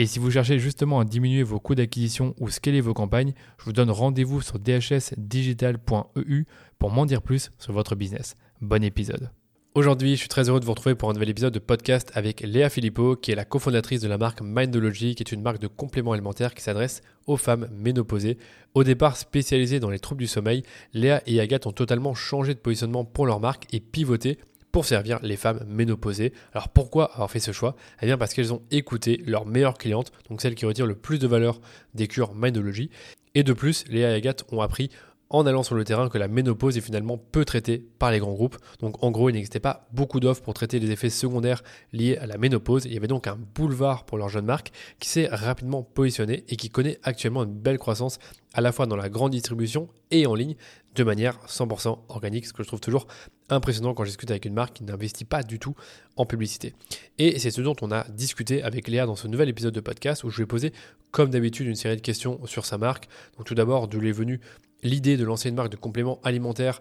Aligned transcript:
Et 0.00 0.06
si 0.06 0.20
vous 0.20 0.30
cherchez 0.30 0.60
justement 0.60 1.00
à 1.00 1.04
diminuer 1.04 1.42
vos 1.42 1.58
coûts 1.58 1.74
d'acquisition 1.74 2.32
ou 2.38 2.50
scaler 2.50 2.80
vos 2.80 2.94
campagnes, 2.94 3.32
je 3.58 3.64
vous 3.64 3.72
donne 3.72 3.90
rendez-vous 3.90 4.40
sur 4.40 4.60
dhsdigital.eu 4.60 6.44
pour 6.78 6.90
m'en 6.92 7.04
dire 7.04 7.20
plus 7.20 7.50
sur 7.58 7.72
votre 7.72 7.96
business. 7.96 8.36
Bon 8.60 8.84
épisode. 8.84 9.32
Aujourd'hui, 9.74 10.12
je 10.12 10.20
suis 10.20 10.28
très 10.28 10.48
heureux 10.48 10.60
de 10.60 10.64
vous 10.64 10.70
retrouver 10.70 10.94
pour 10.94 11.10
un 11.10 11.14
nouvel 11.14 11.30
épisode 11.30 11.52
de 11.52 11.58
podcast 11.58 12.12
avec 12.14 12.42
Léa 12.42 12.70
Philippot, 12.70 13.16
qui 13.16 13.32
est 13.32 13.34
la 13.34 13.44
cofondatrice 13.44 14.00
de 14.00 14.06
la 14.06 14.18
marque 14.18 14.40
Mindology, 14.40 15.16
qui 15.16 15.24
est 15.24 15.32
une 15.32 15.42
marque 15.42 15.58
de 15.58 15.66
compléments 15.66 16.12
alimentaires 16.12 16.54
qui 16.54 16.62
s'adresse 16.62 17.02
aux 17.26 17.36
femmes 17.36 17.68
ménopausées. 17.72 18.38
Au 18.74 18.84
départ 18.84 19.16
spécialisée 19.16 19.80
dans 19.80 19.90
les 19.90 19.98
troubles 19.98 20.20
du 20.20 20.28
sommeil, 20.28 20.62
Léa 20.94 21.22
et 21.26 21.40
Agathe 21.40 21.66
ont 21.66 21.72
totalement 21.72 22.14
changé 22.14 22.54
de 22.54 22.60
positionnement 22.60 23.04
pour 23.04 23.26
leur 23.26 23.40
marque 23.40 23.66
et 23.74 23.80
pivoté 23.80 24.38
pour 24.72 24.84
servir 24.84 25.18
les 25.22 25.36
femmes 25.36 25.64
ménopausées. 25.66 26.32
Alors 26.52 26.68
pourquoi 26.68 27.12
avoir 27.12 27.30
fait 27.30 27.40
ce 27.40 27.52
choix? 27.52 27.76
Eh 28.02 28.06
bien 28.06 28.18
parce 28.18 28.34
qu'elles 28.34 28.52
ont 28.52 28.62
écouté 28.70 29.22
leurs 29.26 29.46
meilleures 29.46 29.78
clientes, 29.78 30.12
donc 30.28 30.40
celles 30.40 30.54
qui 30.54 30.66
retirent 30.66 30.86
le 30.86 30.94
plus 30.94 31.18
de 31.18 31.26
valeur 31.26 31.60
des 31.94 32.06
cures 32.08 32.34
Mindology. 32.34 32.90
Et 33.34 33.42
de 33.42 33.52
plus, 33.52 33.84
Léa 33.88 34.10
et 34.10 34.14
Agathe 34.14 34.44
ont 34.50 34.60
appris 34.60 34.90
en 35.30 35.46
allant 35.46 35.62
sur 35.62 35.74
le 35.74 35.84
terrain 35.84 36.08
que 36.08 36.18
la 36.18 36.28
ménopause 36.28 36.76
est 36.76 36.82
finalement 36.82 37.18
peu 37.18 37.44
traitée 37.44 37.84
par 37.98 38.10
les 38.10 38.18
grands 38.18 38.32
groupes. 38.32 38.56
Donc 38.80 39.02
en 39.02 39.10
gros, 39.10 39.28
il 39.28 39.34
n'existait 39.34 39.60
pas 39.60 39.86
beaucoup 39.92 40.20
d'offres 40.20 40.42
pour 40.42 40.54
traiter 40.54 40.78
les 40.78 40.90
effets 40.90 41.10
secondaires 41.10 41.62
liés 41.92 42.16
à 42.16 42.26
la 42.26 42.38
ménopause. 42.38 42.84
Il 42.86 42.94
y 42.94 42.96
avait 42.96 43.08
donc 43.08 43.26
un 43.26 43.38
boulevard 43.54 44.04
pour 44.04 44.18
leur 44.18 44.28
jeune 44.28 44.46
marque 44.46 44.72
qui 44.98 45.08
s'est 45.08 45.28
rapidement 45.30 45.82
positionné 45.82 46.44
et 46.48 46.56
qui 46.56 46.70
connaît 46.70 46.98
actuellement 47.02 47.44
une 47.44 47.52
belle 47.52 47.78
croissance 47.78 48.18
à 48.54 48.60
la 48.60 48.72
fois 48.72 48.86
dans 48.86 48.96
la 48.96 49.08
grande 49.08 49.32
distribution 49.32 49.88
et 50.10 50.26
en 50.26 50.34
ligne 50.34 50.56
de 50.94 51.04
manière 51.04 51.38
100% 51.46 51.98
organique, 52.08 52.46
ce 52.46 52.52
que 52.52 52.62
je 52.62 52.68
trouve 52.68 52.80
toujours 52.80 53.06
impressionnant 53.50 53.94
quand 53.94 54.04
je 54.04 54.08
discute 54.08 54.30
avec 54.30 54.46
une 54.46 54.54
marque 54.54 54.74
qui 54.74 54.84
n'investit 54.84 55.24
pas 55.24 55.42
du 55.42 55.58
tout 55.58 55.74
en 56.16 56.26
publicité. 56.26 56.74
Et 57.18 57.38
c'est 57.38 57.50
ce 57.50 57.60
dont 57.60 57.76
on 57.82 57.92
a 57.92 58.04
discuté 58.08 58.62
avec 58.62 58.88
Léa 58.88 59.06
dans 59.06 59.14
ce 59.14 59.28
nouvel 59.28 59.48
épisode 59.48 59.74
de 59.74 59.80
podcast 59.80 60.24
où 60.24 60.30
je 60.30 60.36
lui 60.36 60.42
ai 60.42 60.46
posé, 60.46 60.72
comme 61.12 61.30
d'habitude, 61.30 61.66
une 61.66 61.76
série 61.76 61.96
de 61.96 62.00
questions 62.00 62.44
sur 62.46 62.66
sa 62.66 62.78
marque. 62.78 63.08
Donc 63.36 63.46
tout 63.46 63.54
d'abord, 63.54 63.86
d'où 63.86 64.04
est 64.04 64.12
venue 64.12 64.40
l'idée 64.82 65.16
de 65.16 65.24
lancer 65.24 65.48
une 65.48 65.54
marque 65.54 65.70
de 65.70 65.76
compléments 65.76 66.20
alimentaires 66.22 66.80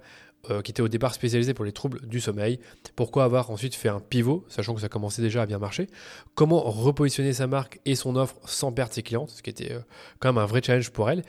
euh, 0.49 0.61
qui 0.61 0.71
était 0.71 0.81
au 0.81 0.87
départ 0.87 1.13
spécialisée 1.13 1.53
pour 1.53 1.65
les 1.65 1.71
troubles 1.71 2.05
du 2.07 2.21
sommeil. 2.21 2.59
Pourquoi 2.95 3.23
avoir 3.23 3.49
ensuite 3.49 3.75
fait 3.75 3.89
un 3.89 3.99
pivot, 3.99 4.45
sachant 4.47 4.75
que 4.75 4.81
ça 4.81 4.87
commençait 4.87 5.21
déjà 5.21 5.41
à 5.41 5.45
bien 5.45 5.59
marcher? 5.59 5.87
Comment 6.35 6.61
repositionner 6.61 7.33
sa 7.33 7.47
marque 7.47 7.79
et 7.85 7.95
son 7.95 8.15
offre 8.15 8.35
sans 8.45 8.71
perdre 8.71 8.93
ses 8.93 9.03
clientes, 9.03 9.31
ce 9.31 9.41
qui 9.41 9.49
était 9.49 9.73
euh, 9.73 9.79
quand 10.19 10.31
même 10.31 10.41
un 10.41 10.45
vrai 10.45 10.61
challenge 10.63 10.91
pour 10.91 11.09
elle. 11.09 11.23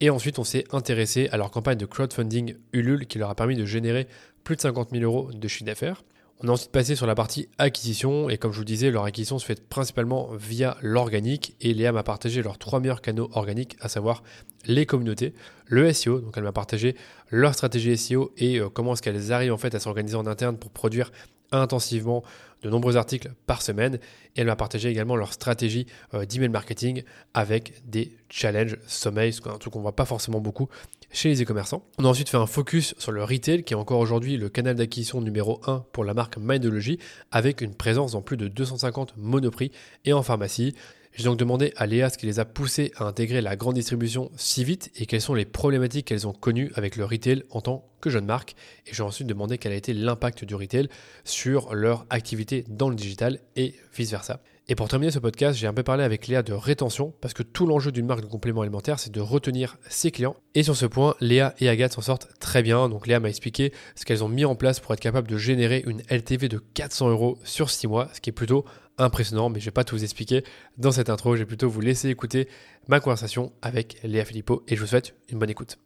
Et 0.00 0.10
ensuite, 0.10 0.38
on 0.38 0.44
s'est 0.44 0.64
intéressé 0.72 1.28
à 1.30 1.36
leur 1.36 1.50
campagne 1.50 1.78
de 1.78 1.86
crowdfunding 1.86 2.56
Ulule 2.72 3.06
qui 3.06 3.18
leur 3.18 3.30
a 3.30 3.34
permis 3.34 3.54
de 3.54 3.64
générer 3.64 4.08
plus 4.42 4.56
de 4.56 4.62
50 4.62 4.90
000 4.90 5.04
euros 5.04 5.30
de 5.32 5.48
chiffre 5.48 5.64
d'affaires. 5.64 6.02
On 6.42 6.48
est 6.48 6.50
ensuite 6.50 6.72
passé 6.72 6.96
sur 6.96 7.06
la 7.06 7.14
partie 7.14 7.48
acquisition. 7.58 8.28
Et 8.28 8.38
comme 8.38 8.52
je 8.52 8.58
vous 8.58 8.64
disais, 8.64 8.90
leur 8.90 9.04
acquisition 9.04 9.38
se 9.38 9.46
fait 9.46 9.66
principalement 9.68 10.30
via 10.34 10.76
l'organique. 10.82 11.56
Et 11.60 11.72
Léa 11.74 11.92
m'a 11.92 12.02
partagé 12.02 12.42
leurs 12.42 12.58
trois 12.58 12.80
meilleurs 12.80 13.00
canaux 13.00 13.30
organiques, 13.32 13.76
à 13.80 13.88
savoir 13.88 14.22
les 14.66 14.86
communautés, 14.86 15.34
le 15.66 15.92
SEO, 15.92 16.20
donc 16.20 16.34
elle 16.36 16.42
m'a 16.42 16.52
partagé 16.52 16.96
leur 17.30 17.54
stratégie 17.54 17.96
SEO 17.96 18.32
et 18.36 18.58
euh, 18.58 18.68
comment 18.68 18.94
est-ce 18.94 19.02
qu'elles 19.02 19.32
arrivent 19.32 19.52
en 19.52 19.58
fait 19.58 19.74
à 19.74 19.80
s'organiser 19.80 20.16
en 20.16 20.26
interne 20.26 20.56
pour 20.56 20.70
produire 20.70 21.12
intensivement 21.52 22.22
de 22.64 22.70
nombreux 22.70 22.96
articles 22.96 23.32
par 23.46 23.62
semaine 23.62 23.96
et 24.36 24.40
elle 24.40 24.46
m'a 24.46 24.56
partagé 24.56 24.88
également 24.88 25.16
leur 25.16 25.32
stratégie 25.32 25.86
euh, 26.14 26.24
d'email 26.24 26.48
marketing 26.48 27.02
avec 27.34 27.82
des 27.84 28.16
challenges 28.30 28.78
sommeil, 28.86 29.32
ce 29.32 29.46
un 29.48 29.58
truc 29.58 29.74
qu'on 29.74 29.82
voit 29.82 29.94
pas 29.94 30.06
forcément 30.06 30.40
beaucoup 30.40 30.68
chez 31.12 31.28
les 31.28 31.42
e-commerçants. 31.42 31.84
On 31.98 32.04
a 32.04 32.08
ensuite 32.08 32.28
fait 32.28 32.38
un 32.38 32.46
focus 32.46 32.94
sur 32.98 33.12
le 33.12 33.22
retail 33.22 33.64
qui 33.64 33.74
est 33.74 33.76
encore 33.76 34.00
aujourd'hui 34.00 34.36
le 34.36 34.48
canal 34.48 34.74
d'acquisition 34.74 35.20
numéro 35.20 35.60
1 35.66 35.84
pour 35.92 36.04
la 36.04 36.14
marque 36.14 36.38
Mindology 36.38 36.98
avec 37.30 37.60
une 37.60 37.74
présence 37.74 38.12
dans 38.12 38.22
plus 38.22 38.36
de 38.36 38.48
250 38.48 39.14
monoprix 39.16 39.70
et 40.04 40.12
en 40.12 40.22
pharmacie. 40.22 40.74
J'ai 41.16 41.24
donc 41.24 41.38
demandé 41.38 41.72
à 41.76 41.86
Léa 41.86 42.10
ce 42.10 42.18
qui 42.18 42.26
les 42.26 42.40
a 42.40 42.44
poussés 42.44 42.90
à 42.96 43.04
intégrer 43.04 43.40
la 43.40 43.54
grande 43.54 43.76
distribution 43.76 44.32
si 44.36 44.64
vite 44.64 44.90
et 44.96 45.06
quelles 45.06 45.20
sont 45.20 45.34
les 45.34 45.44
problématiques 45.44 46.06
qu'elles 46.06 46.26
ont 46.26 46.32
connues 46.32 46.72
avec 46.74 46.96
le 46.96 47.04
retail 47.04 47.44
en 47.50 47.60
tant 47.60 47.88
que 48.00 48.10
jeune 48.10 48.24
marque. 48.24 48.56
Et 48.88 48.94
j'ai 48.94 49.04
ensuite 49.04 49.28
demandé 49.28 49.56
quel 49.56 49.70
a 49.70 49.76
été 49.76 49.92
l'impact 49.92 50.44
du 50.44 50.56
retail 50.56 50.88
sur 51.22 51.72
leur 51.72 52.04
activité 52.10 52.64
dans 52.68 52.88
le 52.88 52.96
digital 52.96 53.38
et 53.54 53.76
vice-versa. 53.96 54.40
Et 54.66 54.74
pour 54.74 54.88
terminer 54.88 55.12
ce 55.12 55.18
podcast, 55.18 55.58
j'ai 55.58 55.66
un 55.66 55.74
peu 55.74 55.82
parlé 55.82 56.04
avec 56.04 56.26
Léa 56.26 56.42
de 56.42 56.54
rétention, 56.54 57.12
parce 57.20 57.34
que 57.34 57.42
tout 57.42 57.66
l'enjeu 57.66 57.92
d'une 57.92 58.06
marque 58.06 58.22
de 58.22 58.26
complément 58.26 58.62
alimentaire, 58.62 58.98
c'est 58.98 59.12
de 59.12 59.20
retenir 59.20 59.76
ses 59.90 60.10
clients. 60.10 60.36
Et 60.54 60.62
sur 60.62 60.74
ce 60.74 60.86
point, 60.86 61.14
Léa 61.20 61.54
et 61.58 61.68
Agathe 61.68 61.92
s'en 61.92 62.00
sortent 62.00 62.28
très 62.40 62.62
bien. 62.62 62.88
Donc 62.88 63.06
Léa 63.06 63.20
m'a 63.20 63.28
expliqué 63.28 63.74
ce 63.94 64.06
qu'elles 64.06 64.24
ont 64.24 64.28
mis 64.28 64.46
en 64.46 64.54
place 64.54 64.80
pour 64.80 64.94
être 64.94 65.00
capable 65.00 65.28
de 65.28 65.36
générer 65.36 65.84
une 65.86 66.00
LTV 66.08 66.48
de 66.48 66.58
400 66.72 67.10
euros 67.10 67.38
sur 67.44 67.68
6 67.68 67.88
mois, 67.88 68.08
ce 68.14 68.22
qui 68.22 68.30
est 68.30 68.32
plutôt 68.32 68.64
impressionnant, 68.98 69.48
mais 69.48 69.60
je 69.60 69.64
ne 69.64 69.70
vais 69.70 69.74
pas 69.74 69.84
tout 69.84 69.96
vous 69.96 70.04
expliquer 70.04 70.44
dans 70.78 70.92
cette 70.92 71.10
intro. 71.10 71.34
Je 71.36 71.40
vais 71.40 71.46
plutôt 71.46 71.68
vous 71.68 71.80
laisser 71.80 72.08
écouter 72.08 72.48
ma 72.88 73.00
conversation 73.00 73.52
avec 73.62 74.00
Léa 74.02 74.24
Philippot 74.24 74.62
et 74.68 74.76
je 74.76 74.80
vous 74.80 74.86
souhaite 74.86 75.14
une 75.28 75.38
bonne 75.38 75.50
écoute. 75.50 75.78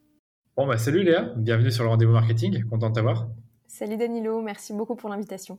Bon, 0.56 0.66
bah 0.66 0.76
salut 0.76 1.04
Léa, 1.04 1.32
bienvenue 1.36 1.70
sur 1.70 1.84
le 1.84 1.90
rendez-vous 1.90 2.12
marketing, 2.12 2.64
content 2.64 2.90
de 2.90 2.94
t'avoir. 2.94 3.28
Salut 3.68 3.96
Danilo, 3.96 4.42
merci 4.42 4.72
beaucoup 4.72 4.96
pour 4.96 5.08
l'invitation. 5.08 5.58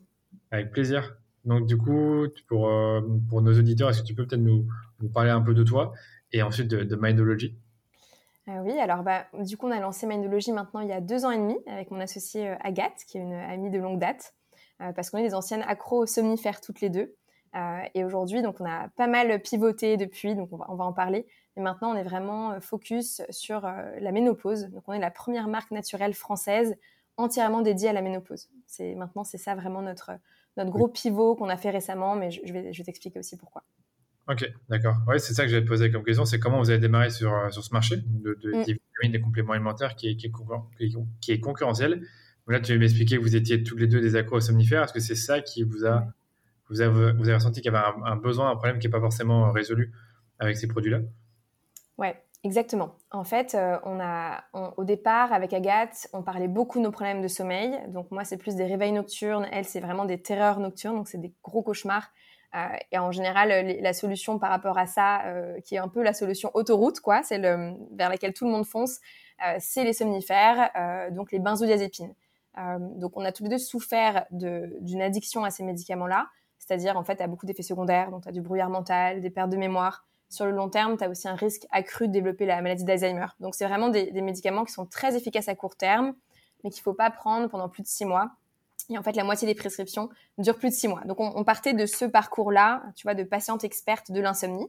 Avec 0.52 0.72
plaisir. 0.72 1.16
Donc 1.46 1.68
du 1.68 1.78
coup, 1.78 2.28
pour, 2.48 2.68
euh, 2.68 3.02
pour 3.30 3.42
nos 3.42 3.58
auditeurs, 3.58 3.90
est-ce 3.90 4.02
que 4.02 4.08
tu 4.08 4.14
peux 4.14 4.28
peut-être 4.28 4.42
nous, 4.42 4.68
nous, 5.00 5.10
parler 5.10 5.30
un 5.30 5.42
peu 5.42 5.54
de 5.54 5.64
toi 5.64 5.94
et 6.34 6.42
ensuite 6.42 6.68
de, 6.68 6.96
Mindology? 6.96 7.56
Euh, 8.50 8.62
Oui, 8.64 8.78
alors 8.78 9.04
bah, 9.04 9.26
du 9.40 9.56
coup, 9.58 9.68
on 9.68 9.72
a 9.72 9.80
lancé 9.80 10.06
Mindology 10.06 10.52
maintenant 10.52 10.82
il 10.82 10.90
y 10.90 10.94
a 10.94 11.02
deux 11.02 11.24
ans 11.24 11.32
et 11.32 11.38
demi 11.38 11.56
avec 11.68 11.92
mon 11.92 12.00
associé 12.00 12.50
euh, 12.50 12.56
Agathe, 12.60 13.06
qui 13.08 13.18
est 13.18 13.22
une 13.22 13.34
amie 13.34 13.72
de 13.72 13.80
longue 13.80 14.00
date, 14.00 14.34
parce 14.96 15.10
qu'on 15.10 15.18
est 15.18 15.28
des 15.28 15.36
anciennes 15.36 15.64
accros 15.68 16.06
somnifères 16.06 16.62
toutes 16.62 16.82
les 16.82 16.90
deux. 16.90 17.16
Et 17.94 18.04
aujourd'hui, 18.04 18.42
donc 18.42 18.60
on 18.60 18.66
a 18.66 18.90
pas 18.90 19.08
mal 19.08 19.42
pivoté 19.42 19.98
depuis, 19.98 20.36
donc 20.36 20.50
on 20.52 20.58
va, 20.58 20.66
on 20.70 20.76
va 20.76 20.86
en 20.86 20.94
parler. 20.94 21.26
Mais 21.56 21.64
maintenant, 21.64 21.92
on 21.92 21.96
est 21.96 22.04
vraiment 22.04 22.60
focus 22.62 23.22
sur 23.30 23.62
la 23.62 24.12
ménopause. 24.12 24.70
Donc 24.70 24.84
on 24.88 24.94
est 24.94 25.00
la 25.00 25.12
première 25.12 25.48
marque 25.48 25.72
naturelle 25.72 26.14
française 26.14 26.76
entièrement 27.18 27.62
dédiée 27.62 27.90
à 27.90 27.94
la 27.94 28.02
ménopause. 28.02 28.50
C'est 28.66 28.96
maintenant, 28.96 29.24
c'est 29.24 29.38
ça 29.38 29.56
vraiment 29.56 29.82
notre 29.82 30.12
notre 30.58 30.72
gros 30.72 30.88
pivot 30.88 31.36
qu'on 31.36 31.50
a 31.50 31.58
fait 31.58 31.70
récemment, 31.70 32.16
mais 32.16 32.32
je, 32.32 32.52
vais, 32.52 32.74
je 32.74 32.78
vais 32.78 32.84
t'expliquer 32.84 33.20
aussi 33.20 33.38
pourquoi. 33.38 33.64
Ok, 34.28 34.52
d'accord. 34.70 34.98
Ouais, 35.08 35.18
c'est 35.18 35.34
ça 35.34 35.44
que 35.44 35.50
j'allais 35.50 35.64
te 35.64 35.68
poser 35.68 35.90
comme 35.90 36.04
question, 36.04 36.26
c'est 36.26 36.40
comment 36.40 36.60
vous 36.60 36.70
avez 36.70 36.80
démarré 36.80 37.10
sur, 37.10 37.34
euh, 37.34 37.50
sur 37.50 37.64
ce 37.64 37.74
marché 37.74 37.98
de, 37.98 38.38
de 38.42 38.52
mm. 38.52 38.64
des 38.64 38.74
vitamines, 38.74 39.12
des 39.12 39.22
compléments 39.22 39.54
alimentaires 39.54 39.96
qui 39.96 40.10
est, 40.10 40.16
qui 40.16 40.28
est, 40.28 40.96
qui 41.22 41.32
est 41.32 41.40
concurrentiel? 41.40 42.06
là, 42.48 42.60
tu 42.60 42.78
m'expliquer 42.80 43.18
que 43.18 43.22
vous 43.22 43.36
étiez 43.36 43.64
tous 43.64 43.78
les 43.78 43.86
deux 43.86 44.02
des 44.02 44.16
accros 44.16 44.40
somnifères. 44.40 44.84
Est-ce 44.84 44.94
que 44.94 45.00
c'est 45.00 45.16
ça 45.16 45.40
qui 45.40 45.64
vous 45.64 45.86
a, 45.86 46.08
vous 46.70 46.82
avez, 46.82 47.34
ressenti 47.34 47.62
qu'il 47.62 47.72
y 47.72 47.76
avait 47.76 47.86
un, 48.06 48.16
besoin, 48.16 48.52
un 48.52 48.56
problème 48.56 48.80
qui 48.80 48.88
n'est 48.88 48.92
pas 48.92 49.00
forcément 49.00 49.52
résolu 49.52 49.92
avec 50.40 50.58
ces 50.58 50.68
produits-là? 50.68 51.00
Ouais, 51.98 52.16
Exactement. 52.46 52.96
En 53.12 53.26
fait, 53.26 53.54
euh, 53.54 53.78
on 53.84 54.00
a, 54.00 54.46
au 54.54 54.86
départ, 54.86 55.34
avec 55.34 55.52
Agathe, 55.52 56.08
on 56.14 56.24
parlait 56.24 56.48
beaucoup 56.48 56.80
de 56.80 56.86
nos 56.86 56.92
problèmes 56.92 57.22
de 57.22 57.28
sommeil. 57.28 57.78
Donc 57.90 58.12
moi, 58.12 58.24
c'est 58.24 58.38
plus 58.38 58.56
des 58.56 58.64
réveils 58.64 58.94
nocturnes. 58.94 59.46
Elle, 59.52 59.66
c'est 59.66 59.82
vraiment 59.82 60.06
des 60.06 60.22
terreurs 60.22 60.60
nocturnes. 60.60 60.96
Donc 60.96 61.10
c'est 61.10 61.18
des 61.18 61.34
gros 61.44 61.62
cauchemars. 61.62 62.12
Euh, 62.56 62.60
et 62.94 62.98
en 62.98 63.12
général, 63.12 63.50
la 63.82 63.94
solution 63.94 64.40
par 64.40 64.52
rapport 64.52 64.78
à 64.78 64.88
ça, 64.88 65.26
euh, 65.26 65.60
qui 65.62 65.76
est 65.76 65.80
un 65.80 65.90
peu 65.90 66.02
la 66.02 66.14
solution 66.14 66.50
autoroute, 66.54 67.02
quoi, 67.02 67.24
c'est 67.24 67.40
vers 67.40 68.10
laquelle 68.10 68.34
tout 68.34 68.46
le 68.46 68.52
monde 68.52 68.66
fonce, 68.66 69.00
c'est 69.60 69.84
les 69.86 69.94
somnifères, 69.94 70.70
donc 71.12 71.32
les 71.32 71.40
benzodiazépines. 71.40 72.14
donc 72.98 73.16
on 73.16 73.24
a 73.24 73.32
tous 73.32 73.44
les 73.44 73.50
deux 73.50 73.58
souffert 73.58 74.26
d'une 74.32 75.02
addiction 75.02 75.46
à 75.46 75.50
ces 75.50 75.64
médicaments-là, 75.64 76.28
c'est-à-dire 76.70 76.98
en 76.98 77.04
fait, 77.04 77.20
à 77.20 77.26
beaucoup 77.26 77.48
d'effets 77.48 77.64
secondaires. 77.64 78.12
Donc 78.12 78.22
tu 78.22 78.30
as 78.30 78.32
du 78.32 78.42
brouillard 78.42 78.70
mental, 78.70 79.22
des 79.22 79.32
pertes 79.32 79.50
de 79.50 79.58
mémoire 79.58 80.06
sur 80.30 80.46
le 80.46 80.52
long 80.52 80.70
terme, 80.70 80.96
tu 80.98 81.04
as 81.04 81.10
aussi 81.10 81.28
un 81.28 81.34
risque 81.34 81.66
accru 81.72 82.08
de 82.08 82.14
développer 82.14 82.46
la 82.46 82.62
maladie 82.62 82.84
d'Alzheimer. 82.84 83.26
Donc, 83.40 83.56
c'est 83.56 83.66
vraiment 83.66 83.90
des, 83.90 84.12
médicaments 84.22 84.64
qui 84.64 84.72
sont 84.72 84.86
très 84.86 85.18
efficaces 85.18 85.48
à 85.48 85.56
court 85.56 85.76
terme, 85.76 86.14
mais 86.64 86.70
qu'il 86.70 86.82
ne 86.82 86.84
faut 86.84 86.94
pas 86.94 87.10
prendre 87.10 87.50
pendant 87.50 87.68
plus 87.68 87.82
de 87.82 87.88
six 87.88 88.06
mois. 88.06 88.30
Et 88.92 88.98
en 89.00 89.02
fait, 89.02 89.16
la 89.16 89.24
moitié 89.24 89.48
des 89.48 89.56
prescriptions 89.56 90.10
durent 90.38 90.60
plus 90.60 90.70
de 90.70 90.76
six 90.76 90.88
mois. 90.88 91.02
Donc, 91.06 91.20
on, 91.20 91.44
partait 91.44 91.74
de 91.74 91.88
ce 91.88 92.06
parcours-là, 92.06 92.84
tu 92.96 93.08
vois, 93.08 93.16
de 93.16 93.24
patiente 93.24 93.64
experte 93.64 94.12
de 94.12 94.22
l'insomnie. 94.22 94.68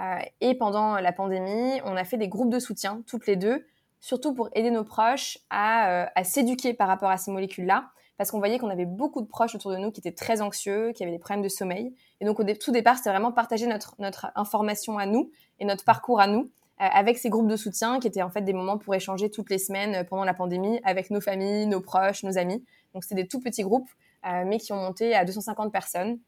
Euh, 0.00 0.20
et 0.40 0.54
pendant 0.54 0.94
la 0.94 1.12
pandémie, 1.12 1.82
on 1.84 1.96
a 1.96 2.04
fait 2.04 2.16
des 2.16 2.28
groupes 2.28 2.50
de 2.50 2.58
soutien, 2.58 3.02
toutes 3.06 3.26
les 3.26 3.36
deux, 3.36 3.66
surtout 4.00 4.32
pour 4.32 4.48
aider 4.54 4.70
nos 4.70 4.84
proches 4.84 5.36
à, 5.50 5.90
euh, 5.90 6.06
à 6.14 6.24
s'éduquer 6.24 6.72
par 6.72 6.88
rapport 6.88 7.10
à 7.10 7.18
ces 7.18 7.30
molécules-là 7.30 7.90
parce 8.16 8.30
qu'on 8.30 8.38
voyait 8.38 8.58
qu'on 8.58 8.70
avait 8.70 8.84
beaucoup 8.84 9.20
de 9.22 9.26
proches 9.26 9.54
autour 9.54 9.72
de 9.72 9.76
nous 9.76 9.90
qui 9.90 10.00
étaient 10.00 10.12
très 10.12 10.40
anxieux, 10.40 10.92
qui 10.92 11.02
avaient 11.02 11.12
des 11.12 11.18
problèmes 11.18 11.42
de 11.42 11.48
sommeil. 11.48 11.94
Et 12.20 12.24
donc, 12.24 12.38
au 12.38 12.44
tout 12.44 12.70
départ, 12.70 12.96
c'était 12.96 13.10
vraiment 13.10 13.32
partager 13.32 13.66
notre, 13.66 13.94
notre 13.98 14.26
information 14.36 14.98
à 14.98 15.06
nous 15.06 15.30
et 15.58 15.64
notre 15.64 15.84
parcours 15.84 16.20
à 16.20 16.26
nous 16.26 16.50
euh, 16.80 16.86
avec 16.92 17.18
ces 17.18 17.28
groupes 17.28 17.48
de 17.48 17.56
soutien 17.56 17.98
qui 17.98 18.06
étaient 18.06 18.22
en 18.22 18.30
fait 18.30 18.42
des 18.42 18.52
moments 18.52 18.78
pour 18.78 18.94
échanger 18.94 19.30
toutes 19.30 19.50
les 19.50 19.58
semaines 19.58 19.94
euh, 19.96 20.04
pendant 20.04 20.24
la 20.24 20.34
pandémie 20.34 20.80
avec 20.84 21.10
nos 21.10 21.20
familles, 21.20 21.66
nos 21.66 21.80
proches, 21.80 22.22
nos 22.22 22.38
amis. 22.38 22.64
Donc, 22.94 23.02
c'était 23.02 23.22
des 23.22 23.28
tout 23.28 23.40
petits 23.40 23.62
groupes, 23.62 23.90
euh, 24.26 24.44
mais 24.46 24.58
qui 24.58 24.72
ont 24.72 24.80
monté 24.80 25.14
à 25.14 25.24
250 25.24 25.72
personnes 25.72 26.18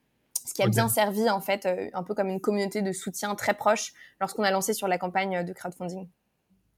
ce 0.45 0.55
qui 0.55 0.63
a 0.63 0.69
bien 0.69 0.89
servi 0.89 1.29
en 1.29 1.41
fait 1.41 1.69
un 1.93 2.05
peu 2.05 2.15
comme 2.15 2.29
une 2.29 2.41
communauté 2.41 2.81
de 2.81 2.93
soutien 2.93 3.35
très 3.35 3.55
proche 3.55 3.93
lorsqu'on 4.21 4.45
a 4.45 4.53
lancé 4.53 4.75
sur 4.75 4.87
la 4.87 4.97
campagne 4.97 5.45
de 5.45 5.53
crowdfunding. 5.53 6.07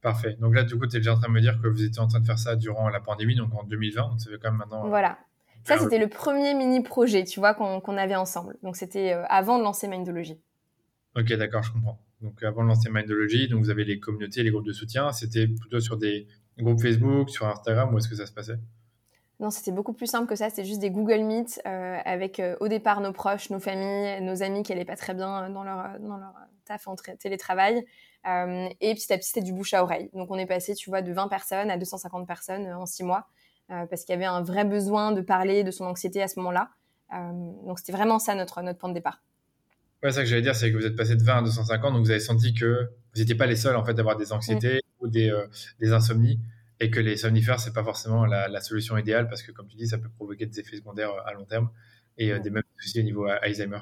Parfait. 0.01 0.37
Donc 0.41 0.55
là, 0.55 0.63
du 0.63 0.79
coup, 0.79 0.87
tu 0.87 0.97
es 0.97 1.01
déjà 1.01 1.15
en 1.15 1.19
train 1.19 1.29
de 1.29 1.33
me 1.33 1.41
dire 1.41 1.61
que 1.61 1.67
vous 1.67 1.83
étiez 1.83 2.01
en 2.01 2.07
train 2.07 2.21
de 2.21 2.27
faire 2.27 2.39
ça 2.39 2.55
durant 2.55 2.89
la 2.89 3.01
pandémie, 3.01 3.35
donc 3.35 3.53
en 3.55 3.65
2020. 3.65 4.11
Donc 4.11 4.21
ça 4.21 4.31
fait 4.31 4.39
quand 4.39 4.51
même 4.51 4.59
maintenant. 4.59 4.85
Euh, 4.85 4.89
voilà. 4.89 5.19
Ça, 5.65 5.77
c'était 5.77 5.99
le 5.99 6.09
premier 6.09 6.55
mini 6.55 6.83
projet, 6.83 7.25
tu 7.25 7.41
vois, 7.41 7.53
qu'on 7.53 7.97
avait 7.99 8.15
ensemble. 8.15 8.57
Donc 8.63 8.77
c'était 8.77 9.13
euh, 9.13 9.25
avant 9.29 9.59
de 9.59 9.65
lancer 9.65 9.89
Mindology. 9.89 10.41
Ok, 11.17 11.33
d'accord, 11.35 11.63
je 11.63 11.73
comprends. 11.73 12.01
Donc 12.23 12.43
avant 12.43 12.63
de 12.63 12.69
lancer 12.69 12.89
Mindology, 12.91 13.49
donc 13.49 13.65
vous 13.65 13.71
avez 13.71 13.85
les 13.85 13.99
communautés, 13.99 14.43
les 14.43 14.51
groupes 14.51 14.67
de 14.67 14.73
soutien. 14.73 15.13
C'était 15.13 15.47
plutôt 15.47 15.81
sur 15.81 15.97
des 15.97 16.27
groupes 16.59 16.81
Facebook, 16.81 17.29
sur 17.29 17.47
Instagram, 17.47 17.93
ou 17.93 17.99
est-ce 17.99 18.09
que 18.09 18.15
ça 18.15 18.27
se 18.27 18.33
passait? 18.33 18.59
Non, 19.41 19.51
c'était 19.51 19.71
beaucoup 19.71 19.93
plus 19.93 20.07
simple 20.07 20.27
que 20.27 20.35
ça. 20.35 20.51
C'était 20.51 20.65
juste 20.65 20.81
des 20.81 20.91
Google 20.91 21.21
Meet 21.21 21.63
euh, 21.67 21.99
avec 22.05 22.43
au 22.61 22.69
départ 22.69 23.01
nos 23.01 23.13
proches, 23.13 23.51
nos 23.51 23.61
familles, 23.61 24.21
nos 24.21 24.43
amis 24.43 24.65
qui 24.65 24.73
n'allaient 24.73 24.85
pas 24.85 24.97
très 24.97 25.15
bien 25.15 25.49
dans 25.51 25.63
leur, 25.63 26.01
dans 26.01 26.17
leur 26.17 26.35
taf 26.65 26.89
en 26.89 26.97
télétravail. 27.19 27.85
Euh, 28.27 28.69
et 28.81 28.95
petit 28.95 29.13
à 29.13 29.19
petit, 29.19 29.29
c'était 29.29 29.43
du 29.43 29.53
bouche 29.53 29.75
à 29.75 29.83
oreille. 29.83 30.11
Donc, 30.13 30.31
on 30.31 30.37
est 30.37 30.47
passé, 30.47 30.75
tu 30.75 30.91
vois, 30.91 31.03
de 31.03 31.13
20 31.13 31.29
personnes 31.29 31.71
à 31.71 31.79
250 31.79 32.27
personnes 32.27 32.67
euh, 32.67 32.77
en 32.77 32.87
six 32.87 33.05
mois, 33.05 33.29
euh, 33.71 33.87
parce 33.87 34.05
qu'il 34.05 34.13
y 34.13 34.17
avait 34.17 34.27
un 34.27 34.43
vrai 34.43 34.65
besoin 34.65 35.13
de 35.13 35.21
parler 35.21 35.65
de 35.65 35.71
son 35.71 35.85
anxiété 35.85 36.23
à 36.23 36.29
ce 36.29 36.39
moment-là. 36.41 36.71
donc, 37.65 37.79
c'était 37.79 37.93
vraiment 37.93 38.19
ça 38.19 38.35
notre, 38.35 38.61
notre 38.63 38.79
point 38.79 38.91
de 38.91 38.95
départ. 38.95 39.23
Ouais, 40.03 40.13
ça 40.13 40.23
que 40.23 40.29
j'allais 40.29 40.43
dire, 40.43 40.55
c'est 40.55 40.71
que 40.71 40.77
vous 40.77 40.87
êtes 40.87 40.97
passé 40.97 41.17
de 41.17 41.23
20 41.23 41.39
à 41.39 41.43
250, 41.43 41.95
donc 41.95 42.05
vous 42.05 42.11
avez 42.11 42.21
senti 42.21 42.55
que 42.55 42.89
vous 43.15 43.21
n'étiez 43.21 43.35
pas 43.35 43.47
les 43.47 43.57
seuls 43.57 43.75
en 43.75 43.85
fait 43.85 43.95
d'avoir 43.95 44.17
des 44.17 44.33
anxiétés 44.33 44.81
ou 45.01 45.09
des, 45.09 45.33
des, 45.81 45.93
insomnies, 45.93 46.39
et 46.81 46.91
que 46.91 47.01
les 47.01 47.17
somnifères 47.17 47.61
c'est 47.61 47.73
pas 47.73 47.85
forcément 47.85 48.25
la, 48.27 48.61
solution 48.61 48.97
idéale 48.97 49.29
parce 49.29 49.43
que 49.43 49.53
comme 49.53 49.69
tu 49.69 49.77
dis, 49.77 49.89
ça 49.89 49.99
peut 49.99 50.09
provoquer 50.09 50.47
des 50.47 50.61
effets 50.61 50.77
secondaires 50.77 51.13
à 51.27 51.33
long 51.33 51.45
terme 51.45 51.71
et 52.17 52.39
des 52.41 52.51
mêmes 52.51 52.63
soucis 52.79 53.01
au 53.01 53.05
niveau 53.05 53.27
Alzheimer. 53.27 53.81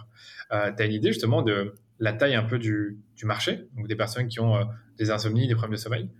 tu 0.50 0.54
as 0.54 0.84
une 0.84 0.93
idée 0.93 1.08
justement 1.08 1.43
de 1.43 1.75
la 1.98 2.12
taille 2.12 2.34
un 2.34 2.44
peu 2.44 2.58
du, 2.58 2.98
marché, 3.22 3.69
donc 3.75 3.88
des 3.88 3.96
personnes 3.96 4.28
qui 4.28 4.40
ont 4.40 4.56
euh, 4.56 4.64
des 4.98 5.10
insomnies, 5.10 5.48
des 5.48 5.54
problèmes 5.54 5.76
de 5.76 5.81
sommeil? 5.81 6.10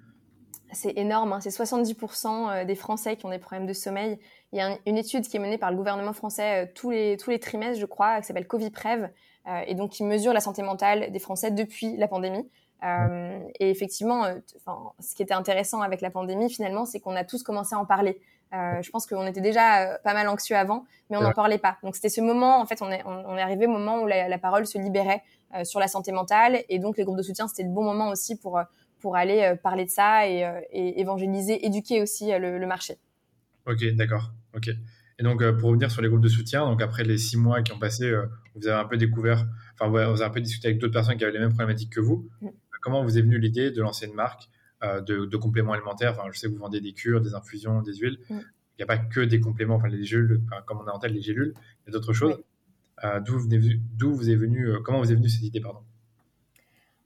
C'est 0.73 0.97
énorme, 0.97 1.33
hein. 1.33 1.41
c'est 1.41 1.51
70% 1.51 2.27
euh, 2.27 2.65
des 2.65 2.75
Français 2.75 3.17
qui 3.17 3.27
ont 3.27 3.31
des 3.31 3.39
problèmes 3.39 3.67
de 3.67 3.73
sommeil. 3.73 4.19
Il 4.53 4.59
y 4.59 4.63
a 4.63 4.79
une 4.87 4.97
étude 4.97 5.27
qui 5.27 5.37
est 5.37 5.41
menée 5.41 5.59
par 5.59 5.71
le 5.71 5.77
gouvernement 5.77 6.13
français 6.13 6.65
euh, 6.65 6.69
tous, 6.75 6.91
les, 6.91 7.17
tous 7.17 7.31
les 7.31 7.39
trimestres, 7.39 7.81
je 7.81 7.87
crois, 7.87 8.21
qui 8.21 8.27
s'appelle 8.27 8.47
Coviprev, 8.47 9.11
et 9.69 9.77
donc 9.77 9.93
qui 9.93 10.03
mesure 10.03 10.33
la 10.33 10.41
santé 10.41 10.61
mentale 10.63 11.13
des 11.13 11.21
Français 11.21 11.53
depuis 11.53 11.97
la 11.97 12.09
pandémie. 12.09 12.51
Et 12.83 13.71
effectivement, 13.71 14.25
ce 15.01 15.15
qui 15.15 15.23
était 15.23 15.35
intéressant 15.35 15.81
avec 15.81 16.01
la 16.01 16.11
pandémie, 16.11 16.51
finalement, 16.51 16.85
c'est 16.85 17.01
qu'on 17.01 17.17
a 17.17 17.25
tous 17.25 17.43
commencé 17.43 17.75
à 17.75 17.79
en 17.79 17.87
parler. 17.87 18.21
je 18.53 18.91
pense 18.91 19.07
qu'on 19.07 19.27
était 19.27 19.41
déjà 19.41 19.99
pas 20.05 20.15
mal 20.15 20.29
anxieux 20.29 20.57
avant, 20.57 20.85
mais 21.11 21.17
on 21.17 21.23
n'en 21.23 21.33
parlait 21.33 21.59
pas. 21.59 21.79
Donc 21.83 21.97
c'était 21.97 22.11
ce 22.11 22.21
moment, 22.21 22.61
en 22.61 22.67
fait, 22.67 22.83
on 22.83 22.91
est, 22.91 23.03
on 23.05 23.37
est 23.37 23.43
arrivé 23.43 23.67
au 23.67 23.71
moment 23.71 24.03
où 24.03 24.07
la 24.07 24.39
parole 24.39 24.67
se 24.67 24.79
libérait 24.79 25.23
euh, 25.55 25.63
sur 25.63 25.79
la 25.79 25.87
santé 25.87 26.11
mentale. 26.11 26.65
Et 26.69 26.81
donc, 26.81 26.97
les 26.99 27.05
groupes 27.05 27.17
de 27.17 27.23
soutien, 27.23 27.47
c'était 27.47 27.63
le 27.63 27.73
bon 27.73 27.85
moment 27.85 28.11
aussi 28.11 28.37
pour, 28.37 28.59
euh, 28.59 28.65
pour 28.99 29.15
aller 29.15 29.43
euh, 29.43 29.55
parler 29.55 29.85
de 29.85 29.91
ça 29.91 30.29
et, 30.29 30.45
évangéliser, 30.73 31.65
éduquer 31.65 32.03
aussi 32.03 32.33
le, 32.37 32.67
marché. 32.67 32.97
Ok, 33.65 33.85
d'accord. 33.95 34.33
Ok. 34.57 34.69
Et 35.19 35.23
donc, 35.23 35.49
pour 35.59 35.71
revenir 35.71 35.91
sur 35.91 36.03
les 36.03 36.09
groupes 36.09 36.21
de 36.21 36.29
soutien, 36.29 36.67
donc 36.67 36.83
après 36.83 37.05
les 37.05 37.17
six 37.17 37.37
mois 37.37 37.63
qui 37.63 37.73
ont 37.73 37.79
passé, 37.79 38.13
vous 38.55 38.67
avez 38.67 38.79
un 38.79 38.85
peu 38.85 38.97
découvert, 38.97 39.47
enfin, 39.75 39.89
vous 39.89 39.97
avez 39.97 40.25
un 40.25 40.31
peu 40.31 40.41
discuté 40.41 40.69
avec 40.69 40.79
d'autres 40.79 40.93
personnes 40.93 41.17
qui 41.17 41.25
avaient 41.25 41.33
les 41.33 41.39
mêmes 41.39 41.55
problématiques 41.55 41.93
que 41.93 42.01
vous. 42.01 42.29
Mm. 42.43 42.49
Comment 42.87 43.03
vous 43.03 43.19
est 43.19 43.23
venue 43.23 43.41
l'idée 43.41 43.73
de 43.73 43.83
lancer 43.83 44.07
une 44.07 44.15
marque 44.15 44.49
de, 44.81 45.37
compléments 45.37 45.73
alimentaires? 45.73 46.13
Enfin, 46.13 46.29
je 46.31 46.39
sais 46.39 46.47
que 46.47 46.53
vous 46.53 46.61
vendez 46.61 46.81
des 46.81 46.93
cures, 46.93 47.21
des 47.21 47.35
infusions, 47.35 47.83
des 47.83 47.95
huiles. 47.95 48.21
Mm. 48.31 48.39
Il 48.79 48.79
n'y 48.79 48.83
a 48.85 48.87
pas 48.87 48.99
que 48.99 49.23
des 49.23 49.41
compléments, 49.41 49.75
enfin, 49.75 49.89
les 49.89 50.05
gélules, 50.05 50.41
comme 50.67 50.79
on 50.79 50.87
a 50.87 50.93
en 50.93 51.01
tête 51.01 51.11
les 51.11 51.21
gélules, 51.21 51.53
il 51.57 51.87
y 51.87 51.91
a 51.91 51.93
d'autres 51.99 52.13
choses. 52.13 52.39
Euh, 53.03 53.19
d'où 53.19 53.39
vous 54.15 54.31
est 54.31 54.37
venu, 54.37 54.69
euh, 54.69 54.79
comment 54.85 55.01
vous 55.01 55.11
est 55.11 55.17
venue 55.17 55.29
cette 55.29 55.43
idée, 55.43 55.61
pardon? 55.61 55.81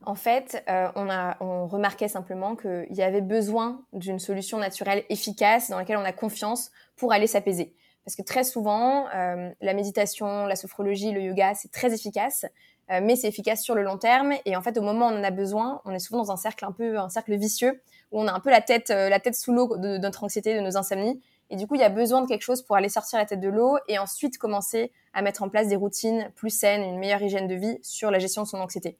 En 0.03 0.13
fait, 0.13 0.63
euh, 0.69 0.91
on, 0.95 1.09
a, 1.09 1.37
on 1.41 1.65
remarquait 1.65 2.07
simplement 2.07 2.55
qu'il 2.55 2.87
y 2.91 3.01
avait 3.01 3.21
besoin 3.21 3.81
d'une 3.91 4.19
solution 4.19 4.59
naturelle 4.59 5.03
efficace 5.09 5.71
dans 5.71 5.77
laquelle 5.77 5.97
on 5.97 6.05
a 6.05 6.13
confiance 6.13 6.69
pour 6.95 7.11
aller 7.11 7.27
s'apaiser. 7.27 7.75
Parce 8.05 8.15
que 8.15 8.23
très 8.23 8.43
souvent, 8.43 9.05
la 9.13 9.73
méditation, 9.75 10.47
la 10.47 10.55
sophrologie, 10.55 11.11
le 11.11 11.21
yoga, 11.21 11.53
c'est 11.53 11.71
très 11.71 11.93
efficace, 11.93 12.47
mais 12.89 13.15
c'est 13.15 13.27
efficace 13.27 13.61
sur 13.61 13.75
le 13.75 13.83
long 13.83 13.97
terme. 13.97 14.33
Et 14.45 14.55
en 14.55 14.61
fait, 14.61 14.77
au 14.77 14.81
moment 14.81 15.07
où 15.07 15.11
on 15.11 15.19
en 15.19 15.23
a 15.23 15.31
besoin, 15.31 15.81
on 15.85 15.91
est 15.91 15.99
souvent 15.99 16.23
dans 16.23 16.31
un 16.31 16.37
cercle 16.37 16.65
un 16.65 16.71
peu, 16.71 16.97
un 16.97 17.09
cercle 17.09 17.35
vicieux, 17.37 17.81
où 18.11 18.19
on 18.19 18.27
a 18.27 18.33
un 18.33 18.39
peu 18.39 18.49
la 18.49 18.61
tête, 18.61 18.89
la 18.89 19.19
tête 19.19 19.35
sous 19.35 19.53
l'eau 19.53 19.77
de, 19.77 19.93
de, 19.93 19.97
notre 19.97 20.23
anxiété, 20.23 20.55
de 20.55 20.59
nos 20.59 20.75
insomnies, 20.75 21.21
et 21.51 21.57
du 21.57 21.67
coup, 21.67 21.75
il 21.75 21.81
y 21.81 21.83
a 21.83 21.89
besoin 21.89 22.21
de 22.21 22.27
quelque 22.27 22.43
chose 22.43 22.61
pour 22.61 22.77
aller 22.77 22.87
sortir 22.87 23.19
la 23.19 23.25
tête 23.25 23.41
de 23.41 23.49
l'eau 23.49 23.77
et 23.89 23.99
ensuite 23.99 24.37
commencer 24.37 24.93
à 25.13 25.21
mettre 25.21 25.43
en 25.43 25.49
place 25.49 25.67
des 25.67 25.75
routines 25.75 26.31
plus 26.35 26.49
saines, 26.49 26.81
une 26.81 26.97
meilleure 26.97 27.21
hygiène 27.21 27.47
de 27.47 27.55
vie 27.55 27.77
sur 27.81 28.09
la 28.09 28.19
gestion 28.19 28.43
de 28.43 28.47
son 28.47 28.57
anxiété. 28.57 28.97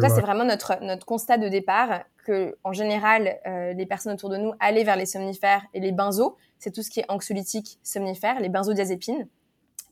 ça, 0.00 0.08
c'est 0.08 0.20
vraiment 0.20 0.44
notre, 0.44 0.82
notre 0.82 1.06
constat 1.06 1.38
de 1.38 1.48
départ 1.48 2.02
que, 2.24 2.56
en 2.64 2.72
général, 2.72 3.38
euh, 3.46 3.72
les 3.72 3.86
personnes 3.86 4.14
autour 4.14 4.30
de 4.30 4.36
nous 4.36 4.52
allaient 4.58 4.82
vers 4.82 4.96
les 4.96 5.06
somnifères 5.06 5.64
et 5.74 5.80
les 5.80 5.92
benzos. 5.92 6.36
C'est 6.58 6.72
tout 6.72 6.82
ce 6.82 6.90
qui 6.90 7.00
est 7.00 7.04
anxiolytique 7.08 7.78
somnifère, 7.84 8.40
les 8.40 8.48
benzodiazépines. 8.48 9.28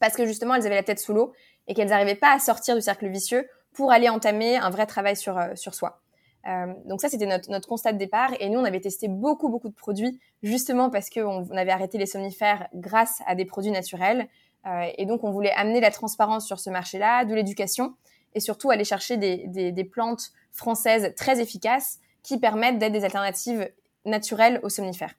Parce 0.01 0.17
que 0.17 0.27
justement, 0.27 0.57
elles 0.57 0.67
avaient 0.67 0.75
la 0.75 0.83
tête 0.83 0.99
sous 0.99 1.13
l'eau 1.13 1.33
et 1.69 1.75
qu'elles 1.75 1.89
n'arrivaient 1.89 2.15
pas 2.15 2.35
à 2.35 2.39
sortir 2.39 2.75
du 2.75 2.83
cercle 2.83 3.09
vicieux 3.09 3.49
pour 3.73 3.93
aller 3.93 4.09
entamer 4.09 4.57
un 4.57 4.71
vrai 4.71 4.87
travail 4.87 5.17
sur, 5.17 5.39
euh, 5.39 5.55
sur 5.55 5.75
soi. 5.75 6.01
Euh, 6.49 6.73
donc 6.87 7.01
ça, 7.01 7.09
c'était 7.09 7.27
notre, 7.27 7.51
notre, 7.51 7.69
constat 7.69 7.93
de 7.93 7.99
départ. 7.99 8.33
Et 8.41 8.49
nous, 8.49 8.59
on 8.59 8.65
avait 8.65 8.81
testé 8.81 9.09
beaucoup, 9.09 9.49
beaucoup 9.49 9.69
de 9.69 9.75
produits, 9.75 10.19
justement 10.43 10.91
parce 10.91 11.11
qu'on 11.11 11.47
on 11.51 11.57
avait 11.57 11.71
arrêté 11.71 11.99
les 11.99 12.07
somnifères 12.07 12.69
grâce 12.75 13.23
à 13.27 13.35
des 13.35 13.45
produits 13.45 13.71
naturels. 13.71 14.29
Euh, 14.67 14.87
et 14.97 15.07
donc, 15.07 15.25
on 15.25 15.31
voulait 15.31 15.53
amener 15.53 15.81
la 15.81 15.91
transparence 15.91 16.47
sur 16.47 16.59
ce 16.59 16.71
marché-là, 16.71 17.25
de 17.25 17.35
l'éducation, 17.35 17.95
et 18.35 18.41
surtout 18.41 18.71
aller 18.71 18.85
chercher 18.85 19.17
des, 19.17 19.47
des, 19.49 19.73
des, 19.73 19.85
plantes 19.85 20.31
françaises 20.53 21.15
très 21.17 21.41
efficaces 21.41 21.99
qui 22.23 22.39
permettent 22.39 22.79
d'être 22.79 22.93
des 22.93 23.05
alternatives 23.05 23.71
naturelles 24.05 24.61
aux 24.63 24.69
somnifères. 24.69 25.15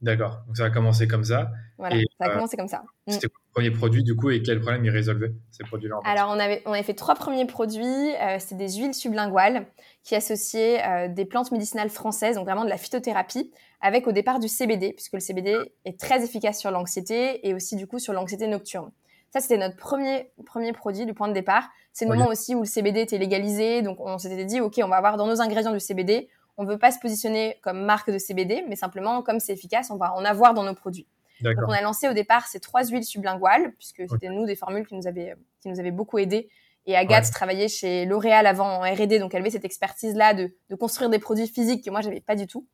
D'accord. 0.00 0.42
Donc 0.46 0.56
ça 0.56 0.66
a 0.66 0.70
commencé 0.70 1.08
comme 1.08 1.24
ça. 1.24 1.50
Voilà, 1.78 1.96
ça 2.18 2.26
a 2.26 2.28
euh, 2.28 2.34
commencé 2.34 2.56
comme 2.56 2.68
ça. 2.68 2.82
Mm. 3.06 3.12
C'était 3.12 3.28
quoi 3.28 3.40
le 3.46 3.52
premier 3.52 3.70
produit 3.70 4.02
du 4.02 4.14
coup 4.14 4.30
et 4.30 4.42
quel 4.42 4.60
problème 4.60 4.84
ils 4.84 4.90
résolvaient 4.90 5.32
ces 5.50 5.64
produits-là 5.64 5.96
Alors 6.04 6.30
on 6.30 6.38
avait, 6.38 6.62
on 6.66 6.72
avait 6.72 6.82
fait 6.82 6.94
trois 6.94 7.14
premiers 7.14 7.46
produits. 7.46 8.14
Euh, 8.16 8.38
C'était 8.38 8.56
des 8.56 8.72
huiles 8.74 8.94
sublinguales 8.94 9.66
qui 10.02 10.14
associaient 10.14 10.82
euh, 10.86 11.08
des 11.08 11.24
plantes 11.24 11.52
médicinales 11.52 11.90
françaises, 11.90 12.36
donc 12.36 12.44
vraiment 12.44 12.64
de 12.64 12.70
la 12.70 12.76
phytothérapie, 12.76 13.50
avec 13.80 14.06
au 14.06 14.12
départ 14.12 14.40
du 14.40 14.48
CBD, 14.48 14.92
puisque 14.92 15.14
le 15.14 15.20
CBD 15.20 15.56
est 15.84 15.98
très 15.98 16.22
efficace 16.22 16.58
sur 16.60 16.70
l'anxiété 16.70 17.46
et 17.48 17.54
aussi 17.54 17.76
du 17.76 17.86
coup 17.86 17.98
sur 17.98 18.12
l'anxiété 18.12 18.46
nocturne. 18.46 18.90
Ça, 19.34 19.40
c'était 19.40 19.58
notre 19.58 19.76
premier, 19.76 20.30
premier 20.46 20.72
produit 20.72 21.06
du 21.06 21.12
point 21.12 21.26
de 21.26 21.32
départ. 21.32 21.68
C'est 21.92 22.04
le 22.04 22.14
moment 22.14 22.28
aussi 22.28 22.54
où 22.54 22.60
le 22.60 22.66
CBD 22.66 23.00
était 23.00 23.18
légalisé. 23.18 23.82
Donc, 23.82 23.98
on 23.98 24.16
s'était 24.16 24.44
dit, 24.44 24.60
OK, 24.60 24.80
on 24.80 24.86
va 24.86 24.94
avoir 24.94 25.16
dans 25.16 25.26
nos 25.26 25.40
ingrédients 25.40 25.72
du 25.72 25.80
CBD 25.80 26.28
on 26.56 26.64
veut 26.64 26.78
pas 26.78 26.92
se 26.92 26.98
positionner 26.98 27.58
comme 27.62 27.84
marque 27.84 28.10
de 28.10 28.18
CBD, 28.18 28.64
mais 28.68 28.76
simplement 28.76 29.22
comme 29.22 29.40
c'est 29.40 29.52
efficace, 29.52 29.90
on 29.90 29.96
va 29.96 30.14
en 30.14 30.24
avoir 30.24 30.54
dans 30.54 30.62
nos 30.62 30.74
produits. 30.74 31.06
Donc 31.40 31.56
on 31.66 31.72
a 31.72 31.80
lancé 31.80 32.08
au 32.08 32.12
départ 32.12 32.46
ces 32.46 32.60
trois 32.60 32.84
huiles 32.84 33.04
sublinguales, 33.04 33.72
puisque 33.74 34.02
c'était 34.08 34.28
nous 34.28 34.46
des 34.46 34.56
formules 34.56 34.86
qui 34.86 34.94
nous 34.94 35.06
avaient 35.06 35.34
qui 35.60 35.68
nous 35.68 35.80
avaient 35.80 35.90
beaucoup 35.90 36.18
aidé. 36.18 36.48
Et 36.86 36.96
Agathe 36.96 37.30
travaillait 37.30 37.68
chez 37.68 38.04
L'Oréal 38.04 38.46
avant 38.46 38.66
en 38.66 38.80
R&D, 38.80 39.18
donc 39.18 39.34
elle 39.34 39.40
avait 39.40 39.50
cette 39.50 39.64
expertise-là 39.64 40.34
de, 40.34 40.52
construire 40.76 41.08
des 41.08 41.18
produits 41.18 41.48
physiques 41.48 41.84
que 41.84 41.90
moi 41.90 42.02
j'avais 42.02 42.20
pas 42.20 42.36
du 42.36 42.46
tout. 42.46 42.68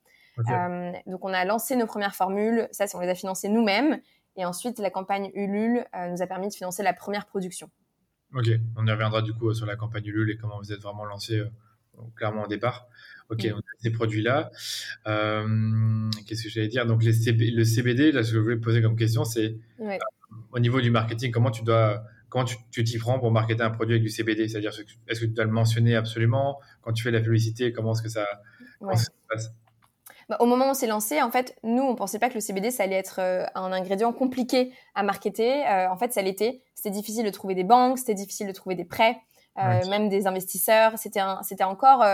Euh, 0.49 0.91
donc 1.07 1.23
on 1.23 1.33
a 1.33 1.45
lancé 1.45 1.75
nos 1.75 1.85
premières 1.85 2.15
formules, 2.15 2.67
ça 2.71 2.85
on 2.93 2.99
les 2.99 3.09
a 3.09 3.15
financées 3.15 3.47
nous-mêmes, 3.47 3.99
et 4.35 4.45
ensuite 4.45 4.79
la 4.79 4.89
campagne 4.89 5.31
Ulule 5.33 5.85
euh, 5.95 6.09
nous 6.09 6.21
a 6.21 6.27
permis 6.27 6.49
de 6.49 6.53
financer 6.53 6.83
la 6.83 6.93
première 6.93 7.25
production. 7.25 7.69
Ok, 8.33 8.47
on 8.77 8.87
y 8.87 8.91
reviendra 8.91 9.21
du 9.21 9.33
coup 9.33 9.53
sur 9.53 9.65
la 9.65 9.75
campagne 9.75 10.05
Ulule 10.05 10.31
et 10.31 10.37
comment 10.37 10.57
vous 10.57 10.71
êtes 10.71 10.81
vraiment 10.81 11.05
lancé 11.05 11.37
euh, 11.37 11.49
clairement 12.15 12.43
au 12.43 12.47
départ. 12.47 12.87
Ok, 13.31 13.45
mm. 13.45 13.53
on 13.55 13.59
a 13.59 13.61
ces 13.81 13.91
produits-là. 13.91 14.51
Euh, 15.07 16.09
qu'est-ce 16.27 16.43
que 16.43 16.49
j'allais 16.49 16.67
dire? 16.67 16.85
Donc, 16.85 17.03
les 17.03 17.13
le 17.51 17.63
CBD, 17.63 18.11
là, 18.11 18.23
ce 18.23 18.31
que 18.31 18.37
je 18.37 18.41
voulais 18.41 18.57
poser 18.57 18.81
comme 18.81 18.95
question, 18.95 19.23
c'est 19.23 19.55
euh, 19.79 19.97
au 20.51 20.59
niveau 20.59 20.81
du 20.81 20.91
marketing, 20.91 21.31
comment 21.31 21.51
tu 21.51 21.63
dois 21.63 22.03
comment 22.29 22.45
tu 22.45 22.83
t'y 22.83 22.97
prends 22.97 23.19
pour 23.19 23.29
marketer 23.31 23.61
un 23.61 23.71
produit 23.71 23.95
avec 23.95 24.03
du 24.03 24.09
CBD 24.09 24.47
C'est-à-dire, 24.47 24.71
est-ce 25.07 25.19
que 25.19 25.25
tu 25.25 25.33
dois 25.33 25.43
le 25.43 25.51
mentionner 25.51 25.95
absolument? 25.95 26.59
Quand 26.81 26.93
tu 26.93 27.03
fais 27.03 27.11
la 27.11 27.19
publicité, 27.19 27.73
comment 27.73 27.91
est-ce 27.93 28.01
que 28.01 28.09
ça, 28.09 28.25
se 28.95 29.09
passe? 29.29 29.51
Bah, 30.29 30.37
au 30.39 30.45
moment 30.45 30.67
où 30.67 30.69
on 30.69 30.73
s'est 30.73 30.87
lancé, 30.87 31.21
en 31.21 31.29
fait, 31.29 31.57
nous, 31.63 31.83
on 31.83 31.93
pensait 31.93 32.19
pas 32.19 32.29
que 32.29 32.35
le 32.35 32.39
CBD, 32.39 32.71
ça 32.71 32.83
allait 32.83 32.95
être 32.95 33.19
euh, 33.19 33.43
un 33.53 33.73
ingrédient 33.73 34.13
compliqué 34.13 34.71
à 34.95 35.03
marketer. 35.03 35.67
Euh, 35.67 35.89
en 35.89 35.97
fait, 35.97 36.13
ça 36.13 36.21
l'était. 36.21 36.61
C'était 36.73 36.91
difficile 36.91 37.25
de 37.25 37.29
trouver 37.31 37.53
des 37.53 37.65
banques, 37.65 37.99
c'était 37.99 38.13
difficile 38.13 38.47
de 38.47 38.53
trouver 38.53 38.75
des 38.75 38.85
prêts, 38.85 39.17
euh, 39.57 39.89
même 39.89 40.09
des 40.09 40.27
investisseurs. 40.27 40.97
C'était 40.97 41.21
c'était 41.43 41.63
encore, 41.63 42.05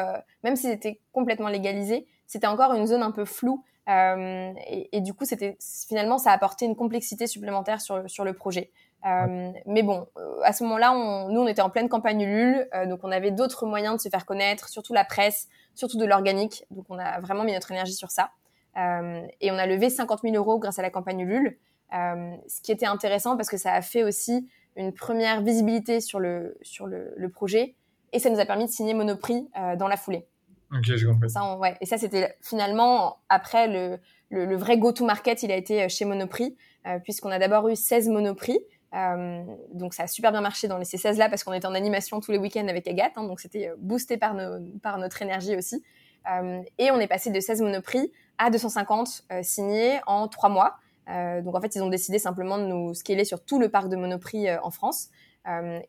même 0.43 0.55
si 0.55 0.67
c'était 0.67 0.99
complètement 1.11 1.49
légalisé, 1.49 2.07
c'était 2.25 2.47
encore 2.47 2.73
une 2.73 2.87
zone 2.87 3.03
un 3.03 3.11
peu 3.11 3.25
floue. 3.25 3.63
Et, 3.89 4.89
et, 4.91 4.99
du 4.99 5.13
coup, 5.13 5.23
c'était 5.23 5.57
finalement, 5.87 6.17
ça 6.17 6.31
a 6.31 6.33
apporté 6.33 6.65
une 6.65 6.75
complexité 6.75 7.25
supplémentaire 7.25 7.79
sur, 7.79 8.09
sur 8.09 8.25
le 8.25 8.33
projet. 8.33 8.69
Euh, 9.05 9.51
mais 9.65 9.83
bon, 9.83 10.07
euh, 10.17 10.39
à 10.43 10.53
ce 10.53 10.63
moment-là, 10.63 10.91
on, 10.93 11.29
nous, 11.29 11.41
on 11.41 11.47
était 11.47 11.61
en 11.61 11.69
pleine 11.69 11.87
campagne 11.87 12.21
Ulule, 12.21 12.67
euh, 12.73 12.85
donc 12.87 13.01
on 13.03 13.11
avait 13.11 13.31
d'autres 13.31 13.65
moyens 13.65 13.95
de 13.97 14.01
se 14.01 14.09
faire 14.09 14.25
connaître, 14.25 14.69
surtout 14.69 14.93
la 14.93 15.05
presse, 15.05 15.47
surtout 15.75 15.97
de 15.97 16.05
l'organique. 16.05 16.65
Donc 16.71 16.85
on 16.89 16.97
a 16.97 17.19
vraiment 17.19 17.43
mis 17.43 17.53
notre 17.53 17.71
énergie 17.71 17.93
sur 17.93 18.11
ça. 18.11 18.31
et 18.75 19.51
on 19.51 19.57
a 19.57 19.65
levé 19.65 19.89
50 19.89 20.21
000 20.21 20.35
euros 20.35 20.59
grâce 20.59 20.79
à 20.79 20.81
la 20.81 20.89
campagne 20.89 21.21
Ulule, 21.21 21.57
ce 21.91 22.61
qui 22.61 22.71
était 22.71 22.85
intéressant 22.85 23.35
parce 23.35 23.49
que 23.49 23.57
ça 23.57 23.73
a 23.73 23.81
fait 23.81 24.03
aussi 24.03 24.47
une 24.77 24.93
première 24.93 25.41
visibilité 25.41 25.99
sur 25.99 26.19
le, 26.19 26.57
sur 26.61 26.87
le, 26.87 27.13
le 27.17 27.29
projet 27.29 27.75
et 28.13 28.19
ça 28.19 28.29
nous 28.29 28.39
a 28.39 28.45
permis 28.45 28.65
de 28.65 28.71
signer 28.71 28.93
Monoprix 28.93 29.47
dans 29.77 29.87
la 29.87 29.97
foulée. 29.97 30.25
Ok, 30.71 30.83
j'ai 30.83 31.05
compris. 31.05 31.29
Ça, 31.29 31.57
ouais. 31.57 31.75
Et 31.81 31.85
ça, 31.85 31.97
c'était 31.97 32.35
finalement, 32.41 33.17
après, 33.27 33.67
le, 33.67 33.99
le, 34.29 34.45
le 34.45 34.55
vrai 34.55 34.77
go-to-market, 34.77 35.43
il 35.43 35.51
a 35.51 35.55
été 35.55 35.89
chez 35.89 36.05
Monoprix, 36.05 36.55
puisqu'on 37.03 37.31
a 37.31 37.39
d'abord 37.39 37.67
eu 37.67 37.75
16 37.75 38.07
Monoprix. 38.07 38.59
Euh, 38.95 39.43
donc 39.73 39.93
ça 39.93 40.03
a 40.03 40.07
super 40.07 40.31
bien 40.31 40.41
marché 40.41 40.67
dans 40.67 40.77
les 40.77 40.85
C16 40.85 41.17
là 41.17 41.27
parce 41.29 41.43
qu'on 41.43 41.51
était 41.51 41.67
en 41.67 41.75
animation 41.75 42.21
tous 42.21 42.31
les 42.31 42.37
week-ends 42.37 42.67
avec 42.67 42.87
Agathe, 42.87 43.13
hein, 43.17 43.25
donc 43.25 43.41
c'était 43.41 43.67
euh, 43.67 43.75
boosté 43.77 44.17
par, 44.17 44.33
nos, 44.33 44.65
par 44.81 44.97
notre 44.97 45.21
énergie 45.21 45.55
aussi. 45.57 45.83
Euh, 46.31 46.61
et 46.77 46.91
on 46.91 46.99
est 46.99 47.07
passé 47.07 47.29
de 47.29 47.39
16 47.39 47.61
monoprix 47.61 48.11
à 48.37 48.49
250 48.49 49.25
signés 49.41 49.99
en 50.07 50.27
trois 50.27 50.49
mois. 50.49 50.77
Donc 51.07 51.55
en 51.55 51.61
fait 51.61 51.75
ils 51.75 51.81
ont 51.81 51.89
décidé 51.89 52.19
simplement 52.19 52.57
de 52.57 52.65
nous 52.65 52.93
scaler 52.93 53.23
sur 53.23 53.43
tout 53.43 53.59
le 53.59 53.69
parc 53.69 53.89
de 53.89 53.95
monoprix 53.95 54.47
en 54.61 54.71
France. 54.71 55.07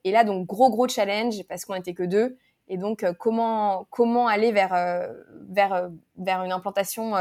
et 0.05 0.13
là 0.13 0.23
donc 0.25 0.47
gros 0.47 0.71
gros 0.71 0.87
challenge 0.89 1.43
parce 1.49 1.65
qu'on 1.65 1.75
n'était 1.75 1.95
que 1.95 2.05
deux. 2.05 2.37
Et 2.69 2.77
donc 2.77 3.05
comment 3.19 3.87
comment 3.91 4.29
aller 4.29 4.53
vers 4.53 4.75
vers 5.49 5.91
vers 6.17 6.45
une 6.45 6.53
implantation 6.53 7.15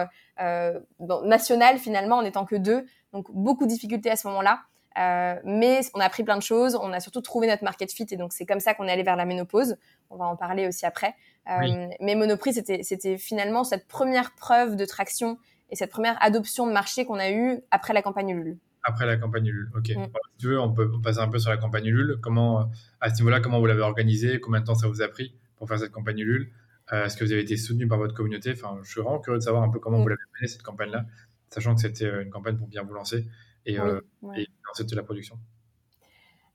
nationale 1.23 1.79
finalement 1.79 2.17
en 2.17 2.23
étant 2.23 2.45
que 2.45 2.55
deux? 2.55 2.85
Donc 3.13 3.31
beaucoup 3.31 3.65
de 3.65 3.69
difficultés 3.69 4.11
à 4.11 4.15
ce 4.15 4.27
moment-là. 4.27 4.59
Euh, 4.97 5.35
mais 5.43 5.81
on 5.93 5.99
a 5.99 6.05
appris 6.05 6.23
plein 6.23 6.37
de 6.37 6.43
choses. 6.43 6.75
On 6.75 6.91
a 6.91 6.99
surtout 6.99 7.21
trouvé 7.21 7.47
notre 7.47 7.63
market 7.63 7.91
fit 7.91 8.07
et 8.09 8.17
donc 8.17 8.33
c'est 8.33 8.45
comme 8.45 8.59
ça 8.59 8.73
qu'on 8.73 8.87
est 8.87 8.91
allé 8.91 9.03
vers 9.03 9.15
la 9.15 9.25
ménopause. 9.25 9.77
On 10.09 10.17
va 10.17 10.25
en 10.25 10.35
parler 10.35 10.67
aussi 10.67 10.85
après. 10.85 11.15
Euh, 11.49 11.87
Mais 12.01 12.15
Monoprix, 12.15 12.53
c'était, 12.53 12.83
c'était 12.83 13.17
finalement 13.17 13.63
cette 13.63 13.87
première 13.87 14.33
preuve 14.35 14.75
de 14.75 14.85
traction 14.85 15.37
et 15.69 15.75
cette 15.75 15.91
première 15.91 16.21
adoption 16.21 16.67
de 16.67 16.71
marché 16.71 17.05
qu'on 17.05 17.19
a 17.19 17.31
eue 17.31 17.59
après 17.71 17.93
la 17.93 18.01
campagne 18.01 18.29
Ulule. 18.29 18.57
Après 18.83 19.05
la 19.05 19.17
campagne 19.17 19.47
Ulule, 19.47 19.69
ok. 19.75 19.89
Mm. 19.89 20.05
si 20.05 20.37
tu 20.39 20.47
veux, 20.47 20.59
on 20.59 20.73
peut 20.73 20.89
passer 21.01 21.19
un 21.19 21.27
peu 21.27 21.39
sur 21.39 21.49
la 21.49 21.57
campagne 21.57 21.85
Ulule. 21.85 22.17
Comment, 22.21 22.69
à 23.01 23.09
ce 23.09 23.15
niveau-là, 23.15 23.41
comment 23.41 23.59
vous 23.59 23.65
l'avez 23.65 23.81
organisée? 23.81 24.39
Combien 24.39 24.61
de 24.61 24.65
temps 24.65 24.75
ça 24.75 24.87
vous 24.87 25.01
a 25.01 25.07
pris 25.07 25.35
pour 25.57 25.67
faire 25.67 25.79
cette 25.79 25.91
campagne 25.91 26.19
Ulule? 26.19 26.51
Euh, 26.93 27.05
Est-ce 27.05 27.17
que 27.17 27.25
vous 27.25 27.31
avez 27.33 27.41
été 27.41 27.57
soutenu 27.57 27.87
par 27.87 27.97
votre 27.97 28.13
communauté? 28.13 28.53
Enfin, 28.53 28.79
je 28.83 28.89
suis 28.89 29.01
vraiment 29.01 29.19
curieux 29.19 29.39
de 29.39 29.43
savoir 29.43 29.63
un 29.63 29.69
peu 29.69 29.79
comment 29.79 29.99
mm. 29.99 30.03
vous 30.03 30.07
l'avez 30.07 30.21
menée 30.35 30.47
cette 30.47 30.63
campagne-là, 30.63 31.05
sachant 31.49 31.75
que 31.75 31.81
c'était 31.81 32.21
une 32.21 32.29
campagne 32.29 32.57
pour 32.57 32.67
bien 32.67 32.83
vous 32.83 32.93
lancer 32.93 33.27
et, 33.65 33.77
oui, 34.21 34.47
de 34.79 34.95
la 34.95 35.03
production 35.03 35.37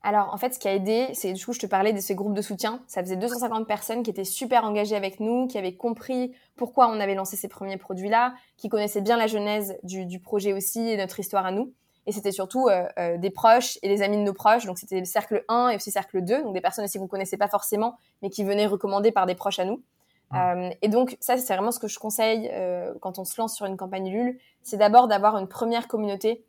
alors, 0.05 0.33
en 0.33 0.37
fait, 0.37 0.53
ce 0.53 0.59
qui 0.59 0.67
a 0.67 0.73
aidé, 0.73 1.07
c'est 1.13 1.31
du 1.31 1.43
coup, 1.43 1.53
je 1.53 1.59
te 1.59 1.65
parlais 1.65 1.93
de 1.93 1.99
ces 1.99 2.13
groupes 2.13 2.33
de 2.33 2.41
soutien. 2.41 2.81
Ça 2.87 3.01
faisait 3.01 3.15
250 3.15 3.65
personnes 3.65 4.03
qui 4.03 4.09
étaient 4.09 4.25
super 4.25 4.65
engagées 4.65 4.97
avec 4.97 5.21
nous, 5.21 5.47
qui 5.47 5.57
avaient 5.57 5.75
compris 5.75 6.35
pourquoi 6.57 6.89
on 6.89 6.99
avait 6.99 7.15
lancé 7.15 7.37
ces 7.37 7.47
premiers 7.47 7.77
produits-là, 7.77 8.33
qui 8.57 8.67
connaissaient 8.67 9.01
bien 9.01 9.15
la 9.15 9.27
genèse 9.27 9.77
du, 9.83 10.19
projet 10.19 10.51
aussi 10.51 10.89
et 10.89 10.97
notre 10.97 11.21
histoire 11.21 11.45
à 11.45 11.51
nous. 11.51 11.73
Et 12.05 12.11
c'était 12.11 12.33
surtout 12.33 12.67
euh, 12.67 12.85
euh, 12.99 13.17
des 13.17 13.29
proches 13.29 13.79
et 13.81 13.87
des 13.87 14.01
amis 14.01 14.17
de 14.17 14.23
nos 14.23 14.33
proches. 14.33 14.65
Donc, 14.65 14.77
c'était 14.77 14.99
le 14.99 15.05
cercle 15.05 15.45
1 15.47 15.69
et 15.69 15.77
aussi 15.77 15.89
cercle 15.89 16.21
2. 16.21 16.43
Donc, 16.43 16.53
des 16.53 16.59
personnes 16.59 16.83
aussi 16.83 16.99
qu'on 16.99 17.07
connaissait 17.07 17.37
pas 17.37 17.47
forcément, 17.47 17.95
mais 18.21 18.29
qui 18.29 18.43
venaient 18.43 18.67
recommander 18.67 19.13
par 19.13 19.25
des 19.25 19.35
proches 19.35 19.59
à 19.59 19.65
nous. 19.65 19.81
Euh, 20.35 20.69
et 20.81 20.89
donc, 20.89 21.15
ça, 21.21 21.37
c'est 21.37 21.53
vraiment 21.53 21.71
ce 21.71 21.79
que 21.79 21.87
je 21.87 21.97
conseille 21.97 22.51
quand 22.99 23.19
on 23.19 23.23
se 23.23 23.39
lance 23.39 23.55
sur 23.55 23.67
une 23.67 23.77
campagne 23.77 24.11
LUL. 24.11 24.37
C'est 24.63 24.75
d'abord 24.77 25.07
d'avoir 25.07 25.37
une 25.37 25.47
première 25.47 25.87
communauté 25.87 26.43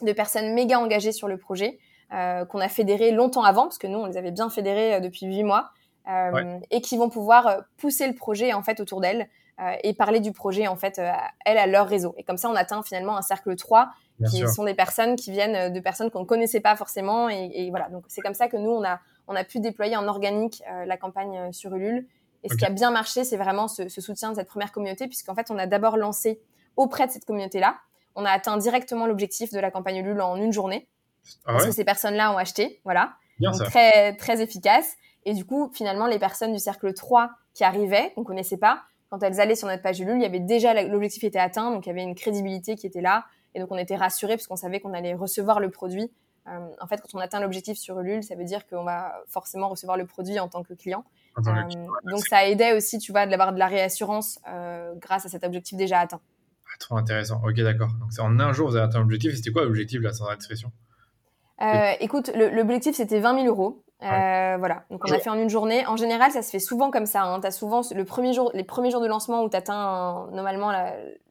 de 0.00 0.12
personnes 0.12 0.54
méga 0.54 0.78
engagées 0.80 1.12
sur 1.12 1.28
le 1.28 1.36
projet, 1.36 1.78
euh, 1.78 1.78
qu'on 2.10 2.60
a 2.60 2.68
fédéré 2.68 3.10
longtemps 3.10 3.44
avant, 3.44 3.62
parce 3.62 3.78
que 3.78 3.86
nous, 3.86 3.98
on 3.98 4.06
les 4.06 4.16
avait 4.16 4.30
bien 4.30 4.50
fédérées 4.50 4.94
euh, 4.94 5.00
depuis 5.00 5.26
huit 5.26 5.42
mois, 5.42 5.70
euh, 6.08 6.58
et 6.70 6.80
qui 6.80 6.96
vont 6.96 7.08
pouvoir 7.08 7.62
pousser 7.78 8.06
le 8.06 8.14
projet 8.14 8.52
en 8.52 8.62
fait 8.62 8.80
autour 8.80 9.00
d'elles 9.00 9.28
et 9.84 9.94
parler 9.94 10.18
du 10.18 10.32
projet 10.32 10.66
en 10.66 10.74
fait 10.74 10.98
à 10.98 11.30
elles 11.46 11.58
à 11.58 11.68
leur 11.68 11.86
réseau. 11.86 12.12
Et 12.18 12.24
comme 12.24 12.36
ça, 12.36 12.50
on 12.50 12.56
atteint 12.56 12.82
finalement 12.82 13.16
un 13.16 13.22
cercle 13.22 13.54
3 13.54 13.88
qui 14.28 14.46
sont 14.48 14.64
des 14.64 14.74
personnes 14.74 15.14
qui 15.14 15.30
viennent 15.30 15.72
de 15.72 15.80
personnes 15.80 16.10
qu'on 16.10 16.20
ne 16.20 16.26
connaissait 16.26 16.60
pas 16.60 16.74
forcément. 16.74 17.28
Et, 17.28 17.70
voilà, 17.70 17.88
donc 17.88 18.04
c'est 18.08 18.20
comme 18.20 18.34
ça 18.34 18.48
que 18.48 18.56
nous, 18.56 18.70
on 18.70 18.84
a, 18.84 18.98
on 19.28 19.36
a 19.36 19.44
pu 19.44 19.60
déployer 19.60 19.96
en 19.96 20.08
organique 20.08 20.62
la 20.86 20.96
campagne 20.96 21.52
sur 21.52 21.74
Ulule. 21.74 22.06
Et 22.42 22.48
ce 22.48 22.56
qui 22.56 22.66
a 22.66 22.70
bien 22.70 22.90
marché, 22.90 23.22
c'est 23.22 23.36
vraiment 23.36 23.68
ce, 23.68 23.88
ce, 23.88 24.00
soutien 24.00 24.32
de 24.32 24.34
cette 24.34 24.48
première 24.48 24.72
communauté, 24.72 25.06
puisqu'en 25.06 25.36
fait, 25.36 25.52
on 25.52 25.56
a 25.56 25.66
d'abord 25.66 25.96
lancé 25.96 26.40
auprès 26.76 27.06
de 27.06 27.12
cette 27.12 27.24
communauté-là 27.24 27.76
on 28.14 28.24
a 28.24 28.30
atteint 28.30 28.56
directement 28.56 29.06
l'objectif 29.06 29.50
de 29.52 29.58
la 29.58 29.70
campagne 29.70 29.96
Ulule 29.96 30.20
en 30.20 30.36
une 30.36 30.52
journée. 30.52 30.88
Ah 31.44 31.52
parce 31.52 31.66
que 31.66 31.72
ces 31.72 31.84
personnes-là 31.84 32.32
ont 32.32 32.36
acheté, 32.36 32.80
voilà. 32.84 33.14
Donc, 33.40 33.54
très, 33.64 34.16
très 34.16 34.42
efficace. 34.42 34.94
Et 35.24 35.34
du 35.34 35.44
coup, 35.44 35.70
finalement, 35.74 36.06
les 36.06 36.18
personnes 36.18 36.52
du 36.52 36.58
cercle 36.58 36.92
3 36.92 37.30
qui 37.54 37.64
arrivaient, 37.64 38.12
qu'on 38.14 38.24
connaissait 38.24 38.58
pas, 38.58 38.82
quand 39.10 39.22
elles 39.22 39.40
allaient 39.40 39.54
sur 39.54 39.68
notre 39.68 39.82
page 39.82 40.00
Ulule, 40.00 40.16
il 40.16 40.22
y 40.22 40.26
avait 40.26 40.40
déjà 40.40 40.74
l'objectif 40.84 41.24
était 41.24 41.38
atteint, 41.38 41.70
donc 41.70 41.86
il 41.86 41.88
y 41.88 41.92
avait 41.92 42.02
une 42.02 42.14
crédibilité 42.14 42.74
qui 42.76 42.86
était 42.86 43.00
là. 43.00 43.24
Et 43.54 43.60
donc, 43.60 43.70
on 43.70 43.76
était 43.76 43.96
rassurés 43.96 44.34
parce 44.34 44.46
qu'on 44.46 44.56
savait 44.56 44.80
qu'on 44.80 44.92
allait 44.92 45.14
recevoir 45.14 45.60
le 45.60 45.70
produit. 45.70 46.10
Euh, 46.48 46.58
en 46.80 46.86
fait, 46.86 47.00
quand 47.00 47.16
on 47.16 47.20
atteint 47.20 47.40
l'objectif 47.40 47.78
sur 47.78 47.98
Ulule, 48.00 48.22
ça 48.22 48.34
veut 48.34 48.44
dire 48.44 48.66
qu'on 48.66 48.84
va 48.84 49.14
forcément 49.28 49.68
recevoir 49.68 49.96
le 49.96 50.06
produit 50.06 50.38
en 50.40 50.48
tant 50.48 50.62
que 50.62 50.74
client. 50.74 51.04
Euh, 51.38 51.42
donc, 52.04 52.26
ça 52.28 52.46
aidait 52.48 52.76
aussi, 52.76 52.98
tu 52.98 53.12
vois, 53.12 53.26
d'avoir 53.26 53.52
de 53.52 53.58
la 53.58 53.66
réassurance 53.66 54.38
euh, 54.48 54.92
grâce 54.96 55.26
à 55.26 55.28
cet 55.28 55.44
objectif 55.44 55.78
déjà 55.78 56.00
atteint. 56.00 56.20
Trop 56.80 56.96
intéressant. 56.96 57.40
Ok, 57.44 57.54
d'accord. 57.60 57.90
Donc, 58.00 58.12
c'est 58.12 58.20
en 58.20 58.38
un 58.40 58.52
jour, 58.52 58.68
vous 58.68 58.76
avez 58.76 58.84
atteint 58.84 58.98
l'objectif. 58.98 59.32
Et 59.32 59.36
c'était 59.36 59.52
quoi 59.52 59.64
l'objectif, 59.64 60.02
là, 60.02 60.12
sans 60.12 60.28
indiscrétion 60.28 60.72
euh, 61.62 61.92
Écoute, 62.00 62.30
l'objectif, 62.34 62.96
c'était 62.96 63.20
20 63.20 63.42
000 63.42 63.46
euros. 63.46 63.82
Euh, 64.02 64.56
voilà. 64.58 64.84
Donc, 64.90 65.00
on 65.08 65.12
a 65.12 65.18
fait 65.18 65.30
en 65.30 65.38
une 65.38 65.48
journée. 65.48 65.86
En 65.86 65.96
général, 65.96 66.30
ça 66.30 66.42
se 66.42 66.50
fait 66.50 66.58
souvent 66.58 66.90
comme 66.90 67.06
ça. 67.06 67.22
Hein. 67.22 67.40
Tu 67.40 67.46
as 67.46 67.50
souvent 67.50 67.82
le 67.94 68.04
premier 68.04 68.32
jour, 68.32 68.50
les 68.54 68.64
premiers 68.64 68.90
jours 68.90 69.00
de 69.00 69.06
lancement 69.06 69.42
où 69.42 69.48
tu 69.48 69.56
atteins 69.56 70.28
normalement 70.32 70.72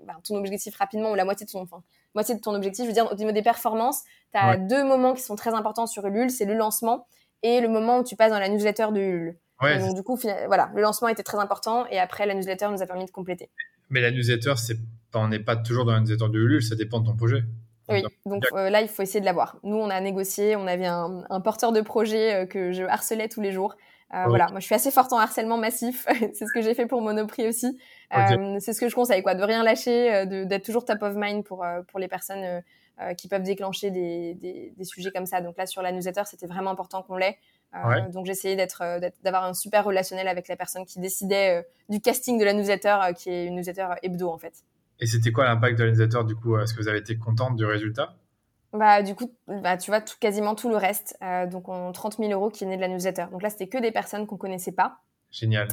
bah, 0.06 0.14
ton 0.28 0.36
objectif 0.36 0.76
rapidement 0.76 1.12
ou 1.12 1.16
la 1.16 1.26
moitié 1.26 1.46
de 1.46 1.52
ton, 1.52 1.62
enfin, 1.62 1.84
moitié 2.16 2.36
de 2.36 2.40
ton 2.40 2.56
objectif. 2.56 2.86
Je 2.86 2.88
veux 2.88 2.94
dire, 2.94 3.12
au 3.12 3.16
niveau 3.16 3.32
des 3.32 3.44
performances, 3.44 4.04
tu 4.34 4.40
as 4.40 4.58
deux 4.58 4.84
moments 4.84 5.14
qui 5.14 5.22
sont 5.22 5.36
très 5.36 5.54
importants 5.54 5.88
sur 5.88 6.06
Ulule. 6.08 6.32
C'est 6.32 6.46
le 6.46 6.56
lancement 6.56 7.06
et 7.44 7.62
le 7.62 7.68
moment 7.68 8.00
où 8.00 8.04
tu 8.04 8.16
passes 8.16 8.32
dans 8.32 8.40
la 8.40 8.50
newsletter 8.50 8.88
de 8.92 9.00
Ulule. 9.00 9.38
donc, 9.62 9.96
du 9.96 10.04
coup, 10.04 10.18
voilà, 10.48 10.72
le 10.74 10.82
lancement 10.82 11.10
était 11.10 11.24
très 11.24 11.38
important 11.38 11.86
et 11.92 12.00
après, 12.00 12.26
la 12.26 12.34
newsletter 12.34 12.70
nous 12.72 12.82
a 12.82 12.86
permis 12.88 13.06
de 13.06 13.12
compléter. 13.12 13.50
Mais 13.90 14.02
la 14.02 14.10
newsletter, 14.10 14.54
c'est 14.56 14.78
on 15.16 15.28
n'est 15.28 15.40
pas 15.40 15.56
toujours 15.56 15.86
dans 15.86 15.92
la 15.92 16.00
newsletter 16.00 16.30
de 16.30 16.40
Ulule, 16.40 16.64
ça 16.64 16.76
dépend 16.76 17.00
de 17.00 17.06
ton 17.06 17.16
projet. 17.16 17.44
Oui, 17.90 18.04
donc 18.26 18.44
euh, 18.54 18.70
là, 18.70 18.82
il 18.82 18.88
faut 18.88 19.02
essayer 19.02 19.20
de 19.20 19.26
l'avoir. 19.26 19.58
Nous, 19.64 19.76
on 19.76 19.90
a 19.90 20.00
négocié, 20.00 20.56
on 20.56 20.68
avait 20.68 20.86
un, 20.86 21.42
porteur 21.44 21.72
de 21.72 21.82
projet 21.82 22.34
euh, 22.34 22.46
que 22.46 22.72
je 22.72 22.84
harcelais 22.84 23.28
tous 23.28 23.42
les 23.42 23.52
jours. 23.52 23.76
Euh, 24.14 24.26
voilà, 24.28 24.48
moi, 24.52 24.60
je 24.60 24.66
suis 24.66 24.76
assez 24.76 24.92
forte 24.92 25.12
en 25.12 25.18
harcèlement 25.18 25.58
massif. 25.58 26.06
c'est 26.34 26.46
ce 26.46 26.54
que 26.54 26.62
j'ai 26.62 26.76
fait 26.76 26.86
pour 26.86 27.02
Monoprix 27.02 27.48
aussi. 27.48 27.78
c'est 28.12 28.74
ce 28.74 28.80
que 28.80 28.88
je 28.88 28.96
conseille, 28.96 29.24
quoi, 29.24 29.36
de 29.36 29.44
rien 29.44 29.64
lâcher, 29.64 30.26
d'être 30.28 30.64
toujours 30.64 30.86
top 30.86 31.02
of 31.02 31.16
mind 31.16 31.44
pour 31.44 31.66
pour 31.88 32.00
les 32.00 32.08
personnes 32.08 32.62
qui 33.18 33.28
peuvent 33.28 33.42
déclencher 33.42 33.90
des, 33.90 34.36
des, 34.36 34.84
sujets 34.84 35.12
comme 35.12 35.26
ça. 35.26 35.42
Donc 35.42 35.58
là, 35.58 35.66
sur 35.66 35.82
la 35.82 35.92
newsletter, 35.92 36.22
c'était 36.26 36.46
vraiment 36.46 36.70
important 36.70 37.02
qu'on 37.02 37.18
l'ait. 37.18 37.40
Donc 38.12 38.28
j'essayais 38.28 38.56
d'être, 38.56 38.84
d'avoir 39.24 39.46
un 39.46 39.56
super 39.56 39.84
relationnel 39.84 40.28
avec 40.28 40.48
la 40.48 40.56
personne 40.56 40.86
qui 40.86 41.00
décidait 41.00 41.66
du 41.90 42.00
casting 42.00 42.38
de 42.38 42.46
la 42.46 42.54
newsletter, 42.54 43.00
qui 43.18 43.32
est 43.32 43.48
une 43.48 43.56
newsletter 43.56 43.88
hebdo 44.04 44.30
en 44.30 44.38
fait. 44.38 44.64
Et 45.04 45.06
c'était 45.06 45.34
quoi 45.34 45.44
l'impact 45.44 45.78
de 45.78 45.84
l'organisateur 45.84 46.24
du 46.24 46.34
coup 46.34 46.58
Est-ce 46.58 46.74
que 46.74 46.82
vous 46.82 46.88
avez 46.88 47.00
été 47.00 47.18
contente 47.18 47.58
du 47.58 47.66
résultat? 47.66 48.16
Bah, 48.72 49.04
du 49.04 49.16
coup, 49.16 49.30
bah, 49.48 49.76
tu 49.76 49.92
vois, 49.92 50.00
tout, 50.00 50.16
quasiment 50.18 50.56
tout 50.56 50.70
le 50.70 50.78
reste. 50.78 51.18
Euh, 51.22 51.46
donc, 51.46 51.68
on, 51.68 51.92
30 51.92 52.20
000 52.20 52.32
euros 52.32 52.50
qui 52.50 52.64
est 52.64 52.68
né 52.68 52.78
de 52.78 52.82
la 52.82 52.88
newsletter. 52.88 53.26
Donc 53.30 53.44
là, 53.44 53.50
c'était 53.50 53.68
que 53.68 53.78
des 53.78 53.92
personnes 53.92 54.26
qu'on 54.26 54.38
connaissait 54.38 54.72
pas. 54.72 55.02
Génial. 55.30 55.68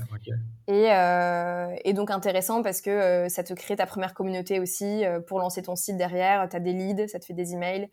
Et, 0.66 0.90
euh, 0.90 1.76
et 1.84 1.92
donc 1.92 2.10
intéressant 2.10 2.60
parce 2.60 2.80
que 2.80 2.90
euh, 2.90 3.28
ça 3.28 3.44
te 3.44 3.54
crée 3.54 3.76
ta 3.76 3.86
première 3.86 4.14
communauté 4.14 4.58
aussi 4.58 5.04
pour 5.28 5.38
lancer 5.38 5.62
ton 5.62 5.76
site 5.76 5.96
derrière. 5.96 6.48
Tu 6.48 6.56
as 6.56 6.60
des 6.60 6.72
leads, 6.72 7.06
ça 7.06 7.20
te 7.20 7.24
fait 7.24 7.34
des 7.34 7.52
emails 7.52 7.88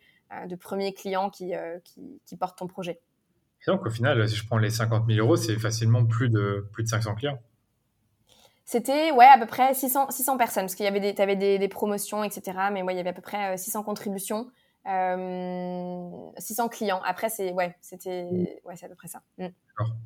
de 0.48 0.56
premiers 0.56 0.94
clients 0.96 1.30
qui, 1.30 1.54
qui, 1.84 2.20
qui, 2.26 2.36
portent 2.36 2.58
ton 2.58 2.68
projet. 2.68 3.00
Et 3.62 3.70
donc 3.70 3.86
au 3.86 3.92
final, 3.92 4.28
si 4.28 4.36
je 4.36 4.46
prends 4.46 4.58
les 4.58 4.72
50 4.72 5.06
000 5.08 5.20
euros, 5.20 5.36
c'est 5.36 5.58
facilement 5.58 6.04
plus 6.04 6.30
de, 6.30 6.68
plus 6.72 6.84
de 6.84 6.90
500 6.90 7.14
clients. 7.14 7.40
C'était 8.70 9.12
ouais 9.12 9.26
à 9.26 9.38
peu 9.40 9.46
près 9.46 9.74
600, 9.74 10.12
600 10.12 10.38
personnes 10.38 10.64
parce 10.64 10.76
qu'il 10.76 10.84
y 10.84 10.90
avait 10.90 11.00
des, 11.00 11.22
avais 11.22 11.38
des, 11.38 11.58
des, 11.58 11.68
promotions 11.70 12.22
etc. 12.26 12.58
Mais 12.74 12.84
ouais 12.84 12.94
il 12.94 12.98
y 12.98 13.00
avait 13.00 13.12
à 13.12 13.14
peu 13.14 13.22
près 13.22 13.58
600 13.58 13.80
euh, 13.80 13.84
contributions 13.84 14.52
600 14.86 16.68
clients. 16.68 17.02
Après, 17.06 17.30
c'est 17.30 17.54
ouais, 17.54 17.76
c'était 17.82 18.60
ouais, 18.66 18.76
c'est 18.76 18.86
à 18.86 18.90
peu 18.90 18.96
près 18.96 19.08
ça. 19.08 19.22
Mm. 19.38 19.48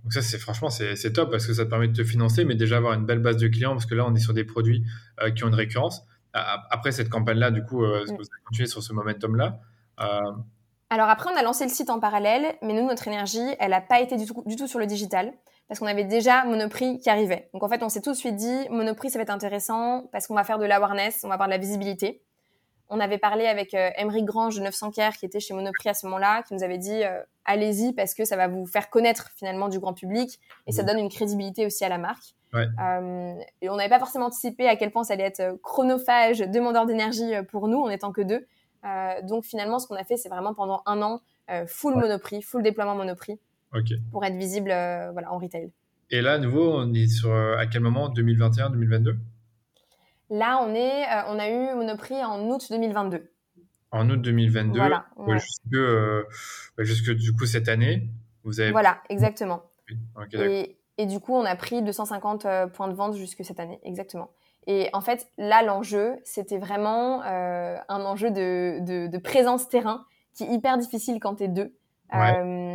Donc 0.03 0.13
ça, 0.13 0.21
c'est 0.21 0.37
franchement, 0.37 0.69
c'est 0.69 1.13
top 1.13 1.31
parce 1.31 1.47
que 1.47 1.53
ça 1.53 1.65
te 1.65 1.69
permet 1.71 1.87
de 1.87 1.95
te 1.95 2.03
financer, 2.03 2.45
mais 2.45 2.53
déjà 2.53 2.77
avoir 2.77 2.93
une 2.93 3.05
belle 3.05 3.19
base 3.19 3.37
de 3.37 3.47
clients 3.47 3.73
parce 3.73 3.87
que 3.87 3.95
là, 3.95 4.05
on 4.07 4.13
est 4.13 4.19
sur 4.19 4.35
des 4.35 4.43
produits 4.43 4.83
qui 5.35 5.43
ont 5.43 5.47
une 5.47 5.55
récurrence. 5.55 6.03
Après 6.33 6.91
cette 6.91 7.09
campagne-là, 7.09 7.49
du 7.49 7.63
coup, 7.63 7.83
est-ce 7.83 8.11
que 8.11 8.17
vous 8.17 8.29
avez 8.31 8.43
continué 8.45 8.67
sur 8.67 8.83
ce 8.83 8.93
momentum-là? 8.93 9.59
Alors 10.89 11.09
après, 11.09 11.31
on 11.33 11.37
a 11.37 11.41
lancé 11.41 11.63
le 11.63 11.69
site 11.71 11.89
en 11.89 11.99
parallèle, 11.99 12.55
mais 12.61 12.73
nous, 12.73 12.87
notre 12.87 13.07
énergie, 13.07 13.55
elle 13.59 13.71
n'a 13.71 13.81
pas 13.81 14.01
été 14.01 14.17
du 14.17 14.25
tout, 14.25 14.43
du 14.45 14.55
tout 14.55 14.67
sur 14.67 14.77
le 14.77 14.85
digital 14.85 15.33
parce 15.71 15.79
qu'on 15.79 15.85
avait 15.85 16.03
déjà 16.03 16.43
Monoprix 16.43 16.99
qui 16.99 17.09
arrivait. 17.09 17.47
Donc 17.53 17.63
en 17.63 17.69
fait, 17.69 17.81
on 17.81 17.87
s'est 17.87 18.01
tout 18.01 18.11
de 18.11 18.17
suite 18.17 18.35
dit, 18.35 18.67
Monoprix, 18.71 19.09
ça 19.09 19.17
va 19.17 19.23
être 19.23 19.29
intéressant 19.29 20.03
parce 20.11 20.27
qu'on 20.27 20.35
va 20.35 20.43
faire 20.43 20.59
de 20.59 20.65
l'awareness, 20.65 21.21
on 21.23 21.29
va 21.29 21.35
avoir 21.35 21.47
de 21.47 21.53
la 21.53 21.57
visibilité. 21.57 22.21
On 22.89 22.99
avait 22.99 23.17
parlé 23.17 23.47
avec 23.47 23.73
euh, 23.73 23.89
Emery 23.95 24.23
Grange 24.23 24.57
de 24.57 24.63
900 24.63 24.91
Care 24.91 25.13
qui 25.13 25.25
était 25.25 25.39
chez 25.39 25.53
Monoprix 25.53 25.87
à 25.87 25.93
ce 25.93 26.05
moment-là, 26.07 26.43
qui 26.43 26.55
nous 26.55 26.63
avait 26.63 26.77
dit 26.77 27.05
euh, 27.05 27.21
allez-y 27.45 27.93
parce 27.93 28.13
que 28.13 28.25
ça 28.25 28.35
va 28.35 28.49
vous 28.49 28.65
faire 28.65 28.89
connaître 28.89 29.29
finalement 29.37 29.69
du 29.69 29.79
grand 29.79 29.93
public 29.93 30.41
et 30.67 30.73
ça 30.73 30.83
donne 30.83 30.99
une 30.99 31.07
crédibilité 31.07 31.65
aussi 31.65 31.85
à 31.85 31.89
la 31.89 31.99
marque. 31.99 32.35
Euh, 32.53 33.33
et 33.61 33.69
on 33.69 33.77
n'avait 33.77 33.87
pas 33.87 33.99
forcément 33.99 34.25
anticipé 34.25 34.67
à 34.67 34.75
quel 34.75 34.91
point 34.91 35.05
ça 35.05 35.13
allait 35.13 35.23
être 35.23 35.57
chronophage, 35.63 36.39
demandeur 36.39 36.85
d'énergie 36.85 37.31
pour 37.49 37.69
nous 37.69 37.79
en 37.79 37.89
étant 37.89 38.11
que 38.11 38.19
deux. 38.19 38.45
donc 39.23 39.45
finalement, 39.45 39.79
ce 39.79 39.87
qu'on 39.87 39.95
a 39.95 40.03
fait, 40.03 40.17
c'est 40.17 40.27
vraiment 40.27 40.53
pendant 40.53 40.81
un 40.85 41.01
an 41.01 41.21
full 41.65 41.95
Monoprix, 41.95 42.41
full 42.41 42.61
déploiement 42.61 42.95
Monoprix 42.95 43.39
pour 44.11 44.25
être 44.25 44.35
visible 44.35 44.69
voilà, 45.13 45.31
en 45.31 45.37
retail. 45.37 45.71
Et 46.09 46.21
là, 46.21 46.33
à 46.33 46.37
nouveau, 46.37 46.73
on 46.73 46.93
est 46.93 47.07
sur 47.07 47.33
à 47.33 47.65
quel 47.67 47.81
moment? 47.81 48.09
2021, 48.09 48.69
2022 48.71 49.17
Là, 50.31 50.63
on, 50.63 50.73
est, 50.73 51.03
euh, 51.03 51.23
on 51.27 51.37
a 51.39 51.49
eu 51.49 51.75
Monoprix 51.75 52.23
en 52.23 52.47
août 52.47 52.65
2022. 52.69 53.29
En 53.91 54.09
août 54.09 54.21
2022, 54.21 54.79
voilà, 54.79 55.05
jusque, 55.27 55.73
euh, 55.73 56.23
jusque, 56.77 57.11
du 57.11 57.33
coup 57.33 57.45
cette 57.45 57.67
année, 57.67 58.07
vous 58.45 58.61
avez. 58.61 58.71
Voilà, 58.71 58.99
exactement. 59.09 59.63
et, 60.31 60.77
et, 60.97 61.05
du 61.05 61.19
coup, 61.19 61.33
on 61.33 61.43
a 61.43 61.53
pris 61.57 61.81
250 61.81 62.45
euh, 62.45 62.67
points 62.67 62.87
de 62.87 62.93
vente 62.93 63.15
jusque 63.15 63.43
cette 63.43 63.59
année, 63.59 63.81
exactement. 63.83 64.31
Et 64.67 64.89
en 64.93 65.01
fait, 65.01 65.27
là, 65.37 65.63
l'enjeu, 65.63 66.15
c'était 66.23 66.59
vraiment 66.59 67.23
un 67.23 68.05
enjeu 68.05 68.31
de, 68.31 68.79
de, 68.85 69.07
de, 69.07 69.17
présence 69.17 69.67
terrain 69.67 70.05
qui 70.33 70.45
est 70.45 70.53
hyper 70.53 70.77
difficile 70.77 71.19
quand 71.19 71.35
tu 71.35 71.43
es 71.43 71.47
deux. 71.49 71.75
Ouais 72.13 72.70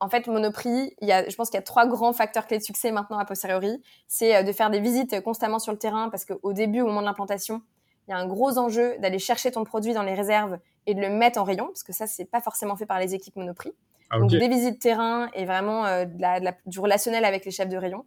en 0.00 0.08
fait, 0.08 0.26
Monoprix, 0.26 0.94
il 1.00 1.08
y 1.08 1.12
a, 1.12 1.28
je 1.28 1.36
pense 1.36 1.50
qu'il 1.50 1.58
y 1.58 1.62
a 1.62 1.62
trois 1.62 1.86
grands 1.86 2.14
facteurs 2.14 2.46
clés 2.46 2.58
de 2.58 2.62
succès 2.62 2.90
maintenant 2.90 3.18
a 3.18 3.24
posteriori. 3.26 3.82
C'est 4.08 4.34
euh, 4.34 4.42
de 4.42 4.52
faire 4.52 4.70
des 4.70 4.80
visites 4.80 5.20
constamment 5.20 5.58
sur 5.58 5.72
le 5.72 5.78
terrain 5.78 6.08
parce 6.08 6.24
qu'au 6.24 6.52
début, 6.54 6.80
au 6.80 6.86
moment 6.86 7.02
de 7.02 7.06
l'implantation, 7.06 7.62
il 8.08 8.12
y 8.12 8.14
a 8.14 8.16
un 8.16 8.26
gros 8.26 8.58
enjeu 8.58 8.96
d'aller 8.98 9.18
chercher 9.18 9.52
ton 9.52 9.62
produit 9.62 9.92
dans 9.92 10.02
les 10.02 10.14
réserves 10.14 10.58
et 10.86 10.94
de 10.94 11.00
le 11.00 11.10
mettre 11.10 11.38
en 11.38 11.44
rayon 11.44 11.66
parce 11.66 11.82
que 11.82 11.92
ça, 11.92 12.06
c'est 12.06 12.24
pas 12.24 12.40
forcément 12.40 12.76
fait 12.76 12.86
par 12.86 12.98
les 12.98 13.14
équipes 13.14 13.36
Monoprix. 13.36 13.72
Ah, 14.08 14.18
Donc, 14.18 14.30
des 14.30 14.48
visites 14.48 14.80
terrain 14.80 15.28
et 15.34 15.44
vraiment 15.44 15.84
euh, 15.84 16.06
de 16.06 16.20
la, 16.20 16.54
du 16.66 16.80
relationnel 16.80 17.24
avec 17.24 17.44
les 17.44 17.50
chefs 17.50 17.68
de 17.68 17.76
rayon. 17.76 18.06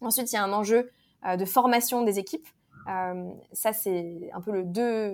Ensuite, 0.00 0.32
il 0.32 0.36
y 0.36 0.38
a 0.38 0.44
un 0.44 0.52
enjeu 0.52 0.90
euh, 1.26 1.36
de 1.36 1.44
formation 1.44 2.02
des 2.02 2.18
équipes. 2.18 2.46
ça, 3.52 3.72
c'est 3.72 4.30
un 4.32 4.40
peu 4.40 4.52
le 4.52 4.64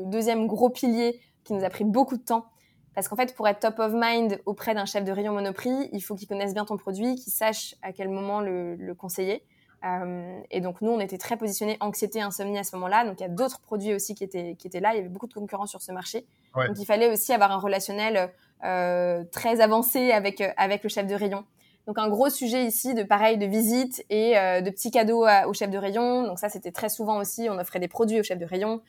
deuxième 0.04 0.46
gros 0.46 0.68
pilier 0.68 1.18
qui 1.44 1.54
nous 1.54 1.64
a 1.64 1.70
pris 1.70 1.84
beaucoup 1.84 2.16
de 2.16 2.22
temps 2.22 2.46
parce 2.94 3.08
qu'en 3.08 3.16
fait, 3.16 3.34
pour 3.34 3.46
être 3.46 3.60
top 3.60 3.78
of 3.78 3.92
mind 3.94 4.40
auprès 4.46 4.74
d'un 4.74 4.84
chef 4.84 5.04
de 5.04 5.12
rayon 5.12 5.32
Monoprix, 5.32 5.88
il 5.92 6.00
faut 6.00 6.16
qu'il 6.16 6.26
connaisse 6.26 6.54
bien 6.54 6.64
ton 6.64 6.76
produit, 6.76 7.14
qu'il 7.14 7.32
sache 7.32 7.76
à 7.82 7.92
quel 7.92 8.08
moment 8.08 8.40
le, 8.40 8.94
conseiller. 8.98 9.44
Euh, 9.84 10.38
et 10.50 10.60
donc 10.60 10.82
nous, 10.82 10.90
on 10.90 11.00
était 11.00 11.16
très 11.16 11.36
positionnés 11.36 11.76
anxiété, 11.80 12.20
insomnie 12.20 12.58
à 12.58 12.64
ce 12.64 12.74
moment-là. 12.76 13.04
Donc 13.04 13.20
il 13.20 13.22
y 13.22 13.26
a 13.26 13.30
d'autres 13.30 13.60
produits 13.60 13.94
aussi 13.94 14.14
qui 14.14 14.24
étaient 14.24 14.56
qui 14.58 14.66
étaient 14.66 14.80
là. 14.80 14.92
Il 14.92 14.96
y 14.96 15.00
avait 15.00 15.08
beaucoup 15.08 15.28
de 15.28 15.32
concurrence 15.32 15.70
sur 15.70 15.80
ce 15.80 15.92
marché. 15.92 16.26
Donc 16.54 16.78
il 16.78 16.84
fallait 16.84 17.10
aussi 17.10 17.32
avoir 17.32 17.52
un 17.52 17.58
relationnel 17.58 18.30
euh, 18.64 19.24
très 19.32 19.60
avancé 19.60 20.10
avec 20.10 20.42
avec 20.58 20.82
le 20.82 20.90
chef 20.90 21.06
de 21.06 21.14
rayon. 21.14 21.44
Donc 21.86 21.98
un 21.98 22.08
gros 22.08 22.28
sujet 22.28 22.66
ici 22.66 22.92
de 22.92 23.02
pareil 23.02 23.38
de 23.38 23.46
visite 23.46 24.04
et 24.10 24.36
euh, 24.36 24.60
de 24.60 24.68
petits 24.68 24.90
cadeaux 24.90 25.26
au 25.46 25.54
chef 25.54 25.70
de 25.70 25.78
rayon. 25.78 26.24
Donc 26.24 26.38
ça 26.38 26.50
c'était 26.50 26.72
très 26.72 26.90
souvent 26.90 27.18
aussi. 27.18 27.48
On 27.48 27.58
offrait 27.58 27.80
des 27.80 27.88
produits 27.88 28.20
au 28.20 28.22
chef 28.22 28.38
de 28.38 28.44
rayon 28.44 28.82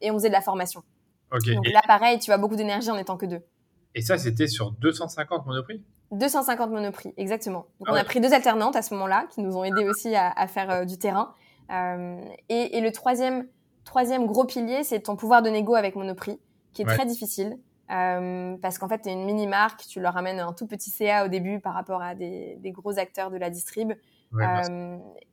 et 0.00 0.10
on 0.10 0.14
faisait 0.14 0.28
de 0.28 0.32
la 0.32 0.40
formation. 0.40 0.82
Donc 1.38 1.66
là, 1.66 1.80
pareil, 1.86 2.18
tu 2.18 2.32
as 2.32 2.38
beaucoup 2.38 2.56
d'énergie 2.56 2.90
en 2.90 2.96
étant 2.96 3.16
que 3.16 3.26
deux. 3.26 3.42
Et 3.94 4.02
ça, 4.02 4.18
c'était 4.18 4.48
sur 4.48 4.72
250 4.72 5.46
monoprix? 5.46 5.82
250 6.12 6.70
monoprix, 6.70 7.14
exactement. 7.16 7.66
Donc 7.78 7.88
ah 7.88 7.92
on 7.92 7.94
a 7.94 8.04
pris 8.04 8.20
deux 8.20 8.32
alternantes 8.32 8.76
à 8.76 8.82
ce 8.82 8.94
moment-là 8.94 9.26
qui 9.30 9.40
nous 9.40 9.56
ont 9.56 9.64
aidé 9.64 9.88
aussi 9.88 10.14
à, 10.14 10.46
faire 10.46 10.70
euh, 10.70 10.84
du 10.84 10.98
terrain. 10.98 11.32
Euh, 11.70 12.20
et, 12.48 12.80
le 12.80 12.90
troisième, 12.92 13.46
troisième 13.84 14.26
gros 14.26 14.44
pilier, 14.44 14.84
c'est 14.84 15.00
ton 15.00 15.16
pouvoir 15.16 15.42
de 15.42 15.50
négo 15.50 15.74
avec 15.74 15.96
monoprix, 15.96 16.40
qui 16.72 16.82
est 16.82 16.86
très 16.86 17.06
difficile. 17.06 17.58
Euh, 17.90 18.56
parce 18.62 18.78
qu'en 18.78 18.88
fait, 18.88 19.02
tu 19.02 19.08
es 19.10 19.12
une 19.12 19.24
mini-marque, 19.24 19.86
tu 19.86 20.00
leur 20.00 20.16
amènes 20.16 20.40
un 20.40 20.52
tout 20.52 20.66
petit 20.66 20.90
CA 20.90 21.24
au 21.24 21.28
début 21.28 21.60
par 21.60 21.74
rapport 21.74 22.02
à 22.02 22.14
des, 22.14 22.58
gros 22.66 22.98
acteurs 22.98 23.30
de 23.30 23.36
la 23.36 23.50
distrib. 23.50 23.92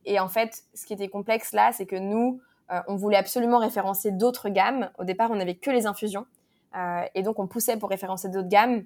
et 0.04 0.20
en 0.20 0.28
fait, 0.28 0.62
ce 0.74 0.86
qui 0.86 0.92
était 0.92 1.08
complexe 1.08 1.52
là, 1.52 1.72
c'est 1.72 1.86
que 1.86 1.96
nous, 1.96 2.40
euh, 2.40 2.51
on 2.88 2.96
voulait 2.96 3.16
absolument 3.16 3.58
référencer 3.58 4.10
d'autres 4.10 4.48
gammes. 4.48 4.90
Au 4.98 5.04
départ, 5.04 5.30
on 5.30 5.36
n'avait 5.36 5.56
que 5.56 5.70
les 5.70 5.86
infusions. 5.86 6.26
Euh, 6.76 7.02
et 7.14 7.22
donc, 7.22 7.38
on 7.38 7.46
poussait 7.46 7.76
pour 7.76 7.90
référencer 7.90 8.28
d'autres 8.28 8.48
gammes. 8.48 8.84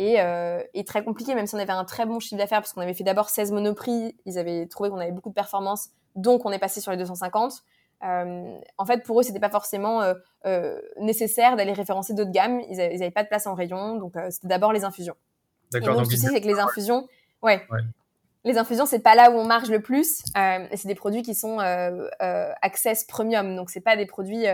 Euh, 0.00 0.62
et, 0.74 0.84
très 0.84 1.04
compliqué, 1.04 1.34
même 1.34 1.46
si 1.46 1.54
on 1.54 1.58
avait 1.58 1.72
un 1.72 1.84
très 1.84 2.04
bon 2.04 2.18
chiffre 2.18 2.36
d'affaires, 2.36 2.60
parce 2.60 2.72
qu'on 2.72 2.80
avait 2.80 2.94
fait 2.94 3.04
d'abord 3.04 3.30
16 3.30 3.52
monoprix, 3.52 4.16
ils 4.26 4.38
avaient 4.38 4.66
trouvé 4.66 4.90
qu'on 4.90 4.98
avait 4.98 5.12
beaucoup 5.12 5.28
de 5.28 5.34
performances, 5.34 5.90
donc 6.16 6.44
on 6.44 6.50
est 6.50 6.58
passé 6.58 6.80
sur 6.80 6.90
les 6.90 6.96
250. 6.96 7.62
en 8.02 8.86
fait, 8.86 9.04
pour 9.04 9.20
eux, 9.20 9.22
c'était 9.22 9.40
pas 9.40 9.50
forcément 9.50 10.02
nécessaire 10.98 11.56
d'aller 11.56 11.72
référencer 11.72 12.12
d'autres 12.12 12.32
gammes. 12.32 12.60
Ils 12.68 12.76
n'avaient 12.76 13.10
pas 13.12 13.22
de 13.22 13.28
place 13.28 13.46
en 13.46 13.54
rayon, 13.54 13.96
donc 13.96 14.14
c'était 14.30 14.48
d'abord 14.48 14.72
les 14.72 14.84
infusions. 14.84 15.14
D'accord. 15.70 15.90
Et 15.90 15.92
donc, 15.92 16.04
le 16.06 16.10
souci, 16.10 16.26
c'est 16.26 16.40
que 16.40 16.48
les 16.48 16.58
infusions, 16.58 17.06
ouais, 17.42 17.64
les 18.44 18.58
infusions, 18.58 18.84
c'est 18.84 19.00
pas 19.00 19.14
là 19.14 19.30
où 19.30 19.34
on 19.34 19.46
marge 19.46 19.70
le 19.70 19.80
plus. 19.80 20.22
Euh, 20.36 20.66
c'est 20.74 20.88
des 20.88 20.94
produits 20.94 21.22
qui 21.22 21.34
sont 21.34 21.60
euh, 21.60 22.08
euh, 22.22 22.50
access 22.60 23.04
premium. 23.04 23.56
Donc, 23.56 23.70
c'est 23.70 23.80
pas 23.80 23.96
des 23.96 24.06
produits 24.06 24.44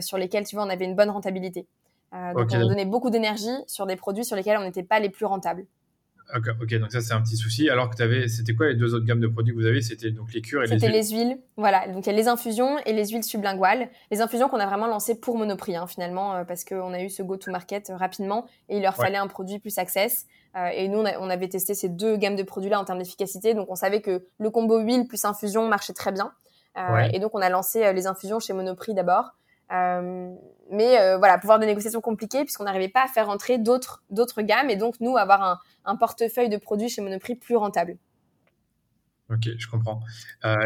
sur 0.00 0.16
lesquels, 0.18 0.46
tu 0.46 0.56
vois, 0.56 0.64
on 0.64 0.70
avait 0.70 0.86
une 0.86 0.96
bonne 0.96 1.10
rentabilité. 1.10 1.66
donc, 2.12 2.48
on 2.52 2.68
donnait 2.68 2.86
beaucoup 2.86 3.10
d'énergie 3.10 3.54
sur 3.66 3.86
des 3.86 3.96
produits 3.96 4.24
sur 4.24 4.36
lesquels 4.36 4.56
on 4.58 4.64
n'était 4.64 4.82
pas 4.82 5.00
les 5.00 5.10
plus 5.10 5.26
rentables. 5.26 5.66
ok, 6.34 6.74
donc 6.78 6.90
ça 6.90 7.02
c'est 7.02 7.12
un 7.12 7.20
petit 7.20 7.36
souci. 7.36 7.68
Alors 7.68 7.90
que 7.90 7.96
tu 7.96 8.02
avais, 8.02 8.26
c'était 8.26 8.54
quoi 8.54 8.68
les 8.68 8.74
deux 8.74 8.94
autres 8.94 9.04
gammes 9.04 9.20
de 9.20 9.28
produits 9.28 9.54
que 9.54 9.60
vous 9.60 9.66
avez 9.66 9.82
C'était 9.82 10.10
donc 10.10 10.32
les 10.32 10.40
cures 10.40 10.62
et 10.62 10.66
les 10.66 10.72
huiles. 10.72 10.80
C'était 10.80 10.92
les 10.92 11.08
huiles, 11.10 11.38
voilà. 11.58 11.88
Donc 11.88 12.06
il 12.06 12.10
y 12.10 12.14
a 12.14 12.16
les 12.16 12.28
infusions 12.28 12.78
et 12.86 12.94
les 12.94 13.08
huiles 13.08 13.24
sublinguales. 13.24 13.90
Les 14.10 14.22
infusions 14.22 14.48
qu'on 14.48 14.60
a 14.60 14.66
vraiment 14.66 14.86
lancées 14.86 15.20
pour 15.20 15.36
Monoprix 15.36 15.76
hein, 15.76 15.86
finalement, 15.86 16.42
parce 16.46 16.64
qu'on 16.64 16.94
a 16.94 17.02
eu 17.02 17.10
ce 17.10 17.22
go-to-market 17.22 17.92
rapidement 17.94 18.46
et 18.70 18.78
il 18.78 18.82
leur 18.82 18.96
fallait 18.96 19.18
un 19.18 19.26
produit 19.26 19.58
plus 19.58 19.76
access. 19.76 20.26
Euh, 20.56 20.68
et 20.68 20.88
nous, 20.88 21.00
on, 21.00 21.30
avait 21.30 21.48
testé 21.48 21.74
ces 21.74 21.88
deux 21.88 22.16
gammes 22.16 22.36
de 22.36 22.42
produits-là 22.42 22.80
en 22.80 22.84
termes 22.84 22.98
d'efficacité. 22.98 23.54
Donc, 23.54 23.70
on 23.70 23.74
savait 23.74 24.00
que 24.00 24.26
le 24.38 24.50
combo 24.50 24.78
huile 24.78 25.06
plus 25.06 25.24
infusion 25.24 25.68
marchait 25.68 25.92
très 25.92 26.12
bien. 26.12 26.32
Euh, 26.78 27.08
et 27.12 27.18
donc, 27.18 27.34
on 27.34 27.40
a 27.40 27.48
lancé 27.48 27.84
euh, 27.84 27.92
les 27.92 28.06
infusions 28.06 28.38
chez 28.38 28.52
Monoprix 28.52 28.94
d'abord. 28.94 29.34
mais 29.70 31.16
voilà, 31.18 31.38
pouvoir 31.38 31.58
de 31.58 31.66
négociation 31.66 32.00
compliqué 32.00 32.44
puisqu'on 32.44 32.64
n'arrivait 32.64 32.88
pas 32.88 33.04
à 33.04 33.08
faire 33.08 33.28
entrer 33.28 33.58
d'autres 33.58 34.02
d'autres 34.10 34.42
gammes 34.42 34.70
et 34.70 34.76
donc 34.76 34.94
nous 35.00 35.16
avoir 35.16 35.60
un, 35.84 35.96
portefeuille 35.96 36.48
de 36.48 36.56
produits 36.56 36.88
chez 36.88 37.02
Monoprix 37.02 37.36
plus 37.36 37.56
rentable. 37.56 37.96
Ok, 39.28 39.48
je 39.58 39.68
comprends. 39.68 40.00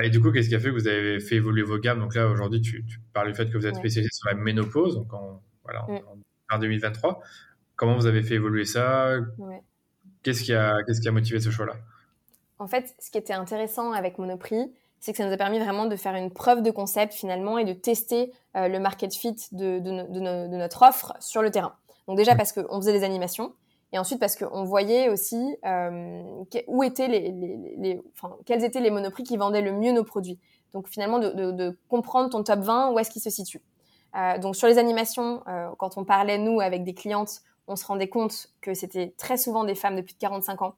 et 0.03 0.11
du 0.11 0.21
coup, 0.21 0.31
qu'est-ce 0.31 0.51
qui 0.51 0.55
a 0.55 0.61
fait 0.61 0.69
que 0.69 0.75
vous 0.75 0.87
avez 0.87 1.19
fait 1.19 1.37
évoluer 1.37 1.63
vos 1.63 1.79
gammes? 1.79 1.99
Donc 1.99 2.15
là, 2.15 2.29
aujourd'hui, 2.29 2.61
tu, 2.61 2.85
parles 3.13 3.29
du 3.29 3.35
fait 3.35 3.51
que 3.51 3.57
vous 3.57 3.67
êtes 3.67 3.77
spécialisé 3.77 4.11
sur 4.13 4.29
la 4.29 4.35
ménopause, 4.35 4.97
donc 4.97 5.13
en, 5.15 5.43
voilà, 5.65 5.87
en, 6.51 6.59
2023. 6.59 7.13
Mm. 7.13 7.17
Comment 7.77 7.97
vous 7.97 8.07
avez 8.07 8.23
fait 8.23 8.35
évoluer 8.35 8.67
ça? 8.67 9.17
Qu'est-ce 10.23 10.43
qui, 10.43 10.53
a, 10.53 10.83
qu'est-ce 10.83 11.01
qui 11.01 11.09
a 11.09 11.13
motivé 11.13 11.41
ce 11.41 11.51
choix-là? 11.51 11.75
En 12.59 12.67
fait, 12.67 12.95
ce 12.99 13.11
qui 13.11 13.19
était 13.19 13.33
intéressant 13.33 13.93
avec 13.93 14.19
Monoprix, 14.19 14.71
c'est 15.01 15.13
que 15.13 15.19
ça 15.19 15.27
nous 15.27 15.33
a 15.33 15.37
permis 15.39 15.59
vraiment 15.59 15.87
de 15.87 15.97
faire 15.97 16.15
une 16.15 16.31
preuve 16.31 16.63
de 16.63 16.71
concept 16.71 17.15
finalement 17.15 17.57
et 17.57 17.65
de 17.65 17.73
tester 17.73 18.33
euh, 18.55 18.69
le 18.69 18.79
market 18.79 19.15
fit 19.15 19.35
de, 19.53 19.79
de, 19.79 19.91
notre 20.57 20.83
offre 20.83 21.15
sur 21.21 21.43
le 21.43 21.51
terrain. 21.51 21.75
Donc 22.07 22.19
déjà 22.19 22.35
parce 22.37 22.53
qu'on 22.53 22.77
faisait 22.81 22.93
des 22.93 23.03
animations 23.03 23.55
et 23.93 23.99
ensuite 23.99 24.21
parce 24.21 24.37
qu'on 24.37 24.65
voyait 24.65 25.09
aussi 25.09 25.57
euh, 25.65 26.23
où 26.67 26.85
étaient 26.85 27.09
les, 27.09 27.33
les, 27.79 28.01
enfin, 28.13 28.37
quels 28.45 28.63
étaient 28.63 28.81
les 28.81 28.91
Monoprix 28.91 29.25
qui 29.25 29.39
vendaient 29.39 29.63
le 29.63 29.73
mieux 29.73 29.93
nos 29.93 30.05
produits. 30.05 30.39
Donc 30.75 30.87
finalement 30.87 31.19
de, 31.19 31.79
comprendre 31.89 32.29
ton 32.31 32.45
top 32.45 32.61
20, 32.61 32.93
où 32.93 32.99
est-ce 32.99 33.11
qu'il 33.11 33.23
se 33.23 33.31
situe? 33.31 33.63
Euh, 34.17 34.39
donc 34.39 34.55
sur 34.55 34.69
les 34.69 34.77
animations, 34.77 35.43
quand 35.79 35.97
on 35.97 36.05
parlait 36.05 36.39
nous 36.39 36.61
avec 36.61 36.85
des 36.85 36.95
clientes, 36.95 37.41
on 37.71 37.77
se 37.77 37.87
rendait 37.87 38.09
compte 38.09 38.49
que 38.61 38.75
c'était 38.75 39.15
très 39.17 39.37
souvent 39.37 39.65
des 39.65 39.75
femmes 39.75 39.97
de 39.97 40.03
plus 40.03 40.15
de 40.15 40.19
45 40.19 40.63
ans 40.63 40.75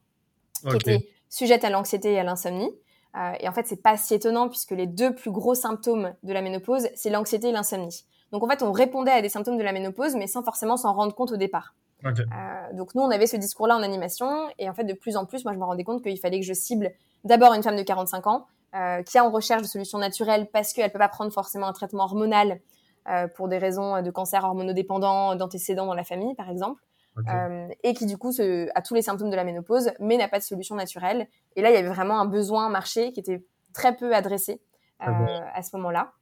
qui 0.68 0.76
étaient 0.76 1.08
sujettes 1.28 1.64
à 1.64 1.70
l'anxiété 1.70 2.12
et 2.12 2.18
à 2.18 2.22
l'insomnie. 2.22 2.70
Euh, 3.16 3.32
et 3.40 3.48
en 3.48 3.52
fait, 3.52 3.66
c'est 3.66 3.82
pas 3.82 3.96
si 3.96 4.14
étonnant 4.14 4.48
puisque 4.48 4.70
les 4.72 4.86
deux 4.86 5.14
plus 5.14 5.30
gros 5.30 5.54
symptômes 5.54 6.14
de 6.22 6.32
la 6.32 6.42
ménopause, 6.42 6.88
c'est 6.94 7.10
l'anxiété 7.10 7.48
et 7.48 7.52
l'insomnie. 7.52 8.04
Donc 8.30 8.42
en 8.42 8.48
fait, 8.48 8.62
on 8.62 8.72
répondait 8.72 9.10
à 9.10 9.22
des 9.22 9.28
symptômes 9.28 9.56
de 9.56 9.62
la 9.62 9.72
ménopause, 9.72 10.14
mais 10.14 10.26
sans 10.26 10.42
forcément 10.42 10.76
s'en 10.76 10.92
rendre 10.92 11.14
compte 11.14 11.32
au 11.32 11.36
départ. 11.36 11.74
Euh, 12.04 12.12
donc 12.74 12.94
nous, 12.94 13.02
on 13.02 13.10
avait 13.10 13.26
ce 13.26 13.36
discours-là 13.36 13.76
en 13.76 13.82
animation, 13.82 14.48
et 14.58 14.68
en 14.68 14.74
fait, 14.74 14.84
de 14.84 14.92
plus 14.92 15.16
en 15.16 15.24
plus, 15.24 15.44
moi, 15.44 15.54
je 15.54 15.58
me 15.58 15.64
rendais 15.64 15.84
compte 15.84 16.02
qu'il 16.02 16.18
fallait 16.18 16.40
que 16.40 16.46
je 16.46 16.52
cible 16.52 16.92
d'abord 17.24 17.54
une 17.54 17.62
femme 17.62 17.76
de 17.76 17.82
45 17.82 18.26
ans 18.26 18.46
euh, 18.74 19.02
qui 19.02 19.16
est 19.16 19.20
en 19.20 19.30
recherche 19.30 19.62
de 19.62 19.66
solutions 19.66 19.98
naturelles 19.98 20.48
parce 20.52 20.72
qu'elle 20.72 20.90
peut 20.90 20.98
pas 20.98 21.08
prendre 21.08 21.32
forcément 21.32 21.66
un 21.66 21.72
traitement 21.72 22.04
hormonal 22.04 22.60
pour 23.34 23.48
des 23.48 23.58
raisons 23.58 24.00
de 24.02 24.10
cancer 24.10 24.44
hormonodépendant, 24.44 25.34
d'antécédents 25.34 25.86
dans 25.86 25.94
la 25.94 26.04
famille, 26.04 26.34
par 26.34 26.50
exemple. 26.50 26.82
et 27.82 27.94
qui 27.94 28.06
du 28.06 28.16
coup 28.16 28.32
a 28.74 28.82
tous 28.82 28.94
les 28.94 29.02
symptômes 29.02 29.30
de 29.30 29.36
la 29.36 29.44
ménopause, 29.44 29.90
mais 30.00 30.16
n'a 30.16 30.28
pas 30.28 30.38
de 30.38 30.44
solution 30.44 30.74
naturelle. 30.74 31.26
Et 31.56 31.62
là, 31.62 31.70
il 31.70 31.74
y 31.74 31.76
avait 31.76 31.88
vraiment 31.88 32.20
un 32.20 32.26
besoin 32.26 32.68
marché 32.68 33.12
qui 33.12 33.20
était 33.20 33.44
très 33.72 33.96
peu 33.96 34.14
adressé 34.14 34.60
à 34.98 35.62
ce 35.62 35.76
moment-là. 35.76 36.12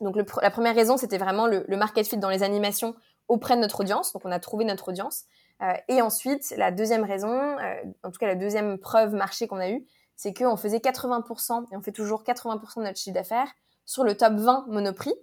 Donc 0.00 0.16
la 0.16 0.50
première 0.50 0.74
raison, 0.74 0.96
c'était 0.96 1.18
vraiment 1.18 1.46
le, 1.46 1.64
market 1.76 2.06
fit 2.06 2.18
dans 2.18 2.30
les 2.30 2.42
animations 2.42 2.94
auprès 3.26 3.56
de 3.56 3.60
notre 3.60 3.80
audience. 3.80 4.12
Donc 4.12 4.24
on 4.24 4.30
a 4.30 4.38
trouvé 4.38 4.64
notre 4.64 4.88
audience. 4.88 5.24
Euh, 5.60 5.72
et 5.88 6.00
ensuite, 6.02 6.54
la 6.56 6.70
deuxième 6.70 7.04
raison, 7.04 7.32
euh, 7.32 7.74
en 8.04 8.10
tout 8.10 8.18
cas 8.18 8.28
la 8.28 8.36
deuxième 8.36 8.78
preuve 8.78 9.12
marché 9.12 9.48
qu'on 9.48 9.58
a 9.58 9.70
eue, 9.70 9.84
c'est 10.14 10.32
qu'on 10.32 10.56
faisait 10.56 10.78
80%, 10.78 11.66
et 11.72 11.76
on 11.76 11.82
fait 11.82 11.92
toujours 11.92 12.22
80% 12.22 12.78
de 12.78 12.84
notre 12.84 12.98
chiffre 12.98 13.14
d'affaires 13.14 13.50
sur 13.84 14.04
le 14.04 14.16
top 14.16 14.34
20 14.34 14.66
monoprix, 14.68 15.14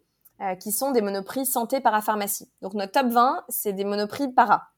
euh, 0.42 0.56
qui 0.56 0.72
sont 0.72 0.92
des 0.92 1.02
monoprix 1.02 1.46
santé 1.46 1.80
parapharmacie. 1.80 2.50
Donc 2.62 2.74
notre 2.74 2.92
top 2.92 3.12
20, 3.12 3.46
c'est 3.50 3.74
des 3.74 3.86
monoprix 3.86 4.34
para. 4.34 4.72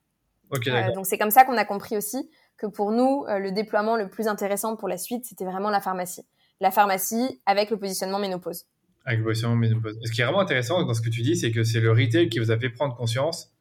donc 0.94 1.06
c'est 1.06 1.18
comme 1.18 1.32
ça 1.32 1.46
qu'on 1.46 1.58
a 1.58 1.66
compris 1.66 1.98
aussi 1.98 2.30
que 2.58 2.66
pour 2.66 2.92
nous, 2.92 3.26
le 3.28 3.52
déploiement 3.52 3.96
le 3.98 4.10
plus 4.10 4.28
intéressant 4.28 4.76
pour 4.76 4.88
la 4.88 4.98
suite, 4.98 5.26
c'était 5.26 5.46
vraiment 5.46 5.70
la 5.70 5.80
pharmacie. 5.80 6.26
La 6.60 6.72
pharmacie 6.72 7.40
avec 7.46 7.70
le 7.70 7.78
positionnement 7.78 8.18
ménopause. 8.18 8.66
Avec 9.06 9.20
le 9.20 9.26
positionnement 9.26 9.58
ménopause. 9.58 10.00
Ce 10.04 10.12
qui 10.12 10.22
est 10.22 10.24
vraiment 10.24 10.40
intéressant 10.40 10.84
dans 10.84 10.94
ce 10.96 11.02
que 11.02 11.10
tu 11.10 11.22
dis, 11.22 11.36
c'est 11.36 11.52
que 11.52 11.64
c'est 11.64 11.80
le 11.80 11.92
retail 11.92 12.30
qui 12.30 12.40
vous 12.40 12.50
a 12.50 12.58
fait 12.58 12.70
prendre 12.70 12.96
conscience 12.96 13.54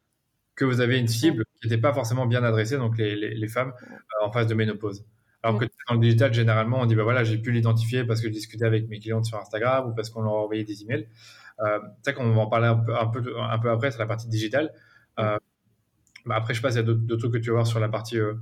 que 0.57 0.65
vous 0.65 0.81
avez 0.81 0.97
une 0.97 1.07
cible 1.07 1.45
qui 1.61 1.67
n'était 1.67 1.79
pas 1.79 1.93
forcément 1.93 2.25
bien 2.25 2.43
adressée, 2.43 2.77
donc 2.77 2.97
les, 2.97 3.15
les, 3.15 3.47
femmes 3.47 3.73
euh, 3.83 4.25
en 4.25 4.31
phase 4.31 4.47
de 4.47 4.55
ménopause. 4.55 5.05
Alors 5.43 5.59
que 5.59 5.65
dans 5.87 5.93
le 5.93 5.99
digital, 6.01 6.33
généralement, 6.33 6.81
on 6.81 6.85
dit, 6.87 6.95
bah 6.95 7.03
voilà, 7.03 7.23
j'ai 7.23 7.37
pu 7.37 7.51
l'identifier 7.51 8.03
parce 8.03 8.19
que 8.21 8.27
je 8.27 8.33
discutais 8.33 8.65
avec 8.65 8.89
mes 8.89 8.99
clientes 8.99 9.25
sur 9.25 9.37
Instagram 9.39 9.87
ou 9.87 9.95
parce 9.95 10.09
qu'on 10.09 10.21
leur 10.21 10.33
a 10.33 10.43
envoyé 10.43 10.63
des 10.63 10.81
emails. 10.81 11.07
Euh, 11.59 11.79
c'est 12.03 12.13
qu'on 12.13 12.33
va 12.33 12.41
en 12.41 12.47
parler 12.47 12.67
un 12.67 12.75
peu, 12.75 12.95
un 12.95 13.07
peu, 13.59 13.71
après 13.71 13.91
sur 13.91 13.99
la 13.99 14.07
partie 14.07 14.27
digitale. 14.27 14.71
Euh, 15.19 15.37
bah 16.27 16.35
après, 16.35 16.53
je 16.53 16.59
sais 16.59 16.61
pas 16.61 16.71
s'il 16.71 16.81
y 16.81 16.83
a 16.83 16.93
d'autres 16.93 17.15
trucs 17.15 17.33
que 17.33 17.37
tu 17.37 17.49
vas 17.49 17.55
voir 17.55 17.67
sur 17.67 17.79
la 17.79 17.89
partie 17.89 18.19
euh, 18.19 18.33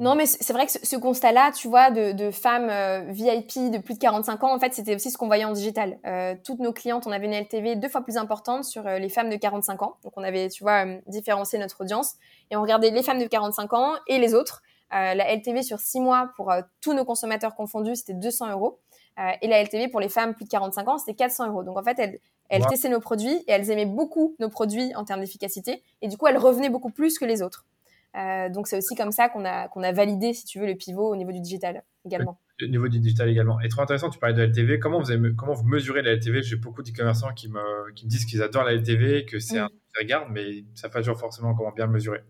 non, 0.00 0.16
mais 0.16 0.26
c'est 0.26 0.52
vrai 0.52 0.66
que 0.66 0.72
ce, 0.72 0.96
constat-là, 0.96 1.52
tu 1.52 1.68
vois, 1.68 1.92
de, 1.92 2.30
femmes 2.32 2.68
euh, 2.68 3.04
VIP 3.10 3.70
de 3.70 3.78
plus 3.78 3.94
de 3.94 4.00
45 4.00 4.42
ans, 4.42 4.52
en 4.52 4.58
fait, 4.58 4.74
c'était 4.74 4.96
aussi 4.96 5.08
ce 5.08 5.16
qu'on 5.16 5.28
voyait 5.28 5.44
en 5.44 5.52
digital. 5.52 5.98
Euh, 6.04 6.34
toutes 6.44 6.58
nos 6.58 6.72
clientes, 6.72 7.06
on 7.06 7.12
avait 7.12 7.26
une 7.26 7.32
LTV 7.32 7.76
deux 7.76 7.88
fois 7.88 8.02
plus 8.02 8.16
importante 8.16 8.64
sur 8.64 8.82
les 8.82 9.08
femmes 9.08 9.30
de 9.30 9.36
45 9.36 9.82
ans. 9.82 9.96
Donc, 10.02 10.12
on 10.16 10.24
avait, 10.24 10.48
tu 10.48 10.64
vois, 10.64 10.84
différencié 11.06 11.60
notre 11.60 11.80
audience 11.80 12.16
et 12.50 12.56
on 12.56 12.62
regardait 12.62 12.90
les 12.90 13.04
femmes 13.04 13.20
de 13.20 13.26
45 13.28 13.72
ans 13.72 13.92
et 14.08 14.18
les 14.18 14.34
autres. 14.34 14.62
la 14.90 15.32
LTV 15.32 15.62
sur 15.62 15.78
six 15.78 16.00
mois 16.00 16.32
pour 16.34 16.52
tous 16.80 16.92
nos 16.92 17.04
consommateurs 17.04 17.54
confondus, 17.54 17.94
c'était 17.94 18.14
200 18.14 18.50
euros. 18.50 18.80
et 19.42 19.46
la 19.46 19.62
LTV 19.62 19.86
pour 19.88 20.00
les 20.00 20.08
femmes 20.08 20.34
plus 20.34 20.44
de 20.44 20.50
45 20.50 20.88
ans, 20.88 20.98
c'était 20.98 21.14
400 21.14 21.50
euros. 21.50 21.62
Donc, 21.62 21.78
en 21.78 21.84
fait, 21.84 21.98
elles, 22.00 22.18
elles 22.48 22.66
testaient 22.66 22.88
nos 22.88 23.00
produits 23.00 23.36
et 23.46 23.52
elles 23.52 23.70
aimaient 23.70 23.86
beaucoup 23.86 24.36
nos 24.38 24.48
produits 24.48 24.94
en 24.94 25.04
termes 25.04 25.20
d'efficacité. 25.20 25.82
Et 26.02 26.08
du 26.08 26.16
coup, 26.16 26.26
elles 26.26 26.38
revenaient 26.38 26.70
beaucoup 26.70 26.90
plus 26.90 27.18
que 27.18 27.24
les 27.24 27.42
autres. 27.42 27.64
Euh, 28.16 28.48
donc 28.48 28.68
c'est 28.68 28.76
aussi 28.76 28.94
comme 28.94 29.10
ça 29.10 29.28
qu'on 29.28 29.44
a, 29.44 29.68
qu'on 29.68 29.82
a 29.82 29.92
validé, 29.92 30.34
si 30.34 30.44
tu 30.44 30.60
veux, 30.60 30.66
le 30.66 30.76
pivot 30.76 31.10
au 31.10 31.16
niveau 31.16 31.32
du 31.32 31.40
digital 31.40 31.82
également. 32.06 32.38
Au 32.62 32.66
niveau 32.66 32.86
du 32.86 33.00
digital 33.00 33.28
également. 33.28 33.60
Et 33.60 33.68
trop 33.68 33.82
intéressant, 33.82 34.10
tu 34.10 34.20
parlais 34.20 34.34
de 34.34 34.40
la 34.40 34.46
LTV. 34.46 34.78
Comment 34.78 35.00
vous, 35.00 35.10
avez, 35.10 35.34
comment 35.34 35.54
vous 35.54 35.64
mesurez 35.64 36.02
la 36.02 36.12
LTV 36.12 36.42
J'ai 36.42 36.56
beaucoup 36.56 36.82
d'e-commerçants 36.82 37.32
qui 37.34 37.48
me, 37.48 37.92
qui 37.92 38.04
me 38.04 38.10
disent 38.10 38.24
qu'ils 38.24 38.42
adorent 38.42 38.64
la 38.64 38.74
LTV, 38.74 39.24
que 39.24 39.40
c'est 39.40 39.58
un 39.58 39.66
truc 39.66 39.80
qu'ils 39.92 40.04
regardent, 40.04 40.30
mais 40.30 40.64
ça 40.74 40.88
pas 40.88 41.00
toujours 41.00 41.18
forcément 41.18 41.54
comment 41.54 41.72
bien 41.72 41.86
le 41.86 41.92
mesurer. 41.92 42.22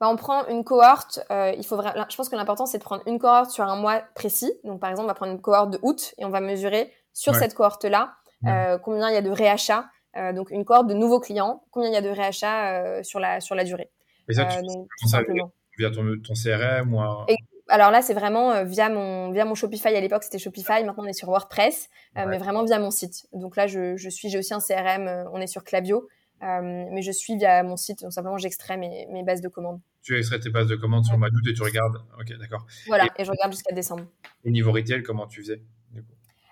Bah, 0.00 0.08
on 0.08 0.16
prend 0.16 0.46
une 0.48 0.64
cohorte. 0.64 1.20
Euh, 1.30 1.52
il 1.58 1.66
faut 1.66 1.80
je 1.80 2.16
pense 2.16 2.30
que 2.30 2.36
l'important, 2.36 2.64
c'est 2.64 2.78
de 2.78 2.82
prendre 2.82 3.02
une 3.06 3.18
cohorte 3.18 3.50
sur 3.50 3.64
un 3.64 3.76
mois 3.76 4.02
précis. 4.14 4.52
Donc, 4.64 4.80
par 4.80 4.88
exemple, 4.88 5.04
on 5.04 5.08
va 5.08 5.14
prendre 5.14 5.32
une 5.32 5.42
cohorte 5.42 5.74
de 5.74 5.78
août 5.82 6.14
et 6.16 6.24
on 6.24 6.30
va 6.30 6.40
mesurer 6.40 6.90
sur 7.12 7.34
cette 7.34 7.52
cohorte-là 7.52 8.14
euh, 8.46 8.78
combien 8.78 9.10
il 9.10 9.14
y 9.14 9.18
a 9.18 9.22
de 9.22 9.30
réachats. 9.30 9.86
donc, 10.34 10.50
une 10.50 10.64
cohorte 10.64 10.88
de 10.88 10.94
nouveaux 10.94 11.20
clients, 11.20 11.62
combien 11.70 11.88
il 11.88 11.94
y 11.94 11.96
a 11.96 12.02
de 12.02 12.08
réachats 12.10 13.02
sur, 13.02 13.20
la, 13.20 13.40
sur 13.40 13.54
la 13.54 13.64
durée. 13.64 13.90
Et 14.28 14.34
ça, 14.34 14.44
tu 14.46 14.58
euh, 14.58 15.08
ça 15.08 15.22
via 15.78 15.90
ton, 15.90 16.18
ton 16.22 16.34
CRM 16.34 16.94
ou 16.94 17.00
alors 17.68 17.90
là, 17.90 18.02
c'est 18.02 18.12
vraiment 18.12 18.52
euh, 18.52 18.64
via 18.64 18.90
mon 18.90 19.30
via 19.30 19.44
mon 19.44 19.54
Shopify. 19.54 19.88
À 19.88 20.00
l'époque, 20.00 20.24
c'était 20.24 20.38
Shopify. 20.38 20.84
Maintenant, 20.84 21.04
on 21.04 21.06
est 21.06 21.14
sur 21.14 21.28
WordPress, 21.28 21.88
euh, 22.18 22.26
mais 22.28 22.36
vraiment 22.36 22.64
via 22.64 22.78
mon 22.78 22.90
site. 22.90 23.26
Donc 23.32 23.56
là, 23.56 23.66
je, 23.66 23.96
je 23.96 24.10
suis, 24.10 24.28
j'ai 24.28 24.36
aussi 24.36 24.52
un 24.52 24.58
CRM. 24.58 25.08
on 25.32 25.40
est 25.40 25.46
sur 25.46 25.64
Klaviyo, 25.64 26.06
mais 26.42 27.00
je 27.02 27.12
suis 27.12 27.36
via 27.38 27.62
mon 27.62 27.76
site. 27.76 28.02
Donc 28.02 28.12
simplement, 28.12 28.36
j'extrais 28.36 28.76
mes, 28.76 29.06
mes 29.10 29.22
bases 29.22 29.40
de 29.40 29.48
commandes. 29.48 29.80
Tu 30.02 30.18
extrais 30.18 30.40
tes 30.40 30.50
bases 30.50 30.66
de 30.66 30.76
commandes 30.76 31.04
sur 31.04 31.16
Madout 31.16 31.40
et 31.48 31.54
tu 31.54 31.62
regardes. 31.62 31.96
Ok, 32.20 32.36
d'accord. 32.38 32.66
Voilà, 32.88 33.06
et, 33.16 33.24
je 33.24 33.30
regarde 33.30 33.52
jusqu'à 33.52 33.74
décembre. 33.74 34.04
Et 34.44 34.50
niveau 34.50 34.72
retail, 34.72 35.02
comment 35.02 35.26
tu 35.26 35.40
faisais? 35.40 35.62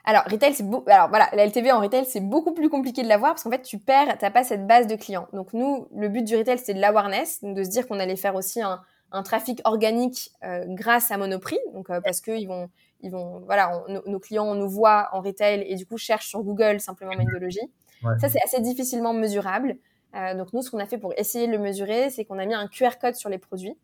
Alors, 0.05 0.23
retail, 0.31 0.55
c'est 0.55 0.65
alors 0.87 1.09
voilà, 1.09 1.29
la 1.33 1.45
LTV 1.47 1.73
en 1.73 1.81
retail, 1.81 2.05
c'est 2.07 2.21
beaucoup 2.21 2.53
plus 2.53 2.69
compliqué 2.69 3.03
de 3.03 3.09
l'avoir 3.09 3.33
parce 3.33 3.43
qu'en 3.43 3.51
fait, 3.51 3.63
tu 3.63 3.79
perds, 3.79 4.17
t'as 4.19 4.31
pas 4.31 4.45
cette 4.45 4.67
base 4.67 4.87
de 4.87 4.97
clients. 4.97 5.29
Donc 5.33 5.53
nous, 5.53 5.89
le 5.95 6.09
but 6.09 6.23
du 6.23 6.37
retail, 6.37 6.59
c'est 6.59 6.75
de 6.75 6.81
l'awareness, 6.81 7.43
donc 7.43 7.55
de 7.57 7.63
se 7.63 7.69
dire 7.69 7.87
qu'on 7.87 8.01
allait 8.01 8.17
faire 8.17 8.35
aussi 8.35 8.63
un, 8.63 8.81
un 9.13 9.23
trafic 9.23 9.61
organique 9.65 10.31
euh, 10.45 10.65
grâce 10.69 11.11
à 11.11 11.17
Monoprix, 11.17 11.59
donc 11.75 11.91
euh, 11.91 12.01
parce 12.03 12.21
que 12.21 12.31
ils 12.31 12.47
vont, 12.47 12.71
ils 13.01 13.11
vont, 13.11 13.41
voilà, 13.41 13.83
nos 14.07 14.21
clients 14.21 14.55
nous 14.55 14.69
voient 14.69 15.09
en 15.13 15.21
retail 15.21 15.65
et 15.67 15.75
du 15.75 15.87
coup 15.87 15.99
cherchent 15.99 16.29
sur 16.29 16.43
Google 16.43 16.81
simplement 16.81 17.13
Méthodologie. 17.17 17.71
Ça, 18.19 18.31
c'est 18.31 18.43
assez 18.43 18.61
difficilement 18.61 19.13
mesurable. 19.13 19.77
Euh, 20.17 20.35
donc 20.35 20.53
nous, 20.55 20.63
ce 20.63 20.71
qu'on 20.71 20.79
a 20.79 20.87
fait 20.87 20.97
pour 20.97 21.13
essayer 21.19 21.47
de 21.47 21.53
le 21.53 21.59
mesurer, 21.59 22.09
c'est 22.09 22.25
qu'on 22.25 22.39
a 22.39 22.47
mis 22.47 22.55
un 22.55 22.67
QR 22.67 22.93
code 23.01 23.15
sur 23.15 23.29
les 23.29 23.39
produits. 23.39 23.77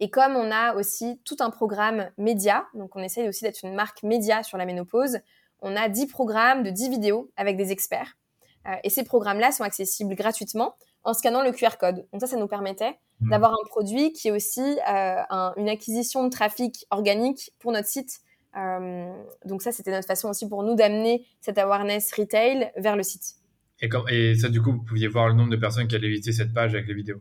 Et 0.00 0.08
comme 0.08 0.34
on 0.34 0.50
a 0.50 0.74
aussi 0.74 1.20
tout 1.24 1.36
un 1.40 1.50
programme 1.50 2.10
média, 2.16 2.66
donc 2.74 2.96
on 2.96 3.00
essaye 3.00 3.28
aussi 3.28 3.44
d'être 3.44 3.64
une 3.64 3.74
marque 3.74 4.02
média 4.02 4.42
sur 4.42 4.56
la 4.56 4.64
ménopause, 4.64 5.18
on 5.60 5.76
a 5.76 5.90
10 5.90 6.06
programmes 6.06 6.62
de 6.62 6.70
10 6.70 6.88
vidéos 6.88 7.30
avec 7.36 7.58
des 7.58 7.70
experts. 7.70 8.16
Euh, 8.66 8.72
et 8.82 8.88
ces 8.88 9.04
programmes-là 9.04 9.52
sont 9.52 9.62
accessibles 9.62 10.14
gratuitement 10.14 10.74
en 11.04 11.12
scannant 11.12 11.42
le 11.42 11.52
QR 11.52 11.76
code. 11.78 12.06
Donc 12.12 12.22
ça, 12.22 12.26
ça 12.26 12.36
nous 12.36 12.46
permettait 12.46 12.98
mmh. 13.20 13.30
d'avoir 13.30 13.52
un 13.52 13.66
produit 13.66 14.12
qui 14.12 14.28
est 14.28 14.30
aussi 14.30 14.60
euh, 14.60 15.16
une 15.56 15.68
acquisition 15.68 16.24
de 16.24 16.30
trafic 16.30 16.86
organique 16.90 17.52
pour 17.58 17.72
notre 17.72 17.88
site. 17.88 18.20
Euh, 18.56 19.12
donc 19.44 19.60
ça, 19.60 19.70
c'était 19.70 19.90
notre 19.90 20.06
façon 20.06 20.30
aussi 20.30 20.48
pour 20.48 20.62
nous 20.62 20.74
d'amener 20.74 21.26
cette 21.42 21.58
awareness 21.58 22.10
retail 22.14 22.72
vers 22.76 22.96
le 22.96 23.02
site. 23.02 23.34
Et, 23.82 23.88
et 24.08 24.34
ça, 24.34 24.48
du 24.48 24.62
coup, 24.62 24.72
vous 24.72 24.82
pouviez 24.82 25.08
voir 25.08 25.28
le 25.28 25.34
nombre 25.34 25.50
de 25.50 25.56
personnes 25.56 25.88
qui 25.88 25.94
allaient 25.94 26.08
visiter 26.08 26.32
cette 26.32 26.54
page 26.54 26.74
avec 26.74 26.86
les 26.86 26.94
vidéos 26.94 27.20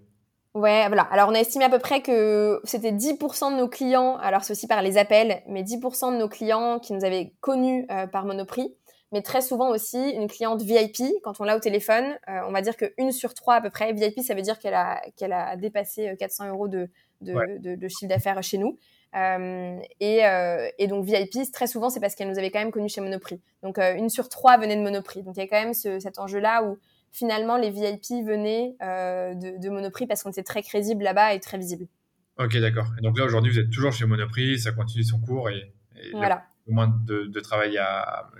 Ouais, 0.56 0.88
voilà. 0.88 1.04
Alors, 1.04 1.30
on 1.30 1.36
a 1.36 1.40
estimé 1.40 1.66
à 1.66 1.70
peu 1.70 1.78
près 1.78 2.02
que 2.02 2.60
c'était 2.64 2.92
10% 2.92 3.52
de 3.52 3.58
nos 3.58 3.68
clients, 3.68 4.18
alors 4.18 4.44
c'est 4.44 4.54
aussi 4.54 4.66
par 4.66 4.82
les 4.82 4.98
appels, 4.98 5.44
mais 5.48 5.62
10% 5.62 6.12
de 6.12 6.18
nos 6.18 6.28
clients 6.28 6.80
qui 6.80 6.94
nous 6.94 7.06
avaient 7.06 7.34
connus 7.40 7.86
euh, 7.92 8.08
par 8.08 8.26
Monoprix, 8.26 8.76
mais 9.12 9.22
très 9.22 9.42
souvent 9.42 9.70
aussi 9.70 10.10
une 10.10 10.28
cliente 10.28 10.64
VIP, 10.64 11.04
quand 11.24 11.40
on 11.40 11.44
l'a 11.44 11.56
au 11.56 11.60
téléphone, 11.60 12.18
euh, 12.30 12.42
on 12.48 12.52
va 12.52 12.62
dire 12.62 12.76
qu'une 12.78 13.12
sur 13.12 13.36
trois 13.36 13.56
à 13.56 13.62
peu 13.62 13.70
près, 13.70 13.94
VIP, 13.94 14.22
ça 14.22 14.34
veut 14.34 14.42
dire 14.42 14.58
qu'elle 14.58 14.74
a, 14.74 15.00
qu'elle 15.18 15.34
a 15.34 15.56
dépassé 15.56 16.16
400 16.18 16.46
euh, 16.46 16.50
euros 16.50 16.68
de, 16.68 16.90
de, 17.22 17.76
de, 17.76 17.88
chiffre 17.88 18.08
d'affaires 18.08 18.42
chez 18.42 18.58
nous. 18.58 18.76
et, 20.00 20.22
et, 20.80 20.88
donc 20.88 21.06
VIP, 21.06 21.52
très 21.54 21.68
souvent, 21.68 21.92
c'est 21.92 22.00
parce 22.00 22.16
qu'elle 22.16 22.30
nous 22.30 22.40
avait 22.40 22.50
quand 22.50 22.60
même 22.60 22.72
connus 22.72 22.90
chez 22.90 23.02
Monoprix. 23.02 23.40
Donc, 23.62 23.78
une 23.78 24.10
sur 24.10 24.30
trois 24.30 24.58
venait 24.58 24.76
de 24.78 24.82
Monoprix. 24.82 25.22
Donc, 25.22 25.38
il 25.38 25.42
y 25.42 25.44
a 25.44 25.48
quand 25.48 25.62
même 25.62 25.76
ce, 25.76 26.00
cet 26.00 26.18
enjeu-là 26.18 26.64
où 26.64 26.80
finalement, 27.12 27.58
les 27.58 27.70
VIP 27.70 28.26
venaient 28.26 28.76
euh, 28.82 29.34
de, 29.34 29.70
Monoprix 29.70 30.08
parce 30.08 30.24
qu'on 30.24 30.32
était 30.32 30.44
très 30.44 30.62
crédible 30.62 31.04
là-bas 31.04 31.34
et 31.34 31.40
très 31.40 31.58
visible. 31.58 31.88
Ok, 32.38 32.58
d'accord. 32.58 32.88
Et 32.98 33.02
donc 33.02 33.18
là, 33.18 33.26
aujourd'hui, 33.26 33.52
vous 33.52 33.60
êtes 33.60 33.70
toujours 33.70 33.92
chez 33.92 34.06
Monoprix, 34.06 34.60
ça 34.60 34.72
continue 34.72 35.04
son 35.04 35.20
cours 35.20 35.50
et, 35.50 35.74
voilà. 36.14 36.46
au 36.68 36.72
moins 36.72 36.88
de, 36.88 37.40
travail 37.42 37.80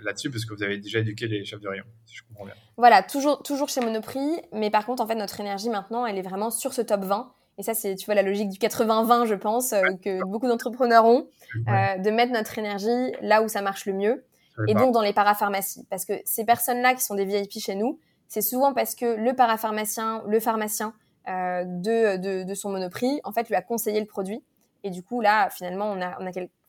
là-dessus 0.02 0.30
parce 0.30 0.44
que 0.44 0.54
vous 0.54 0.62
avez 0.62 0.78
déjà 0.78 1.00
éduqué 1.00 1.26
les 1.26 1.44
chefs 1.44 1.60
de 1.60 1.68
rayon, 1.68 1.84
si 2.06 2.16
je 2.16 2.22
comprends 2.24 2.46
bien. 2.46 2.54
Voilà, 2.76 3.02
toujours, 3.02 3.42
toujours 3.42 3.68
chez 3.68 3.80
Monoprix, 3.80 4.40
mais 4.52 4.70
par 4.70 4.86
contre, 4.86 5.02
en 5.02 5.06
fait, 5.06 5.14
notre 5.14 5.38
énergie 5.40 5.68
maintenant, 5.68 6.06
elle 6.06 6.16
est 6.16 6.22
vraiment 6.22 6.50
sur 6.50 6.72
ce 6.72 6.80
top 6.80 7.04
20. 7.04 7.32
Et 7.58 7.62
ça, 7.62 7.74
c'est, 7.74 7.94
tu 7.94 8.06
vois, 8.06 8.14
la 8.14 8.22
logique 8.22 8.48
du 8.48 8.58
80-20, 8.58 9.26
je 9.26 9.34
pense, 9.34 9.74
euh, 9.74 9.82
que 10.02 10.24
beaucoup 10.24 10.48
d'entrepreneurs 10.48 11.04
ont, 11.04 11.28
euh, 11.68 11.98
de 11.98 12.10
mettre 12.10 12.32
notre 12.32 12.58
énergie 12.58 13.12
là 13.20 13.42
où 13.42 13.48
ça 13.48 13.60
marche 13.60 13.84
le 13.84 13.92
mieux, 13.92 14.24
et 14.66 14.74
donc 14.74 14.92
dans 14.92 15.02
les 15.02 15.12
parapharmacies. 15.12 15.86
Parce 15.90 16.06
que 16.06 16.14
ces 16.24 16.46
personnes-là 16.46 16.94
qui 16.94 17.02
sont 17.02 17.14
des 17.14 17.26
VIP 17.26 17.58
chez 17.58 17.74
nous, 17.74 17.98
c'est 18.30 18.42
souvent 18.42 18.72
parce 18.72 18.94
que 18.94 19.16
le 19.16 19.34
parapharmacien, 19.34 20.22
le 20.26 20.38
pharmacien 20.38 20.94
euh, 21.28 21.64
de, 21.64 22.44
de, 22.44 22.54
son 22.54 22.70
monoprix, 22.70 23.20
en 23.24 23.32
fait, 23.32 23.48
lui 23.48 23.56
a 23.56 23.60
conseillé 23.60 23.98
le 23.98 24.06
produit. 24.06 24.40
Et 24.84 24.90
du 24.90 25.02
coup, 25.02 25.20
là, 25.20 25.50
finalement, 25.50 25.90
on 25.90 26.00
a, 26.00 26.16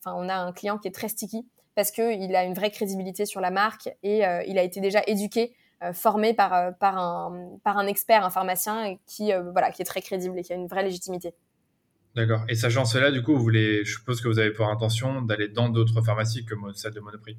on 0.06 0.28
a, 0.28 0.34
un 0.34 0.52
client 0.52 0.76
qui 0.76 0.88
est 0.88 0.92
très 0.92 1.08
sticky 1.08 1.46
parce 1.76 1.92
qu'il 1.92 2.34
a 2.34 2.42
une 2.42 2.52
vraie 2.52 2.72
crédibilité 2.72 3.26
sur 3.26 3.40
la 3.40 3.52
marque 3.52 3.88
et 4.02 4.26
euh, 4.26 4.42
il 4.48 4.58
a 4.58 4.64
été 4.64 4.80
déjà 4.80 5.02
éduqué, 5.06 5.54
euh, 5.84 5.92
formé 5.92 6.34
par, 6.34 6.76
par, 6.78 6.98
un, 6.98 7.56
par 7.62 7.78
un 7.78 7.86
expert, 7.86 8.24
un 8.24 8.30
pharmacien 8.30 8.96
qui, 9.06 9.30
voilà, 9.52 9.70
qui 9.70 9.82
est 9.82 9.86
très 9.86 10.02
crédible 10.02 10.36
et 10.40 10.42
qui 10.42 10.52
a 10.52 10.56
une 10.56 10.66
vraie 10.66 10.82
légitimité. 10.82 11.32
D'accord. 12.16 12.42
Et 12.48 12.56
sachant 12.56 12.84
cela, 12.84 13.12
du 13.12 13.22
coup, 13.22 13.36
vous 13.36 13.42
voulez, 13.42 13.84
je 13.84 13.98
suppose 13.98 14.20
que 14.20 14.26
vous 14.26 14.40
avez 14.40 14.50
pour 14.50 14.66
intention 14.66 15.22
d'aller 15.22 15.46
dans 15.46 15.68
d'autres 15.68 16.02
pharmacies 16.02 16.44
que 16.44 16.56
celle 16.74 16.92
de 16.92 17.00
Monoprix? 17.00 17.38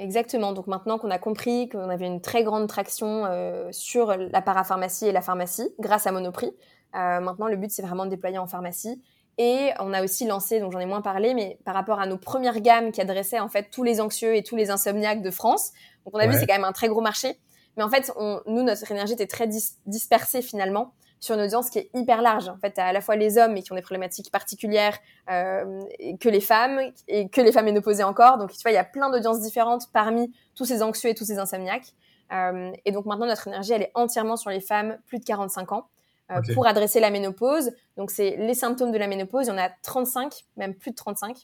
Exactement. 0.00 0.52
Donc 0.54 0.66
maintenant 0.66 0.98
qu'on 0.98 1.10
a 1.10 1.18
compris 1.18 1.68
qu'on 1.68 1.90
avait 1.90 2.06
une 2.06 2.22
très 2.22 2.42
grande 2.42 2.66
traction 2.68 3.26
euh, 3.26 3.68
sur 3.70 4.16
la 4.16 4.40
parapharmacie 4.40 5.06
et 5.06 5.12
la 5.12 5.20
pharmacie 5.20 5.74
grâce 5.78 6.06
à 6.06 6.12
Monoprix, 6.12 6.54
euh, 6.94 7.20
maintenant 7.20 7.48
le 7.48 7.56
but 7.56 7.70
c'est 7.70 7.82
vraiment 7.82 8.06
de 8.06 8.10
déployer 8.10 8.38
en 8.38 8.46
pharmacie. 8.46 9.02
Et 9.36 9.70
on 9.78 9.92
a 9.92 10.02
aussi 10.02 10.26
lancé, 10.26 10.58
donc 10.58 10.72
j'en 10.72 10.80
ai 10.80 10.86
moins 10.86 11.02
parlé, 11.02 11.34
mais 11.34 11.58
par 11.64 11.74
rapport 11.74 12.00
à 12.00 12.06
nos 12.06 12.16
premières 12.16 12.60
gammes 12.60 12.92
qui 12.92 13.00
adressaient 13.02 13.40
en 13.40 13.48
fait 13.48 13.68
tous 13.70 13.84
les 13.84 14.00
anxieux 14.00 14.34
et 14.34 14.42
tous 14.42 14.56
les 14.56 14.70
insomniaques 14.70 15.22
de 15.22 15.30
France. 15.30 15.72
Donc 16.06 16.14
on 16.14 16.18
a 16.18 16.26
vu 16.26 16.34
c'est 16.34 16.46
quand 16.46 16.54
même 16.54 16.64
un 16.64 16.72
très 16.72 16.88
gros 16.88 17.02
marché. 17.02 17.38
Mais 17.76 17.82
en 17.82 17.90
fait, 17.90 18.10
on, 18.16 18.40
nous 18.46 18.62
notre 18.62 18.90
énergie 18.90 19.12
était 19.12 19.26
très 19.26 19.48
dispersée 19.86 20.40
finalement 20.40 20.94
sur 21.20 21.34
une 21.34 21.42
audience 21.42 21.70
qui 21.70 21.78
est 21.78 21.90
hyper 21.94 22.22
large. 22.22 22.48
En 22.48 22.56
fait, 22.56 22.78
à 22.78 22.92
la 22.92 23.00
fois 23.00 23.14
les 23.14 23.38
hommes 23.38 23.56
et 23.56 23.62
qui 23.62 23.70
ont 23.72 23.76
des 23.76 23.82
problématiques 23.82 24.30
particulières 24.32 24.98
euh, 25.30 25.82
que 26.18 26.28
les 26.28 26.40
femmes 26.40 26.80
et 27.08 27.28
que 27.28 27.40
les 27.40 27.52
femmes 27.52 27.66
ménopausées 27.66 28.02
encore. 28.02 28.38
Donc, 28.38 28.52
tu 28.52 28.60
vois, 28.62 28.70
il 28.70 28.74
y 28.74 28.78
a 28.78 28.84
plein 28.84 29.10
d'audiences 29.10 29.40
différentes 29.40 29.92
parmi 29.92 30.32
tous 30.54 30.64
ces 30.64 30.82
anxieux 30.82 31.10
et 31.10 31.14
tous 31.14 31.26
ces 31.26 31.38
insomniaques. 31.38 31.92
Euh, 32.32 32.72
et 32.84 32.92
donc 32.92 33.06
maintenant, 33.06 33.26
notre 33.26 33.48
énergie, 33.48 33.72
elle 33.72 33.82
est 33.82 33.92
entièrement 33.94 34.36
sur 34.36 34.50
les 34.50 34.60
femmes 34.60 34.98
plus 35.06 35.18
de 35.18 35.24
45 35.24 35.72
ans 35.72 35.88
euh, 36.30 36.40
pour 36.54 36.66
adresser 36.66 37.00
la 37.00 37.10
ménopause. 37.10 37.72
Donc, 37.96 38.10
c'est 38.10 38.36
les 38.36 38.54
symptômes 38.54 38.92
de 38.92 38.98
la 38.98 39.08
ménopause. 39.08 39.46
Il 39.46 39.50
y 39.50 39.52
en 39.52 39.58
a 39.58 39.68
35, 39.82 40.44
même 40.56 40.74
plus 40.74 40.92
de 40.92 40.96
35. 40.96 41.36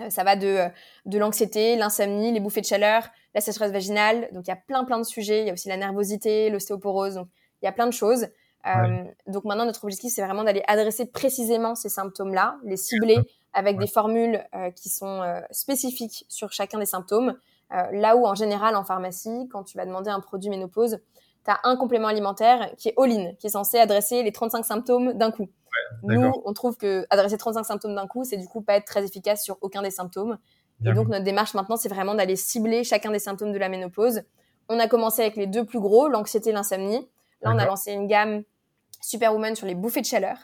Euh, 0.00 0.10
ça 0.10 0.24
va 0.24 0.36
de, 0.36 0.66
de 1.06 1.18
l'anxiété, 1.18 1.76
l'insomnie, 1.76 2.32
les 2.32 2.40
bouffées 2.40 2.60
de 2.60 2.66
chaleur, 2.66 3.08
la 3.34 3.40
sécheresse 3.40 3.72
vaginale. 3.72 4.28
Donc, 4.32 4.46
il 4.46 4.50
y 4.50 4.52
a 4.52 4.56
plein, 4.56 4.84
plein 4.84 4.98
de 4.98 5.04
sujets. 5.04 5.40
Il 5.40 5.46
y 5.46 5.50
a 5.50 5.52
aussi 5.52 5.68
la 5.68 5.76
nervosité, 5.76 6.48
l'ostéoporose. 6.48 7.14
Donc, 7.14 7.28
il 7.62 7.66
y 7.66 7.68
a 7.68 7.72
plein 7.72 7.86
de 7.86 7.92
choses. 7.92 8.28
Euh, 8.66 9.04
donc 9.26 9.44
maintenant, 9.44 9.66
notre 9.66 9.84
objectif, 9.84 10.12
c'est 10.14 10.24
vraiment 10.24 10.44
d'aller 10.44 10.62
adresser 10.66 11.06
précisément 11.06 11.74
ces 11.74 11.88
symptômes-là, 11.88 12.56
les 12.64 12.76
cibler 12.76 13.18
avec 13.52 13.78
des 13.78 13.86
formules 13.86 14.42
euh, 14.54 14.70
qui 14.70 14.88
sont 14.88 15.22
euh, 15.22 15.40
spécifiques 15.50 16.24
sur 16.28 16.52
chacun 16.52 16.78
des 16.78 16.86
symptômes. 16.86 17.34
là 17.70 18.16
où, 18.16 18.26
en 18.26 18.34
général, 18.34 18.76
en 18.76 18.84
pharmacie, 18.84 19.48
quand 19.50 19.64
tu 19.64 19.76
vas 19.76 19.84
demander 19.84 20.10
un 20.10 20.20
produit 20.20 20.48
ménopause, 20.48 20.98
tu 21.44 21.50
as 21.50 21.60
un 21.64 21.76
complément 21.76 22.08
alimentaire 22.08 22.70
qui 22.76 22.88
est 22.88 22.94
all-in, 22.96 23.34
qui 23.38 23.48
est 23.48 23.50
censé 23.50 23.78
adresser 23.78 24.22
les 24.22 24.32
35 24.32 24.64
symptômes 24.64 25.12
d'un 25.12 25.30
coup. 25.30 25.48
Nous, 26.02 26.32
on 26.44 26.52
trouve 26.52 26.76
que 26.76 27.06
adresser 27.10 27.36
35 27.36 27.64
symptômes 27.64 27.94
d'un 27.94 28.06
coup, 28.06 28.24
c'est 28.24 28.36
du 28.36 28.46
coup 28.46 28.62
pas 28.62 28.74
être 28.74 28.86
très 28.86 29.04
efficace 29.04 29.42
sur 29.42 29.58
aucun 29.60 29.82
des 29.82 29.90
symptômes. 29.90 30.38
Et 30.84 30.92
donc, 30.92 31.08
notre 31.08 31.24
démarche 31.24 31.54
maintenant, 31.54 31.76
c'est 31.76 31.88
vraiment 31.88 32.14
d'aller 32.14 32.36
cibler 32.36 32.84
chacun 32.84 33.10
des 33.10 33.18
symptômes 33.18 33.52
de 33.52 33.58
la 33.58 33.68
ménopause. 33.68 34.22
On 34.68 34.78
a 34.78 34.88
commencé 34.88 35.22
avec 35.22 35.36
les 35.36 35.46
deux 35.46 35.64
plus 35.64 35.80
gros, 35.80 36.08
l'anxiété 36.08 36.50
et 36.50 36.52
l'insomnie. 36.52 37.08
Là, 37.42 37.52
on 37.54 37.58
a 37.58 37.66
lancé 37.66 37.92
une 37.92 38.06
gamme 38.06 38.42
Superwoman 39.04 39.54
sur 39.54 39.66
les 39.66 39.74
bouffées 39.74 40.00
de 40.00 40.06
chaleur. 40.06 40.38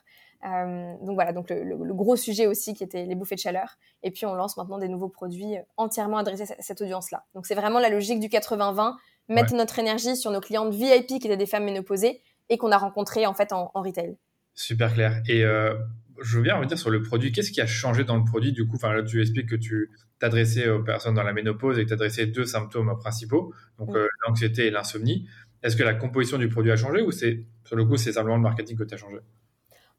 Euh, 0.47 0.95
donc 1.03 1.15
voilà, 1.15 1.33
donc 1.33 1.51
le, 1.51 1.95
gros 1.95 2.17
sujet 2.17 2.47
aussi 2.47 2.73
qui 2.73 2.83
était 2.83 3.05
les 3.05 3.15
bouffées 3.15 3.35
de 3.35 3.41
chaleur. 3.41 3.77
Et 4.03 4.11
puis 4.11 4.27
on 4.27 4.35
lance 4.35 4.57
maintenant 4.57 4.79
des 4.79 4.89
nouveaux 4.89 5.09
produits 5.09 5.57
euh, 5.57 5.63
entièrement 5.77 6.19
adressés 6.19 6.53
à 6.59 6.63
cette 6.63 6.81
audience-là. 6.81 7.25
Donc 7.35 7.47
c'est 7.47 7.55
vraiment 7.55 7.79
la 7.79 7.91
logique 7.91 8.21
du 8.21 8.29
80-20, 8.29 8.95
mettre 9.29 9.55
notre 9.55 9.79
énergie 9.79 10.17
sur 10.17 10.31
nos 10.31 10.41
clientes 10.41 10.73
VIP 10.75 11.07
qui 11.07 11.17
étaient 11.17 11.37
des 11.37 11.47
femmes 11.47 11.65
ménopausées 11.65 12.23
et 12.49 12.59
qu'on 12.59 12.73
a 12.73 12.79
rencontrées 12.79 13.27
en 13.27 13.35
fait 13.35 13.53
en, 13.53 13.71
retail. 13.75 14.17
Super 14.55 14.95
clair. 14.95 15.23
Et 15.29 15.45
euh, 15.45 15.75
je 16.23 16.37
veux 16.39 16.43
bien 16.43 16.57
revenir 16.57 16.79
sur 16.79 16.91
le 16.91 17.03
produit. 17.03 17.33
Qu'est-ce 17.33 17.53
qui 17.53 17.61
a 17.61 17.67
changé 17.67 18.05
dans 18.05 18.17
le 18.17 18.25
produit 18.25 18.53
du 18.53 18.67
coup? 18.67 18.77
Enfin 18.77 18.93
là, 18.93 19.03
tu 19.03 19.21
expliques 19.21 19.49
que 19.49 19.57
tu 19.57 19.91
t'adressais 20.19 20.69
aux 20.69 20.83
personnes 20.83 21.15
dans 21.15 21.23
la 21.23 21.33
ménopause 21.33 21.79
et 21.79 21.85
que 21.85 21.89
tu 21.89 21.95
adressais 21.95 22.27
deux 22.27 22.45
symptômes 22.45 22.95
principaux, 22.99 23.55
donc 23.79 23.91
mm. 23.91 24.07
l'anxiété 24.27 24.67
et 24.67 24.71
l'insomnie. 24.71 25.29
Est-ce 25.63 25.77
que 25.77 25.83
la 25.83 25.95
composition 25.95 26.39
du 26.39 26.49
produit 26.49 26.73
a 26.73 26.77
changé 26.77 27.03
ou 27.03 27.11
c'est 27.11 27.45
sur 27.65 27.77
le 27.77 27.85
coup 27.85 27.97
c'est 27.97 28.13
simplement 28.13 28.37
le 28.37 28.43
marketing 28.43 28.77
que 28.77 28.85
tu 28.85 28.95
as 28.95 28.99
changé? 28.99 29.19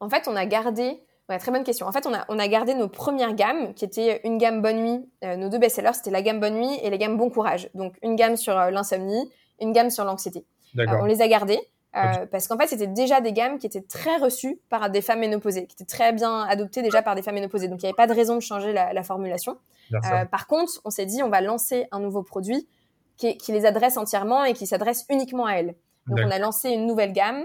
En 0.00 0.08
fait, 0.08 0.26
on 0.26 0.34
a 0.34 0.46
gardé 0.46 1.02
Ouais, 1.28 1.38
très 1.38 1.52
bonne 1.52 1.64
question. 1.64 1.86
En 1.86 1.92
fait, 1.92 2.06
on 2.06 2.12
a, 2.12 2.24
on 2.28 2.38
a 2.38 2.48
gardé 2.48 2.74
nos 2.74 2.88
premières 2.88 3.34
gammes, 3.34 3.74
qui 3.74 3.84
étaient 3.84 4.20
une 4.24 4.38
gamme 4.38 4.60
Bonne 4.60 4.82
Nuit. 4.82 5.08
Euh, 5.24 5.36
nos 5.36 5.48
deux 5.48 5.58
best-sellers, 5.58 5.92
c'était 5.94 6.10
la 6.10 6.22
gamme 6.22 6.40
Bonne 6.40 6.54
Nuit 6.54 6.78
et 6.82 6.90
la 6.90 6.96
gamme 6.96 7.16
Bon 7.16 7.30
Courage. 7.30 7.70
Donc, 7.74 7.94
une 8.02 8.16
gamme 8.16 8.36
sur 8.36 8.58
euh, 8.58 8.70
l'insomnie, 8.70 9.30
une 9.60 9.72
gamme 9.72 9.90
sur 9.90 10.04
l'anxiété. 10.04 10.44
Euh, 10.78 10.86
on 11.00 11.04
les 11.04 11.22
a 11.22 11.28
gardées 11.28 11.60
parce 12.30 12.48
qu'en 12.48 12.56
fait, 12.56 12.68
c'était 12.68 12.86
déjà 12.86 13.20
des 13.20 13.34
gammes 13.34 13.58
qui 13.58 13.66
étaient 13.66 13.82
très 13.82 14.16
reçues 14.16 14.58
par 14.70 14.88
des 14.88 15.02
femmes 15.02 15.20
ménopausées, 15.20 15.66
qui 15.66 15.74
étaient 15.74 15.84
très 15.84 16.14
bien 16.14 16.40
adoptées 16.44 16.80
déjà 16.80 17.02
par 17.02 17.14
des 17.14 17.20
femmes 17.20 17.34
ménopausées. 17.34 17.68
Donc, 17.68 17.82
il 17.82 17.84
n'y 17.84 17.90
avait 17.90 17.96
pas 17.96 18.06
de 18.06 18.14
raison 18.14 18.34
de 18.34 18.40
changer 18.40 18.72
la, 18.72 18.94
la 18.94 19.02
formulation. 19.02 19.58
par 20.30 20.46
contre, 20.46 20.80
on 20.86 20.90
s'est 20.90 21.04
dit, 21.04 21.22
on 21.22 21.28
va 21.28 21.42
lancer 21.42 21.86
un 21.92 22.00
nouveau 22.00 22.22
produit 22.22 22.66
qui, 23.16 23.36
qui 23.36 23.52
les 23.52 23.66
adresse 23.66 23.96
entièrement 23.96 24.44
et 24.44 24.52
qui 24.52 24.66
s'adresse 24.66 25.04
uniquement 25.10 25.46
à 25.46 25.54
elles. 25.54 25.74
Donc, 26.06 26.18
on 26.18 26.30
a 26.30 26.38
lancé 26.38 26.70
une 26.70 26.86
nouvelle 26.86 27.12
gamme 27.12 27.44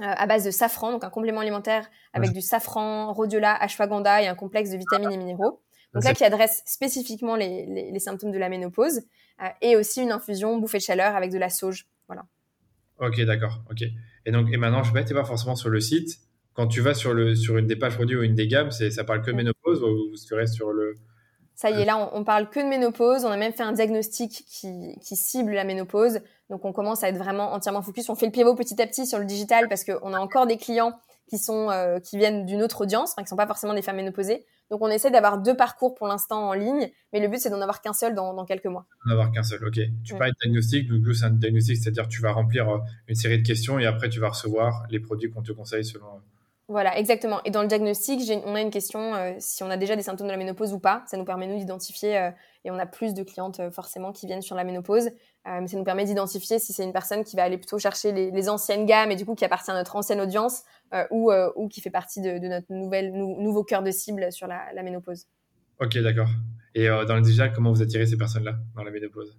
euh, 0.00 0.04
à 0.06 0.26
base 0.26 0.44
de 0.44 0.50
safran, 0.50 0.92
donc 0.92 1.04
un 1.04 1.10
complément 1.10 1.40
alimentaire 1.40 1.88
avec 2.12 2.32
du 2.32 2.40
safran, 2.40 3.12
rhodiola, 3.12 3.54
ashwagandha 3.54 4.22
et 4.22 4.26
un 4.26 4.34
complexe 4.34 4.70
de 4.70 4.76
vitamines 4.76 5.12
et 5.12 5.16
minéraux. 5.16 5.60
Donc 5.92 6.02
là, 6.02 6.14
qui 6.14 6.24
adresse 6.24 6.62
spécifiquement 6.66 7.36
les, 7.36 7.90
les, 7.92 7.98
symptômes 8.00 8.32
de 8.32 8.38
la 8.38 8.48
ménopause 8.48 9.02
euh, 9.40 9.46
et 9.62 9.76
aussi 9.76 10.02
une 10.02 10.10
infusion 10.10 10.58
bouffée 10.58 10.78
de 10.78 10.82
chaleur 10.82 11.14
avec 11.14 11.30
de 11.30 11.38
la 11.38 11.48
sauge. 11.48 11.86
Voilà. 12.08 12.24
Ok, 12.98 13.20
d'accord. 13.20 13.62
Ok. 13.70 13.84
Et 14.26 14.32
donc, 14.32 14.52
et 14.52 14.56
maintenant, 14.56 14.82
je 14.82 14.92
ne 14.92 15.06
sais 15.06 15.14
pas 15.14 15.24
forcément 15.24 15.54
sur 15.54 15.70
le 15.70 15.78
site. 15.78 16.18
Quand 16.54 16.66
tu 16.66 16.80
vas 16.80 16.94
sur, 16.94 17.14
le, 17.14 17.36
sur 17.36 17.58
une 17.58 17.68
des 17.68 17.76
pages 17.76 17.94
produits 17.94 18.16
ou 18.16 18.22
une 18.22 18.34
des 18.34 18.48
gammes, 18.48 18.72
ça 18.72 19.04
parle 19.04 19.22
que 19.22 19.30
de 19.30 19.36
ménopause 19.36 19.82
ou 19.82 20.14
tu 20.26 20.34
restes 20.34 20.54
sur 20.54 20.72
le, 20.72 20.96
ça 21.54 21.70
y 21.70 21.80
est, 21.80 21.84
là, 21.84 22.10
on, 22.12 22.24
parle 22.24 22.50
que 22.50 22.58
de 22.58 22.66
ménopause. 22.66 23.24
On 23.24 23.30
a 23.30 23.36
même 23.36 23.52
fait 23.52 23.62
un 23.62 23.72
diagnostic 23.72 24.44
qui, 24.48 24.98
qui, 25.00 25.16
cible 25.16 25.52
la 25.52 25.64
ménopause. 25.64 26.18
Donc, 26.50 26.64
on 26.64 26.72
commence 26.72 27.04
à 27.04 27.08
être 27.08 27.16
vraiment 27.16 27.52
entièrement 27.52 27.80
focus. 27.80 28.08
On 28.08 28.16
fait 28.16 28.26
le 28.26 28.32
pivot 28.32 28.54
petit 28.56 28.80
à 28.82 28.86
petit 28.86 29.06
sur 29.06 29.18
le 29.18 29.24
digital 29.24 29.68
parce 29.68 29.84
qu'on 29.84 30.12
a 30.12 30.18
encore 30.18 30.46
des 30.46 30.56
clients 30.56 30.98
qui 31.28 31.38
sont 31.38 31.70
euh, 31.70 32.00
qui 32.00 32.18
viennent 32.18 32.44
d'une 32.44 32.62
autre 32.62 32.82
audience, 32.82 33.12
enfin, 33.12 33.22
qui 33.22 33.28
sont 33.28 33.36
pas 33.36 33.46
forcément 33.46 33.72
des 33.72 33.82
femmes 33.82 33.96
ménopausées. 33.96 34.44
Donc, 34.70 34.82
on 34.82 34.88
essaie 34.88 35.10
d'avoir 35.10 35.38
deux 35.38 35.56
parcours 35.56 35.94
pour 35.94 36.08
l'instant 36.08 36.48
en 36.48 36.54
ligne, 36.54 36.90
mais 37.12 37.20
le 37.20 37.28
but 37.28 37.38
c'est 37.38 37.50
d'en 37.50 37.60
avoir 37.60 37.80
qu'un 37.80 37.92
seul 37.92 38.14
dans, 38.14 38.34
dans, 38.34 38.44
quelques 38.44 38.66
mois. 38.66 38.86
D'en 39.06 39.12
avoir 39.12 39.30
qu'un 39.30 39.42
seul, 39.42 39.64
ok. 39.64 39.78
Tu 40.04 40.16
parles 40.16 40.32
de 40.32 40.36
diagnostic, 40.42 40.88
donc 40.88 41.14
c'est 41.14 41.24
un 41.24 41.30
diagnostic, 41.30 41.76
c'est-à-dire 41.76 42.08
tu 42.08 42.20
vas 42.20 42.32
remplir 42.32 42.68
euh, 42.68 42.78
une 43.08 43.14
série 43.14 43.38
de 43.38 43.46
questions 43.46 43.78
et 43.78 43.86
après 43.86 44.08
tu 44.08 44.20
vas 44.20 44.30
recevoir 44.30 44.84
les 44.90 45.00
produits 45.00 45.30
qu'on 45.30 45.42
te 45.42 45.52
conseille 45.52 45.84
selon 45.84 46.06
euh, 46.06 46.33
voilà, 46.66 46.98
exactement. 46.98 47.42
Et 47.44 47.50
dans 47.50 47.60
le 47.60 47.68
diagnostic, 47.68 48.22
on 48.46 48.54
a 48.54 48.60
une 48.60 48.70
question 48.70 49.14
euh, 49.14 49.34
si 49.38 49.62
on 49.62 49.68
a 49.68 49.76
déjà 49.76 49.96
des 49.96 50.02
symptômes 50.02 50.28
de 50.28 50.32
la 50.32 50.38
ménopause 50.38 50.72
ou 50.72 50.78
pas. 50.78 51.04
Ça 51.06 51.18
nous 51.18 51.24
permet, 51.24 51.46
nous, 51.46 51.58
d'identifier, 51.58 52.16
euh, 52.16 52.30
et 52.64 52.70
on 52.70 52.78
a 52.78 52.86
plus 52.86 53.12
de 53.12 53.22
clientes 53.22 53.60
euh, 53.60 53.70
forcément 53.70 54.12
qui 54.12 54.26
viennent 54.26 54.40
sur 54.40 54.56
la 54.56 54.64
ménopause, 54.64 55.10
mais 55.46 55.66
ça 55.66 55.76
nous 55.76 55.84
permet 55.84 56.06
d'identifier 56.06 56.58
si 56.58 56.72
c'est 56.72 56.84
une 56.84 56.94
personne 56.94 57.22
qui 57.22 57.36
va 57.36 57.42
aller 57.42 57.58
plutôt 57.58 57.78
chercher 57.78 58.12
les, 58.12 58.48
anciennes 58.48 58.86
gammes 58.86 59.10
et 59.10 59.16
du 59.16 59.26
coup 59.26 59.34
qui 59.34 59.44
appartient 59.44 59.70
à 59.70 59.74
notre 59.74 59.94
ancienne 59.94 60.22
audience 60.22 60.62
ou, 61.10 61.30
qui 61.68 61.82
fait 61.82 61.90
partie 61.90 62.22
de, 62.22 62.38
notre 62.48 62.72
nouvelle, 62.72 63.12
nouveau 63.12 63.62
cœur 63.62 63.82
de 63.82 63.90
cible 63.90 64.32
sur 64.32 64.46
la, 64.46 64.72
la 64.72 64.82
ménopause. 64.82 65.26
Ok, 65.80 65.98
d'accord. 65.98 66.28
Et 66.74 66.86
dans 66.86 67.16
le 67.16 67.20
digital, 67.20 67.52
comment 67.52 67.70
vous 67.70 67.82
attirez 67.82 68.06
ces 68.06 68.16
personnes-là 68.16 68.54
dans 68.74 68.84
la 68.84 68.90
ménopause? 68.90 69.36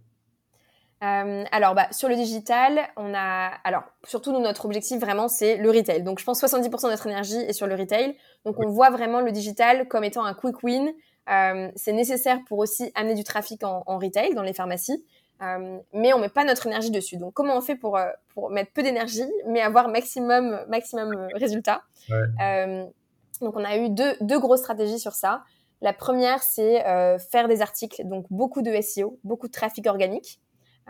Euh, 1.05 1.43
alors, 1.51 1.75
bah, 1.75 1.87
sur 1.91 2.09
le 2.09 2.15
digital, 2.15 2.79
on 2.97 3.13
a, 3.13 3.51
alors, 3.63 3.83
surtout 4.05 4.31
notre 4.31 4.65
objectif 4.65 4.99
vraiment, 4.99 5.27
c'est 5.27 5.57
le 5.57 5.69
retail. 5.69 6.03
Donc, 6.03 6.19
je 6.19 6.25
pense 6.25 6.41
70% 6.41 6.85
de 6.85 6.91
notre 6.91 7.07
énergie 7.07 7.37
est 7.37 7.53
sur 7.53 7.67
le 7.67 7.75
retail. 7.75 8.15
Donc, 8.45 8.55
on 8.59 8.69
voit 8.69 8.89
vraiment 8.89 9.21
le 9.21 9.31
digital 9.31 9.87
comme 9.87 10.03
étant 10.03 10.23
un 10.23 10.33
quick 10.33 10.63
win. 10.63 10.91
Euh, 11.29 11.69
c'est 11.75 11.93
nécessaire 11.93 12.39
pour 12.47 12.59
aussi 12.59 12.91
amener 12.95 13.13
du 13.13 13.23
trafic 13.23 13.63
en, 13.63 13.83
retail 13.97 14.33
dans 14.35 14.43
les 14.43 14.53
pharmacies, 14.53 15.03
euh, 15.41 15.79
mais 15.93 16.13
on 16.13 16.19
met 16.19 16.29
pas 16.29 16.43
notre 16.43 16.65
énergie 16.67 16.91
dessus. 16.91 17.17
Donc, 17.17 17.33
comment 17.33 17.57
on 17.57 17.61
fait 17.61 17.75
pour 17.75 17.99
pour 18.33 18.49
mettre 18.51 18.71
peu 18.71 18.83
d'énergie, 18.83 19.25
mais 19.47 19.61
avoir 19.61 19.89
maximum 19.89 20.59
maximum 20.69 21.27
résultat 21.33 21.81
Donc, 23.41 23.55
on 23.55 23.63
a 23.63 23.77
eu 23.77 23.89
deux 23.89 24.15
deux 24.21 24.39
grosses 24.39 24.59
stratégies 24.59 24.99
sur 24.99 25.13
ça. 25.13 25.43
La 25.81 25.93
première, 25.93 26.43
c'est 26.43 26.83
faire 27.31 27.47
des 27.47 27.61
articles, 27.61 28.03
donc 28.05 28.27
beaucoup 28.29 28.61
de 28.61 28.79
SEO, 28.81 29.19
beaucoup 29.23 29.47
de 29.47 29.51
trafic 29.51 29.87
organique. 29.87 30.39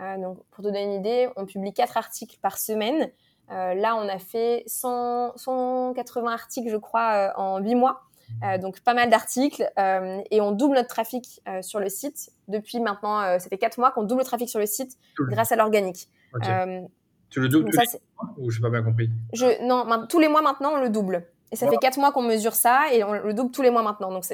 Euh, 0.00 0.18
donc, 0.18 0.38
pour 0.50 0.62
te 0.62 0.68
donner 0.68 0.84
une 0.84 0.92
idée, 0.92 1.28
on 1.36 1.46
publie 1.46 1.72
quatre 1.72 1.96
articles 1.96 2.38
par 2.42 2.58
semaine. 2.58 3.10
Euh, 3.50 3.74
là, 3.74 3.96
on 3.96 4.08
a 4.08 4.18
fait 4.18 4.64
100, 4.66 5.36
180 5.36 6.32
articles, 6.32 6.70
je 6.70 6.76
crois, 6.76 7.12
euh, 7.12 7.32
en 7.36 7.58
8 7.58 7.74
mois. 7.74 8.02
donc, 8.60 8.80
pas 8.80 8.92
mal 8.92 9.08
d'articles. 9.08 9.70
et 9.78 10.40
on 10.40 10.50
double 10.50 10.74
notre 10.74 10.88
trafic 10.88 11.40
sur 11.62 11.78
le 11.78 11.88
site. 11.88 12.30
Depuis 12.48 12.80
maintenant, 12.80 13.38
ça 13.38 13.48
fait 13.48 13.58
4 13.58 13.78
mois 13.78 13.92
qu'on 13.92 14.02
double 14.02 14.22
le 14.22 14.26
trafic 14.26 14.48
sur 14.48 14.58
le 14.58 14.66
site 14.66 14.98
grâce 15.18 15.52
à 15.52 15.56
l'organique. 15.56 16.08
tu 17.30 17.40
le 17.40 17.48
doubles 17.48 17.70
tous 17.70 17.78
les 17.78 17.86
mois 17.86 18.34
ou 18.38 18.50
je 18.50 18.58
n'ai 18.58 18.62
pas 18.62 18.70
bien 18.70 18.82
compris? 18.82 19.10
Je, 19.32 19.64
Non, 19.64 20.06
tous 20.08 20.18
les 20.18 20.28
mois 20.28 20.42
maintenant, 20.42 20.72
on 20.74 20.80
le 20.80 20.90
double. 20.90 21.24
Et 21.52 21.56
ça 21.56 21.68
fait 21.68 21.76
4 21.76 21.98
mois 21.98 22.10
qu'on 22.10 22.22
mesure 22.22 22.54
ça 22.54 22.92
et 22.92 23.04
on 23.04 23.12
le 23.12 23.32
double 23.32 23.52
tous 23.52 23.62
les 23.62 23.70
mois 23.70 23.82
maintenant. 23.82 24.10
Donc, 24.10 24.24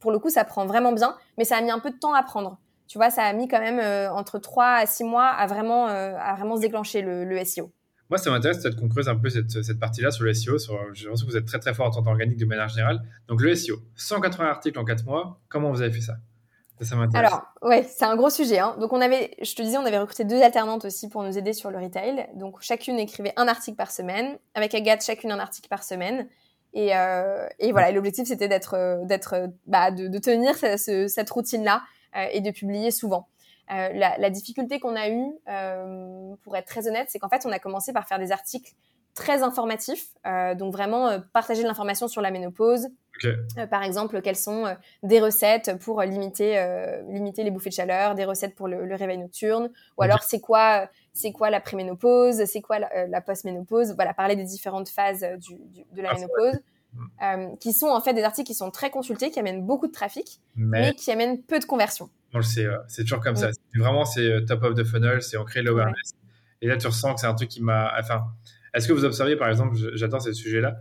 pour 0.00 0.10
le 0.10 0.18
coup, 0.18 0.30
ça 0.30 0.44
prend 0.44 0.64
vraiment 0.64 0.92
bien. 0.92 1.14
Mais 1.36 1.44
ça 1.44 1.58
a 1.58 1.60
mis 1.60 1.70
un 1.70 1.78
peu 1.78 1.90
de 1.90 1.98
temps 1.98 2.14
à 2.14 2.22
prendre 2.22 2.58
tu 2.86 2.98
vois, 2.98 3.10
ça 3.10 3.22
a 3.22 3.32
mis 3.32 3.48
quand 3.48 3.60
même 3.60 3.78
euh, 3.78 4.10
entre 4.12 4.38
3 4.38 4.64
à 4.64 4.86
6 4.86 5.04
mois 5.04 5.26
à 5.26 5.46
vraiment, 5.46 5.88
euh, 5.88 6.16
à 6.18 6.34
vraiment 6.34 6.56
se 6.56 6.60
déclencher 6.60 7.02
le, 7.02 7.44
SEO. 7.44 7.72
Moi, 8.08 8.18
ça 8.18 8.30
m'intéresse 8.30 8.62
peut-être 8.62 8.76
qu'on 8.76 8.88
creuse 8.88 9.08
un 9.08 9.16
peu 9.16 9.28
cette, 9.28 9.62
cette 9.62 9.80
partie-là 9.80 10.12
sur 10.12 10.24
le 10.24 10.32
SEO. 10.32 10.58
Sur, 10.58 10.78
je 10.94 11.08
pense 11.08 11.24
que 11.24 11.28
vous 11.28 11.36
êtes 11.36 11.46
très 11.46 11.58
très 11.58 11.74
fort 11.74 11.86
en 11.86 11.90
tant 11.90 12.02
qu'organique 12.02 12.38
de 12.38 12.46
manière 12.46 12.68
générale. 12.68 13.02
Donc 13.28 13.42
le 13.42 13.54
SEO, 13.54 13.76
180 13.96 14.46
articles 14.46 14.78
en 14.78 14.84
4 14.84 15.04
mois, 15.04 15.40
comment 15.48 15.70
vous 15.70 15.82
avez 15.82 15.92
fait 15.92 16.00
ça? 16.00 16.14
Ça, 16.82 16.94
m'intéresse. 16.94 17.26
Alors, 17.26 17.42
ouais, 17.62 17.84
c'est 17.84 18.04
un 18.04 18.16
gros 18.16 18.28
sujet. 18.28 18.58
Hein. 18.58 18.76
Donc, 18.78 18.92
on 18.92 19.00
avait, 19.00 19.30
je 19.40 19.54
te 19.54 19.62
disais, 19.62 19.78
on 19.78 19.86
avait 19.86 19.98
recruté 19.98 20.24
deux 20.24 20.42
alternantes 20.42 20.84
aussi 20.84 21.08
pour 21.08 21.22
nous 21.22 21.38
aider 21.38 21.54
sur 21.54 21.70
le 21.70 21.78
retail. 21.78 22.28
Donc, 22.34 22.60
chacune 22.60 22.98
écrivait 22.98 23.32
un 23.36 23.48
article 23.48 23.78
par 23.78 23.90
semaine. 23.90 24.36
Avec 24.54 24.74
Agathe, 24.74 25.02
chacune 25.02 25.32
un 25.32 25.38
article 25.38 25.68
par 25.68 25.82
semaine. 25.82 26.28
Et, 26.74 26.94
euh, 26.94 27.46
et 27.58 27.72
voilà, 27.72 27.90
l'objectif, 27.92 28.28
c'était 28.28 28.46
d'être, 28.46 29.06
d'être, 29.06 29.48
bah, 29.66 29.90
de, 29.90 30.08
de 30.08 30.18
tenir 30.18 30.54
cette, 30.54 31.08
cette 31.08 31.30
routine-là 31.30 31.82
et 32.32 32.40
de 32.40 32.50
publier 32.50 32.90
souvent. 32.90 33.28
Euh, 33.72 33.88
la, 33.94 34.16
la, 34.18 34.30
difficulté 34.30 34.78
qu'on 34.78 34.94
a 34.94 35.08
eue, 35.08 35.32
euh, 35.48 36.34
pour 36.44 36.56
être 36.56 36.66
très 36.66 36.86
honnête, 36.86 37.08
c'est 37.10 37.18
qu'en 37.18 37.28
fait, 37.28 37.44
on 37.46 37.52
a 37.52 37.58
commencé 37.58 37.92
par 37.92 38.06
faire 38.06 38.20
des 38.20 38.30
articles 38.30 38.72
très 39.14 39.42
informatifs, 39.42 40.08
donc 40.58 40.74
vraiment 40.74 41.18
partager 41.32 41.62
de 41.62 41.66
l'information 41.66 42.06
sur 42.06 42.20
la 42.20 42.30
ménopause, 42.30 42.88
par 43.70 43.82
exemple, 43.82 44.20
quelles 44.20 44.36
sont 44.36 44.76
des 45.02 45.20
recettes 45.20 45.78
pour 45.80 46.02
limiter, 46.02 46.62
limiter 47.08 47.42
les 47.42 47.50
bouffées 47.50 47.70
de 47.70 47.74
chaleur, 47.74 48.14
des 48.14 48.26
recettes 48.26 48.54
pour 48.54 48.68
le, 48.68 48.94
réveil 48.94 49.16
nocturne, 49.16 49.70
ou 49.96 50.02
alors 50.02 50.22
c'est 50.22 50.40
quoi, 50.40 50.90
c'est 51.14 51.32
quoi 51.32 51.48
la 51.48 51.62
préménopause, 51.62 52.44
c'est 52.44 52.60
quoi 52.60 52.78
la, 52.78 53.06
la 53.06 53.20
postménopause, 53.22 53.94
voilà, 53.94 54.12
parler 54.12 54.36
des 54.36 54.44
différentes 54.44 54.90
phases 54.90 55.24
du, 55.38 55.56
de 55.92 56.02
la 56.02 56.10
ah, 56.10 56.14
ménopause. 56.14 56.60
Mm. 57.20 57.56
qui 57.58 57.72
sont 57.72 57.88
en 57.88 58.00
fait 58.00 58.14
des 58.14 58.22
articles 58.22 58.46
qui 58.46 58.54
sont 58.54 58.70
très 58.70 58.90
consultés, 58.90 59.30
qui 59.30 59.38
amènent 59.38 59.64
beaucoup 59.64 59.86
de 59.86 59.92
trafic, 59.92 60.40
mais, 60.54 60.94
qui 60.94 61.10
amènent 61.10 61.42
peu 61.42 61.58
de 61.58 61.64
conversion. 61.64 62.10
On 62.34 62.38
le 62.38 62.44
sait, 62.44 62.66
c'est 62.88 63.02
toujours 63.02 63.20
comme 63.20 63.36
ça. 63.36 63.48
Mm. 63.48 63.80
Vraiment, 63.80 64.04
c'est 64.04 64.44
top 64.46 64.62
of 64.64 64.74
the 64.74 64.84
funnel, 64.84 65.22
c'est 65.22 65.36
on 65.36 65.44
crée 65.44 65.62
l'awareness. 65.62 66.12
Et 66.62 66.68
là, 66.68 66.76
tu 66.76 66.86
ressens 66.86 67.14
que 67.14 67.20
c'est 67.20 67.26
un 67.26 67.34
truc 67.34 67.48
qui 67.48 67.62
m'a. 67.62 67.92
Enfin, 67.98 68.24
est-ce 68.76 68.88
que 68.88 68.92
vous 68.92 69.06
observez, 69.06 69.36
par 69.36 69.48
exemple, 69.48 69.74
j'attends 69.94 70.20
ce 70.20 70.32
sujet-là, 70.32 70.76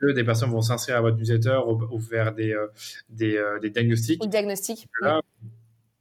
que 0.00 0.10
des 0.10 0.24
personnes 0.24 0.50
vont 0.50 0.62
s'inscrire 0.62 0.96
à 0.96 1.00
votre 1.00 1.16
newsletter 1.16 1.60
ou, 1.66 2.00
faire 2.00 2.34
des, 2.34 2.52
euh, 2.52 2.66
des, 3.08 3.36
euh, 3.36 3.60
des, 3.60 3.70
diagnostics 3.70 4.22
Ou 4.22 4.26
diagnostics. 4.26 4.88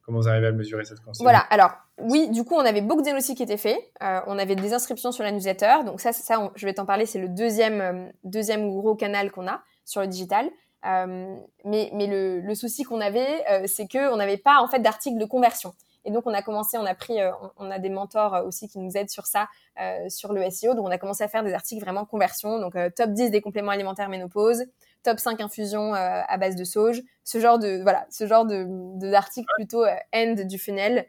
Comment 0.06 0.20
vous 0.20 0.28
arrivez 0.28 0.48
à 0.48 0.52
mesurer 0.52 0.86
cette 0.86 1.00
consommation 1.00 1.24
Voilà, 1.24 1.40
alors 1.50 1.72
oui, 1.98 2.30
du 2.30 2.44
coup, 2.44 2.56
on 2.56 2.66
avait 2.66 2.82
beaucoup 2.82 3.02
diagnostics 3.02 3.38
qui 3.38 3.44
étaient 3.44 3.58
faits. 3.58 3.80
Euh, 4.04 4.20
on 4.28 4.38
avait 4.38 4.56
des 4.56 4.74
inscriptions 4.74 5.12
sur 5.12 5.24
la 5.24 5.32
newsletter. 5.32 5.84
Donc 5.86 6.00
ça, 6.00 6.14
ça 6.14 6.52
je 6.56 6.66
vais 6.66 6.74
t'en 6.74 6.86
parler, 6.86 7.06
c'est 7.06 7.20
le 7.20 7.30
deuxième, 7.30 8.12
deuxième 8.24 8.70
gros 8.70 8.96
canal 8.96 9.32
qu'on 9.32 9.48
a 9.48 9.62
sur 9.86 10.02
le 10.02 10.08
digital. 10.08 10.50
mais 10.84 11.90
mais 11.94 12.08
le, 12.08 12.42
le 12.42 12.56
souci 12.56 12.84
qu'on 12.84 13.02
avait, 13.02 13.44
c'est 13.68 13.88
qu'on 13.88 14.18
n'avait 14.18 14.38
pas 14.38 14.60
en 14.62 14.68
fait 14.68 14.80
d'articles 14.80 15.18
de 15.18 15.26
conversion. 15.26 15.74
Et 16.06 16.12
donc, 16.12 16.24
on 16.28 16.34
a 16.34 16.42
commencé, 16.44 16.78
on 16.78 16.86
a 16.86 16.94
pris, 16.94 17.20
euh, 17.20 17.32
on, 17.58 17.72
a 17.72 17.80
des 17.80 17.90
mentors 17.90 18.36
euh, 18.36 18.44
aussi 18.44 18.68
qui 18.68 18.78
nous 18.80 18.96
aident 18.96 19.10
sur 19.10 19.26
ça, 19.26 19.48
euh, 19.82 20.08
sur 20.08 20.34
le 20.34 20.50
SEO. 20.52 20.76
Donc, 20.76 20.86
on 20.86 20.92
a 20.92 21.00
commencé 21.00 21.24
à 21.24 21.28
faire 21.28 21.44
des 21.44 21.54
articles 21.54 21.84
vraiment 21.84 22.06
conversion. 22.06 22.60
Donc, 22.60 22.76
top 22.96 23.10
10 23.10 23.32
des 23.32 23.42
compléments 23.42 23.72
alimentaires 23.72 24.08
ménopause, 24.08 24.64
top 25.06 25.20
5 25.20 25.40
infusions 25.42 25.94
à 25.94 26.38
base 26.38 26.56
de 26.56 26.64
sauge. 26.64 27.02
Ce 27.24 27.40
genre 27.40 27.60
de, 27.60 27.82
voilà, 27.82 28.06
ce 28.10 28.28
genre 28.28 28.46
de, 28.46 28.66
d'articles 29.10 29.48
plutôt 29.56 29.86
end 30.14 30.36
du 30.46 30.58
funnel 30.58 31.08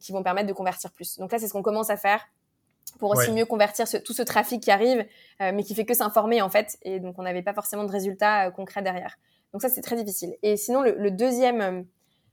qui 0.00 0.12
vont 0.12 0.22
permettre 0.22 0.48
de 0.48 0.52
convertir 0.52 0.90
plus. 0.92 1.18
Donc 1.18 1.32
là, 1.32 1.38
c'est 1.38 1.48
ce 1.48 1.52
qu'on 1.52 1.62
commence 1.62 1.90
à 1.90 1.96
faire 1.96 2.26
pour 2.98 3.10
aussi 3.10 3.30
mieux 3.32 3.44
convertir 3.44 3.86
tout 4.04 4.12
ce 4.12 4.22
trafic 4.22 4.62
qui 4.62 4.70
arrive, 4.70 5.06
mais 5.40 5.62
qui 5.62 5.74
fait 5.74 5.84
que 5.84 5.94
s'informer 5.94 6.42
en 6.42 6.50
fait. 6.50 6.78
Et 6.82 7.00
donc, 7.00 7.18
on 7.18 7.22
n'avait 7.22 7.42
pas 7.42 7.54
forcément 7.54 7.84
de 7.84 7.92
résultats 7.92 8.50
concrets 8.50 8.82
derrière. 8.82 9.18
Donc 9.52 9.62
ça, 9.62 9.68
c'est 9.68 9.80
très 9.80 9.96
difficile. 9.96 10.36
Et 10.42 10.56
sinon, 10.56 10.82
le, 10.82 10.94
le 10.98 11.10
deuxième 11.10 11.86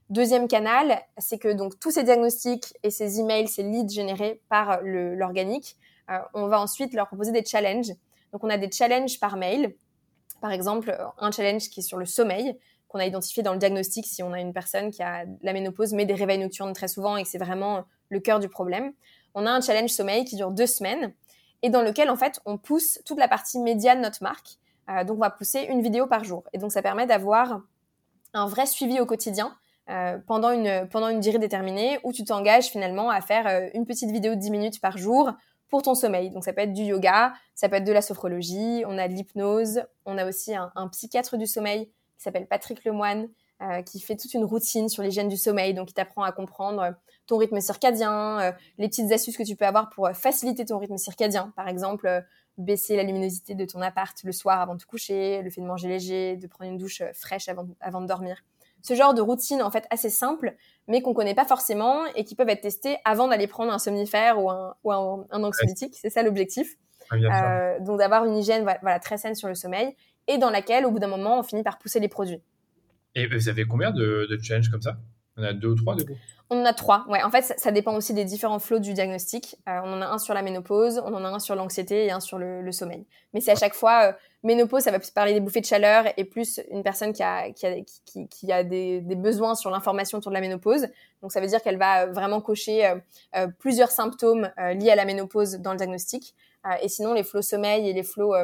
Deuxième 0.10 0.48
canal, 0.48 1.02
c'est 1.18 1.40
que 1.40 1.52
donc 1.52 1.80
tous 1.80 1.90
ces 1.90 2.04
diagnostics 2.04 2.76
et 2.84 2.92
ces 2.92 3.20
emails, 3.20 3.48
ces 3.48 3.64
leads 3.64 3.92
générés 3.92 4.40
par 4.50 4.80
l'organique, 4.84 5.78
euh, 6.12 6.20
on 6.36 6.48
va 6.48 6.62
ensuite 6.62 6.94
leur 6.94 7.08
proposer 7.08 7.32
des 7.32 7.44
challenges. 7.44 7.92
Donc 8.32 8.44
on 8.44 8.50
a 8.50 8.58
des 8.58 8.70
challenges 8.72 9.20
par 9.20 9.36
mail. 9.36 9.76
Par 10.42 10.52
exemple, 10.52 10.96
un 11.18 11.32
challenge 11.32 11.70
qui 11.70 11.80
est 11.80 11.84
sur 11.84 11.98
le 11.98 12.06
sommeil, 12.06 12.58
qu'on 12.88 13.00
a 13.00 13.06
identifié 13.06 13.44
dans 13.44 13.54
le 13.54 13.60
diagnostic 13.60 14.06
si 14.06 14.24
on 14.24 14.32
a 14.34 14.40
une 14.40 14.54
personne 14.54 14.92
qui 14.92 15.04
a 15.04 15.26
la 15.42 15.54
ménopause 15.54 15.94
mais 15.94 16.06
des 16.06 16.14
réveils 16.14 16.38
nocturnes 16.38 16.74
très 16.74 16.88
souvent 16.88 17.18
et 17.18 17.24
que 17.24 17.30
c'est 17.30 17.38
vraiment 17.38 17.84
le 18.10 18.20
cœur 18.20 18.40
du 18.40 18.50
problème. 18.50 18.94
On 19.34 19.46
a 19.46 19.52
un 19.52 19.62
challenge 19.62 19.90
sommeil 19.90 20.26
qui 20.26 20.36
dure 20.36 20.52
deux 20.52 20.68
semaines 20.68 21.14
et 21.62 21.70
dans 21.70 21.82
lequel 21.82 22.10
en 22.10 22.16
fait 22.16 22.40
on 22.46 22.58
pousse 22.58 23.00
toute 23.06 23.18
la 23.18 23.28
partie 23.28 23.60
média 23.60 23.96
de 23.96 24.02
notre 24.02 24.24
marque. 24.24 24.58
Euh, 24.90 25.04
donc 25.04 25.18
on 25.18 25.22
va 25.22 25.30
pousser 25.30 25.62
une 25.62 25.82
vidéo 25.82 26.08
par 26.08 26.24
jour 26.24 26.44
et 26.54 26.58
donc 26.58 26.72
ça 26.72 26.82
permet 26.82 27.06
d'avoir 27.06 27.62
un 28.34 28.48
vrai 28.48 28.66
suivi 28.66 29.00
au 29.00 29.06
quotidien 29.06 29.56
euh, 29.90 30.18
pendant, 30.26 30.52
une, 30.52 30.88
pendant 30.90 31.10
une 31.10 31.20
durée 31.20 31.40
déterminée 31.40 32.00
où 32.04 32.14
tu 32.14 32.24
t'engages 32.24 32.68
finalement 32.68 33.10
à 33.10 33.22
faire 33.22 33.48
euh, 33.48 33.68
une 33.74 33.86
petite 33.86 34.12
vidéo 34.12 34.36
de 34.36 34.40
10 34.40 34.52
minutes 34.52 34.82
par 34.82 34.98
jour 34.98 35.32
pour 35.76 35.82
ton 35.82 35.94
sommeil. 35.94 36.30
Donc 36.30 36.46
ça 36.46 36.54
peut 36.54 36.62
être 36.62 36.72
du 36.72 36.84
yoga, 36.84 37.34
ça 37.54 37.68
peut 37.68 37.76
être 37.76 37.84
de 37.84 37.92
la 37.92 38.02
sophrologie, 38.02 38.84
on 38.88 38.98
a 38.98 39.10
de 39.10 39.14
l'hypnose, 39.14 39.82
on 40.06 40.18
a 40.18 40.26
aussi 40.26 40.56
un, 40.56 40.88
psychiatre 40.88 41.36
du 41.36 41.48
sommeil 41.48 41.88
qui 41.88 42.24
s'appelle 42.24 42.48
Patrick 42.48 42.86
Lemoine, 42.86 43.28
euh, 43.62 43.82
qui 43.82 44.00
fait 44.00 44.16
toute 44.16 44.34
une 44.34 44.46
routine 44.46 44.88
sur 44.88 45.04
l'hygiène 45.04 45.28
du 45.28 45.36
sommeil, 45.36 45.74
donc 45.74 45.92
il 45.92 45.94
t'apprend 45.94 46.24
à 46.24 46.32
comprendre 46.32 46.96
ton 47.28 47.36
rythme 47.36 47.60
circadien, 47.60 48.40
euh, 48.40 48.52
les 48.78 48.88
petites 48.88 49.12
astuces 49.12 49.36
que 49.36 49.44
tu 49.44 49.58
peux 49.58 49.66
avoir 49.66 49.90
pour 49.90 50.10
faciliter 50.14 50.64
ton 50.64 50.80
rythme 50.80 50.98
circadien. 50.98 51.52
Par 51.58 51.68
exemple, 51.68 52.24
baisser 52.58 52.96
la 52.96 53.04
luminosité 53.04 53.54
de 53.54 53.66
ton 53.66 53.82
appart 53.82 54.18
le 54.24 54.32
soir 54.32 54.62
avant 54.62 54.76
de 54.76 54.80
te 54.80 54.86
coucher, 54.86 55.42
le 55.42 55.50
fait 55.50 55.60
de 55.60 55.68
manger 55.68 55.90
léger, 55.90 56.38
de 56.38 56.48
prendre 56.48 56.72
une 56.72 56.78
douche 56.78 57.04
fraîche 57.14 57.50
avant, 57.50 57.68
avant 57.82 58.00
de 58.00 58.08
dormir 58.08 58.38
ce 58.86 58.94
genre 58.94 59.16
de 59.16 59.22
routine 59.22 59.64
en 59.64 59.72
fait 59.72 59.88
assez 59.90 60.12
simple, 60.12 60.56
mais 60.88 61.02
qu'on 61.02 61.14
connaît 61.14 61.36
pas 61.36 61.46
forcément 61.46 62.06
et 62.16 62.24
qui 62.24 62.36
peuvent 62.36 62.50
être 62.50 62.62
testés 62.62 62.98
avant 63.06 63.28
d'aller 63.28 63.48
prendre 63.48 63.72
un 63.72 63.80
somnifère 63.80 64.42
ou 64.42 64.50
un, 64.50 64.76
ou 64.84 64.92
un, 64.92 65.44
anxiolytique. 65.44 65.96
C'est 66.00 66.10
ça 66.10 66.24
l'objectif. 66.24 66.76
Euh, 67.12 67.80
donc 67.82 68.00
d'avoir 68.00 68.26
une 68.26 68.36
hygiène 68.36 68.64
voilà, 68.64 69.00
très 69.00 69.18
saine 69.18 69.36
sur 69.36 69.48
le 69.48 69.54
sommeil 69.56 69.96
et 70.28 70.38
dans 70.38 70.50
laquelle, 70.50 70.86
au 70.86 70.92
bout 70.92 71.00
d'un 71.00 71.08
moment, 71.08 71.40
on 71.40 71.44
finit 71.44 71.64
par 71.64 71.78
pousser 71.78 72.00
les 72.00 72.08
produits. 72.08 72.42
Et 73.14 73.28
vous 73.28 73.48
avez 73.48 73.66
combien 73.66 73.92
de, 73.92 74.28
de 74.30 74.40
challenges 74.42 74.70
comme 74.70 74.82
ça? 74.82 74.98
On 75.38 75.44
a 75.44 75.54
deux 75.54 75.70
ou 75.70 75.76
trois 75.76 75.96
du 75.96 76.06
coup? 76.06 76.16
On 76.50 76.62
en 76.62 76.66
a 76.66 76.74
trois. 76.74 77.06
Ouais, 77.10 77.24
en 77.24 77.32
fait, 77.32 77.56
ça, 77.58 77.72
dépend 77.72 77.96
aussi 77.96 78.14
des 78.14 78.24
différents 78.24 78.60
flots 78.60 78.78
du 78.78 78.94
diagnostic. 78.94 79.56
Euh, 79.68 79.80
on 79.84 79.94
en 79.94 80.02
a 80.02 80.06
un 80.06 80.20
sur 80.20 80.36
la 80.36 80.44
ménopause, 80.44 81.02
on 81.04 81.14
en 81.14 81.26
a 81.26 81.30
un 81.30 81.40
sur 81.40 81.56
l'anxiété 81.56 82.06
et 82.06 82.12
un 82.12 82.20
sur 82.20 82.38
le, 82.38 82.72
sommeil. 82.72 83.06
Mais 83.34 83.42
c'est 83.42 83.52
à 83.52 83.56
chaque 83.56 83.74
fois 83.74 84.10
euh, 84.10 84.14
ménopause, 84.44 84.84
ça 84.84 84.92
va 84.92 85.00
plus 85.00 85.10
parler 85.10 85.34
des 85.34 85.40
bouffées 85.40 85.62
de 85.62 85.66
chaleur 85.66 86.06
et 86.18 86.24
plus 86.24 86.62
une 86.70 86.84
personne 86.84 87.14
qui 87.14 87.24
a 87.24 87.52
qui 87.52 87.66
a, 87.66 87.74
qui, 88.06 88.28
qui 88.28 88.52
a 88.52 88.64
des, 88.64 89.02
des, 89.02 89.16
besoins 89.16 89.56
sur 89.56 89.72
l'information 89.72 90.20
autour 90.20 90.32
de 90.32 90.36
la 90.36 90.42
ménopause. 90.42 90.88
Donc 91.24 91.32
ça 91.32 91.42
veut 91.42 91.48
dire 91.48 91.64
qu'elle 91.64 91.78
va 91.78 92.06
vraiment 92.06 92.42
cocher 92.42 92.86
euh, 93.36 93.48
plusieurs 93.58 93.90
symptômes 93.90 94.52
liés 94.58 94.92
à 94.92 94.96
la 94.96 95.06
ménopause 95.06 95.56
dans 95.56 95.72
le 95.72 95.78
diagnostic. 95.78 96.36
et 96.82 96.90
sinon, 96.90 97.14
les 97.14 97.24
flots 97.24 97.42
sommeil 97.42 97.90
et 97.90 97.94
les 97.94 98.04
flots 98.04 98.36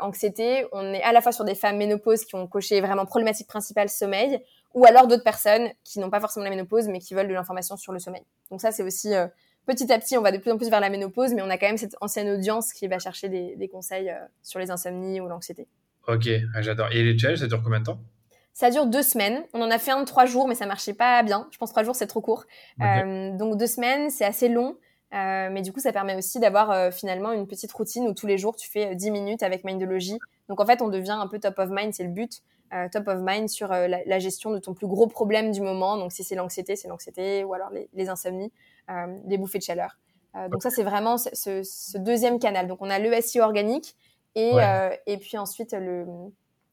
anxiété, 0.00 0.66
on 0.72 0.94
est 0.94 1.02
à 1.02 1.12
la 1.12 1.20
fois 1.20 1.32
sur 1.32 1.44
des 1.44 1.54
femmes 1.54 1.76
ménopause 1.76 2.24
qui 2.24 2.36
ont 2.36 2.46
coché 2.46 2.80
vraiment 2.80 3.04
problématique 3.04 3.46
principale 3.46 3.88
sommeil, 3.88 4.40
ou 4.74 4.84
alors 4.84 5.06
d'autres 5.06 5.22
personnes 5.22 5.70
qui 5.84 6.00
n'ont 6.00 6.10
pas 6.10 6.20
forcément 6.20 6.44
la 6.44 6.50
ménopause, 6.50 6.88
mais 6.88 6.98
qui 6.98 7.14
veulent 7.14 7.28
de 7.28 7.32
l'information 7.32 7.76
sur 7.76 7.92
le 7.92 8.00
sommeil. 8.00 8.22
Donc 8.50 8.60
ça, 8.60 8.72
c'est 8.72 8.82
aussi 8.82 9.14
euh, 9.14 9.26
petit 9.66 9.90
à 9.92 9.98
petit, 9.98 10.18
on 10.18 10.20
va 10.20 10.32
de 10.32 10.38
plus 10.38 10.50
en 10.50 10.58
plus 10.58 10.68
vers 10.68 10.80
la 10.80 10.90
ménopause, 10.90 11.32
mais 11.32 11.42
on 11.42 11.50
a 11.50 11.56
quand 11.56 11.66
même 11.66 11.78
cette 11.78 11.96
ancienne 12.00 12.28
audience 12.28 12.72
qui 12.72 12.88
va 12.88 12.98
chercher 12.98 13.28
des, 13.28 13.68
conseils 13.68 14.10
euh, 14.10 14.18
sur 14.42 14.58
les 14.58 14.70
insomnies 14.70 15.20
ou 15.20 15.28
l'anxiété. 15.28 15.68
Ok, 16.08 16.28
ah, 16.54 16.60
j'adore. 16.60 16.88
Et 16.92 17.02
les 17.02 17.16
challenges, 17.16 17.38
ça 17.38 17.46
dure 17.46 17.62
combien 17.62 17.80
de 17.80 17.84
temps? 17.84 18.00
Ça 18.52 18.70
dure 18.70 18.86
deux 18.86 19.02
semaines. 19.02 19.44
On 19.52 19.62
en 19.62 19.70
a 19.70 19.78
fait 19.78 19.92
un 19.92 20.00
de 20.00 20.06
trois 20.06 20.26
jours, 20.26 20.48
mais 20.48 20.54
ça 20.54 20.66
marchait 20.66 20.94
pas 20.94 21.22
bien. 21.22 21.48
Je 21.50 21.58
pense 21.58 21.70
trois 21.70 21.82
jours, 21.82 21.96
c'est 21.96 22.06
trop 22.06 22.20
court. 22.20 22.44
Euh, 22.80 23.36
donc 23.36 23.56
deux 23.56 23.66
semaines, 23.66 24.10
c'est 24.10 24.24
assez 24.24 24.48
long. 24.48 24.76
mais 25.12 25.62
du 25.62 25.72
coup, 25.72 25.80
ça 25.80 25.92
permet 25.92 26.14
aussi 26.14 26.40
d'avoir 26.40 26.92
finalement 26.92 27.32
une 27.32 27.46
petite 27.46 27.72
routine 27.72 28.06
où 28.06 28.14
tous 28.14 28.26
les 28.26 28.38
jours, 28.38 28.54
tu 28.54 28.68
fais 28.68 28.94
10 28.94 29.10
minutes 29.10 29.42
avec 29.42 29.64
Mindology. 29.64 30.18
Donc 30.48 30.60
en 30.60 30.66
fait, 30.66 30.82
on 30.82 30.88
devient 30.88 31.16
un 31.18 31.26
peu 31.26 31.40
top 31.40 31.58
of 31.58 31.70
mind, 31.70 31.94
c'est 31.94 32.04
le 32.04 32.10
but. 32.10 32.42
Euh, 32.72 32.88
top 32.90 33.06
of 33.08 33.20
mind 33.20 33.48
sur 33.48 33.70
euh, 33.72 33.86
la, 33.86 34.18
gestion 34.18 34.50
de 34.50 34.58
ton 34.58 34.74
plus 34.74 34.86
gros 34.86 35.06
problème 35.06 35.52
du 35.52 35.60
moment. 35.60 35.96
Donc, 35.96 36.12
si 36.12 36.24
c'est 36.24 36.34
l'anxiété, 36.34 36.76
c'est 36.76 36.88
l'anxiété, 36.88 37.44
ou 37.44 37.54
alors 37.54 37.70
les, 37.70 38.08
insomnies, 38.08 38.52
euh, 38.90 39.06
les 39.26 39.38
bouffées 39.38 39.58
de 39.58 39.64
chaleur. 39.64 39.98
donc, 40.50 40.62
ça, 40.62 40.70
c'est 40.70 40.82
vraiment 40.82 41.16
ce, 41.16 41.98
deuxième 41.98 42.38
canal. 42.38 42.66
Donc, 42.66 42.78
on 42.80 42.90
a 42.90 42.98
le 42.98 43.20
SEO 43.20 43.42
organique 43.42 43.94
et, 44.34 44.52
et 45.06 45.18
puis 45.18 45.38
ensuite 45.38 45.72
le, 45.72 46.06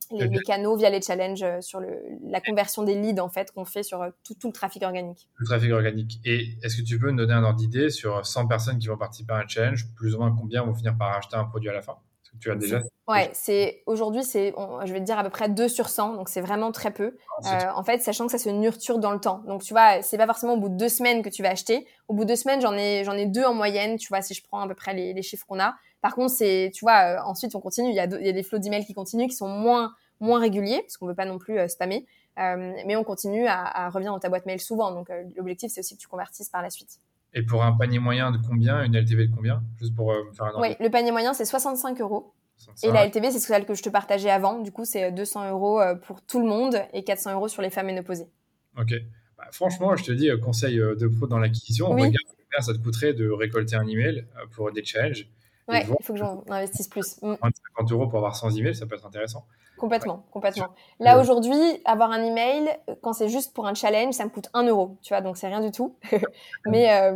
les, 0.09 0.39
canaux 0.39 0.75
via 0.75 0.89
les 0.89 1.01
challenges 1.01 1.45
sur 1.59 1.79
le, 1.79 2.01
la 2.23 2.41
conversion 2.41 2.81
des 2.81 2.95
leads 2.95 3.21
en 3.21 3.29
fait 3.29 3.51
qu'on 3.51 3.65
fait 3.65 3.83
sur 3.83 4.03
tout, 4.23 4.33
tout, 4.33 4.47
le 4.47 4.53
trafic 4.53 4.81
organique. 4.81 5.29
Le 5.35 5.45
trafic 5.45 5.71
organique. 5.71 6.19
Et 6.25 6.57
est-ce 6.63 6.77
que 6.77 6.81
tu 6.81 6.97
peux 6.97 7.11
nous 7.11 7.17
donner 7.17 7.33
un 7.33 7.43
ordre 7.43 7.59
d'idée 7.59 7.91
sur 7.91 8.25
100 8.25 8.47
personnes 8.47 8.79
qui 8.79 8.87
vont 8.87 8.97
participer 8.97 9.33
à 9.33 9.37
un 9.37 9.47
challenge, 9.47 9.85
plus 9.95 10.15
ou 10.15 10.19
moins 10.19 10.35
combien 10.35 10.63
vont 10.63 10.73
finir 10.73 10.97
par 10.97 11.15
acheter 11.15 11.35
un 11.35 11.45
produit 11.45 11.69
à 11.69 11.73
la 11.73 11.83
fin? 11.83 11.97
Tu 12.39 12.51
as 12.51 12.55
déjà 12.55 12.81
Ouais, 13.07 13.29
c'est 13.33 13.83
aujourd'hui 13.87 14.23
c'est 14.23 14.53
je 14.85 14.93
vais 14.93 14.99
te 14.99 15.05
dire 15.05 15.19
à 15.19 15.23
peu 15.23 15.29
près 15.29 15.49
2 15.49 15.67
sur 15.67 15.89
100 15.89 16.13
donc 16.15 16.29
c'est 16.29 16.39
vraiment 16.39 16.71
très 16.71 16.91
peu. 16.91 17.17
Ah, 17.43 17.71
euh, 17.71 17.71
en 17.75 17.83
fait, 17.83 18.01
sachant 18.01 18.25
que 18.25 18.31
ça 18.31 18.37
se 18.37 18.49
nurture 18.49 18.99
dans 18.99 19.11
le 19.11 19.19
temps. 19.19 19.43
Donc 19.47 19.63
tu 19.63 19.73
vois, 19.73 20.01
c'est 20.01 20.17
pas 20.17 20.27
forcément 20.27 20.53
au 20.53 20.57
bout 20.57 20.69
de 20.69 20.77
deux 20.77 20.89
semaines 20.89 21.21
que 21.21 21.29
tu 21.29 21.43
vas 21.43 21.49
acheter. 21.49 21.85
Au 22.07 22.13
bout 22.13 22.23
de 22.23 22.29
deux 22.29 22.35
semaines, 22.35 22.61
j'en 22.61 22.73
ai 22.73 23.03
j'en 23.03 23.13
ai 23.13 23.25
deux 23.25 23.43
en 23.43 23.53
moyenne, 23.53 23.97
tu 23.97 24.07
vois, 24.07 24.21
si 24.21 24.33
je 24.33 24.43
prends 24.43 24.61
à 24.61 24.67
peu 24.67 24.75
près 24.75 24.93
les, 24.93 25.13
les 25.13 25.21
chiffres 25.23 25.45
qu'on 25.45 25.59
a. 25.59 25.75
Par 26.01 26.15
contre, 26.15 26.33
c'est 26.33 26.71
tu 26.73 26.85
vois, 26.85 27.17
euh, 27.17 27.21
ensuite 27.25 27.53
on 27.55 27.59
continue, 27.59 27.89
il 27.89 27.95
y 27.95 27.99
a 27.99 28.05
il 28.05 28.25
y 28.25 28.29
a 28.29 28.33
des 28.33 28.43
flots 28.43 28.59
d'emails 28.59 28.85
qui 28.85 28.93
continuent 28.93 29.27
qui 29.27 29.35
sont 29.35 29.49
moins 29.49 29.93
moins 30.19 30.39
réguliers 30.39 30.81
parce 30.81 30.97
qu'on 30.97 31.07
veut 31.07 31.15
pas 31.15 31.25
non 31.25 31.37
plus 31.37 31.59
euh, 31.59 31.67
spammer. 31.67 32.05
mais 32.37 32.95
on 32.95 33.03
continue 33.03 33.47
à, 33.47 33.85
à, 33.85 33.89
revenir 33.89 34.13
dans 34.13 34.19
ta 34.19 34.29
boîte 34.29 34.45
mail 34.45 34.61
souvent. 34.61 34.91
Donc 34.91 35.11
l'objectif 35.35 35.71
c'est 35.73 35.81
aussi 35.81 35.95
que 35.95 36.01
tu 36.01 36.07
convertisses 36.07 36.49
par 36.49 36.61
la 36.61 36.69
suite. 36.69 36.99
Et 37.33 37.43
pour 37.43 37.63
un 37.63 37.71
panier 37.71 37.99
moyen 37.99 38.31
de 38.31 38.37
combien 38.45 38.83
Une 38.83 38.95
LTV 38.95 39.27
de 39.27 39.35
combien 39.35 39.63
Juste 39.79 39.95
pour 39.95 40.13
faire 40.33 40.45
un 40.47 40.61
Oui, 40.61 40.75
le 40.79 40.89
panier 40.89 41.11
moyen 41.11 41.33
c'est 41.33 41.45
65 41.45 41.99
euros. 42.01 42.33
Et 42.83 42.91
la 42.91 43.05
LTV, 43.05 43.31
c'est 43.31 43.39
celle 43.39 43.65
que 43.65 43.73
je 43.73 43.83
te 43.83 43.89
partageais 43.89 44.29
avant. 44.29 44.59
Du 44.59 44.71
coup, 44.71 44.85
c'est 44.85 45.11
200 45.11 45.49
euros 45.49 45.81
euh, 45.81 45.95
pour 45.95 46.21
tout 46.21 46.39
le 46.39 46.47
monde 46.47 46.77
et 46.93 47.03
400 47.03 47.33
euros 47.33 47.47
sur 47.47 47.61
les 47.61 47.69
femmes 47.69 47.87
ménopausées. 47.87 48.27
Ok. 48.77 48.93
Bah, 49.37 49.45
franchement, 49.51 49.95
je 49.95 50.03
te 50.03 50.11
dis, 50.11 50.29
euh, 50.29 50.37
conseil 50.37 50.79
euh, 50.79 50.95
de 50.95 51.07
pro 51.07 51.27
dans 51.27 51.39
l'acquisition, 51.39 51.89
regarde 51.89 52.13
combien 52.13 52.61
ça 52.61 52.73
te 52.73 52.79
coûterait 52.79 53.13
de 53.13 53.29
récolter 53.29 53.75
un 53.75 53.87
email 53.87 54.25
pour 54.51 54.71
des 54.71 54.83
challenges. 54.83 55.27
Ouais, 55.67 55.85
il 55.87 56.03
faut 56.03 56.13
que 56.13 56.19
j'en 56.19 56.43
investisse 56.49 56.87
plus. 56.87 57.19
50 57.21 57.41
mm. 57.41 57.93
euros 57.93 58.07
pour 58.07 58.17
avoir 58.17 58.35
100 58.35 58.51
emails, 58.57 58.75
ça 58.75 58.85
peut 58.85 58.95
être 58.95 59.05
intéressant. 59.05 59.45
Complètement, 59.81 60.23
complètement. 60.29 60.67
Là, 60.99 61.19
aujourd'hui, 61.19 61.81
avoir 61.85 62.11
un 62.11 62.23
email, 62.23 62.69
quand 63.01 63.13
c'est 63.13 63.29
juste 63.29 63.51
pour 63.53 63.65
un 63.65 63.73
challenge, 63.73 64.13
ça 64.13 64.23
me 64.25 64.29
coûte 64.29 64.47
1 64.53 64.67
euro, 64.67 64.97
tu 65.01 65.09
vois, 65.09 65.21
donc 65.21 65.37
c'est 65.37 65.47
rien 65.47 65.59
du 65.59 65.71
tout. 65.71 65.95
mais, 66.67 67.11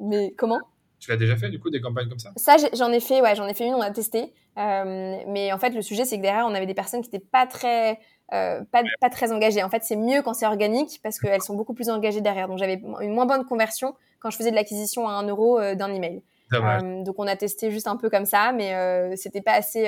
mais 0.00 0.34
comment? 0.36 0.58
Tu 0.98 1.10
l'as 1.10 1.16
déjà 1.16 1.36
fait 1.36 1.48
du 1.48 1.60
coup 1.60 1.70
des 1.70 1.80
campagnes 1.80 2.08
comme 2.08 2.18
ça? 2.18 2.32
Ça 2.36 2.56
j'en 2.72 2.90
ai 2.90 3.00
fait, 3.00 3.20
ouais, 3.20 3.36
j'en 3.36 3.46
ai 3.46 3.54
fait 3.54 3.66
une, 3.66 3.74
on 3.74 3.80
a 3.80 3.90
testé. 3.90 4.34
Euh, 4.58 5.18
mais 5.28 5.52
en 5.52 5.58
fait 5.58 5.70
le 5.70 5.82
sujet 5.82 6.04
c'est 6.04 6.16
que 6.16 6.22
derrière 6.22 6.44
on 6.46 6.54
avait 6.54 6.66
des 6.66 6.74
personnes 6.74 7.00
qui 7.00 7.10
n'étaient 7.12 7.24
pas 7.24 7.46
très 7.46 8.00
euh, 8.32 8.64
pas, 8.72 8.82
pas 9.00 9.08
très 9.08 9.30
engagées. 9.30 9.62
En 9.62 9.70
fait 9.70 9.84
c'est 9.84 9.94
mieux 9.94 10.22
quand 10.22 10.34
c'est 10.34 10.46
organique 10.46 10.98
parce 11.02 11.20
qu'elles 11.20 11.42
sont 11.42 11.54
beaucoup 11.54 11.74
plus 11.74 11.88
engagées 11.88 12.20
derrière. 12.20 12.48
Donc 12.48 12.58
j'avais 12.58 12.82
une 13.00 13.14
moins 13.14 13.26
bonne 13.26 13.44
conversion 13.44 13.94
quand 14.18 14.30
je 14.30 14.36
faisais 14.36 14.50
de 14.50 14.56
l'acquisition 14.56 15.06
à 15.06 15.12
1 15.12 15.28
euro 15.28 15.60
d'un 15.76 15.94
email. 15.94 16.22
donc 16.50 17.14
on 17.18 17.28
a 17.28 17.36
testé 17.36 17.70
juste 17.70 17.86
un 17.86 17.96
peu 17.96 18.10
comme 18.10 18.26
ça, 18.26 18.50
mais 18.50 19.16
c'était 19.16 19.42
pas 19.42 19.52
assez, 19.52 19.84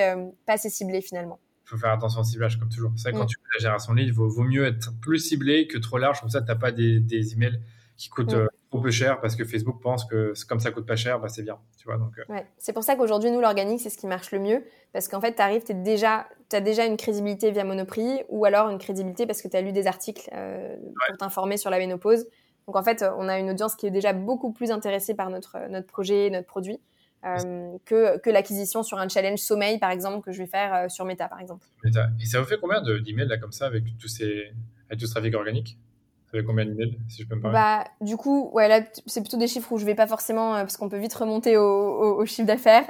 pas 0.47 0.53
assez 0.53 0.71
ciblé 0.71 1.01
finalement 1.01 1.41
faut 1.71 1.77
faire 1.77 1.93
attention 1.93 2.21
au 2.21 2.25
ciblage, 2.25 2.59
comme 2.59 2.69
toujours. 2.69 2.93
C'est 2.97 3.11
vrai, 3.11 3.19
quand 3.19 3.25
mm. 3.25 3.29
tu 3.29 3.37
fais 3.37 3.49
la 3.55 3.61
génération 3.61 3.95
de 3.95 3.99
leads, 3.99 4.09
il 4.09 4.15
vaut, 4.15 4.43
mieux 4.43 4.67
être 4.67 4.93
plus 5.01 5.19
ciblé 5.19 5.67
que 5.67 5.79
trop 5.79 5.99
large. 5.99 6.21
Comme 6.21 6.31
ça, 6.31 6.41
tu 6.41 6.49
n'as 6.49 6.57
pas 6.57 6.73
des, 6.73 7.01
des, 7.01 7.33
emails 7.35 7.61
qui 7.97 8.09
coûtent 8.09 8.33
mm. 8.33 8.39
euh, 8.39 8.47
trop 8.71 8.81
peu 8.81 8.91
cher 8.91 9.21
parce 9.21 9.37
que 9.37 9.45
Facebook 9.45 9.81
pense 9.81 10.05
que 10.05 10.33
comme 10.49 10.61
ça 10.61 10.71
coûte 10.73 10.87
pas 10.87 10.97
cher, 10.97 11.21
bah, 11.21 11.29
c'est 11.29 11.43
bien. 11.43 11.59
Tu 11.79 11.85
vois, 11.87 11.97
donc, 11.97 12.19
euh. 12.19 12.33
ouais. 12.33 12.47
C'est 12.59 12.73
pour 12.73 12.83
ça 12.83 12.97
qu'aujourd'hui, 12.97 13.31
nous, 13.31 13.41
l'organique, 13.41 13.81
c'est 13.81 13.91
ce 13.91 13.99
qui 13.99 14.07
marche 14.07 14.33
le 14.33 14.41
mieux. 14.41 14.65
Parce 14.93 15.07
qu'en 15.07 15.21
fait, 15.21 15.35
tu 15.35 15.43
arrives, 15.43 15.63
tu 15.63 15.75
déjà, 15.75 16.27
as 16.53 16.61
déjà 16.61 16.87
une 16.87 16.97
crédibilité 16.97 17.51
via 17.53 17.65
Monoprix 17.65 18.23
ou 18.29 18.45
alors 18.45 18.69
une 18.69 18.79
crédibilité 18.79 19.27
parce 19.27 19.41
que 19.41 19.49
tu 19.49 19.57
as 19.57 19.61
lu 19.61 19.73
des 19.73 19.87
articles 19.87 20.29
euh, 20.35 20.77
pour 21.09 21.19
t'informer 21.19 21.57
sur 21.57 21.71
la 21.71 21.79
ménopause. 21.79 22.27
Donc 22.67 22.77
en 22.77 22.83
fait, 22.83 23.05
on 23.17 23.29
a 23.29 23.39
une 23.39 23.51
audience 23.51 23.75
qui 23.77 23.87
est 23.87 23.91
déjà 23.91 24.13
beaucoup 24.13 24.53
plus 24.53 24.71
intéressée 24.71 25.15
par 25.15 25.31
notre, 25.31 25.69
notre 25.69 25.87
projet, 25.87 26.31
notre 26.31 26.47
produit. 26.47 26.81
Euh, 27.27 27.77
que, 27.85 28.19
que 28.19 28.31
l'acquisition 28.31 28.83
sur 28.83 28.99
un 28.99 29.09
challenge 29.09 29.41
sommeil, 29.41 29.79
par 29.79 29.91
exemple, 29.91 30.25
que 30.25 30.33
je 30.33 30.39
vais 30.39 30.47
faire 30.47 30.75
euh, 30.75 30.89
sur 30.89 31.05
Meta, 31.05 31.29
par 31.29 31.39
exemple. 31.39 31.67
Meta. 31.85 32.09
Et 32.19 32.25
ça 32.25 32.41
vous 32.41 32.47
fait 32.47 32.57
combien 32.59 32.81
d'emails 32.81 33.29
là 33.29 33.37
comme 33.37 33.53
ça 33.53 33.67
avec 33.67 33.85
tous 33.99 34.09
ces 34.09 34.53
avec 34.89 35.01
tout 35.01 35.07
ce 35.07 35.13
trafic 35.13 35.35
organique? 35.35 35.79
Ça 36.27 36.39
fait 36.39 36.45
combien 36.45 36.65
d'emails, 36.65 36.99
si 37.09 37.23
je 37.23 37.29
peux 37.29 37.35
me 37.35 37.43
parler 37.43 37.59
bah, 37.59 37.85
Du 38.01 38.17
coup, 38.17 38.51
ouais, 38.55 38.69
là, 38.69 38.83
c'est 39.07 39.21
plutôt 39.21 39.37
des 39.37 39.49
chiffres 39.49 39.71
où 39.73 39.79
je 39.79 39.85
vais 39.85 39.97
pas 39.97 40.07
forcément, 40.07 40.55
euh, 40.55 40.61
parce 40.61 40.77
qu'on 40.77 40.89
peut 40.89 40.99
vite 40.99 41.13
remonter 41.13 41.57
au, 41.57 42.19
au, 42.19 42.25
chiffre 42.25 42.47
d'affaires. 42.47 42.87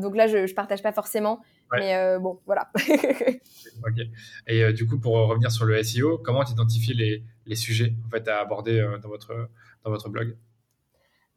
donc 0.00 0.16
là, 0.16 0.28
je, 0.28 0.46
je 0.46 0.54
partage 0.54 0.82
pas 0.82 0.92
forcément. 0.92 1.42
Mais 1.72 2.18
bon, 2.18 2.38
voilà. 2.46 2.70
ok. 2.76 4.06
Et 4.46 4.72
du 4.72 4.86
coup, 4.86 4.98
pour 4.98 5.14
revenir 5.14 5.50
sur 5.50 5.64
le 5.64 5.82
SEO, 5.82 6.18
comment 6.18 6.44
tu 6.44 6.52
identifies 6.52 6.94
les, 6.94 7.24
les 7.46 7.56
sujets 7.56 7.94
en 8.06 8.10
fait, 8.10 8.28
à 8.28 8.40
aborder 8.40 8.80
dans, 9.02 9.08
votre, 9.08 9.48
dans 9.84 9.90
votre 9.90 10.08
blog? 10.08 10.36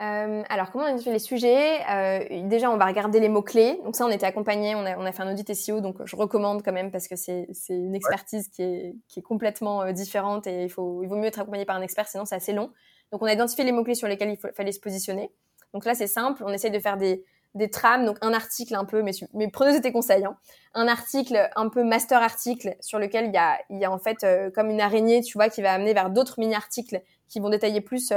Euh, 0.01 0.43
alors, 0.49 0.71
comment 0.71 0.85
on 0.85 0.87
identifie 0.89 1.11
les 1.11 1.19
sujets? 1.19 1.79
Euh, 1.89 2.47
Déjà, 2.49 2.69
on 2.69 2.75
va 2.75 2.85
regarder 2.85 3.21
les 3.21 3.29
mots-clés. 3.29 3.79
Donc 3.85 3.95
ça, 3.95 4.05
on 4.05 4.09
était 4.09 4.25
accompagné, 4.25 4.75
on 4.75 4.85
a, 4.85 4.97
on 4.97 5.05
a, 5.05 5.11
fait 5.13 5.23
un 5.23 5.31
audit 5.31 5.53
SEO, 5.53 5.79
donc 5.79 6.05
je 6.05 6.15
recommande 6.17 6.63
quand 6.63 6.73
même 6.73 6.91
parce 6.91 7.07
que 7.07 7.15
c'est 7.15 7.47
une 7.69 7.95
expertise 7.95 8.49
qui, 8.49 8.61
est, 8.61 8.95
qui, 9.07 9.19
est, 9.19 9.23
complètement 9.23 9.83
euh, 9.83 9.91
différente 9.93 10.47
et 10.47 10.65
il, 10.65 10.69
faut, 10.69 11.01
il 11.01 11.07
vaut 11.07 11.15
mieux 11.15 11.27
être 11.27 11.39
accompagné 11.39 11.63
par 11.63 11.77
un 11.77 11.81
expert, 11.81 12.07
sinon 12.09 12.25
c'est 12.25 12.35
assez 12.35 12.51
long. 12.51 12.71
Donc 13.11 13.21
on 13.21 13.25
a 13.25 13.33
identifié 13.33 13.63
les 13.63 13.71
mots-clés 13.71 13.95
sur 13.95 14.09
lesquels 14.09 14.31
il 14.31 14.53
fallait 14.53 14.73
se 14.73 14.81
positionner. 14.81 15.31
Donc 15.73 15.85
là, 15.85 15.95
c'est 15.95 16.07
simple, 16.07 16.43
on 16.45 16.51
essaye 16.51 16.71
de 16.71 16.79
faire 16.79 16.97
des, 16.97 17.23
des 17.53 17.69
trames, 17.69 18.05
donc 18.05 18.17
un 18.19 18.33
article 18.33 18.75
un 18.75 18.83
peu, 18.83 19.01
mais, 19.01 19.11
mais 19.33 19.47
prenez 19.47 19.79
tes 19.79 19.93
conseils, 19.93 20.25
hein. 20.25 20.35
un 20.73 20.89
article 20.89 21.49
un 21.55 21.69
peu 21.69 21.85
master 21.85 22.21
article 22.21 22.75
sur 22.81 22.99
lequel 22.99 23.27
il 23.27 23.33
y 23.33 23.37
a, 23.37 23.59
il 23.69 23.79
y 23.79 23.85
a 23.85 23.91
en 23.91 23.99
fait 23.99 24.25
euh, 24.25 24.51
comme 24.51 24.69
une 24.69 24.81
araignée, 24.81 25.21
tu 25.21 25.37
vois, 25.37 25.47
qui 25.47 25.61
va 25.61 25.71
amener 25.71 25.93
vers 25.93 26.09
d'autres 26.09 26.37
mini-articles 26.37 27.01
qui 27.29 27.39
vont 27.39 27.49
détailler 27.49 27.79
plus, 27.79 28.13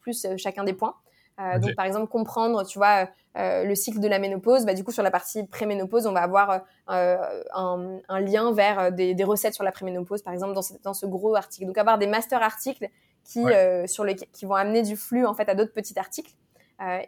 plus 0.00 0.26
chacun 0.36 0.62
des 0.62 0.74
points. 0.74 0.94
Euh, 1.40 1.58
donc, 1.58 1.74
par 1.74 1.86
exemple, 1.86 2.08
comprendre, 2.08 2.64
tu 2.64 2.78
vois, 2.78 3.08
euh, 3.38 3.64
le 3.64 3.74
cycle 3.74 4.00
de 4.00 4.08
la 4.08 4.18
ménopause. 4.18 4.66
Bah, 4.66 4.74
du 4.74 4.84
coup, 4.84 4.92
sur 4.92 5.02
la 5.02 5.10
partie 5.10 5.44
préménopause, 5.46 6.06
on 6.06 6.12
va 6.12 6.20
avoir 6.20 6.62
euh, 6.90 7.16
un, 7.54 7.98
un, 8.08 8.20
lien 8.20 8.52
vers 8.52 8.92
des, 8.92 9.14
des, 9.14 9.24
recettes 9.24 9.54
sur 9.54 9.64
la 9.64 9.72
préménopause, 9.72 10.22
par 10.22 10.32
exemple, 10.32 10.54
dans 10.54 10.62
ce, 10.62 10.74
dans 10.82 10.94
ce, 10.94 11.06
gros 11.06 11.34
article. 11.34 11.66
Donc, 11.66 11.78
avoir 11.78 11.98
des 11.98 12.06
master 12.06 12.42
articles 12.42 12.88
qui, 13.24 13.44
sur 13.86 14.04
les, 14.04 14.16
qui 14.16 14.44
vont 14.44 14.54
amener 14.54 14.82
du 14.82 14.96
flux, 14.96 15.26
en 15.26 15.34
fait, 15.34 15.48
à 15.48 15.54
d'autres 15.54 15.72
petits 15.72 15.98
articles 15.98 16.32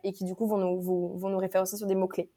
et 0.05 0.12
qui, 0.12 0.25
du 0.25 0.35
coup, 0.35 0.47
vont 0.47 0.59
nous, 0.59 0.81
vont, 0.81 1.29
nous 1.29 1.39
référencer 1.39 1.77
sur 1.77 1.87
des 1.87 1.97
mots-clés. 1.97 2.31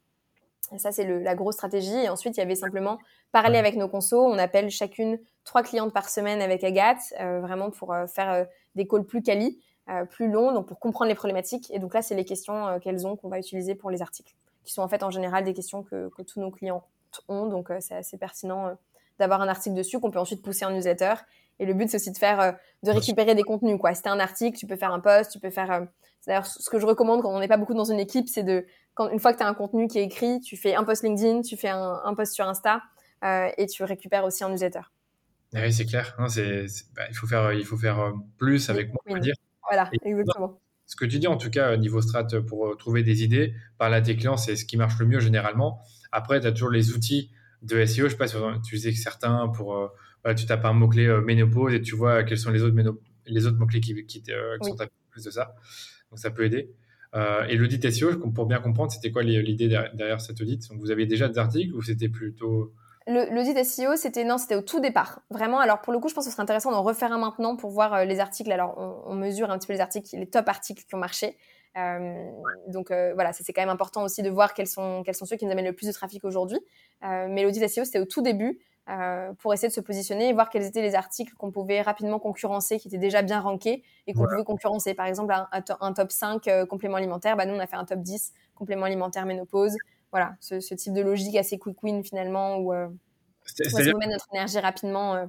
Ça, 0.76 0.92
c'est 0.92 1.06
la 1.06 1.34
grosse 1.34 1.54
stratégie. 1.54 1.96
Et 1.96 2.08
ensuite, 2.08 2.36
il 2.36 2.40
y 2.40 2.42
avait 2.42 2.56
simplement 2.56 2.98
parler 3.32 3.56
avec 3.56 3.76
nos 3.76 3.88
consos. 3.88 4.20
On 4.20 4.36
appelle 4.38 4.68
chacune 4.70 5.18
trois 5.44 5.62
clientes 5.62 5.94
par 5.94 6.10
semaine 6.10 6.42
avec 6.42 6.64
Agathe, 6.64 7.00
vraiment 7.18 7.70
pour 7.70 7.94
faire 8.12 8.46
des 8.74 8.86
calls 8.86 9.04
plus 9.04 9.22
quali. 9.22 9.60
Euh, 9.90 10.04
plus 10.04 10.30
long, 10.30 10.52
donc 10.52 10.66
pour 10.66 10.78
comprendre 10.78 11.08
les 11.08 11.14
problématiques. 11.14 11.70
Et 11.70 11.78
donc 11.78 11.94
là, 11.94 12.02
c'est 12.02 12.14
les 12.14 12.26
questions 12.26 12.66
euh, 12.66 12.78
qu'elles 12.78 13.06
ont 13.06 13.16
qu'on 13.16 13.30
va 13.30 13.38
utiliser 13.38 13.74
pour 13.74 13.90
les 13.90 14.02
articles, 14.02 14.34
qui 14.62 14.74
sont 14.74 14.82
en 14.82 14.88
fait 14.88 15.02
en 15.02 15.10
général 15.10 15.44
des 15.44 15.54
questions 15.54 15.82
que, 15.82 16.10
que 16.10 16.20
tous 16.20 16.40
nos 16.40 16.50
clients 16.50 16.84
ont. 17.28 17.46
Donc 17.46 17.70
euh, 17.70 17.78
c'est 17.80 17.94
assez 17.94 18.18
pertinent 18.18 18.76
d'avoir 19.18 19.40
un 19.40 19.48
article 19.48 19.74
dessus 19.74 19.98
qu'on 19.98 20.10
peut 20.10 20.18
ensuite 20.18 20.42
pousser 20.42 20.66
en 20.66 20.72
newsletter. 20.72 21.14
Et 21.58 21.64
le 21.64 21.72
but, 21.72 21.88
c'est 21.88 21.96
aussi 21.96 22.12
de 22.12 22.18
faire, 22.18 22.56
de 22.82 22.90
récupérer 22.90 23.34
des 23.34 23.42
contenus. 23.42 23.78
Quoi. 23.80 23.94
Si 23.94 24.02
un 24.04 24.20
article, 24.20 24.58
tu 24.58 24.66
peux 24.66 24.76
faire 24.76 24.92
un 24.92 25.00
post, 25.00 25.32
tu 25.32 25.40
peux 25.40 25.50
faire. 25.50 25.86
c'est 26.20 26.30
d'ailleurs 26.30 26.46
ce 26.46 26.68
que 26.68 26.78
je 26.78 26.86
recommande 26.86 27.22
quand 27.22 27.34
on 27.34 27.40
n'est 27.40 27.48
pas 27.48 27.56
beaucoup 27.56 27.74
dans 27.74 27.90
une 27.90 27.98
équipe, 27.98 28.28
c'est 28.28 28.44
de, 28.44 28.66
quand, 28.94 29.08
une 29.08 29.18
fois 29.18 29.32
que 29.32 29.38
tu 29.38 29.42
as 29.42 29.48
un 29.48 29.54
contenu 29.54 29.88
qui 29.88 29.98
est 29.98 30.04
écrit, 30.04 30.38
tu 30.40 30.58
fais 30.58 30.74
un 30.74 30.84
post 30.84 31.02
LinkedIn, 31.02 31.40
tu 31.40 31.56
fais 31.56 31.70
un, 31.70 32.00
un 32.04 32.14
post 32.14 32.34
sur 32.34 32.46
Insta 32.46 32.82
et 33.24 33.66
tu 33.66 33.82
récupères 33.84 34.24
aussi 34.24 34.44
un 34.44 34.50
newsletter. 34.50 34.82
Ah 35.54 35.60
oui, 35.62 35.72
c'est 35.72 35.86
clair. 35.86 36.14
Bah, 36.18 36.26
il 37.08 37.16
faut 37.16 37.26
faire, 37.26 37.52
il 37.54 37.64
faut 37.64 37.78
faire 37.78 38.12
plus 38.36 38.68
avec 38.68 38.88
moins, 38.88 39.16
on 39.16 39.18
dire. 39.18 39.34
Voilà, 39.68 39.90
exactement. 40.04 40.60
Ce 40.88 40.96
que 40.96 41.04
tu 41.04 41.18
dis, 41.18 41.26
en 41.26 41.36
tout 41.36 41.50
cas, 41.50 41.76
niveau 41.76 42.00
strat, 42.00 42.26
pour 42.46 42.66
euh, 42.66 42.74
trouver 42.74 43.02
des 43.02 43.22
idées, 43.22 43.54
parler 43.76 43.96
à 43.96 44.00
tes 44.00 44.16
clients, 44.16 44.38
c'est 44.38 44.56
ce 44.56 44.64
qui 44.64 44.78
marche 44.78 44.98
le 44.98 45.04
mieux 45.04 45.20
généralement. 45.20 45.80
Après, 46.12 46.40
tu 46.40 46.46
as 46.46 46.52
toujours 46.52 46.70
les 46.70 46.92
outils 46.92 47.30
de 47.60 47.84
SEO. 47.84 48.04
Je 48.04 48.12
sais 48.12 48.16
pas 48.16 48.26
si 48.26 48.36
tu 48.64 48.76
disais 48.76 48.92
que 48.92 48.98
certains, 48.98 49.48
pour, 49.48 49.76
euh, 49.76 50.34
tu 50.34 50.46
tapes 50.46 50.64
un 50.64 50.72
mot-clé 50.72 51.06
euh, 51.06 51.20
ménopause 51.20 51.74
et 51.74 51.82
tu 51.82 51.94
vois 51.94 52.24
quels 52.24 52.38
sont 52.38 52.50
les 52.50 52.62
autres, 52.62 52.74
les 53.26 53.46
autres 53.46 53.58
mots-clés 53.58 53.80
qui, 53.80 54.06
qui, 54.06 54.24
sont 54.62 54.76
tapés 54.76 54.90
plus 55.10 55.24
de 55.24 55.30
ça. 55.30 55.54
Donc, 56.10 56.18
ça 56.18 56.30
peut 56.30 56.44
aider. 56.44 56.70
et 57.14 57.56
l'audit 57.56 57.90
SEO, 57.90 58.16
pour 58.30 58.46
bien 58.46 58.60
comprendre, 58.60 58.90
c'était 58.90 59.12
quoi 59.12 59.22
l'idée 59.22 59.68
derrière 59.68 60.22
cet 60.22 60.40
audit? 60.40 60.66
Donc, 60.70 60.80
vous 60.80 60.90
aviez 60.90 61.04
déjà 61.04 61.28
des 61.28 61.38
articles 61.38 61.74
ou 61.74 61.82
c'était 61.82 62.08
plutôt 62.08 62.72
L'audit 63.08 63.64
SEO, 63.64 63.96
c'était 63.96 64.22
non, 64.22 64.36
c'était 64.36 64.54
au 64.54 64.60
tout 64.60 64.80
départ. 64.80 65.22
Vraiment. 65.30 65.60
Alors 65.60 65.80
pour 65.80 65.94
le 65.94 65.98
coup, 65.98 66.10
je 66.10 66.14
pense 66.14 66.24
que 66.24 66.30
ce 66.30 66.34
serait 66.34 66.42
intéressant 66.42 66.70
d'en 66.70 66.82
refaire 66.82 67.10
un 67.10 67.16
maintenant 67.16 67.56
pour 67.56 67.70
voir 67.70 67.94
euh, 67.94 68.04
les 68.04 68.20
articles. 68.20 68.52
Alors 68.52 69.02
on, 69.06 69.14
mesure 69.14 69.50
un 69.50 69.58
petit 69.58 69.66
peu 69.66 69.72
les 69.72 69.80
articles, 69.80 70.14
les 70.14 70.28
top 70.28 70.46
articles 70.46 70.84
qui 70.84 70.94
ont 70.94 70.98
marché. 70.98 71.38
Euh, 71.78 72.30
donc 72.66 72.90
euh, 72.90 73.14
voilà, 73.14 73.32
c'est 73.32 73.50
quand 73.54 73.62
même 73.62 73.70
important 73.70 74.02
aussi 74.02 74.22
de 74.22 74.28
voir 74.28 74.52
quels 74.52 74.66
sont 74.66 75.02
quels 75.04 75.14
sont 75.14 75.24
ceux 75.24 75.36
qui 75.36 75.46
nous 75.46 75.52
amènent 75.52 75.64
le 75.64 75.72
plus 75.72 75.86
de 75.86 75.92
trafic 75.92 76.22
aujourd'hui. 76.24 76.60
mais 77.02 77.42
l'audit 77.44 77.66
SEO, 77.66 77.84
c'était 77.84 77.98
au 77.98 78.04
tout 78.04 78.20
début 78.20 78.60
pour 79.38 79.54
essayer 79.54 79.68
de 79.68 79.72
se 79.74 79.80
positionner 79.80 80.28
et 80.28 80.32
voir 80.34 80.50
quels 80.50 80.64
étaient 80.64 80.82
les 80.82 80.94
articles 80.94 81.34
qu'on 81.34 81.50
pouvait 81.50 81.80
rapidement 81.80 82.18
concurrencer, 82.18 82.78
qui 82.78 82.88
étaient 82.88 82.98
déjà 82.98 83.22
bien 83.22 83.40
rankés 83.40 83.82
et 84.06 84.12
qu'on 84.12 84.24
pouvait 84.24 84.44
concurrencer. 84.44 84.92
Par 84.92 85.06
exemple, 85.06 85.34
un, 85.50 85.92
top 85.92 86.10
5 86.12 86.66
complément 86.68 86.96
alimentaire, 86.96 87.36
bah, 87.36 87.46
nous 87.46 87.54
on 87.54 87.58
a 87.58 87.66
fait 87.66 87.76
un 87.76 87.84
top 87.84 88.00
10 88.00 88.32
complément 88.54 88.84
alimentaire 88.84 89.24
ménopause 89.24 89.76
voilà, 90.10 90.36
ce, 90.40 90.74
type 90.74 90.94
de 90.94 91.02
logique 91.02 91.36
assez 91.36 91.58
quick 91.58 91.82
win 91.82 92.02
finalement 92.02 92.56
où, 92.56 92.72
euh, 92.72 92.88
on 93.74 93.98
met 93.98 94.06
notre 94.06 94.26
énergie 94.32 94.58
rapidement. 94.58 95.14
Euh. 95.14 95.26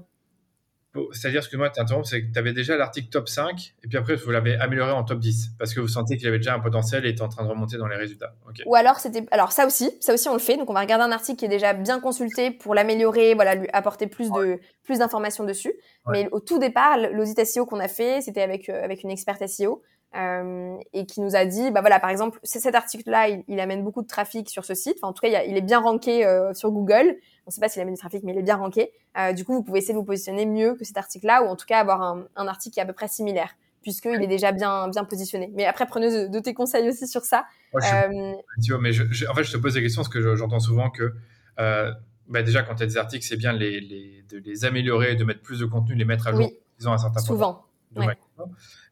C'est-à-dire, 1.12 1.44
ce 1.44 1.50
que 1.50 1.56
moi, 1.56 1.70
t'interromps, 1.70 2.10
c'est 2.10 2.24
que 2.24 2.34
tu 2.34 2.40
avais 2.40 2.52
déjà 2.52 2.76
l'article 2.76 3.10
top 3.10 3.30
5 3.30 3.76
et 3.84 3.88
puis 3.88 3.98
après, 3.98 4.16
vous 4.16 4.32
l'avez 4.32 4.56
amélioré 4.56 4.92
en 4.92 5.04
top 5.04 5.20
10 5.20 5.52
parce 5.60 5.74
que 5.74 5.80
vous 5.80 5.88
sentiez 5.88 6.18
qu'il 6.18 6.28
avait 6.28 6.40
déjà 6.40 6.56
un 6.56 6.60
potentiel 6.60 7.06
et 7.06 7.10
était 7.10 7.22
en 7.22 7.30
train 7.30 7.44
de 7.44 7.50
remonter 7.50 7.78
dans 7.78 7.88
les 7.88 7.96
résultats. 7.96 8.34
Ou 8.66 8.76
alors, 8.76 9.00
c'était. 9.00 9.24
Alors, 9.30 9.52
ça 9.52 9.68
aussi, 9.68 9.92
ça 10.02 10.14
aussi, 10.16 10.28
on 10.30 10.34
le 10.34 10.40
fait. 10.40 10.58
Donc, 10.58 10.70
on 10.70 10.74
va 10.74 10.80
regarder 10.80 11.06
un 11.06 11.12
article 11.12 11.38
qui 11.38 11.46
est 11.46 11.50
déjà 11.50 11.74
bien 11.74 12.00
consulté 12.00 12.50
pour 12.50 12.74
l'améliorer, 12.74 13.36
voilà, 13.36 13.54
lui 13.54 13.68
apporter 13.72 14.08
plus 14.08 14.32
de 14.32 14.60
plus 14.84 15.00
d'informations 15.00 15.44
dessus. 15.44 15.74
Mais 16.08 16.28
au 16.32 16.40
tout 16.40 16.58
départ, 16.58 16.98
l'audit 16.98 17.46
SEO 17.46 17.68
qu'on 17.68 17.80
a 17.80 17.88
fait, 17.88 18.22
c'était 18.22 18.42
avec, 18.42 18.68
euh, 18.70 18.84
avec 18.84 19.04
une 19.04 19.12
experte 19.12 19.46
SEO. 19.46 19.84
Euh, 20.16 20.78
et 20.92 21.06
qui 21.06 21.22
nous 21.22 21.36
a 21.36 21.46
dit, 21.46 21.70
bah 21.70 21.82
voilà, 21.82 22.00
par 22.00 22.10
exemple, 22.10 22.40
cet 22.42 22.74
article-là, 22.74 23.28
il, 23.48 23.60
amène 23.60 23.84
beaucoup 23.84 24.02
de 24.02 24.08
trafic 24.08 24.50
sur 24.50 24.66
ce 24.66 24.74
site. 24.74 24.96
Enfin, 24.98 25.10
en 25.10 25.14
tout 25.14 25.22
cas, 25.22 25.44
il, 25.44 25.56
est 25.56 25.62
bien 25.62 25.80
ranké 25.80 26.26
euh, 26.26 26.52
sur 26.56 26.72
Google. 26.72 27.16
On 27.46 27.50
ne 27.50 27.52
sait 27.52 27.62
pas 27.62 27.70
s'il 27.70 27.82
amène 27.82 27.94
du 27.94 28.00
trafic, 28.00 28.24
mais 28.24 28.34
il 28.34 28.40
est 28.40 28.44
bien 28.44 28.56
ranké. 28.56 28.92
Euh, 29.20 29.34
du 29.34 29.46
coup, 29.46 29.54
vous 29.54 29.64
pouvez 29.64 29.78
essayer 29.78 29.94
de 29.94 30.00
vous 30.00 30.06
positionner 30.06 30.48
mieux 30.48 30.74
que 30.74 30.84
cet 30.84 30.98
article-là, 30.98 31.44
ou 31.44 31.48
en 31.48 31.56
tout 31.56 31.68
cas 31.68 31.80
avoir 31.80 32.02
un, 32.02 32.26
un, 32.36 32.48
article 32.48 32.74
qui 32.74 32.80
est 32.80 32.84
à 32.84 32.88
peu 32.88 32.94
près 32.94 33.08
similaire, 33.08 33.56
puisqu'il 33.84 34.22
est 34.24 34.28
déjà 34.28 34.52
bien 34.52 34.88
bien 34.88 35.04
positionné. 35.04 35.52
Mais 35.54 35.66
après, 35.66 35.86
prenez 35.86 36.28
de, 36.28 36.40
tes 36.40 36.56
conseils 36.56 36.90
aussi 36.90 37.08
sur 37.08 37.22
ça. 37.22 37.46
Euh, 37.76 38.34
tu 38.64 38.72
vois, 38.72 38.82
mais 38.82 38.94
je, 38.94 39.28
en 39.28 39.36
fait, 39.36 39.44
je 39.44 39.52
te 39.52 39.58
pose 39.58 39.76
la 39.76 39.82
question 39.82 40.02
parce 40.02 40.12
que 40.12 40.36
j'entends 40.36 40.60
souvent 40.60 40.90
que 40.90 41.14
bah 41.58 42.44
déjà, 42.44 42.62
quand 42.62 42.76
tu 42.76 42.84
as 42.84 42.86
des 42.86 42.98
articles, 42.98 43.26
c'est 43.26 43.38
bien 43.38 43.54
les, 43.54 43.80
les, 43.80 44.24
de 44.30 44.38
les 44.38 44.64
améliorer, 44.64 45.16
de 45.16 45.24
mettre 45.24 45.42
plus 45.42 45.60
de 45.60 45.66
contenu, 45.66 45.96
les 45.96 46.06
mettre 46.06 46.28
à 46.28 46.34
jour. 46.34 46.52
Ils 46.80 46.88
ont 46.88 46.94
un 46.94 46.98
certain 46.98 47.20
Souvent. 47.22 47.66
Ouais 47.96 48.16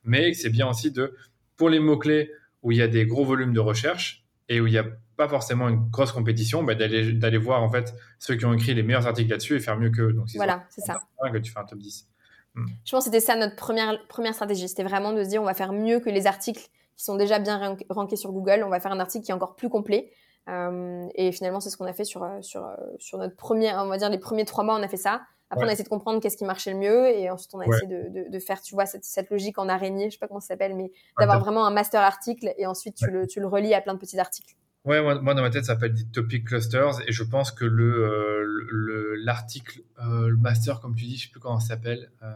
mais 0.08 0.34
c'est 0.34 0.50
bien 0.50 0.68
aussi 0.68 0.92
de, 0.92 1.16
pour 1.56 1.70
les 1.70 1.80
mots-clés 1.80 2.32
où 2.64 2.72
il 2.72 2.78
y 2.78 2.82
a 2.82 2.88
des 2.88 3.06
gros 3.06 3.26
volumes 3.26 3.54
de 3.54 3.60
recherche 3.60 4.26
et 4.50 4.60
où 4.60 4.68
il 4.68 4.72
n'y 4.72 4.80
a 4.80 4.86
pas 5.18 5.28
forcément 5.28 5.68
une 5.68 5.90
grosse 5.90 6.12
compétition, 6.12 6.64
bah, 6.64 6.76
d'aller 6.76 7.38
voir 7.38 7.64
en 7.64 7.70
fait 7.70 7.94
ceux 8.20 8.36
qui 8.36 8.46
ont 8.46 8.54
écrit 8.54 8.74
les 8.74 8.84
meilleurs 8.84 9.08
articles 9.08 9.30
là-dessus 9.30 9.56
et 9.56 9.60
faire 9.60 9.78
mieux 9.78 9.90
qu'eux. 9.90 10.14
Donc, 10.14 10.28
voilà, 10.36 10.64
c'est 10.70 10.82
ça. 10.82 11.00
Que 11.32 11.38
tu 11.38 11.52
fais 11.52 11.60
un 11.60 11.66
top 11.66 11.80
10. 11.80 12.08
Hmm. 12.56 12.66
Je 12.86 12.92
pense 12.92 13.06
que 13.06 13.12
c'était 13.12 13.20
ça 13.20 13.36
notre 13.36 13.56
première, 13.56 14.08
première 14.08 14.34
stratégie. 14.34 14.68
C'était 14.68 14.84
vraiment 14.84 15.12
de 15.12 15.24
se 15.24 15.30
dire 15.30 15.42
on 15.42 15.46
va 15.46 15.54
faire 15.54 15.74
mieux 15.74 16.00
que 16.00 16.10
les 16.10 16.28
articles 16.28 16.62
qui 16.96 17.04
sont 17.04 17.16
déjà 17.16 17.40
bien 17.40 17.78
rankés 17.90 18.16
sur 18.16 18.32
Google. 18.32 18.64
On 18.66 18.70
va 18.70 18.80
faire 18.80 18.92
un 18.92 19.00
article 19.00 19.26
qui 19.26 19.32
est 19.32 19.36
encore 19.36 19.56
plus 19.56 19.70
complet. 19.70 20.12
Euh, 20.50 21.06
et 21.16 21.32
finalement, 21.32 21.60
c'est 21.60 21.70
ce 21.70 21.78
qu'on 21.78 21.86
a 21.86 21.94
fait 21.94 22.06
sur, 22.06 22.26
sur, 22.42 22.66
sur 23.00 23.18
notre 23.18 23.36
premier, 23.36 23.74
on 23.74 23.88
va 23.88 23.98
dire 23.98 24.10
les 24.10 24.18
premiers 24.18 24.46
trois 24.46 24.64
mois, 24.64 24.80
on 24.80 24.84
a 24.84 24.88
fait 24.88 24.98
ça. 24.98 25.24
Après, 25.50 25.66
on 25.66 25.70
a 25.70 25.72
essayé 25.72 25.86
de 25.86 25.90
comprendre 25.90 26.22
qu'est-ce 26.22 26.36
qui 26.36 26.44
marchait 26.44 26.72
le 26.72 26.78
mieux 26.78 27.08
et 27.08 27.30
ensuite 27.30 27.54
on 27.54 27.60
a 27.60 27.66
essayé 27.66 27.88
de, 27.88 28.30
de, 28.30 28.40
faire, 28.40 28.62
tu 28.62 28.76
vois, 28.76 28.86
cette, 28.86 29.06
cette, 29.06 29.30
logique 29.30 29.58
en 29.58 29.70
araignée, 29.70 30.10
je 30.10 30.16
sais 30.16 30.20
pas 30.20 30.28
comment 30.28 30.42
ça 30.42 30.48
s'appelle, 30.48 30.76
mais 30.76 30.92
d'avoir 31.18 31.40
vraiment 31.40 31.66
un 31.66 31.72
master 31.72 32.02
article 32.02 32.54
et 32.58 32.66
ensuite 32.66 32.96
tu, 32.96 33.10
le, 33.10 33.28
tu 33.28 33.40
le 33.40 33.48
relis 33.48 33.74
à 33.74 33.82
plein 33.82 33.94
de 33.94 34.00
petits 34.00 34.20
articles. 34.20 34.56
Ouais, 34.84 35.02
moi, 35.02 35.34
dans 35.34 35.42
ma 35.42 35.50
tête, 35.50 35.66
ça 35.66 35.74
s'appelle 35.74 35.94
des 35.94 36.06
topic 36.06 36.48
clusters 36.48 37.02
et 37.08 37.12
je 37.12 37.24
pense 37.24 37.52
que 37.52 37.66
le 37.66 39.16
l'article, 39.16 39.82
le, 39.98 40.04
euh, 40.04 40.30
le, 40.30 40.38
master, 40.38 40.80
comme 40.80 40.96
tu 40.96 41.06
dis, 41.06 41.18
je 41.18 41.26
sais 41.26 41.32
plus 41.32 41.42
comment 41.42 41.60
ça 41.60 41.70
s'appelle. 41.70 42.10
Euh, 42.24 42.34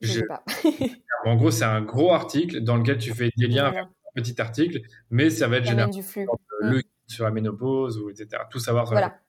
Je 0.00 0.12
sais 0.14 0.26
pas. 0.26 0.44
en 1.24 1.36
gros, 1.36 1.50
c'est 1.50 1.64
un 1.64 1.80
gros 1.82 2.12
article 2.12 2.62
dans 2.62 2.76
lequel 2.76 2.98
tu 2.98 3.14
fais 3.14 3.30
des 3.36 3.46
liens 3.46 3.72
un 3.72 3.88
petit 4.14 4.40
article, 4.40 4.80
mais 5.10 5.30
ça 5.30 5.46
va 5.46 5.58
être 5.58 5.64
généralement 5.66 5.94
du 5.94 6.02
flux. 6.02 6.26
le 6.60 6.78
mm. 6.78 6.82
sur 7.06 7.24
la 7.24 7.30
ménopause 7.30 7.98
ou 7.98 8.10
etc. 8.10 8.42
Tout 8.50 8.58
savoir. 8.58 8.86
voilà. 8.86 9.20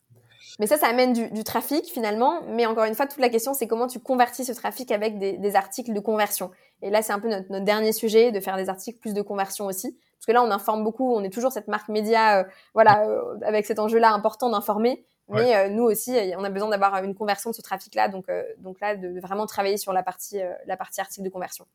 Mais 0.60 0.66
ça, 0.66 0.78
ça 0.78 0.88
amène 0.88 1.14
du, 1.14 1.44
trafic 1.44 1.86
finalement. 1.86 2.42
Mais 2.48 2.66
encore 2.66 2.86
une 2.86 2.96
fois, 2.96 3.06
toute 3.06 3.20
la 3.20 3.30
question, 3.30 3.54
c'est 3.54 3.68
comment 3.68 3.88
tu 3.88 4.00
convertis 4.00 4.44
ce 4.44 4.54
trafic 4.54 4.92
avec 4.92 5.20
des, 5.20 5.56
articles 5.56 5.94
de 5.94 6.00
conversion. 6.00 6.52
Et 6.82 6.90
là, 6.90 7.02
c'est 7.02 7.14
un 7.14 7.20
peu 7.20 7.30
notre, 7.30 7.60
dernier 7.64 7.92
sujet, 7.92 8.32
de 8.32 8.40
faire 8.40 8.58
des 8.58 8.70
articles 8.70 9.00
plus 9.00 9.14
de 9.14 9.22
conversion 9.22 9.66
aussi. 9.66 9.98
Parce 10.18 10.26
que 10.26 10.32
là, 10.32 10.44
on 10.44 10.50
informe 10.50 10.84
beaucoup, 10.84 11.14
on 11.14 11.24
est 11.24 11.30
toujours 11.30 11.52
cette 11.52 11.68
marque 11.68 11.90
média, 11.90 12.40
euh, 12.40 12.44
voilà, 12.74 13.08
euh, 13.08 13.38
avec 13.46 13.68
cet 13.68 13.78
enjeu-là 13.78 14.12
important 14.12 14.50
d'informer. 14.50 15.06
Mais 15.30 15.56
euh, 15.56 15.70
nous 15.70 15.84
aussi, 15.84 16.18
on 16.38 16.44
a 16.44 16.50
besoin 16.50 16.70
d'avoir 16.70 17.04
une 17.04 17.14
conversion 17.14 17.50
de 17.50 17.56
ce 17.56 17.62
trafic-là. 17.62 18.08
Donc, 18.08 18.26
donc 18.60 18.80
là, 18.80 18.96
de, 18.96 19.20
vraiment 19.20 19.46
travailler 19.46 19.78
sur 19.78 19.94
la 19.94 20.02
partie, 20.02 20.40
la 20.66 20.78
partie 20.78 21.02
article 21.02 21.26
de 21.26 21.30
conversion. 21.30 21.66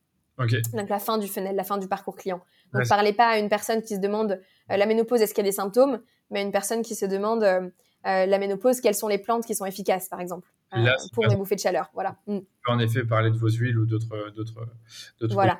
Donc 0.73 0.89
la 0.89 0.97
fin 0.97 1.19
du 1.19 1.27
funnel, 1.27 1.55
la 1.55 1.63
fin 1.63 1.77
du 1.77 1.87
parcours 1.87 2.15
client. 2.15 2.41
Donc 2.73 2.83
ne 2.83 2.89
parlez 2.89 3.13
pas 3.13 3.27
à 3.27 3.37
une 3.37 3.49
personne 3.49 3.83
qui 3.83 3.95
se 3.95 3.99
demande 3.99 4.41
la 4.67 4.85
ménopause, 4.87 5.21
est-ce 5.21 5.35
qu'il 5.35 5.45
y 5.45 5.47
a 5.47 5.51
des 5.51 5.55
symptômes, 5.55 6.01
mais 6.31 6.39
à 6.39 6.41
une 6.41 6.51
personne 6.51 6.81
qui 6.81 6.95
se 6.95 7.05
demande 7.05 7.71
euh, 8.05 8.25
la 8.25 8.37
ménopause, 8.37 8.81
quelles 8.81 8.95
sont 8.95 9.07
les 9.07 9.17
plantes 9.17 9.45
qui 9.45 9.55
sont 9.55 9.65
efficaces, 9.65 10.09
par 10.09 10.19
exemple, 10.19 10.49
euh, 10.75 10.85
pour 11.13 11.27
des 11.27 11.35
bouffées 11.35 11.55
de 11.55 11.61
chaleur. 11.61 11.89
Voilà. 11.93 12.17
Mm. 12.27 12.39
En 12.67 12.79
effet, 12.79 13.03
parler 13.03 13.31
de 13.31 13.37
vos 13.37 13.49
huiles 13.49 13.77
ou 13.77 13.85
d'autres, 13.85 14.31
d'autres, 14.35 15.33
Voilà. 15.33 15.59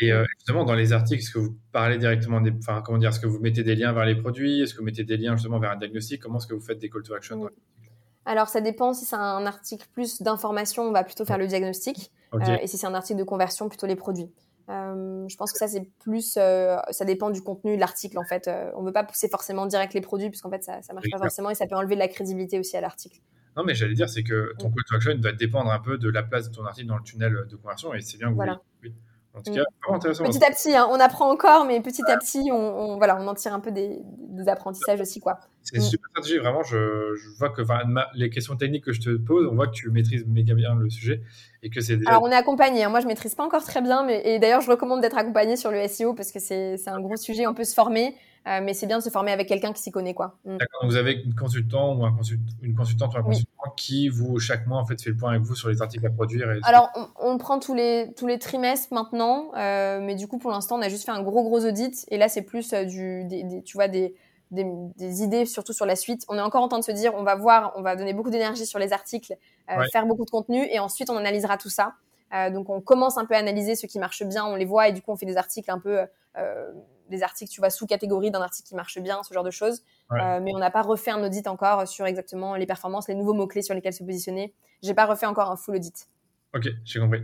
Et 0.00 0.12
euh, 0.12 0.24
justement, 0.38 0.64
dans 0.64 0.74
les 0.74 0.92
articles, 0.92 1.20
est-ce 1.20 1.30
que 1.30 1.38
vous 1.38 1.58
parlez 1.72 1.98
directement 1.98 2.40
des, 2.40 2.52
enfin, 2.52 2.80
comment 2.82 2.98
dire, 2.98 3.10
est-ce 3.10 3.20
que 3.20 3.26
vous 3.26 3.40
mettez 3.40 3.62
des 3.62 3.74
liens 3.74 3.92
vers 3.92 4.06
les 4.06 4.14
produits, 4.14 4.62
est-ce 4.62 4.72
que 4.72 4.78
vous 4.78 4.84
mettez 4.84 5.04
des 5.04 5.16
liens 5.16 5.36
justement 5.36 5.58
vers 5.58 5.72
un 5.72 5.76
diagnostic, 5.76 6.22
comment 6.22 6.38
est-ce 6.38 6.46
que 6.46 6.54
vous 6.54 6.60
faites 6.60 6.78
des 6.78 6.88
call 6.88 7.02
to 7.02 7.14
action 7.14 7.44
mm. 7.44 7.50
Alors, 8.26 8.48
ça 8.48 8.62
dépend. 8.62 8.94
Si 8.94 9.04
c'est 9.04 9.16
un 9.16 9.44
article 9.44 9.86
plus 9.92 10.22
d'information, 10.22 10.84
on 10.84 10.92
va 10.92 11.04
plutôt 11.04 11.26
faire 11.26 11.36
le 11.36 11.46
diagnostic. 11.46 12.10
et 12.62 12.66
si 12.66 12.78
c'est 12.78 12.86
un 12.86 12.94
article 12.94 13.18
de 13.18 13.24
conversion, 13.24 13.68
plutôt 13.68 13.86
les 13.86 13.96
produits. 13.96 14.30
Euh, 14.70 15.26
je 15.28 15.36
pense 15.36 15.52
que 15.52 15.58
ça, 15.58 15.68
c'est 15.68 15.88
plus. 16.00 16.36
Euh, 16.38 16.76
ça 16.90 17.04
dépend 17.04 17.30
du 17.30 17.42
contenu 17.42 17.76
de 17.76 17.80
l'article, 17.80 18.18
en 18.18 18.24
fait. 18.24 18.48
Euh, 18.48 18.70
on 18.76 18.80
ne 18.80 18.86
veut 18.86 18.92
pas 18.92 19.04
pousser 19.04 19.28
forcément 19.28 19.66
direct 19.66 19.94
les 19.94 20.00
produits, 20.00 20.30
puisqu'en 20.30 20.50
fait, 20.50 20.62
ça 20.64 20.80
ne 20.88 20.94
marche 20.94 21.10
pas 21.10 21.18
forcément 21.18 21.50
et 21.50 21.54
ça 21.54 21.66
peut 21.66 21.76
enlever 21.76 21.94
de 21.94 22.00
la 22.00 22.08
crédibilité 22.08 22.58
aussi 22.58 22.76
à 22.76 22.80
l'article. 22.80 23.20
Non, 23.56 23.62
mais 23.64 23.74
j'allais 23.74 23.94
dire, 23.94 24.08
c'est 24.08 24.24
que 24.24 24.52
ton 24.58 24.70
call 24.70 24.84
to 24.88 24.96
action 24.96 25.14
doit 25.16 25.32
dépendre 25.32 25.70
un 25.70 25.78
peu 25.78 25.98
de 25.98 26.08
la 26.08 26.22
place 26.22 26.50
de 26.50 26.54
ton 26.54 26.64
article 26.64 26.88
dans 26.88 26.96
le 26.96 27.04
tunnel 27.04 27.46
de 27.48 27.56
conversion 27.56 27.94
et 27.94 28.00
c'est 28.00 28.18
bien 28.18 28.30
que 28.30 28.34
voilà. 28.34 28.60
vous 28.82 28.90
en 29.34 29.42
tout 29.42 29.50
mm. 29.50 29.54
cas, 29.54 29.64
intéressant. 29.90 30.24
Petit 30.24 30.44
à 30.44 30.50
petit, 30.50 30.74
hein, 30.74 30.88
on 30.90 31.00
apprend 31.00 31.30
encore, 31.30 31.64
mais 31.64 31.80
petit 31.80 32.02
à 32.08 32.16
petit, 32.16 32.50
on, 32.52 32.96
voilà, 32.96 33.16
on 33.20 33.26
en 33.26 33.34
tire 33.34 33.52
un 33.52 33.60
peu 33.60 33.72
des, 33.72 34.00
apprentissages 34.46 35.00
aussi. 35.00 35.20
quoi. 35.20 35.38
C'est 35.64 35.78
mm. 35.78 35.82
super 35.82 36.10
stratégique, 36.10 36.40
vraiment. 36.40 36.62
Je, 36.62 37.36
vois 37.38 37.50
que 37.50 37.62
les 38.14 38.30
questions 38.30 38.56
techniques 38.56 38.84
que 38.84 38.92
je 38.92 39.00
te 39.00 39.16
pose, 39.16 39.48
on 39.50 39.54
voit 39.54 39.66
que 39.66 39.72
tu 39.72 39.90
maîtrises 39.90 40.24
méga 40.26 40.54
bien 40.54 40.74
le 40.74 40.90
sujet 40.90 41.22
et 41.62 41.70
que 41.70 41.80
c'est 41.80 41.98
Alors, 42.06 42.22
on 42.22 42.30
est 42.30 42.36
accompagné. 42.36 42.84
Hein. 42.84 42.90
Moi, 42.90 43.00
je 43.00 43.06
maîtrise 43.06 43.34
pas 43.34 43.44
encore 43.44 43.64
très 43.64 43.80
bien, 43.80 44.04
mais 44.04 44.22
et 44.24 44.38
d'ailleurs, 44.38 44.60
je 44.60 44.70
recommande 44.70 45.00
d'être 45.00 45.16
accompagné 45.16 45.56
sur 45.56 45.70
le 45.70 45.88
SEO 45.88 46.14
parce 46.14 46.30
que 46.30 46.38
c'est 46.38 46.88
un 46.88 47.00
gros 47.00 47.16
sujet. 47.16 47.46
On 47.46 47.54
peut 47.54 47.64
se 47.64 47.74
former. 47.74 48.14
Euh, 48.46 48.60
mais 48.62 48.74
c'est 48.74 48.86
bien 48.86 48.98
de 48.98 49.02
se 49.02 49.08
former 49.08 49.32
avec 49.32 49.48
quelqu'un 49.48 49.72
qui 49.72 49.80
s'y 49.80 49.90
connaît. 49.90 50.12
Quoi. 50.12 50.36
Mm. 50.44 50.58
D'accord, 50.58 50.84
vous 50.84 50.96
avez 50.96 51.22
une, 51.24 51.34
consultant 51.34 51.94
ou 51.94 52.04
un 52.04 52.14
une 52.62 52.74
consultante 52.74 53.14
ou 53.14 53.18
un 53.18 53.22
consultant 53.22 53.74
qui, 53.76 54.08
vous, 54.08 54.38
chaque 54.38 54.66
mois, 54.66 54.78
en 54.78 54.84
fait, 54.84 55.00
fait 55.00 55.10
le 55.10 55.16
point 55.16 55.30
avec 55.30 55.42
vous 55.42 55.54
sur 55.54 55.70
les 55.70 55.80
articles 55.80 56.06
à 56.06 56.10
produire 56.10 56.46
Alors, 56.64 56.90
on, 57.20 57.32
le 57.32 57.38
prend 57.38 57.58
tous 57.58 57.74
les, 57.74 58.12
tous 58.16 58.26
les 58.26 58.38
trimestres 58.38 58.92
maintenant, 58.92 59.50
euh, 59.56 60.00
mais 60.02 60.14
du 60.14 60.28
coup, 60.28 60.36
pour 60.36 60.50
l'instant, 60.50 60.76
on 60.76 60.82
a 60.82 60.90
juste 60.90 61.06
fait 61.06 61.10
un 61.10 61.22
gros, 61.22 61.42
gros 61.42 61.64
audit. 61.64 62.04
Et 62.10 62.18
là, 62.18 62.28
c'est 62.28 62.42
plus 62.42 62.74
euh, 62.74 62.84
du, 62.84 63.24
des, 63.24 63.62
tu 63.64 63.78
vois, 63.78 63.88
des, 63.88 64.14
des, 64.54 65.22
idées, 65.22 65.46
surtout 65.46 65.72
sur 65.72 65.86
la 65.86 65.96
suite. 65.96 66.24
On 66.28 66.38
est 66.38 66.40
encore 66.40 66.62
en 66.62 66.68
train 66.68 66.78
de 66.78 66.84
se 66.84 66.92
dire, 66.92 67.14
on 67.14 67.22
va 67.22 67.34
voir, 67.34 67.72
on 67.76 67.82
va 67.82 67.96
donner 67.96 68.14
beaucoup 68.14 68.30
d'énergie 68.30 68.66
sur 68.66 68.78
les 68.78 68.92
articles, 68.92 69.36
faire 69.92 70.06
beaucoup 70.06 70.24
de 70.24 70.30
contenu, 70.30 70.66
et 70.70 70.78
ensuite, 70.78 71.10
on 71.10 71.16
analysera 71.16 71.56
tout 71.56 71.70
ça. 71.70 71.94
donc, 72.52 72.70
on 72.70 72.80
commence 72.80 73.18
un 73.18 73.24
peu 73.24 73.34
à 73.34 73.38
analyser 73.38 73.74
ce 73.76 73.86
qui 73.86 73.98
marche 73.98 74.22
bien, 74.24 74.44
on 74.44 74.56
les 74.56 74.64
voit, 74.64 74.88
et 74.88 74.92
du 74.92 75.02
coup, 75.02 75.12
on 75.12 75.16
fait 75.16 75.26
des 75.26 75.36
articles 75.36 75.70
un 75.70 75.78
peu 75.78 76.06
des 77.08 77.22
articles, 77.22 77.50
tu 77.50 77.60
vois, 77.60 77.70
sous 77.70 77.86
catégorie 77.86 78.30
d'un 78.30 78.40
article 78.40 78.68
qui 78.68 78.74
marche 78.74 78.98
bien, 78.98 79.22
ce 79.22 79.34
genre 79.34 79.44
de 79.44 79.50
choses. 79.50 79.82
Euh, 80.12 80.40
mais 80.40 80.52
on 80.54 80.58
n'a 80.58 80.70
pas 80.70 80.82
refait 80.82 81.10
un 81.10 81.22
audit 81.22 81.46
encore 81.46 81.86
sur 81.86 82.06
exactement 82.06 82.56
les 82.56 82.66
performances, 82.66 83.08
les 83.08 83.14
nouveaux 83.14 83.34
mots-clés 83.34 83.62
sur 83.62 83.74
lesquels 83.74 83.92
se 83.92 84.04
positionner. 84.04 84.54
J'ai 84.82 84.94
pas 84.94 85.06
refait 85.06 85.26
encore 85.26 85.50
un 85.50 85.56
full 85.56 85.76
audit. 85.76 86.08
Ok, 86.54 86.68
j'ai 86.84 87.00
compris. 87.00 87.20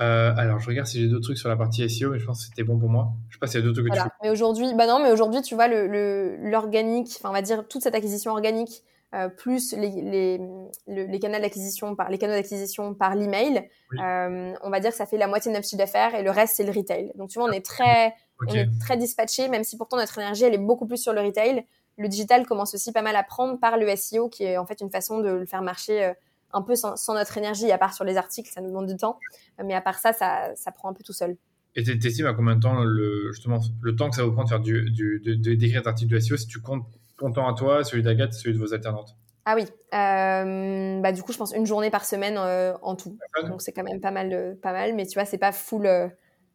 Euh, 0.00 0.34
alors, 0.36 0.58
je 0.58 0.66
regarde 0.66 0.88
si 0.88 1.00
j'ai 1.00 1.08
d'autres 1.08 1.22
trucs 1.22 1.38
sur 1.38 1.48
la 1.48 1.56
partie 1.56 1.88
SEO, 1.88 2.10
mais 2.10 2.18
je 2.18 2.26
pense 2.26 2.40
que 2.40 2.46
c'était 2.46 2.64
bon 2.64 2.76
pour 2.78 2.88
moi. 2.88 3.12
Je 3.28 3.36
sais 3.36 3.38
pas 3.38 3.46
s'il 3.46 3.60
y 3.60 3.62
a 3.62 3.66
d'autres 3.66 3.80
trucs 3.80 3.86
que 3.86 3.94
voilà. 3.94 4.10
Mais 4.22 4.30
aujourd'hui, 4.30 4.74
bah 4.74 4.88
non, 4.88 5.00
mais 5.00 5.12
aujourd'hui, 5.12 5.42
tu 5.42 5.54
vois, 5.54 5.68
l'organique, 5.68 7.06
le, 7.06 7.16
enfin, 7.16 7.30
on 7.30 7.32
va 7.32 7.42
dire 7.42 7.68
toute 7.68 7.82
cette 7.82 7.94
acquisition 7.94 8.32
organique, 8.32 8.82
euh, 9.14 9.28
plus 9.28 9.74
les, 9.76 10.40
les, 10.88 11.06
les, 11.06 11.18
canaux 11.20 11.38
d'acquisition 11.38 11.94
par 11.94 12.10
les 12.10 12.18
canaux 12.18 12.32
d'acquisition 12.32 12.94
par 12.94 13.14
l'email, 13.14 13.68
on 13.92 14.70
va 14.70 14.80
dire 14.80 14.90
que 14.90 14.96
ça 14.96 15.06
fait 15.06 15.18
la 15.18 15.28
moitié 15.28 15.52
de 15.52 15.56
notre 15.56 15.68
chiffre 15.68 15.78
d'affaires 15.78 16.16
et 16.16 16.24
le 16.24 16.32
reste 16.32 16.56
c'est 16.56 16.64
le 16.64 16.72
retail. 16.72 17.12
Donc 17.14 17.30
tu 17.30 17.38
vois, 17.38 17.48
on 17.48 17.52
est 17.52 17.64
très 17.64 18.14
on 18.40 18.52
est 18.52 18.66
très 18.80 18.96
dispatché, 18.96 19.48
même 19.48 19.62
si 19.62 19.76
pourtant 19.76 19.96
notre 19.96 20.18
énergie, 20.18 20.42
elle 20.42 20.54
est 20.54 20.58
beaucoup 20.58 20.86
plus 20.86 20.96
sur 20.96 21.12
le 21.12 21.20
retail. 21.20 21.64
Le 21.96 22.08
digital 22.08 22.44
commence 22.44 22.74
aussi 22.74 22.90
pas 22.90 23.02
mal 23.02 23.14
à 23.14 23.22
prendre 23.22 23.60
par 23.60 23.76
le 23.76 23.94
SEO, 23.94 24.28
qui 24.28 24.42
est 24.42 24.56
en 24.56 24.66
fait 24.66 24.80
une 24.80 24.90
façon 24.90 25.20
de 25.20 25.28
le 25.28 25.46
faire 25.46 25.62
marcher 25.62 26.06
euh, 26.06 26.12
un 26.54 26.62
peu 26.62 26.74
sans, 26.74 26.96
notre 27.14 27.36
énergie, 27.36 27.70
à 27.70 27.78
part 27.78 27.92
sur 27.92 28.04
les 28.04 28.16
articles, 28.16 28.50
ça 28.50 28.60
nous 28.60 28.68
demande 28.68 28.86
du 28.86 28.96
temps. 28.96 29.18
Mais 29.62 29.74
à 29.74 29.80
part 29.80 29.98
ça, 29.98 30.12
ça, 30.12 30.52
ça 30.54 30.72
prend 30.72 30.88
un 30.88 30.94
peu 30.94 31.02
tout 31.04 31.12
seul. 31.12 31.36
Et 31.76 31.82
tu 31.82 32.06
estimes 32.06 32.26
à 32.26 32.34
combien 32.34 32.54
de 32.54 32.60
temps, 32.60 32.84
le, 32.84 33.32
justement, 33.32 33.58
le 33.82 33.96
temps 33.96 34.08
que 34.08 34.16
ça 34.16 34.24
vous 34.24 34.32
prendre 34.32 34.48
de 34.48 34.54
faire 34.54 34.60
du, 34.60 34.90
du, 34.90 35.20
d'écrire 35.56 35.82
un 35.84 35.88
article 35.88 36.12
de 36.12 36.20
SEO 36.20 36.36
si 36.36 36.46
tu 36.46 36.60
comptes 36.60 36.86
ton 37.18 37.32
temps 37.32 37.48
à 37.48 37.54
toi, 37.54 37.82
celui 37.82 38.02
d'Agathe, 38.02 38.32
celui 38.32 38.54
de 38.54 38.58
vos 38.58 38.72
alternantes? 38.72 39.16
Ah 39.44 39.56
oui, 39.56 39.64
euh, 39.92 41.00
bah 41.02 41.12
du 41.12 41.22
coup 41.22 41.32
je 41.32 41.36
pense 41.36 41.52
une 41.52 41.66
journée 41.66 41.90
par 41.90 42.06
semaine 42.06 42.36
euh, 42.38 42.72
en 42.80 42.96
tout, 42.96 43.18
donc 43.46 43.60
c'est 43.60 43.72
quand 43.72 43.82
même 43.82 44.00
pas 44.00 44.10
mal, 44.10 44.56
pas 44.62 44.72
mal, 44.72 44.94
mais 44.94 45.04
tu 45.04 45.18
vois 45.18 45.26
c'est 45.26 45.36
pas 45.36 45.52
full, 45.52 45.86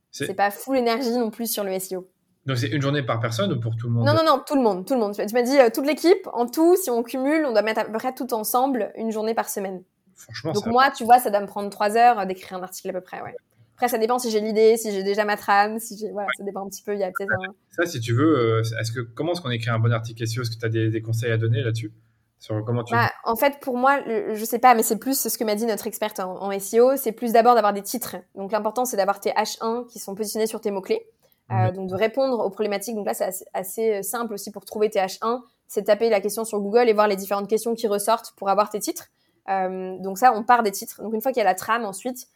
c'est 0.10 0.34
pas 0.34 0.50
full 0.50 0.76
énergie 0.76 1.16
non 1.16 1.30
plus 1.30 1.52
sur 1.52 1.64
le 1.64 1.78
SEO. 1.78 2.10
Donc 2.50 2.58
c'est 2.58 2.70
une 2.70 2.82
journée 2.82 3.04
par 3.04 3.20
personne 3.20 3.54
ou 3.54 3.60
pour 3.60 3.76
tout 3.76 3.86
le 3.86 3.94
monde? 3.94 4.08
Non, 4.08 4.14
non, 4.16 4.24
non, 4.26 4.42
tout 4.44 4.56
le 4.56 4.62
monde, 4.62 4.84
tout 4.84 4.96
le 4.96 5.00
monde. 5.00 5.14
Tu 5.16 5.34
m'as 5.36 5.42
dit 5.44 5.60
euh, 5.60 5.70
toute 5.72 5.86
l'équipe, 5.86 6.28
en 6.34 6.48
tout, 6.48 6.76
si 6.76 6.90
on 6.90 7.04
cumule, 7.04 7.46
on 7.46 7.52
doit 7.52 7.62
mettre 7.62 7.82
à 7.82 7.86
peu 7.86 7.92
près 7.94 8.12
tout 8.12 8.34
ensemble 8.34 8.92
une 8.98 9.12
journée 9.12 9.36
par 9.36 9.50
semaine. 9.50 9.84
Franchement, 10.16 10.52
Donc 10.54 10.66
moi, 10.66 10.90
tu 10.90 11.04
vois, 11.04 11.20
ça 11.20 11.30
doit 11.30 11.42
me 11.42 11.46
prendre 11.46 11.70
trois 11.70 11.96
heures 11.96 12.26
d'écrire 12.26 12.58
un 12.58 12.64
article 12.64 12.90
à 12.90 12.94
peu 12.94 13.02
près, 13.02 13.22
ouais. 13.22 13.36
Après, 13.76 13.88
ça 13.88 14.00
dépend 14.00 14.18
si 14.18 14.32
j'ai 14.32 14.42
l'idée, 14.42 14.78
si 14.78 14.92
j'ai 14.92 15.04
déjà 15.04 15.26
ma 15.26 15.38
trame, 15.38 15.80
si 15.80 15.96
j'ai, 15.96 16.10
voilà, 16.12 16.28
ça 16.36 16.44
dépend 16.44 16.66
un 16.66 16.70
petit 16.70 16.82
peu. 16.82 16.96
Il 16.96 17.00
y 17.00 17.04
a 17.04 17.12
peut-être 17.16 17.32
Ça, 17.70 17.86
si 17.86 18.00
tu 18.00 18.14
veux, 18.14 18.38
euh, 18.38 18.62
est-ce 18.82 18.92
que 18.92 19.00
comment 19.00 19.34
est-ce 19.34 19.42
qu'on 19.42 19.52
écrit 19.52 19.70
un 19.70 19.80
bon 19.80 19.94
article 19.94 20.26
SEO 20.28 20.42
Est-ce 20.42 20.50
que 20.50 20.60
tu 20.60 20.66
as 20.66 20.90
des, 20.90 21.02
conseils 21.04 21.32
à 21.32 21.38
donner 21.38 21.62
là-dessus? 21.62 21.94
Sur 22.40 22.66
comment 22.66 22.84
tu... 22.84 22.96
Bah, 22.96 23.12
en 23.26 23.36
fait, 23.36 23.60
pour 23.62 23.78
moi, 23.78 24.00
je 24.34 24.44
sais 24.44 24.60
pas, 24.60 24.74
mais 24.74 24.82
c'est 24.82 24.98
plus 24.98 25.28
ce 25.28 25.38
que 25.38 25.44
m'a 25.44 25.54
dit 25.54 25.68
notre 25.68 25.86
experte 25.86 26.20
en, 26.20 26.60
SEO, 26.60 26.98
c'est 26.98 27.12
plus 27.12 27.32
d'abord 27.32 27.54
d'avoir 27.54 27.74
des 27.74 27.84
titres. 27.84 28.16
Donc 28.34 28.52
l'important, 28.52 28.86
c'est 28.86 28.98
d'avoir 28.98 29.20
tes 29.20 29.30
H1 29.30 29.86
qui 29.88 30.00
sont 30.00 30.16
positionnés 30.16 30.48
sur 30.48 30.60
tes 30.60 30.72
mots-clés. 30.72 31.06
Euh, 31.52 31.72
donc 31.72 31.90
de 31.90 31.96
répondre 31.96 32.40
aux 32.46 32.50
problématiques. 32.50 32.96
Donc 32.96 33.06
là, 33.06 33.14
c'est 33.14 33.46
assez, 33.54 33.96
euh, 33.96 34.02
simple 34.02 34.34
aussi 34.34 34.52
pour 34.52 34.66
trouver 34.66 34.90
tes 34.90 35.00
H1, 35.00 35.42
c'est 35.68 35.84
taper 35.84 36.10
la 36.10 36.22
question 36.22 36.46
sur 36.46 36.60
Google 36.60 36.90
et 36.90 36.94
voir 36.94 37.08
les 37.08 37.16
différentes 37.16 37.50
questions 37.50 37.76
qui 37.76 37.88
ressortent 37.88 38.34
pour 38.38 38.50
avoir 38.50 38.70
tes 38.70 38.80
titres. 38.80 39.08
Euh, 39.50 39.98
donc 40.00 40.18
ça, 40.18 40.34
on 40.36 40.44
part 40.44 40.64
des 40.64 40.72
titres. 40.72 41.02
Donc 41.02 41.14
une 41.14 41.22
fois 41.22 41.32
qu'il 41.32 41.40
y 41.40 41.46
a 41.46 41.50
la 41.50 41.56
trame, 41.56 41.86
ensuite, 41.86 42.28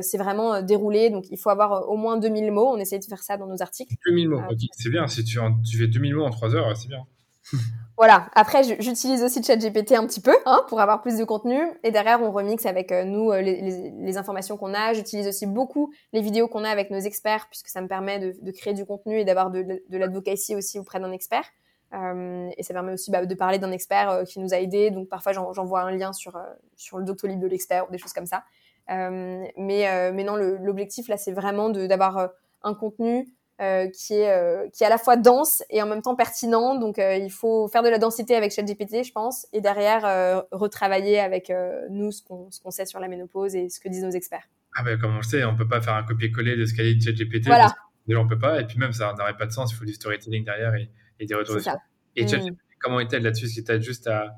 c'est 0.00 0.16
vraiment 0.16 0.62
déroulé. 0.62 1.10
Donc 1.10 1.24
il 1.30 1.36
faut 1.36 1.50
avoir 1.50 1.88
au 1.90 1.96
moins 1.96 2.16
2000 2.16 2.52
mots. 2.52 2.68
On 2.68 2.76
essaie 2.76 3.00
de 3.00 3.04
faire 3.04 3.22
ça 3.22 3.36
dans 3.36 3.48
nos 3.48 3.62
articles. 3.62 3.92
2000 4.06 4.28
mots, 4.28 4.40
ok. 4.48 4.58
C'est 4.70 4.90
bien. 4.90 5.08
Si 5.08 5.24
tu, 5.24 5.40
tu 5.68 5.76
fais 5.76 5.88
2000 5.88 6.14
mots 6.14 6.24
en 6.24 6.30
3 6.30 6.54
heures, 6.54 6.76
c'est 6.76 6.86
bien. 6.86 7.04
Voilà. 7.98 8.30
Après, 8.34 8.62
j'utilise 8.80 9.22
aussi 9.22 9.42
ChatGPT 9.42 9.92
un 9.92 10.06
petit 10.06 10.20
peu 10.20 10.34
hein, 10.46 10.64
pour 10.68 10.80
avoir 10.80 11.02
plus 11.02 11.18
de 11.18 11.24
contenu. 11.24 11.58
Et 11.84 11.90
derrière, 11.90 12.22
on 12.22 12.30
remixe 12.30 12.66
avec 12.66 12.90
euh, 12.90 13.04
nous 13.04 13.30
euh, 13.30 13.40
les, 13.42 14.16
informations 14.16 14.56
qu'on 14.56 14.74
a. 14.74 14.92
J'utilise 14.92 15.28
aussi 15.28 15.46
beaucoup 15.46 15.92
les 16.12 16.20
vidéos 16.20 16.48
qu'on 16.48 16.64
a 16.64 16.68
avec 16.68 16.90
nos 16.90 16.98
experts 16.98 17.46
puisque 17.48 17.68
ça 17.68 17.80
me 17.80 17.88
permet 17.88 18.18
de, 18.18 18.50
créer 18.50 18.74
du 18.74 18.84
contenu 18.84 19.20
et 19.20 19.24
d'avoir 19.24 19.50
de, 19.50 19.62
de, 19.62 19.98
l'advocacy 19.98 20.56
aussi 20.56 20.78
auprès 20.78 21.00
d'un 21.00 21.12
expert. 21.12 21.44
Euh, 21.94 22.48
et 22.56 22.62
ça 22.62 22.72
permet 22.72 22.92
aussi 22.92 23.10
bah, 23.10 23.26
de 23.26 23.34
parler 23.34 23.58
d'un 23.58 23.70
expert 23.70 24.24
qui 24.26 24.40
nous 24.40 24.54
a 24.54 24.58
aidés. 24.58 24.90
Donc 24.90 25.08
parfois, 25.08 25.32
j'envoie 25.32 25.82
un 25.82 25.90
lien 25.90 26.12
sur, 26.12 26.40
sur 26.76 26.98
le 26.98 27.04
Doctolib 27.04 27.38
de 27.38 27.46
l'expert 27.46 27.88
ou 27.88 27.92
des 27.92 27.98
choses 27.98 28.14
comme 28.14 28.26
ça. 28.26 28.44
mais, 28.88 30.12
mais 30.12 30.24
non, 30.24 30.36
l'objectif 30.36 31.08
là, 31.08 31.18
c'est 31.18 31.32
vraiment 31.32 31.68
d'avoir 31.68 32.30
un 32.62 32.74
contenu 32.74 33.28
euh, 33.60 33.88
qui 33.88 34.14
est 34.14 34.30
euh, 34.30 34.68
qui 34.70 34.82
est 34.82 34.86
à 34.86 34.90
la 34.90 34.98
fois 34.98 35.16
dense 35.16 35.62
et 35.70 35.82
en 35.82 35.86
même 35.86 36.02
temps 36.02 36.16
pertinent. 36.16 36.74
Donc 36.78 36.98
euh, 36.98 37.16
il 37.16 37.30
faut 37.30 37.68
faire 37.68 37.82
de 37.82 37.88
la 37.88 37.98
densité 37.98 38.34
avec 38.34 38.52
ChatGPT, 38.52 39.04
je 39.04 39.12
pense, 39.12 39.46
et 39.52 39.60
derrière 39.60 40.44
retravailler 40.50 41.20
avec 41.20 41.52
nous 41.90 42.10
ce 42.12 42.22
qu'on 42.22 42.50
ce 42.50 42.60
qu'on 42.60 42.70
sait 42.70 42.86
sur 42.86 42.98
la 43.00 43.08
ménopause 43.08 43.54
et 43.54 43.68
ce 43.68 43.78
que 43.80 43.88
disent 43.88 44.04
nos 44.04 44.10
experts. 44.10 44.48
Ah 44.74 44.82
ben 44.82 44.98
comme 44.98 45.14
on 45.14 45.18
le 45.18 45.22
sait, 45.22 45.44
on 45.44 45.54
peut 45.54 45.68
pas 45.68 45.80
faire 45.80 45.94
un 45.94 46.02
copier-coller 46.02 46.56
de 46.56 46.64
ce 46.64 46.74
qu'a 46.74 46.82
dit 46.82 47.00
ChatGPT. 47.00 47.46
Voilà. 47.46 47.74
Déjà 48.06 48.20
on 48.20 48.26
peut 48.26 48.38
pas, 48.38 48.60
et 48.60 48.66
puis 48.66 48.78
même 48.78 48.92
ça 48.92 49.14
n'aurait 49.16 49.36
pas 49.36 49.46
de 49.46 49.52
sens. 49.52 49.70
Il 49.72 49.76
faut 49.76 49.84
du 49.84 49.92
storytelling 49.92 50.44
derrière 50.44 50.74
et, 50.74 50.90
et 51.20 51.26
des 51.26 51.34
retours. 51.34 51.58
Et 52.16 52.26
ChatGPT, 52.26 52.52
mm. 52.52 52.56
comment 52.80 53.00
est-elle 53.00 53.22
là-dessus? 53.22 53.46
Est-ce 53.46 53.60
que 53.60 53.66
tu 53.66 53.72
as 53.72 53.80
juste 53.80 54.08
à, 54.08 54.34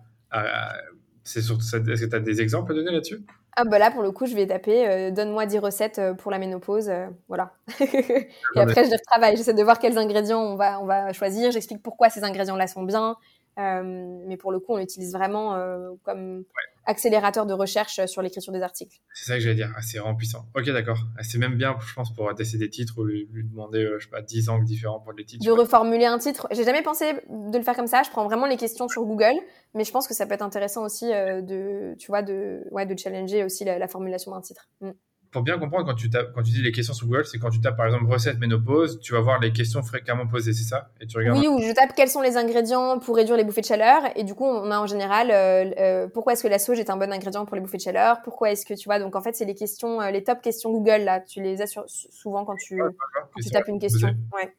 c'est 1.25 1.39
est-ce 1.39 2.05
que 2.05 2.11
tu 2.11 2.17
as 2.17 2.21
des 2.21 2.41
exemples 2.41 2.73
à 2.73 2.75
donner 2.75 2.93
là-dessus? 2.93 3.25
Ah 3.57 3.65
bah 3.65 3.79
là 3.79 3.91
pour 3.91 4.03
le 4.03 4.11
coup 4.11 4.27
je 4.27 4.35
vais 4.35 4.47
taper 4.47 4.87
euh, 4.89 5.11
donne-moi 5.11 5.47
10 5.47 5.59
recettes 5.59 5.99
euh, 5.99 6.15
pour 6.15 6.31
la 6.31 6.39
ménopause 6.39 6.89
euh, 6.89 7.07
voilà. 7.29 7.53
Et 7.81 8.61
après 8.61 8.85
je 8.85 8.91
retravaille 8.91 9.37
j'essaie 9.37 9.55
de 9.55 9.63
voir 9.63 9.79
quels 9.79 9.97
ingrédients 9.99 10.41
on 10.43 10.57
va 10.57 10.81
on 10.81 10.87
va 10.87 11.13
choisir. 11.13 11.51
J'explique 11.53 11.83
pourquoi 11.83 12.11
ces 12.11 12.25
ingrédients 12.25 12.57
là 12.57 12.67
sont 12.67 12.83
bien 12.83 13.17
mais 13.57 14.37
pour 14.37 14.53
le 14.53 14.61
coup, 14.61 14.75
on 14.75 14.79
l'utilise 14.79 15.13
vraiment 15.13 15.57
comme 16.03 16.45
accélérateur 16.87 17.47
de 17.47 17.55
recherche 17.55 18.05
sur 18.07 18.21
l'écriture 18.21 18.53
des 18.53 18.63
articles. 18.63 18.99
C'est 19.15 19.25
ça 19.25 19.35
que 19.35 19.41
j'allais 19.41 19.55
dire, 19.55 19.73
ah, 19.75 19.81
c'est 19.81 19.99
vraiment 19.99 20.15
puissant. 20.15 20.45
Ok, 20.55 20.67
d'accord. 20.67 20.99
Ah, 21.19 21.23
c'est 21.23 21.39
même 21.39 21.57
bien, 21.57 21.77
je 21.87 21.95
pense, 21.95 22.15
pour 22.15 22.35
tester 22.35 22.59
des 22.59 22.69
titres 22.69 22.99
ou 22.99 23.05
lui, 23.05 23.27
demander, 23.33 23.89
je 23.99 24.05
sais 24.05 24.11
pas, 24.11 24.21
10 24.21 24.51
angles 24.51 24.67
différents 24.67 25.01
pour 25.01 25.13
les 25.13 25.25
titres. 25.25 25.45
De 25.45 25.51
reformuler 25.51 26.05
un 26.05 26.19
titre. 26.19 26.47
J'ai 26.51 26.65
jamais 26.65 26.83
pensé 26.83 27.15
de 27.31 27.57
le 27.57 27.65
faire 27.65 27.75
comme 27.75 27.87
ça. 27.87 28.03
Je 28.03 28.11
prends 28.11 28.25
vraiment 28.25 28.47
les 28.47 28.59
questions 28.59 28.89
sur 28.89 29.05
Google, 29.05 29.35
mais 29.73 29.85
je 29.85 29.93
pense 29.93 30.07
que 30.07 30.15
ça 30.15 30.27
peut 30.27 30.35
être 30.35 30.43
intéressant 30.43 30.85
aussi 30.85 31.07
de, 31.07 31.95
tu 31.99 32.09
vois, 32.09 32.23
de, 32.23 32.67
ouais, 32.71 32.85
de 32.85 32.99
challenger 32.99 33.45
aussi 33.45 33.65
la, 33.65 33.89
formulation 33.89 34.33
d'un 34.33 34.41
titre. 34.41 34.69
Mm 34.81 34.91
pour 35.35 35.43
bien 35.43 35.59
comprendre, 35.59 35.85
quand 35.85 35.97
tu, 35.97 36.09
tapes, 36.09 36.33
quand 36.33 36.45
tu 36.45 36.53
dis 36.53 36.63
les 36.63 36.71
questions 36.71 36.95
sur 36.95 37.09
Google, 37.09 37.27
c'est 37.27 37.41
quand 37.41 37.51
tu 37.51 37.61
tapes 37.61 37.77
par 37.77 37.87
exemple 37.87 38.07
recette 38.07 38.39
ménopause, 38.39 39.01
tu 39.01 39.15
vas 39.15 39.21
voir 39.21 39.41
les 39.41 39.53
questions 39.53 39.83
fréquemment 39.83 40.29
posées, 40.29 40.53
c'est 40.53 40.63
ça? 40.63 40.93
Et 41.01 41.09
tu 41.09 41.19
regardes... 41.19 41.41
Oui, 41.41 41.49
ou 41.49 41.61
je 41.61 41.73
tape 41.75 41.93
quels 41.97 42.09
sont 42.09 42.21
les 42.21 42.37
ingrédients 42.37 43.01
pour 43.01 43.17
réduire 43.17 43.37
les 43.37 43.43
bouffées 43.43 43.61
de 43.61 43.67
chaleur? 43.67 44.03
Et 44.15 44.23
du 44.23 44.35
coup, 44.35 44.45
on 44.45 44.71
a 44.71 44.79
en 44.79 44.87
général 44.87 45.33
euh, 45.33 45.73
euh, 45.77 46.07
pourquoi 46.07 46.35
est-ce 46.35 46.45
que 46.45 46.49
la 46.49 46.61
sauge 46.61 46.79
est 46.79 46.89
un 46.89 46.97
bon 46.97 47.13
ingrédient 47.13 47.45
pour 47.47 47.57
les 47.57 47.61
bouffées 47.61 47.79
de 47.79 47.83
chaleur? 47.83 48.23
Pourquoi 48.23 48.53
est-ce 48.53 48.65
que 48.65 48.75
tu 48.75 48.85
vois 48.89 49.01
Donc 49.01 49.17
en 49.17 49.23
fait, 49.23 49.35
c'est 49.35 49.45
les 49.45 49.57
questions, 49.57 50.01
euh, 50.01 50.13
les 50.13 50.23
top 50.23 50.41
questions 50.41 50.71
Google 50.71 51.03
là. 51.03 51.19
Tu 51.19 51.43
les 51.43 51.61
as 51.61 51.67
souvent 52.13 52.45
quand 52.45 52.55
tu, 52.55 52.79
quand 52.79 53.41
tu 53.43 53.51
tapes 53.51 53.67
une 53.67 53.81
question. 53.81 54.15
Ouais. 54.33 54.55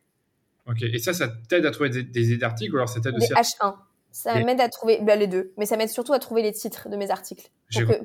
Ok. 0.68 0.82
Et 0.82 1.00
ça, 1.00 1.14
ça 1.14 1.30
t'aide 1.48 1.66
à 1.66 1.72
trouver 1.72 1.90
des, 1.90 2.04
des 2.04 2.44
articles 2.44 2.74
ou 2.74 2.80
alors 2.80 2.90
ça 2.90 3.00
t'aide 3.00 3.16
aussi 3.16 3.32
H1. 3.32 3.76
Ça 4.16 4.42
m'aide 4.42 4.62
à 4.62 4.70
trouver 4.70 5.00
bah, 5.02 5.18
les 5.18 5.28
deux, 5.28 5.52
mais 5.58 5.66
ça 5.66 5.76
m'aide 5.76 5.90
surtout 5.90 6.14
à 6.14 6.20
trouver 6.20 6.42
les 6.42 6.54
titres 6.54 6.88
de 6.88 6.96
mes 6.96 7.12
articles 7.12 7.52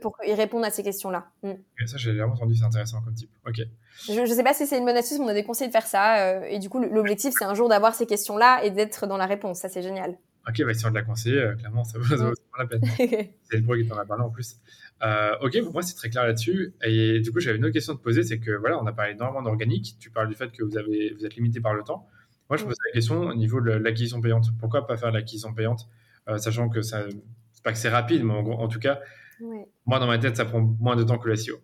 pour, 0.01 0.19
qu'ils 0.19 0.35
répondent 0.35 0.65
à 0.65 0.71
ces 0.71 0.83
questions-là. 0.83 1.29
Mm. 1.45 1.53
Ça, 1.87 1.99
j'ai 1.99 2.13
vraiment 2.13 2.33
entendu, 2.33 2.57
c'est 2.57 2.65
intéressant 2.65 3.01
comme 3.01 3.15
type. 3.15 3.31
Ok. 3.47 3.61
Je 4.09 4.21
ne 4.21 4.27
sais 4.27 4.43
pas 4.43 4.53
si 4.53 4.67
c'est 4.67 4.77
une 4.77 4.85
bonne 4.85 4.97
astuce, 4.97 5.21
mais 5.21 5.27
on 5.27 5.29
a 5.29 5.35
des 5.35 5.45
conseils 5.45 5.69
de 5.69 5.73
faire 5.73 5.87
ça. 5.87 6.19
Euh, 6.19 6.43
et 6.49 6.59
du 6.59 6.69
coup, 6.69 6.81
l'objectif, 6.81 7.33
c'est 7.39 7.45
un 7.45 7.55
jour 7.55 7.69
d'avoir 7.69 7.95
ces 7.95 8.07
questions-là 8.07 8.65
et 8.65 8.73
d'être 8.73 9.07
dans 9.07 9.19
la 9.19 9.27
réponse. 9.27 9.61
Ça, 9.61 9.69
c'est 9.69 9.83
génial. 9.83 10.19
Ok, 10.49 10.65
bah, 10.65 10.75
si 10.75 10.85
on 10.85 10.91
de 10.91 10.95
la 10.97 11.03
conseiller, 11.03 11.39
euh, 11.39 11.55
clairement, 11.55 11.85
ça 11.85 11.97
vaut, 12.01 12.05
mm. 12.17 12.35
la 12.59 12.67
peine. 12.67 12.81
c'est 13.45 13.59
le 13.59 13.63
pro 13.63 13.77
qui 13.77 13.87
t'en 13.87 13.97
a 13.97 14.05
parlé 14.05 14.25
en 14.25 14.31
plus. 14.31 14.57
Euh, 15.05 15.37
ok, 15.43 15.63
pour 15.63 15.75
moi, 15.75 15.83
c'est 15.83 15.95
très 15.95 16.11
clair 16.11 16.25
là-dessus. 16.25 16.75
Et 16.83 17.21
du 17.21 17.31
coup, 17.31 17.39
j'avais 17.39 17.59
une 17.59 17.65
autre 17.67 17.73
question 17.73 17.93
à 17.93 17.97
te 17.97 18.03
poser 18.03 18.25
c'est 18.25 18.41
que 18.41 18.51
voilà, 18.51 18.83
on 18.83 18.87
a 18.87 18.93
parlé 18.93 19.13
énormément 19.13 19.43
d'organique. 19.43 19.95
Tu 20.01 20.11
parles 20.11 20.29
du 20.29 20.35
fait 20.35 20.51
que 20.51 20.65
vous, 20.65 20.77
avez, 20.77 21.15
vous 21.17 21.25
êtes 21.25 21.37
limité 21.37 21.61
par 21.61 21.73
le 21.73 21.85
temps. 21.85 22.09
Moi, 22.49 22.57
je 22.57 22.65
me 22.65 22.67
mm. 22.67 22.71
pose 22.71 22.79
la 22.85 22.93
question 22.93 23.21
au 23.29 23.35
niveau 23.35 23.61
de 23.61 23.71
l'acquisition 23.71 24.21
payante. 24.21 24.47
Pourquoi 24.59 24.89
pas 24.89 24.97
faire 24.97 25.13
l'acquisition 25.13 25.55
payante? 25.55 25.87
Sachant 26.39 26.69
que 26.69 26.83
ça, 26.83 27.05
c'est 27.61 27.63
pas 27.63 27.73
que 27.73 27.79
c'est 27.79 27.89
rapide, 27.89 28.25
mais 28.25 28.35
en, 28.35 28.69
tout 28.69 28.79
cas, 28.79 29.01
moi 29.87 29.99
dans 29.99 30.07
ma 30.07 30.19
tête, 30.19 30.37
ça 30.37 30.45
prend 30.45 30.61
moins 30.61 30.97
de 30.97 31.03
temps 31.03 31.19
que 31.19 31.29
le 31.29 31.37
SEO. 31.37 31.57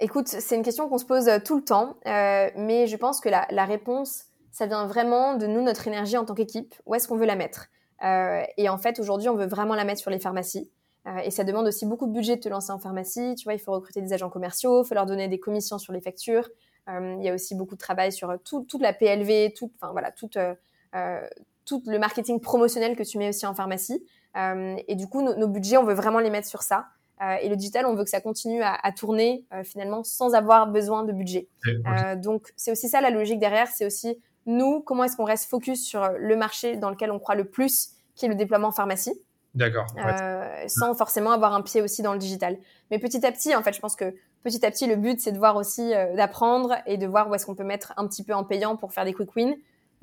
Écoute, 0.00 0.26
c'est 0.26 0.56
une 0.56 0.62
question 0.62 0.88
qu'on 0.88 0.98
se 0.98 1.04
pose 1.04 1.28
euh, 1.28 1.38
tout 1.44 1.56
le 1.56 1.62
temps, 1.62 1.96
euh, 2.06 2.50
mais 2.56 2.88
je 2.88 2.96
pense 2.96 3.20
que 3.20 3.28
la, 3.28 3.64
réponse, 3.64 4.24
ça 4.50 4.66
vient 4.66 4.86
vraiment 4.86 5.36
de 5.36 5.46
nous, 5.46 5.62
notre 5.62 5.86
énergie 5.86 6.16
en 6.16 6.24
tant 6.24 6.34
qu'équipe. 6.34 6.74
Où 6.84 6.94
est-ce 6.94 7.06
qu'on 7.06 7.16
veut 7.16 7.26
la 7.26 7.36
mettre? 7.36 7.68
Et 8.58 8.68
en 8.68 8.76
fait, 8.76 8.98
aujourd'hui, 8.98 9.30
on 9.30 9.34
veut 9.34 9.46
vraiment 9.46 9.74
la 9.74 9.84
mettre 9.84 10.00
sur 10.00 10.10
les 10.10 10.18
pharmacies. 10.18 10.70
et 11.22 11.30
ça 11.30 11.42
demande 11.42 11.66
aussi 11.66 11.86
beaucoup 11.86 12.06
de 12.06 12.12
budget 12.12 12.36
de 12.36 12.40
te 12.40 12.50
lancer 12.50 12.70
en 12.70 12.78
pharmacie. 12.78 13.34
Tu 13.34 13.44
vois, 13.44 13.54
il 13.54 13.58
faut 13.58 13.72
recruter 13.72 14.02
des 14.02 14.12
agents 14.12 14.28
commerciaux, 14.28 14.82
il 14.82 14.86
faut 14.86 14.94
leur 14.94 15.06
donner 15.06 15.26
des 15.26 15.40
commissions 15.40 15.78
sur 15.78 15.94
les 15.94 16.02
factures. 16.02 16.50
il 16.86 17.22
y 17.22 17.30
a 17.30 17.32
aussi 17.32 17.54
beaucoup 17.54 17.76
de 17.76 17.80
travail 17.80 18.12
sur 18.12 18.30
toute 18.44 18.82
la 18.82 18.92
PLV, 18.92 19.54
toute, 19.54 19.72
enfin 19.80 19.92
voilà, 19.92 20.12
toute 20.12 20.36
tout 21.64 21.82
le 21.86 21.98
marketing 21.98 22.40
promotionnel 22.40 22.96
que 22.96 23.02
tu 23.02 23.18
mets 23.18 23.28
aussi 23.28 23.46
en 23.46 23.54
pharmacie. 23.54 24.04
Euh, 24.36 24.76
et 24.88 24.96
du 24.96 25.06
coup, 25.06 25.22
nos 25.22 25.48
budgets, 25.48 25.76
on 25.76 25.84
veut 25.84 25.94
vraiment 25.94 26.18
les 26.18 26.30
mettre 26.30 26.48
sur 26.48 26.62
ça. 26.62 26.86
Euh, 27.22 27.36
et 27.40 27.48
le 27.48 27.56
digital, 27.56 27.86
on 27.86 27.94
veut 27.94 28.04
que 28.04 28.10
ça 28.10 28.20
continue 28.20 28.62
à, 28.62 28.92
tourner 28.92 29.44
euh, 29.52 29.62
finalement 29.62 30.02
sans 30.02 30.34
avoir 30.34 30.66
besoin 30.66 31.04
de 31.04 31.12
budget. 31.12 31.48
donc, 32.16 32.52
c'est 32.56 32.72
aussi 32.72 32.88
ça 32.88 33.00
la 33.00 33.10
logique 33.10 33.38
derrière. 33.38 33.68
C'est 33.68 33.86
aussi 33.86 34.18
nous, 34.46 34.80
comment 34.80 35.04
est-ce 35.04 35.16
qu'on 35.16 35.24
reste 35.24 35.48
focus 35.48 35.86
sur 35.86 36.08
le 36.18 36.36
marché 36.36 36.76
dans 36.76 36.90
lequel 36.90 37.10
on 37.10 37.18
croit 37.18 37.34
le 37.34 37.44
plus, 37.44 37.92
qui 38.14 38.26
est 38.26 38.28
le 38.28 38.34
déploiement 38.34 38.68
en 38.68 38.72
pharmacie. 38.72 39.14
D'accord. 39.54 39.86
sans 40.66 40.94
forcément 40.94 41.30
avoir 41.30 41.54
un 41.54 41.62
pied 41.62 41.80
aussi 41.80 42.02
dans 42.02 42.12
le 42.12 42.18
digital. 42.18 42.58
Mais 42.90 42.98
petit 42.98 43.24
à 43.24 43.30
petit, 43.30 43.54
en 43.54 43.62
fait, 43.62 43.72
je 43.72 43.80
pense 43.80 43.94
que 43.94 44.12
petit 44.42 44.66
à 44.66 44.70
petit, 44.72 44.88
le 44.88 44.96
but, 44.96 45.20
c'est 45.20 45.30
de 45.30 45.38
voir 45.38 45.54
aussi, 45.54 45.92
d'apprendre 46.16 46.74
et 46.86 46.98
de 46.98 47.06
voir 47.06 47.30
où 47.30 47.34
est-ce 47.36 47.46
qu'on 47.46 47.54
peut 47.54 47.64
mettre 47.64 47.94
un 47.96 48.08
petit 48.08 48.24
peu 48.24 48.34
en 48.34 48.42
payant 48.42 48.76
pour 48.76 48.92
faire 48.92 49.04
des 49.04 49.14
quick 49.14 49.34
wins. 49.36 49.54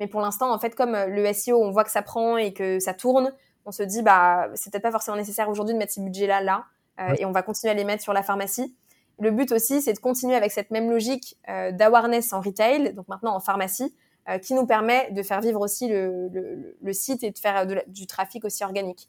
Mais 0.02 0.08
pour 0.08 0.20
l'instant, 0.20 0.52
en 0.52 0.58
fait, 0.58 0.74
comme 0.74 0.96
euh, 0.96 1.06
le 1.06 1.32
SEO, 1.32 1.62
on 1.62 1.70
voit 1.70 1.84
que 1.84 1.90
ça 1.92 2.02
prend 2.02 2.36
et 2.36 2.52
que 2.52 2.80
ça 2.80 2.92
tourne, 2.92 3.32
on 3.66 3.70
se 3.70 3.84
dit, 3.84 4.02
bah, 4.02 4.48
c'est 4.56 4.72
peut-être 4.72 4.82
pas 4.82 4.90
forcément 4.90 5.16
nécessaire 5.16 5.48
aujourd'hui 5.48 5.74
de 5.74 5.78
mettre 5.78 5.92
ces 5.92 6.00
budgets-là 6.00 6.40
là, 6.40 6.64
euh, 6.98 7.14
et 7.20 7.24
on 7.24 7.30
va 7.30 7.42
continuer 7.42 7.70
à 7.70 7.74
les 7.74 7.84
mettre 7.84 8.02
sur 8.02 8.12
la 8.12 8.24
pharmacie. 8.24 8.74
Le 9.20 9.30
but 9.30 9.52
aussi, 9.52 9.80
c'est 9.80 9.92
de 9.92 10.00
continuer 10.00 10.34
avec 10.34 10.50
cette 10.50 10.72
même 10.72 10.90
logique 10.90 11.36
euh, 11.48 11.70
d'awareness 11.70 12.32
en 12.32 12.40
retail, 12.40 12.94
donc 12.94 13.06
maintenant 13.06 13.36
en 13.36 13.40
pharmacie, 13.40 13.94
qui 14.40 14.54
nous 14.54 14.66
permet 14.66 15.10
de 15.10 15.20
faire 15.24 15.40
vivre 15.40 15.60
aussi 15.60 15.88
le, 15.88 16.28
le, 16.80 16.92
site 16.92 17.24
et 17.24 17.32
de 17.32 17.38
faire 17.38 17.66
du 17.88 18.06
trafic 18.06 18.44
aussi 18.44 18.62
organique. 18.62 19.08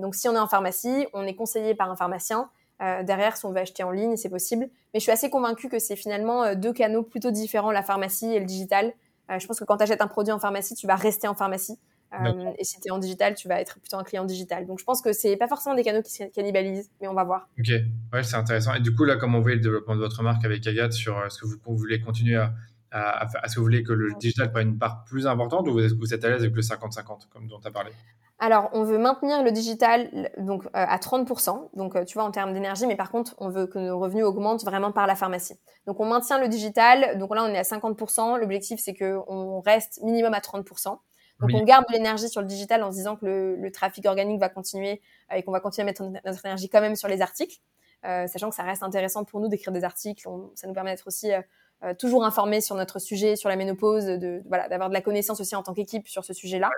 donc 0.00 0.14
si 0.14 0.28
on 0.28 0.34
est 0.36 0.38
en 0.38 0.46
pharmacie, 0.46 1.08
on 1.12 1.26
est 1.26 1.34
conseillé 1.34 1.74
par 1.74 1.90
un 1.90 1.96
pharmacien. 1.96 2.48
derrière, 2.78 3.36
si 3.36 3.46
on 3.46 3.50
veut 3.50 3.58
acheter 3.58 3.82
en 3.82 3.90
ligne, 3.90 4.14
c'est 4.14 4.28
possible. 4.28 4.68
Mais 4.92 5.00
je 5.00 5.02
suis 5.02 5.10
assez 5.10 5.28
convaincue 5.28 5.68
que 5.68 5.80
c'est 5.80 5.96
finalement 5.96 6.54
deux 6.54 6.72
canaux 6.72 7.02
plutôt 7.02 7.32
différents, 7.32 7.72
la 7.72 7.82
pharmacie 7.82 8.32
et 8.32 8.38
le 8.38 8.44
digital, 8.44 8.92
euh, 9.30 9.38
je 9.38 9.46
pense 9.46 9.58
que 9.58 9.64
quand 9.64 9.76
tu 9.76 9.82
achètes 9.82 10.02
un 10.02 10.06
produit 10.06 10.32
en 10.32 10.38
pharmacie, 10.38 10.74
tu 10.74 10.86
vas 10.86 10.96
rester 10.96 11.28
en 11.28 11.34
pharmacie. 11.34 11.78
Euh, 12.12 12.52
et 12.58 12.64
si 12.64 12.80
tu 12.80 12.88
es 12.88 12.90
en 12.90 12.98
digital, 12.98 13.34
tu 13.34 13.48
vas 13.48 13.60
être 13.60 13.80
plutôt 13.80 13.96
un 13.96 14.04
client 14.04 14.24
digital. 14.24 14.66
Donc 14.66 14.78
je 14.78 14.84
pense 14.84 15.02
que 15.02 15.12
c'est 15.12 15.36
pas 15.36 15.48
forcément 15.48 15.74
des 15.74 15.82
canaux 15.82 16.02
qui 16.02 16.12
se 16.12 16.24
cannibalisent, 16.24 16.90
mais 17.00 17.08
on 17.08 17.14
va 17.14 17.24
voir. 17.24 17.48
Ok, 17.58 17.70
ouais, 18.12 18.22
c'est 18.22 18.36
intéressant. 18.36 18.74
Et 18.74 18.80
du 18.80 18.94
coup, 18.94 19.04
là, 19.04 19.16
comment 19.16 19.38
vous 19.38 19.42
voyez 19.42 19.56
le 19.56 19.62
développement 19.62 19.96
de 19.96 20.00
votre 20.00 20.22
marque 20.22 20.44
avec 20.44 20.64
Agathe 20.66 20.92
sur 20.92 21.18
euh, 21.18 21.28
ce 21.28 21.40
que 21.40 21.46
vous, 21.46 21.76
voulez 21.76 22.00
continuer 22.00 22.36
à, 22.36 22.52
à, 22.92 23.48
ce 23.48 23.54
que 23.54 23.60
vous 23.60 23.66
voulez 23.66 23.82
que 23.82 23.92
le 23.92 24.12
digital 24.20 24.52
prenne 24.52 24.68
une 24.68 24.78
part 24.78 25.04
plus 25.04 25.26
importante 25.26 25.66
ou 25.66 25.72
vous 25.72 25.96
vous 25.98 26.14
êtes 26.14 26.24
à 26.24 26.30
l'aise 26.30 26.42
avec 26.42 26.54
le 26.54 26.62
50-50, 26.62 27.28
comme 27.30 27.48
dont 27.48 27.58
tu 27.58 27.66
as 27.66 27.72
parlé? 27.72 27.90
Alors, 28.40 28.68
on 28.72 28.82
veut 28.82 28.98
maintenir 28.98 29.44
le 29.44 29.52
digital 29.52 30.30
donc 30.38 30.64
à 30.72 30.98
30%, 30.98 31.70
donc 31.74 32.04
tu 32.04 32.14
vois 32.14 32.24
en 32.24 32.32
termes 32.32 32.52
d'énergie, 32.52 32.86
mais 32.86 32.96
par 32.96 33.10
contre, 33.10 33.34
on 33.38 33.48
veut 33.48 33.66
que 33.66 33.78
nos 33.78 33.98
revenus 33.98 34.24
augmentent 34.24 34.64
vraiment 34.64 34.90
par 34.90 35.06
la 35.06 35.14
pharmacie. 35.14 35.54
Donc, 35.86 36.00
on 36.00 36.06
maintient 36.06 36.38
le 36.38 36.48
digital. 36.48 37.18
Donc 37.18 37.34
là, 37.34 37.44
on 37.44 37.48
est 37.48 37.58
à 37.58 37.62
50%. 37.62 38.38
L'objectif, 38.38 38.80
c'est 38.80 38.94
que 38.94 39.18
on 39.28 39.60
reste 39.60 40.00
minimum 40.02 40.34
à 40.34 40.40
30%. 40.40 40.98
Donc, 41.40 41.50
on 41.52 41.64
garde 41.64 41.84
de 41.88 41.92
l'énergie 41.92 42.28
sur 42.28 42.40
le 42.40 42.46
digital 42.46 42.82
en 42.82 42.90
se 42.90 42.96
disant 42.96 43.16
que 43.16 43.56
le, 43.58 43.72
trafic 43.72 44.06
organique 44.06 44.38
va 44.38 44.48
continuer 44.48 45.02
et 45.34 45.42
qu'on 45.42 45.50
va 45.52 45.60
continuer 45.60 45.82
à 45.82 45.86
mettre 45.86 46.02
notre 46.24 46.46
énergie 46.46 46.68
quand 46.68 46.80
même 46.80 46.96
sur 46.96 47.08
les 47.08 47.22
articles, 47.22 47.58
euh, 48.04 48.26
sachant 48.28 48.50
que 48.50 48.56
ça 48.56 48.62
reste 48.62 48.82
intéressant 48.82 49.24
pour 49.24 49.40
nous 49.40 49.48
d'écrire 49.48 49.72
des 49.72 49.84
articles. 49.84 50.26
ça 50.54 50.66
nous 50.68 50.74
permet 50.74 50.92
d'être 50.92 51.08
aussi 51.08 51.32
euh, 51.32 51.40
euh, 51.82 51.92
toujours 51.92 52.24
informés 52.24 52.60
sur 52.60 52.76
notre 52.76 53.00
sujet, 53.00 53.34
sur 53.34 53.48
la 53.48 53.56
ménopause, 53.56 54.04
de, 54.04 54.42
voilà, 54.46 54.68
d'avoir 54.68 54.88
de 54.88 54.94
la 54.94 55.00
connaissance 55.00 55.40
aussi 55.40 55.56
en 55.56 55.62
tant 55.62 55.74
qu'équipe 55.74 56.06
sur 56.06 56.24
ce 56.24 56.32
sujet-là. 56.32 56.70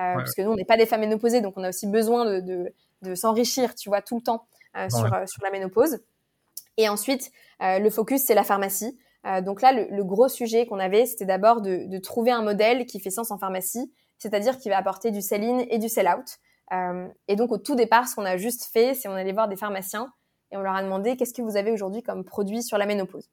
Euh, 0.00 0.14
parce 0.14 0.34
que 0.34 0.42
nous, 0.42 0.50
on 0.50 0.56
n'est 0.56 0.64
pas 0.64 0.76
des 0.76 0.86
femmes 0.86 1.00
ménopausées, 1.00 1.40
donc 1.40 1.54
on 1.56 1.64
a 1.64 1.68
aussi 1.68 1.86
besoin 1.86 2.40
de, 2.40 2.72
de, 3.02 3.14
s'enrichir, 3.14 3.74
tu 3.74 3.88
vois, 3.88 4.00
tout 4.00 4.16
le 4.16 4.22
temps 4.22 4.46
euh, 4.76 4.88
sur, 4.88 5.12
euh, 5.12 5.26
sur 5.26 5.42
la 5.42 5.50
ménopause. 5.50 5.98
Et 6.76 6.88
ensuite, 6.88 7.30
le 7.60 7.90
focus, 7.90 8.22
c'est 8.22 8.34
la 8.34 8.44
pharmacie. 8.44 8.98
donc 9.42 9.60
là, 9.60 9.72
le, 9.72 10.04
gros 10.04 10.28
sujet 10.28 10.64
qu'on 10.64 10.78
avait, 10.78 11.04
c'était 11.04 11.26
d'abord 11.26 11.60
de, 11.60 11.84
de, 11.86 11.98
trouver 11.98 12.30
un 12.30 12.40
modèle 12.40 12.86
qui 12.86 13.00
fait 13.00 13.10
sens 13.10 13.30
en 13.30 13.38
pharmacie, 13.38 13.92
c'est-à-dire 14.16 14.58
qui 14.58 14.70
va 14.70 14.78
apporter 14.78 15.10
du 15.10 15.20
sell-in 15.20 15.58
et 15.68 15.78
du 15.78 15.90
sell-out. 15.90 16.38
et 17.28 17.36
donc, 17.36 17.52
au 17.52 17.58
tout 17.58 17.74
départ, 17.74 18.08
ce 18.08 18.14
qu'on 18.14 18.24
a 18.24 18.38
juste 18.38 18.64
fait, 18.72 18.94
c'est 18.94 19.08
on 19.08 19.12
allait 19.12 19.32
voir 19.32 19.48
des 19.48 19.56
pharmaciens 19.56 20.10
et 20.52 20.56
on 20.56 20.62
leur 20.62 20.74
a 20.74 20.82
demandé 20.82 21.16
qu'est-ce 21.16 21.34
que 21.34 21.42
vous 21.42 21.58
avez 21.58 21.70
aujourd'hui 21.70 22.02
comme 22.02 22.24
produit 22.24 22.62
sur 22.62 22.78
la 22.78 22.86
ménopause? 22.86 23.28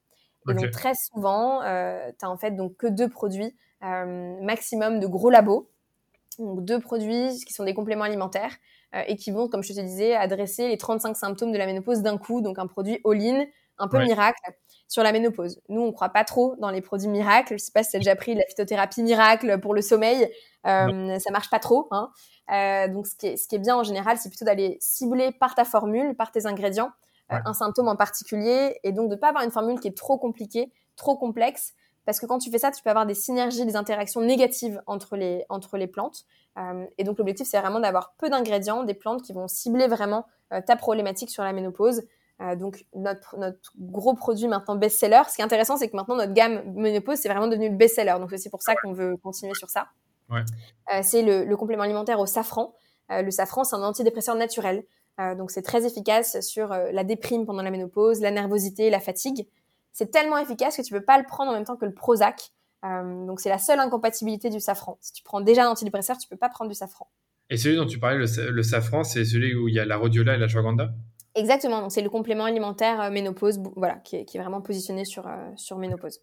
Et 0.50 0.54
donc, 0.54 0.70
très 0.70 0.94
souvent, 0.94 1.62
euh, 1.62 2.10
tu 2.18 2.26
as 2.26 2.30
en 2.30 2.36
fait 2.36 2.50
donc 2.50 2.76
que 2.76 2.86
deux 2.86 3.08
produits 3.08 3.56
maximum 3.80 5.00
de 5.00 5.06
gros 5.06 5.30
labos 5.30 5.70
donc 6.38 6.64
deux 6.64 6.80
produits 6.80 7.44
qui 7.46 7.52
sont 7.52 7.64
des 7.64 7.74
compléments 7.74 8.04
alimentaires 8.04 8.54
euh, 8.94 9.02
et 9.06 9.16
qui 9.16 9.30
vont, 9.30 9.48
comme 9.48 9.62
je 9.62 9.72
te 9.72 9.80
disais, 9.80 10.14
adresser 10.14 10.68
les 10.68 10.78
35 10.78 11.16
symptômes 11.16 11.52
de 11.52 11.58
la 11.58 11.66
ménopause 11.66 12.02
d'un 12.02 12.18
coup, 12.18 12.40
donc 12.40 12.58
un 12.58 12.66
produit 12.66 13.00
all-in, 13.04 13.44
un 13.78 13.88
peu 13.88 13.98
miracle 14.02 14.40
sur 14.88 15.02
la 15.02 15.12
ménopause. 15.12 15.60
Nous, 15.68 15.80
on 15.80 15.92
croit 15.92 16.08
pas 16.08 16.24
trop 16.24 16.56
dans 16.58 16.70
les 16.70 16.80
produits 16.80 17.08
miracles. 17.08 17.54
Je 17.58 17.64
sais 17.64 17.72
pas 17.72 17.82
si 17.82 17.90
tu 17.90 17.96
as 17.96 18.00
déjà 18.00 18.16
pris 18.16 18.34
la 18.34 18.44
phytothérapie 18.48 19.02
miracle 19.02 19.60
pour 19.60 19.74
le 19.74 19.82
sommeil. 19.82 20.28
Euh, 20.66 21.18
ça 21.18 21.30
marche 21.30 21.50
pas 21.50 21.58
trop. 21.58 21.88
Hein. 21.90 22.10
Euh, 22.52 22.88
donc, 22.88 23.06
ce 23.06 23.14
qui, 23.14 23.26
est, 23.28 23.36
ce 23.36 23.46
qui 23.46 23.56
est 23.56 23.60
bien 23.60 23.76
en 23.76 23.82
général, 23.82 24.18
c'est 24.18 24.30
plutôt 24.30 24.46
d'aller 24.46 24.78
cibler 24.80 25.30
par 25.32 25.54
ta 25.54 25.64
formule, 25.64 26.14
par 26.16 26.32
tes 26.32 26.46
ingrédients, 26.46 26.90
euh, 27.32 27.36
un 27.44 27.52
symptôme 27.52 27.88
en 27.88 27.96
particulier, 27.96 28.78
et 28.82 28.92
donc 28.92 29.10
de 29.10 29.16
pas 29.16 29.28
avoir 29.28 29.44
une 29.44 29.50
formule 29.50 29.78
qui 29.78 29.88
est 29.88 29.96
trop 29.96 30.18
compliquée, 30.18 30.72
trop 30.96 31.16
complexe, 31.16 31.74
parce 32.08 32.20
que 32.20 32.24
quand 32.24 32.38
tu 32.38 32.50
fais 32.50 32.58
ça, 32.58 32.70
tu 32.70 32.82
peux 32.82 32.88
avoir 32.88 33.04
des 33.04 33.12
synergies, 33.12 33.66
des 33.66 33.76
interactions 33.76 34.22
négatives 34.22 34.80
entre 34.86 35.14
les, 35.14 35.44
entre 35.50 35.76
les 35.76 35.86
plantes. 35.86 36.24
Euh, 36.56 36.86
et 36.96 37.04
donc 37.04 37.18
l'objectif, 37.18 37.46
c'est 37.46 37.60
vraiment 37.60 37.80
d'avoir 37.80 38.14
peu 38.16 38.30
d'ingrédients, 38.30 38.82
des 38.82 38.94
plantes 38.94 39.20
qui 39.20 39.34
vont 39.34 39.46
cibler 39.46 39.88
vraiment 39.88 40.24
euh, 40.54 40.62
ta 40.66 40.74
problématique 40.74 41.28
sur 41.28 41.42
la 41.42 41.52
ménopause. 41.52 42.00
Euh, 42.40 42.56
donc 42.56 42.86
notre, 42.94 43.36
notre 43.36 43.72
gros 43.78 44.14
produit 44.14 44.48
maintenant 44.48 44.74
best-seller. 44.74 45.20
Ce 45.28 45.34
qui 45.34 45.42
est 45.42 45.44
intéressant, 45.44 45.76
c'est 45.76 45.90
que 45.90 45.96
maintenant 45.96 46.16
notre 46.16 46.32
gamme 46.32 46.62
ménopause, 46.72 47.18
c'est 47.18 47.28
vraiment 47.28 47.46
devenu 47.46 47.68
le 47.68 47.76
best-seller. 47.76 48.14
Donc 48.18 48.32
c'est 48.38 48.48
pour 48.48 48.62
ça 48.62 48.74
qu'on 48.76 48.94
veut 48.94 49.18
continuer 49.18 49.52
sur 49.52 49.68
ça. 49.68 49.88
Ouais. 50.30 51.02
c'est 51.02 51.20
le, 51.20 51.44
le, 51.44 51.56
complément 51.58 51.82
alimentaire 51.82 52.20
au 52.20 52.26
safran. 52.26 52.72
le 53.10 53.30
safran, 53.30 53.64
c'est 53.64 53.76
un 53.76 53.82
antidépresseur 53.82 54.34
naturel. 54.34 54.82
donc 55.36 55.50
c'est 55.50 55.62
très 55.62 55.84
efficace 55.84 56.40
sur 56.40 56.68
la 56.68 57.04
déprime 57.04 57.44
pendant 57.44 57.62
la 57.62 57.70
ménopause, 57.70 58.22
la 58.22 58.30
nervosité, 58.30 58.88
la 58.88 59.00
fatigue 59.00 59.46
c'est 59.98 60.12
tellement 60.12 60.38
efficace 60.38 60.76
que 60.76 60.82
tu 60.82 60.94
peux 60.94 61.04
pas 61.04 61.18
le 61.18 61.24
prendre 61.24 61.50
en 61.50 61.54
même 61.54 61.64
temps 61.64 61.76
que 61.76 61.84
le 61.84 61.92
Prozac. 61.92 62.52
Euh, 62.84 63.26
donc 63.26 63.40
c'est 63.40 63.48
la 63.48 63.58
seule 63.58 63.80
incompatibilité 63.80 64.48
du 64.48 64.60
safran. 64.60 64.96
Si 65.00 65.12
tu 65.12 65.24
prends 65.24 65.40
déjà 65.40 65.66
un 65.66 65.70
antidépresseur, 65.70 66.16
tu 66.18 66.28
peux 66.28 66.36
pas 66.36 66.48
prendre 66.48 66.70
du 66.70 66.76
safran. 66.76 67.10
Et 67.50 67.56
celui 67.56 67.74
dont 67.74 67.86
tu 67.86 67.98
parlais, 67.98 68.16
le, 68.16 68.62
safran, 68.62 69.02
c'est 69.02 69.24
celui 69.24 69.56
où 69.56 69.66
il 69.66 69.74
y 69.74 69.80
a 69.80 69.84
la 69.84 69.96
rhodiola 69.96 70.36
et 70.36 70.38
la 70.38 70.44
ashwagandha 70.44 70.90
Exactement, 71.34 71.80
donc 71.80 71.90
c'est 71.90 72.02
le 72.02 72.10
complément 72.10 72.44
alimentaire 72.44 73.00
euh, 73.00 73.10
ménopause, 73.10 73.60
voilà, 73.74 73.96
qui 73.96 74.16
est, 74.16 74.24
qui 74.24 74.36
est, 74.36 74.40
vraiment 74.40 74.60
positionné 74.60 75.04
sur, 75.04 75.26
euh, 75.26 75.50
sur 75.56 75.78
ménopause. 75.78 76.20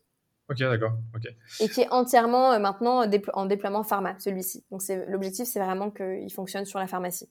Ok, 0.50 0.60
d'accord. 0.60 0.94
ok. 1.14 1.28
Et 1.60 1.68
qui 1.68 1.82
est 1.82 1.90
entièrement 1.90 2.58
maintenant 2.60 3.06
en 3.34 3.46
déploiement 3.46 3.84
pharma, 3.84 4.16
celui-ci. 4.20 4.64
Donc 4.72 4.82
l'objectif, 5.10 5.48
c'est 5.48 5.60
vraiment 5.60 5.92
qu'il 5.92 6.32
fonctionne 6.32 6.64
sur 6.64 6.80
la 6.80 6.88
pharmacie. 6.88 7.30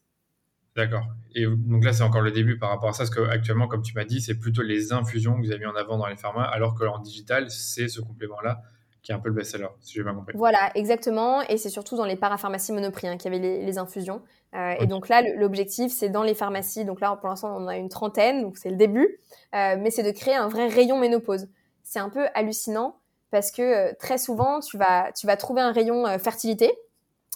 D'accord. 0.76 1.04
Et 1.34 1.46
donc 1.46 1.84
là, 1.84 1.92
c'est 1.92 2.02
encore 2.02 2.22
le 2.22 2.32
début 2.32 2.58
par 2.58 2.70
rapport 2.70 2.88
à 2.88 2.92
ça, 2.92 3.04
parce 3.04 3.10
qu'actuellement, 3.10 3.68
comme 3.68 3.82
tu 3.82 3.94
m'as 3.94 4.04
dit, 4.04 4.20
c'est 4.20 4.38
plutôt 4.38 4.62
les 4.62 4.92
infusions 4.92 5.34
que 5.34 5.46
vous 5.46 5.50
avez 5.50 5.60
mis 5.60 5.66
en 5.66 5.76
avant 5.76 5.98
dans 5.98 6.06
les 6.06 6.16
pharma, 6.16 6.42
alors 6.42 6.74
que 6.74 6.84
en 6.84 6.98
digital, 6.98 7.50
c'est 7.50 7.88
ce 7.88 8.00
complément-là 8.00 8.62
qui 9.04 9.12
est 9.12 9.14
un 9.14 9.18
peu 9.18 9.28
le 9.28 9.34
best-seller, 9.34 9.68
si 9.80 9.94
j'ai 9.94 10.02
bien 10.02 10.14
compris. 10.14 10.34
Voilà, 10.36 10.70
exactement. 10.74 11.42
Et 11.42 11.58
c'est 11.58 11.68
surtout 11.68 11.96
dans 11.96 12.06
les 12.06 12.16
parapharmacies 12.16 12.72
Monoprix 12.72 13.06
hein, 13.06 13.18
qu'il 13.18 13.32
y 13.32 13.36
avait 13.36 13.62
les, 13.62 13.78
infusions. 13.78 14.22
Euh, 14.54 14.74
et 14.80 14.86
donc 14.86 15.10
là, 15.10 15.20
l'objectif, 15.36 15.92
c'est 15.92 16.08
dans 16.08 16.22
les 16.22 16.34
pharmacies. 16.34 16.86
Donc 16.86 17.00
là, 17.00 17.14
pour 17.16 17.28
l'instant, 17.28 17.54
on 17.54 17.68
a 17.68 17.76
une 17.76 17.90
trentaine, 17.90 18.40
donc 18.40 18.56
c'est 18.56 18.70
le 18.70 18.76
début. 18.76 19.18
Euh, 19.54 19.76
mais 19.78 19.90
c'est 19.90 20.02
de 20.02 20.10
créer 20.10 20.34
un 20.34 20.48
vrai 20.48 20.68
rayon 20.68 20.98
ménopause. 20.98 21.48
C'est 21.82 21.98
un 21.98 22.08
peu 22.08 22.26
hallucinant 22.34 22.98
parce 23.30 23.50
que 23.50 23.60
euh, 23.60 23.92
très 23.98 24.16
souvent, 24.16 24.60
tu 24.60 24.78
vas, 24.78 25.12
tu 25.12 25.26
vas 25.26 25.36
trouver 25.36 25.60
un 25.60 25.72
rayon 25.72 26.18
fertilité, 26.18 26.72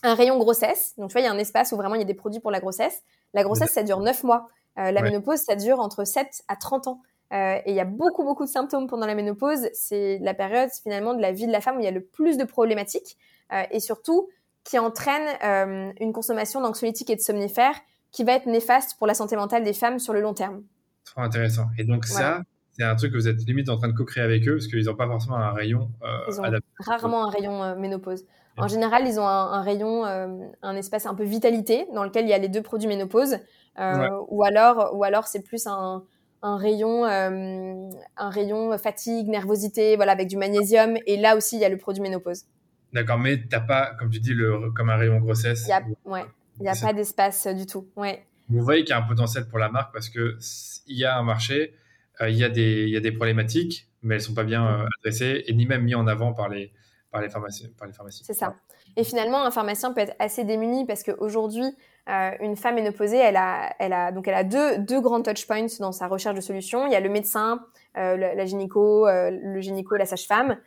un 0.02 0.14
rayon 0.14 0.38
grossesse. 0.38 0.94
Donc 0.96 1.10
tu 1.10 1.12
vois, 1.12 1.20
il 1.20 1.24
y 1.24 1.28
a 1.28 1.32
un 1.32 1.38
espace 1.38 1.72
où 1.72 1.76
vraiment 1.76 1.96
il 1.96 2.00
y 2.00 2.04
a 2.04 2.06
des 2.06 2.14
produits 2.14 2.40
pour 2.40 2.50
la 2.50 2.60
grossesse. 2.60 3.02
La 3.34 3.42
grossesse, 3.42 3.70
ça 3.70 3.82
dure 3.82 4.00
9 4.00 4.24
mois. 4.24 4.48
la 4.76 5.02
ménopause, 5.02 5.38
ça 5.40 5.54
dure 5.54 5.80
entre 5.80 6.04
7 6.04 6.42
à 6.48 6.56
30 6.56 6.88
ans. 6.88 7.02
Euh, 7.32 7.58
et 7.66 7.70
il 7.70 7.74
y 7.74 7.80
a 7.80 7.84
beaucoup, 7.84 8.24
beaucoup 8.24 8.44
de 8.44 8.50
symptômes 8.50 8.86
pendant 8.86 9.06
la 9.06 9.14
ménopause. 9.14 9.68
C'est 9.74 10.18
la 10.22 10.34
période 10.34 10.70
finalement 10.82 11.14
de 11.14 11.20
la 11.20 11.32
vie 11.32 11.46
de 11.46 11.52
la 11.52 11.60
femme 11.60 11.76
où 11.76 11.80
il 11.80 11.84
y 11.84 11.88
a 11.88 11.92
le 11.92 12.02
plus 12.02 12.38
de 12.38 12.44
problématiques 12.44 13.16
euh, 13.52 13.62
et 13.70 13.80
surtout 13.80 14.28
qui 14.64 14.78
entraîne 14.78 15.28
euh, 15.44 15.92
une 16.00 16.12
consommation 16.12 16.60
d'anxiolytiques 16.60 17.10
et 17.10 17.16
de 17.16 17.20
somnifères 17.20 17.76
qui 18.12 18.24
va 18.24 18.32
être 18.32 18.46
néfaste 18.46 18.96
pour 18.98 19.06
la 19.06 19.14
santé 19.14 19.36
mentale 19.36 19.62
des 19.62 19.72
femmes 19.72 19.98
sur 19.98 20.12
le 20.12 20.20
long 20.20 20.34
terme. 20.34 20.62
Trop 21.04 21.20
intéressant. 21.22 21.66
Et 21.78 21.84
donc 21.84 22.06
ça, 22.06 22.42
c'est 22.72 22.84
un 22.84 22.94
truc 22.96 23.12
que 23.12 23.18
vous 23.18 23.28
êtes 23.28 23.40
limite 23.46 23.68
en 23.68 23.76
train 23.76 23.88
de 23.88 23.92
co-créer 23.92 24.22
avec 24.22 24.48
eux 24.48 24.54
parce 24.54 24.66
qu'ils 24.66 24.84
n'ont 24.86 24.94
pas 24.94 25.06
forcément 25.06 25.36
un 25.36 25.52
rayon. 25.52 25.90
ils 26.28 26.40
ont 26.40 26.44
rarement 26.78 27.24
un 27.26 27.30
rayon 27.30 27.76
ménopause. 27.76 28.24
En 28.58 28.68
général, 28.68 29.06
ils 29.06 29.18
ont 29.20 29.26
un, 29.26 29.52
un 29.52 29.62
rayon, 29.62 30.04
un 30.04 30.76
espace 30.76 31.06
un 31.06 31.14
peu 31.14 31.24
vitalité 31.24 31.86
dans 31.94 32.04
lequel 32.04 32.24
il 32.24 32.30
y 32.30 32.34
a 32.34 32.38
les 32.38 32.48
deux 32.48 32.62
produits 32.62 32.88
ménopause, 32.88 33.38
ou 33.76 34.44
alors, 34.44 34.96
ou 34.96 35.04
alors 35.04 35.26
c'est 35.26 35.42
plus 35.42 35.66
un, 35.66 36.02
un 36.42 36.56
rayon, 36.56 37.04
euh, 37.04 37.90
un 38.16 38.30
rayon 38.30 38.76
fatigue, 38.78 39.28
nervosité, 39.28 39.96
voilà, 39.96 40.12
avec 40.12 40.28
du 40.28 40.36
magnésium. 40.36 40.96
Et 41.06 41.16
là 41.16 41.36
aussi, 41.36 41.56
il 41.56 41.60
y 41.60 41.64
a 41.64 41.68
le 41.68 41.78
produit 41.78 42.02
ménopause. 42.02 42.44
D'accord, 42.92 43.18
mais 43.18 43.42
t'as 43.48 43.60
pas, 43.60 43.94
comme 43.98 44.10
tu 44.10 44.20
dis, 44.20 44.34
le, 44.34 44.70
comme 44.70 44.90
un 44.90 44.96
rayon 44.96 45.18
grossesse. 45.18 45.64
Il 45.66 45.70
y 45.70 45.72
a, 45.72 45.82
ouais, 46.04 46.24
n'y 46.60 46.68
a 46.68 46.74
pas 46.80 46.92
d'espace 46.92 47.46
du 47.48 47.66
tout. 47.66 47.88
Ouais. 47.96 48.24
Vous 48.48 48.62
voyez 48.62 48.82
qu'il 48.82 48.90
y 48.90 48.92
a 48.94 48.98
un 48.98 49.06
potentiel 49.06 49.46
pour 49.46 49.58
la 49.58 49.68
marque 49.68 49.92
parce 49.92 50.08
que 50.08 50.38
il 50.86 50.96
y 50.96 51.04
a 51.04 51.18
un 51.18 51.22
marché, 51.22 51.74
euh, 52.20 52.30
il 52.30 52.36
y 52.36 52.44
a 52.44 52.48
des, 52.48 52.84
il 52.84 52.90
y 52.90 52.96
a 52.96 53.00
des 53.00 53.12
problématiques, 53.12 53.88
mais 54.02 54.14
elles 54.14 54.22
sont 54.22 54.34
pas 54.34 54.44
bien 54.44 54.66
euh, 54.66 54.86
adressées 55.00 55.44
et 55.46 55.52
ni 55.52 55.66
même 55.66 55.82
mis 55.82 55.94
en 55.94 56.06
avant 56.06 56.32
par 56.32 56.48
les, 56.48 56.72
par 57.10 57.20
les 57.20 57.30
pharmacies. 57.30 57.68
Par 57.78 57.86
les 57.86 57.94
pharmacies. 57.94 58.24
C'est 58.24 58.34
ça. 58.34 58.54
Et 58.96 59.04
finalement, 59.04 59.42
un 59.44 59.50
pharmacien 59.50 59.92
peut 59.92 60.00
être 60.00 60.14
assez 60.18 60.44
démuni 60.44 60.84
parce 60.86 61.02
qu'aujourd'hui, 61.02 61.64
euh, 62.08 62.30
une 62.40 62.56
femme 62.56 62.74
ménopausée, 62.74 63.16
elle 63.16 63.36
a, 63.36 63.74
elle 63.78 63.92
a, 63.92 64.12
donc 64.12 64.28
elle 64.28 64.34
a 64.34 64.44
deux, 64.44 64.78
deux 64.78 65.00
grands 65.00 65.22
touch 65.22 65.46
points 65.46 65.66
dans 65.80 65.92
sa 65.92 66.06
recherche 66.06 66.36
de 66.36 66.40
solutions. 66.40 66.86
Il 66.86 66.92
y 66.92 66.96
a 66.96 67.00
le 67.00 67.08
médecin, 67.08 67.60
euh, 67.96 68.16
la 68.16 68.44
gynéco, 68.44 69.06
euh, 69.06 69.30
le 69.30 69.60
gynéco, 69.60 69.96
la 69.96 70.06
sage-femme, 70.06 70.58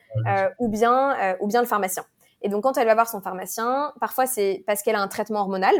ou 0.59 0.67
bien, 0.67 1.35
ou 1.39 1.47
bien 1.47 1.61
le 1.61 1.67
pharmacien. 1.67 2.05
Et 2.41 2.49
donc, 2.49 2.63
quand 2.63 2.77
elle 2.77 2.87
va 2.87 2.95
voir 2.95 3.07
son 3.07 3.21
pharmacien, 3.21 3.93
parfois 3.99 4.25
c'est 4.25 4.63
parce 4.65 4.81
qu'elle 4.81 4.95
a 4.95 5.01
un 5.01 5.07
traitement 5.07 5.41
hormonal. 5.41 5.75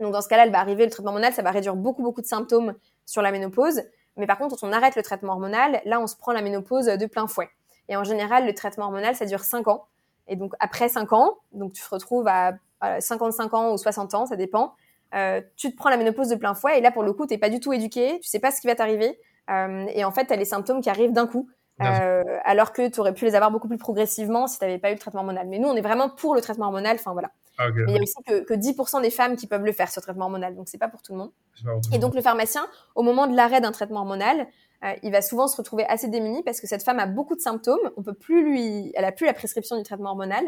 Donc, 0.00 0.12
dans 0.12 0.20
ce 0.20 0.28
cas-là, 0.28 0.44
elle 0.44 0.52
va 0.52 0.60
arriver, 0.60 0.84
le 0.84 0.90
traitement 0.90 1.10
hormonal, 1.10 1.32
ça 1.32 1.42
va 1.42 1.50
réduire 1.50 1.76
beaucoup, 1.76 2.02
beaucoup 2.02 2.20
de 2.20 2.26
symptômes 2.26 2.74
sur 3.04 3.22
la 3.22 3.30
ménopause. 3.30 3.82
Mais 4.16 4.26
par 4.26 4.38
contre, 4.38 4.56
quand 4.56 4.66
on 4.66 4.72
arrête 4.72 4.96
le 4.96 5.02
traitement 5.02 5.32
hormonal, 5.32 5.80
là, 5.84 6.00
on 6.00 6.06
se 6.06 6.16
prend 6.16 6.32
la 6.32 6.42
ménopause 6.42 6.86
de 6.86 7.06
plein 7.06 7.26
fouet. 7.26 7.48
Et 7.88 7.96
en 7.96 8.04
général, 8.04 8.46
le 8.46 8.54
traitement 8.54 8.86
hormonal, 8.86 9.14
ça 9.14 9.26
dure 9.26 9.40
5 9.40 9.68
ans. 9.68 9.86
Et 10.28 10.36
donc, 10.36 10.54
après 10.58 10.88
5 10.88 11.12
ans, 11.12 11.38
donc 11.52 11.72
tu 11.72 11.82
te 11.82 11.88
retrouves 11.88 12.26
à 12.28 12.54
55 13.00 13.54
ans 13.54 13.72
ou 13.72 13.78
60 13.78 14.14
ans, 14.14 14.26
ça 14.26 14.36
dépend. 14.36 14.74
Euh, 15.14 15.40
tu 15.56 15.70
te 15.70 15.76
prends 15.76 15.88
la 15.88 15.96
ménopause 15.96 16.28
de 16.28 16.34
plein 16.34 16.54
fouet 16.54 16.78
et 16.78 16.80
là 16.80 16.90
pour 16.90 17.04
le 17.04 17.12
coup 17.12 17.26
t'es 17.26 17.38
pas 17.38 17.48
du 17.48 17.60
tout 17.60 17.72
éduqué, 17.72 18.18
tu 18.20 18.28
sais 18.28 18.40
pas 18.40 18.50
ce 18.50 18.60
qui 18.60 18.66
va 18.66 18.74
t'arriver 18.74 19.20
euh, 19.50 19.86
et 19.94 20.04
en 20.04 20.10
fait 20.10 20.24
t'as 20.26 20.34
les 20.34 20.44
symptômes 20.44 20.80
qui 20.80 20.90
arrivent 20.90 21.12
d'un 21.12 21.26
coup. 21.26 21.48
Euh, 21.82 22.22
alors 22.44 22.72
que 22.72 22.88
tu 22.88 23.00
aurais 23.00 23.12
pu 23.12 23.26
les 23.26 23.34
avoir 23.34 23.50
beaucoup 23.50 23.68
plus 23.68 23.76
progressivement 23.76 24.46
si 24.46 24.58
tu 24.58 24.64
n'avais 24.64 24.78
pas 24.78 24.88
eu 24.90 24.94
le 24.94 24.98
traitement 24.98 25.20
hormonal. 25.20 25.46
Mais 25.46 25.58
nous, 25.58 25.68
on 25.68 25.76
est 25.76 25.82
vraiment 25.82 26.08
pour 26.08 26.34
le 26.34 26.40
traitement 26.40 26.64
hormonal. 26.64 26.96
Enfin 26.98 27.12
voilà. 27.12 27.32
Ah, 27.58 27.66
Mais 27.70 27.92
il 27.92 27.96
y 27.96 27.98
a 27.98 28.02
aussi 28.02 28.22
que, 28.26 28.44
que 28.44 28.54
10% 28.54 29.02
des 29.02 29.10
femmes 29.10 29.36
qui 29.36 29.46
peuvent 29.46 29.64
le 29.64 29.72
faire 29.72 29.90
ce 29.90 30.00
traitement 30.00 30.24
hormonal, 30.24 30.56
donc 30.56 30.68
c'est 30.68 30.78
pas 30.78 30.88
pour 30.88 31.02
tout 31.02 31.12
le 31.12 31.18
monde. 31.18 31.32
et 31.92 31.98
donc 31.98 32.14
le 32.14 32.22
pharmacien, 32.22 32.66
au 32.94 33.02
moment 33.02 33.26
de 33.26 33.36
l'arrêt 33.36 33.60
d'un 33.60 33.72
traitement 33.72 34.00
hormonal, 34.00 34.46
euh, 34.84 34.92
il 35.02 35.12
va 35.12 35.22
souvent 35.22 35.48
se 35.48 35.56
retrouver 35.56 35.84
assez 35.86 36.08
démuni 36.08 36.42
parce 36.42 36.60
que 36.60 36.66
cette 36.66 36.82
femme 36.82 36.98
a 36.98 37.06
beaucoup 37.06 37.34
de 37.34 37.40
symptômes. 37.40 37.90
On 37.96 38.02
peut 38.02 38.14
plus 38.14 38.44
lui, 38.44 38.92
elle 38.94 39.04
a 39.04 39.12
plus 39.12 39.26
la 39.26 39.34
prescription 39.34 39.76
du 39.76 39.82
traitement 39.82 40.10
hormonal. 40.10 40.44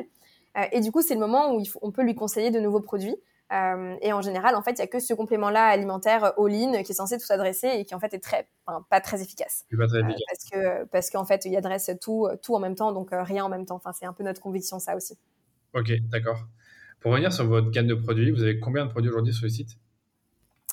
Euh, 0.57 0.63
et 0.73 0.81
du 0.81 0.93
coup, 0.93 1.03
c'est 1.03 1.15
le 1.15 1.21
moment 1.21 1.55
où 1.55 1.61
il 1.61 1.67
faut, 1.67 1.79
on 1.83 1.93
peut 1.93 2.03
lui 2.03 2.15
conseiller 2.15 2.51
de 2.51 2.61
nouveaux 2.61 2.81
produits. 2.81 3.17
Euh, 3.51 3.97
et 4.03 4.13
en 4.13 4.21
général, 4.21 4.55
en 4.55 4.63
fait, 4.63 4.73
il 4.73 4.79
y 4.81 4.83
a 4.83 4.87
que 4.87 5.01
ce 5.01 5.15
complément-là 5.15 5.65
alimentaire 5.65 6.39
all-in 6.39 6.83
qui 6.83 6.93
est 6.93 6.95
censé 6.95 7.17
tout 7.17 7.33
adresser 7.33 7.69
et 7.69 7.85
qui 7.87 7.95
en 7.95 8.01
fait 8.01 8.13
est 8.13 8.19
très, 8.23 8.47
pas 8.91 9.01
très 9.01 9.23
efficace. 9.23 9.65
Pas 9.75 9.87
très 9.87 10.01
efficace. 10.01 10.21
parce 10.29 10.51
que 10.51 10.85
parce 10.85 11.11
qu'en 11.11 11.25
fait, 11.25 11.47
il 11.47 11.57
adresse 11.57 11.91
tout, 12.03 12.29
tout 12.43 12.55
en 12.55 12.59
même 12.59 12.75
temps, 12.75 12.93
donc 12.93 13.09
rien 13.13 13.47
en 13.47 13.49
même 13.49 13.65
temps. 13.65 13.77
Enfin, 13.77 13.93
c'est 13.93 14.05
un 14.05 14.13
peu 14.13 14.23
notre 14.23 14.43
conviction 14.43 14.79
ça 14.79 14.97
aussi. 14.97 15.19
Ok, 15.73 15.91
d'accord. 16.11 16.45
Pour 17.01 17.13
revenir 17.13 17.33
sur 17.33 17.47
votre 17.47 17.71
gamme 17.71 17.87
de 17.87 17.95
produits, 17.95 18.31
vous 18.31 18.43
avez 18.43 18.61
combien 18.61 18.85
de 18.85 18.91
produits 18.91 19.11
aujourd'hui 19.11 19.33
sur 19.33 19.45
le 19.45 19.51
site? 19.51 19.79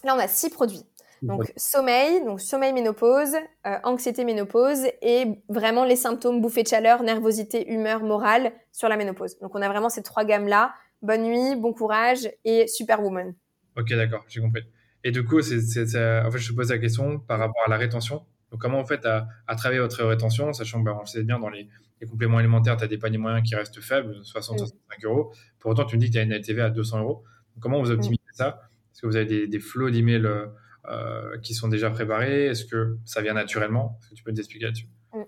Là, 0.04 0.16
on 0.16 0.20
a 0.20 0.28
six 0.28 0.50
produits. 0.50 0.84
Donc 1.22 1.52
sommeil, 1.58 2.24
donc 2.24 2.42
sommeil 2.42 2.74
ménopause, 2.74 3.36
euh, 3.66 3.78
anxiété 3.84 4.26
ménopause 4.26 4.86
et 5.02 5.42
vraiment 5.50 5.86
les 5.86 5.96
symptômes 5.96 6.42
bouffées 6.42 6.64
de 6.64 6.68
chaleur, 6.68 7.04
nervosité, 7.04 7.72
humeur, 7.72 8.04
morale 8.04 8.52
sur 8.72 8.90
la 8.90 8.98
ménopause. 8.98 9.38
Donc 9.40 9.56
on 9.56 9.62
a 9.62 9.70
vraiment 9.70 9.90
ces 9.90 10.04
trois 10.04 10.26
gammes-là, 10.26 10.74
bonne 11.02 11.24
nuit, 11.24 11.56
bon 11.56 11.74
courage 11.74 12.30
et 12.44 12.68
superwoman. 12.68 13.34
Ok, 13.78 13.90
d'accord, 13.90 14.24
j'ai 14.28 14.42
compris. 14.42 14.64
Et 15.04 15.12
du 15.12 15.24
coup, 15.24 15.42
c'est, 15.42 15.58
en 15.58 16.32
fait, 16.32 16.38
je 16.40 16.52
te 16.52 16.56
pose 16.56 16.72
la 16.72 16.80
question 16.80 17.20
par 17.20 17.40
rapport 17.40 17.64
à 17.66 17.70
la 17.70 17.78
rétention. 17.78 18.26
Donc 18.52 18.62
comment 18.62 18.80
en 18.80 18.86
fait 18.86 19.06
à, 19.06 19.28
à 19.48 19.56
travailler 19.56 19.82
votre 19.82 20.04
rétention, 20.04 20.54
sachant 20.54 20.80
que 20.80 20.86
bah, 20.86 20.96
on 20.98 21.02
le 21.02 21.06
sait 21.06 21.24
bien 21.24 21.40
dans 21.40 21.50
les, 21.50 21.68
compléments 22.08 22.38
alimentaires, 22.38 22.78
tu 22.78 22.84
as 22.84 22.88
des 22.88 23.00
paniers 23.00 23.18
moyens 23.18 23.48
qui 23.48 23.56
restent 23.56 23.82
faibles, 23.82 24.16
60-65 24.22 24.70
euros. 25.06 25.34
Pour 25.60 25.72
autant, 25.72 25.86
tu 25.86 25.96
me 25.96 26.02
dis 26.02 26.08
que 26.08 26.14
tu 26.14 26.20
as 26.20 26.22
une 26.22 26.34
LTV 26.34 26.62
à 26.62 26.70
200 26.70 27.00
euros. 27.00 27.24
comment 27.60 27.80
vous 27.80 27.90
optimisez 27.90 28.22
ça? 28.32 28.70
Est-ce 28.94 29.02
que 29.02 29.08
vous 29.08 29.16
avez 29.16 29.26
des, 29.26 29.48
des 29.48 29.60
flots 29.60 29.90
d'emails 29.90 30.26
euh, 30.26 30.46
euh, 30.90 31.38
qui 31.40 31.54
sont 31.54 31.68
déjà 31.68 31.90
préparés 31.90 32.48
Est-ce 32.48 32.66
que 32.66 32.98
ça 33.06 33.22
vient 33.22 33.34
naturellement? 33.34 33.98
Est-ce 34.00 34.10
que 34.10 34.16
tu 34.16 34.24
peux 34.24 34.32
nous 34.32 34.40
expliquer 34.40 34.66
là-dessus? 34.66 34.88
Mm. 35.14 35.22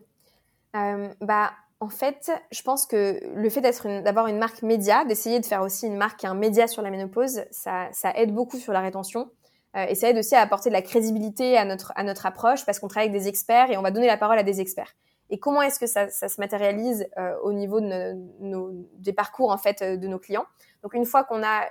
euh, 0.76 1.08
bah, 1.22 1.52
En 1.80 1.90
fait, 1.90 2.32
je 2.52 2.62
pense 2.62 2.86
que 2.86 3.20
le 3.36 3.50
fait 3.50 3.62
d'avoir 3.62 4.28
une, 4.28 4.38
marque 4.38 4.62
média, 4.62 5.06
d'essayer 5.06 5.40
de 5.40 5.46
faire 5.46 5.62
aussi 5.62 5.88
une 5.88 5.98
marque 5.98 6.24
est 6.24 6.28
un 6.28 6.36
média 6.36 6.68
sur 6.68 6.82
la 6.82 6.92
ménopause, 6.92 7.42
ça, 7.52 7.90
aide 8.16 8.34
beaucoup 8.34 8.58
sur 8.58 8.74
la 8.74 8.82
rétention. 8.82 9.32
Euh, 9.76 9.86
et 9.88 9.96
ça 9.96 10.10
aide 10.10 10.18
aussi 10.18 10.36
à 10.36 10.42
apporter 10.42 10.70
de 10.70 10.74
la 10.74 10.82
crédibilité 10.82 11.58
à 11.58 11.66
notre, 11.66 11.92
à 11.96 12.04
notre 12.04 12.26
approche 12.26 12.66
parce 12.66 12.80
qu'on 12.80 12.88
travaille 12.88 13.10
avec 13.10 13.20
des 13.20 13.28
experts 13.28 13.72
et 13.72 13.78
on 13.78 13.82
va 13.82 13.92
donner 13.92 14.08
la 14.08 14.18
parole 14.18 14.38
à 14.38 14.44
des 14.44 14.62
experts. 14.62 14.94
Et 15.30 15.40
comment 15.40 15.62
est-ce 15.62 15.80
que 15.80 15.88
ça, 15.88 16.10
se 16.10 16.40
matérialise 16.40 17.06
au 17.44 17.52
niveau 17.52 17.82
des 17.82 19.12
parcours 19.12 19.52
en 19.52 19.58
fait 19.58 19.84
de 19.84 20.08
nos 20.08 20.20
clients? 20.20 20.46
Donc 20.84 20.94
une 20.94 21.04
fois 21.04 21.26
qu'on 21.26 21.44
a 21.44 21.68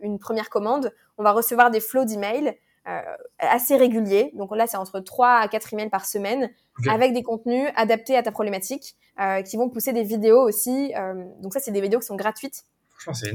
une 0.00 0.18
première 0.18 0.50
commande, 0.50 0.92
on 1.16 1.22
va 1.22 1.30
recevoir 1.30 1.70
des 1.70 1.78
flots 1.78 2.04
d'emails 2.04 2.58
assez 3.38 3.76
régulier. 3.76 4.30
Donc 4.34 4.54
là, 4.54 4.66
c'est 4.66 4.76
entre 4.76 5.00
3 5.00 5.40
à 5.40 5.48
4 5.48 5.74
emails 5.74 5.90
par 5.90 6.06
semaine 6.06 6.50
avec 6.88 7.12
des 7.12 7.22
contenus 7.22 7.68
adaptés 7.76 8.16
à 8.16 8.22
ta 8.22 8.30
problématique 8.30 8.96
euh, 9.20 9.42
qui 9.42 9.56
vont 9.56 9.68
pousser 9.68 9.92
des 9.92 10.04
vidéos 10.04 10.40
aussi. 10.40 10.94
Euh, 10.96 11.24
donc 11.40 11.52
ça, 11.52 11.60
c'est 11.60 11.72
des 11.72 11.80
vidéos 11.80 11.98
qui 11.98 12.06
sont 12.06 12.16
gratuites. 12.16 12.64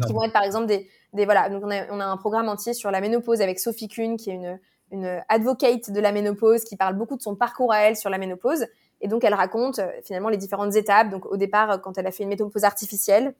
Qui 0.07 0.13
vont 0.13 0.23
être 0.23 0.33
par 0.33 0.43
exemple 0.43 0.65
des, 0.65 0.89
des 1.13 1.25
voilà. 1.25 1.49
Donc 1.49 1.63
on 1.63 1.71
a, 1.71 1.89
on 1.91 1.99
a 1.99 2.05
un 2.05 2.17
programme 2.17 2.49
entier 2.49 2.73
sur 2.73 2.91
la 2.91 3.01
ménopause 3.01 3.41
avec 3.41 3.59
Sophie 3.59 3.87
Kuhn 3.87 4.17
qui 4.17 4.29
est 4.29 4.33
une, 4.33 4.59
une 4.91 5.21
advocate 5.29 5.89
de 5.89 5.99
la 6.01 6.11
ménopause 6.11 6.63
qui 6.65 6.75
parle 6.75 6.95
beaucoup 6.95 7.15
de 7.15 7.21
son 7.21 7.35
parcours 7.35 7.71
à 7.71 7.79
elle 7.79 7.95
sur 7.95 8.09
la 8.09 8.17
ménopause. 8.17 8.65
Et 8.99 9.07
donc 9.07 9.23
elle 9.23 9.33
raconte 9.33 9.79
finalement 10.03 10.29
les 10.29 10.37
différentes 10.37 10.75
étapes. 10.75 11.09
Donc 11.09 11.25
au 11.25 11.37
départ, 11.37 11.81
quand 11.81 11.97
elle 11.97 12.07
a 12.07 12.11
fait 12.11 12.23
une 12.23 12.29
ménopause 12.29 12.65
artificielle, 12.65 13.35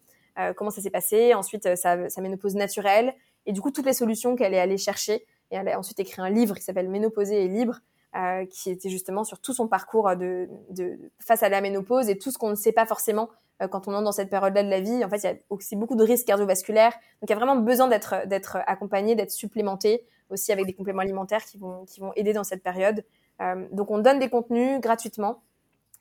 comment 0.56 0.70
ça 0.70 0.82
s'est 0.82 0.90
passé. 0.90 1.34
Ensuite, 1.34 1.76
sa, 1.76 2.10
sa 2.10 2.22
ménopause 2.22 2.56
naturelle. 2.56 3.14
Et 3.46 3.52
du 3.52 3.60
coup, 3.62 3.72
toutes 3.72 3.86
les 3.86 3.94
solutions 3.94 4.36
qu'elle 4.36 4.54
est 4.54 4.60
allée 4.60 4.78
chercher 4.78 5.26
et 5.54 5.56
elle 5.56 5.70
a 5.70 5.78
ensuite 5.78 6.00
écrit 6.00 6.22
un 6.22 6.30
livre 6.30 6.56
qui 6.56 6.64
s'appelle 6.64 6.90
Ménopausée 6.90 7.46
et 7.46 7.48
libre, 7.48 7.80
euh, 8.16 8.46
qui 8.48 8.72
était 8.72 8.90
justement 8.90 9.24
sur 9.24 9.40
tout 9.40 9.54
son 9.54 9.68
parcours 9.68 10.16
de, 10.16 10.50
de, 10.72 10.98
face 11.20 11.44
à 11.44 11.50
la 11.50 11.62
ménopause 11.62 12.10
et 12.10 12.18
tout 12.18 12.32
ce 12.32 12.40
qu'on 12.40 12.50
ne 12.50 12.56
sait 12.56 12.72
pas 12.72 12.88
forcément 12.88 13.30
euh, 13.62 13.68
quand 13.68 13.88
on 13.88 13.94
entre 13.94 14.04
dans 14.04 14.12
cette 14.12 14.32
période-là 14.32 14.64
de 14.64 14.70
la 14.70 14.82
vie. 14.82 15.06
En 15.06 15.10
fait, 15.10 15.18
il 15.18 15.24
y 15.26 15.30
a 15.30 15.36
aussi 15.52 15.76
beaucoup 15.76 15.96
de 15.96 16.04
risques 16.04 16.26
cardiovasculaires. 16.26 16.94
Donc, 17.22 17.30
il 17.30 17.30
y 17.30 17.34
a 17.34 17.36
vraiment 17.36 17.56
besoin 17.56 17.88
d'être 17.88 18.28
d'être 18.28 18.58
accompagné, 18.66 19.14
d'être 19.14 19.32
supplémenté 19.32 20.06
aussi 20.30 20.52
avec 20.52 20.66
des 20.66 20.74
compléments 20.74 21.02
alimentaires 21.02 21.46
qui 21.46 21.60
vont 21.60 21.86
qui 21.86 22.00
vont 22.00 22.14
aider 22.16 22.34
dans 22.34 22.44
cette 22.44 22.64
période. 22.64 23.06
Euh, 23.42 23.68
donc, 23.72 23.92
on 23.92 24.00
donne 24.00 24.18
des 24.18 24.30
contenus 24.30 24.80
gratuitement. 24.82 25.44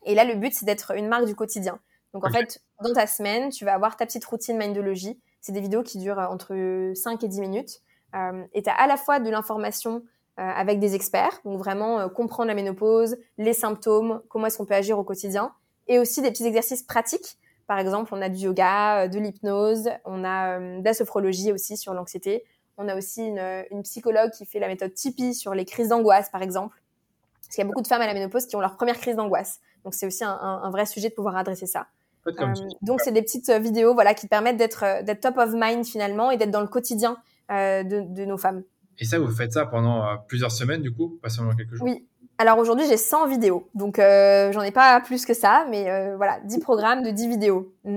Et 0.05 0.15
là, 0.15 0.25
le 0.25 0.35
but, 0.35 0.55
c'est 0.55 0.65
d'être 0.65 0.97
une 0.97 1.09
marque 1.09 1.27
du 1.27 1.35
quotidien. 1.35 1.79
Donc, 2.15 2.27
en 2.27 2.31
fait, 2.31 2.63
dans 2.83 2.93
ta 2.93 3.07
semaine, 3.07 3.51
tu 3.51 3.67
vas 3.67 3.75
avoir 3.75 3.97
ta 3.97 4.07
petite 4.07 4.25
routine 4.25 4.57
Mindologie 4.57 5.21
C'est 5.43 5.53
des 5.53 5.61
vidéos 5.61 5.83
qui 5.83 5.99
durent 5.99 6.19
entre 6.19 6.93
5 6.95 7.23
et 7.23 7.29
10 7.29 7.41
minutes. 7.41 7.81
Et 8.53 8.63
tu 8.63 8.71
as 8.71 8.75
à 8.75 8.87
la 8.87 8.97
fois 8.97 9.21
de 9.21 9.31
l'information 9.31 10.03
avec 10.37 10.79
des 10.81 10.95
experts, 10.95 11.41
donc 11.45 11.59
vraiment 11.59 12.09
comprendre 12.09 12.49
la 12.49 12.55
ménopause, 12.55 13.17
les 13.39 13.53
symptômes, 13.53 14.23
comment 14.29 14.47
est-ce 14.47 14.59
qu'on 14.59 14.65
peut 14.65 14.75
agir 14.75 14.99
au 14.99 15.05
quotidien, 15.05 15.53
et 15.89 15.99
aussi 15.99 16.23
des 16.23 16.31
petits 16.31 16.47
exercices 16.47 16.83
pratiques. 16.83 17.39
Par 17.67 17.79
exemple, 17.79 18.13
on 18.15 18.23
a 18.23 18.29
du 18.29 18.45
yoga, 18.45 19.09
de 19.09 19.19
l'hypnose, 19.19 19.89
on 20.05 20.25
a 20.25 20.59
de 20.59 20.85
la 20.85 20.95
sophrologie 20.95 21.53
aussi 21.53 21.77
sur 21.77 21.95
l'anxiété. 21.95 22.45
On 22.79 22.89
a 22.89 22.97
aussi 22.97 23.27
une, 23.27 23.65
une, 23.71 23.83
psychologue 23.83 24.31
qui 24.31 24.47
fait 24.47 24.59
la 24.59 24.69
méthode 24.69 24.95
Tipeee 24.95 25.35
sur 25.35 25.55
les 25.55 25.65
crises 25.65 25.89
d'angoisse, 25.89 26.31
par 26.31 26.43
exemple. 26.43 26.83
Parce 27.53 27.57
qu'il 27.57 27.65
y 27.65 27.67
a 27.67 27.69
beaucoup 27.69 27.83
de 27.83 27.87
femmes 27.87 28.01
à 28.01 28.07
la 28.07 28.15
ménopause 28.15 28.47
qui 28.47 28.57
ont 28.57 28.61
leur 28.61 28.77
première 28.77 28.99
crise 28.99 29.17
d'angoisse. 29.17 29.61
Donc 29.85 29.95
c'est 29.95 30.07
aussi 30.07 30.25
un, 30.25 30.71
vrai 30.71 30.87
sujet 30.87 31.09
de 31.11 31.15
pouvoir 31.15 31.37
adresser 31.37 31.67
ça. 31.67 31.87
Euh, 32.27 32.55
donc 32.83 33.01
c'est 33.01 33.11
des 33.11 33.23
petites 33.23 33.49
euh, 33.49 33.59
vidéos 33.59 33.95
voilà 33.95 34.15
qui 34.15 34.29
permettent 34.29 34.57
d'être 34.57 34.85
euh, 34.85 35.03
d'être 35.03 35.21
top 35.21 35.39
of 35.39 35.51
mind 35.55 35.85
finalement 35.85 36.31
et 36.31 36.37
d'être 36.37 36.53
dans 36.53 36.61
le 36.61 36.69
quotidien 36.69 37.17
de, 37.53 38.25
nos 38.25 38.37
femmes. 38.37 38.63
Et 38.99 39.05
ça 39.05 39.19
vous 39.19 39.31
faites 39.31 39.53
ça 39.53 39.67
pendant 39.67 40.19
plusieurs 40.29 40.53
semaines 40.53 40.83
du 40.83 40.93
coup, 40.93 41.19
pas 41.23 41.29
seulement 41.29 41.55
quelques 41.55 41.75
jours? 41.75 41.87
Oui. 41.87 42.07
Alors 42.39 42.59
aujourd'hui 42.59 42.87
j'ai 42.89 42.97
100 42.97 43.29
vidéos, 43.29 43.69
donc 43.75 43.97
j'en 43.99 44.63
ai 44.63 44.73
pas 44.73 45.01
plus 45.01 45.25
que 45.25 45.35
ça, 45.35 45.67
mais 45.71 45.85
voilà 46.17 46.41
10 46.45 46.59
programmes 46.61 47.03
de 47.03 47.11
10 47.11 47.29
vidéos. 47.29 47.75
10 47.85 47.93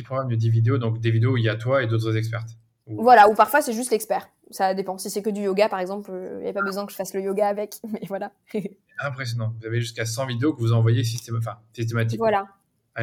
mm. 0.00 0.04
programmes 0.04 0.28
de 0.28 0.36
10 0.36 0.50
vidéos, 0.50 0.78
donc 0.78 1.00
des 1.00 1.10
vidéos 1.10 1.32
où 1.32 1.36
il 1.36 1.44
y 1.44 1.48
a 1.48 1.56
toi 1.56 1.82
et 1.82 1.86
d'autres 1.86 2.16
expertes. 2.16 2.50
Voilà, 2.86 3.28
ou 3.28 3.34
parfois 3.34 3.62
c'est 3.62 3.72
juste 3.72 3.90
l'expert 3.90 4.28
ça 4.50 4.74
dépend. 4.74 4.98
Si 4.98 5.10
c'est 5.10 5.22
que 5.22 5.30
du 5.30 5.42
yoga, 5.42 5.68
par 5.68 5.78
exemple, 5.78 6.10
il 6.10 6.14
euh, 6.14 6.42
n'y 6.42 6.48
a 6.48 6.52
pas 6.52 6.62
besoin 6.62 6.84
que 6.84 6.92
je 6.92 6.96
fasse 6.96 7.14
le 7.14 7.22
yoga 7.22 7.48
avec, 7.48 7.76
mais 7.92 8.02
voilà. 8.08 8.32
Impressionnant. 8.98 9.54
Vous 9.58 9.66
avez 9.66 9.80
jusqu'à 9.80 10.04
100 10.04 10.26
vidéos 10.26 10.52
que 10.52 10.60
vous 10.60 10.72
envoyez 10.72 11.04
systématiquement. 11.04 12.18
Voilà. 12.18 12.46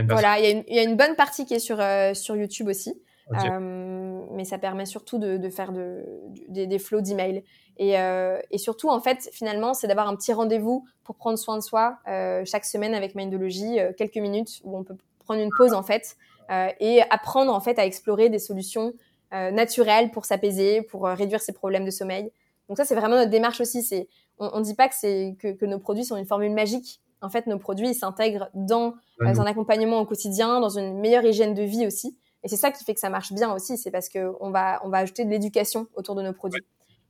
Voilà, 0.09 0.39
il 0.39 0.63
y, 0.67 0.77
a 0.77 0.83
une 0.83 0.97
bonne 0.97 1.15
partie 1.15 1.45
qui 1.45 1.55
est 1.55 1.59
sur, 1.59 1.79
euh, 1.79 2.13
sur 2.13 2.35
YouTube 2.35 2.67
aussi. 2.67 2.93
Euh, 3.31 3.96
mais 4.37 4.45
ça 4.45 4.57
permet 4.57 4.85
surtout 4.85 5.17
de, 5.19 5.49
faire 5.49 5.73
de, 5.73 6.05
des, 6.47 6.79
flots 6.79 7.01
d'emails. 7.01 7.43
Et, 7.77 7.95
et 8.51 8.57
surtout, 8.57 8.89
en 8.89 9.01
fait, 9.01 9.29
finalement, 9.33 9.73
c'est 9.73 9.87
d'avoir 9.87 10.07
un 10.07 10.15
petit 10.15 10.31
rendez-vous 10.31 10.85
pour 11.03 11.15
prendre 11.15 11.37
soin 11.37 11.57
de 11.57 11.61
soi 11.61 11.97
chaque 12.45 12.63
semaine 12.63 12.93
avec 12.93 13.15
Mindology, 13.15 13.77
quelques 13.97 14.17
minutes 14.17 14.61
où 14.63 14.77
on 14.77 14.83
peut 14.83 14.95
prendre 15.25 15.41
une 15.41 15.51
pause, 15.57 15.73
en 15.73 15.83
fait, 15.83 16.15
et 16.79 17.01
apprendre, 17.09 17.53
en 17.53 17.59
fait, 17.59 17.77
à 17.77 17.85
explorer 17.85 18.29
des 18.29 18.39
solutions 18.39 18.93
euh, 19.33 19.51
naturel 19.51 20.09
pour 20.11 20.23
s'apaiser, 20.23 20.83
pour 20.83 21.05
euh, 21.05 21.13
réduire 21.13 21.41
ses 21.41 21.51
problèmes 21.51 21.83
de 21.83 21.91
sommeil. 21.91 22.31
Donc 22.69 22.77
ça, 22.77 22.85
c'est 22.85 22.95
vraiment 22.95 23.17
notre 23.17 23.29
démarche 23.29 23.59
aussi. 23.59 23.83
C'est, 23.83 24.07
on 24.39 24.59
ne 24.59 24.63
dit 24.63 24.73
pas 24.73 24.87
que, 24.87 24.95
c'est, 24.95 25.35
que, 25.37 25.49
que, 25.49 25.65
nos 25.65 25.79
produits 25.79 26.05
sont 26.05 26.15
une 26.15 26.25
formule 26.25 26.53
magique. 26.53 27.01
En 27.21 27.29
fait, 27.29 27.45
nos 27.45 27.59
produits, 27.59 27.89
ils 27.89 27.95
s'intègrent 27.95 28.49
dans 28.53 28.93
euh, 29.21 29.25
un 29.25 29.45
accompagnement 29.45 29.99
au 29.99 30.05
quotidien, 30.05 30.61
dans 30.61 30.69
une 30.69 30.97
meilleure 30.99 31.25
hygiène 31.25 31.53
de 31.53 31.63
vie 31.63 31.85
aussi. 31.85 32.17
Et 32.43 32.47
c'est 32.47 32.57
ça 32.57 32.71
qui 32.71 32.83
fait 32.83 32.93
que 32.93 32.99
ça 32.99 33.09
marche 33.09 33.33
bien 33.33 33.53
aussi. 33.53 33.77
C'est 33.77 33.91
parce 33.91 34.09
qu'on 34.09 34.51
va, 34.51 34.79
on 34.83 34.89
va 34.89 34.99
ajouter 34.99 35.25
de 35.25 35.29
l'éducation 35.29 35.87
autour 35.95 36.15
de 36.15 36.21
nos 36.21 36.33
produits. 36.33 36.65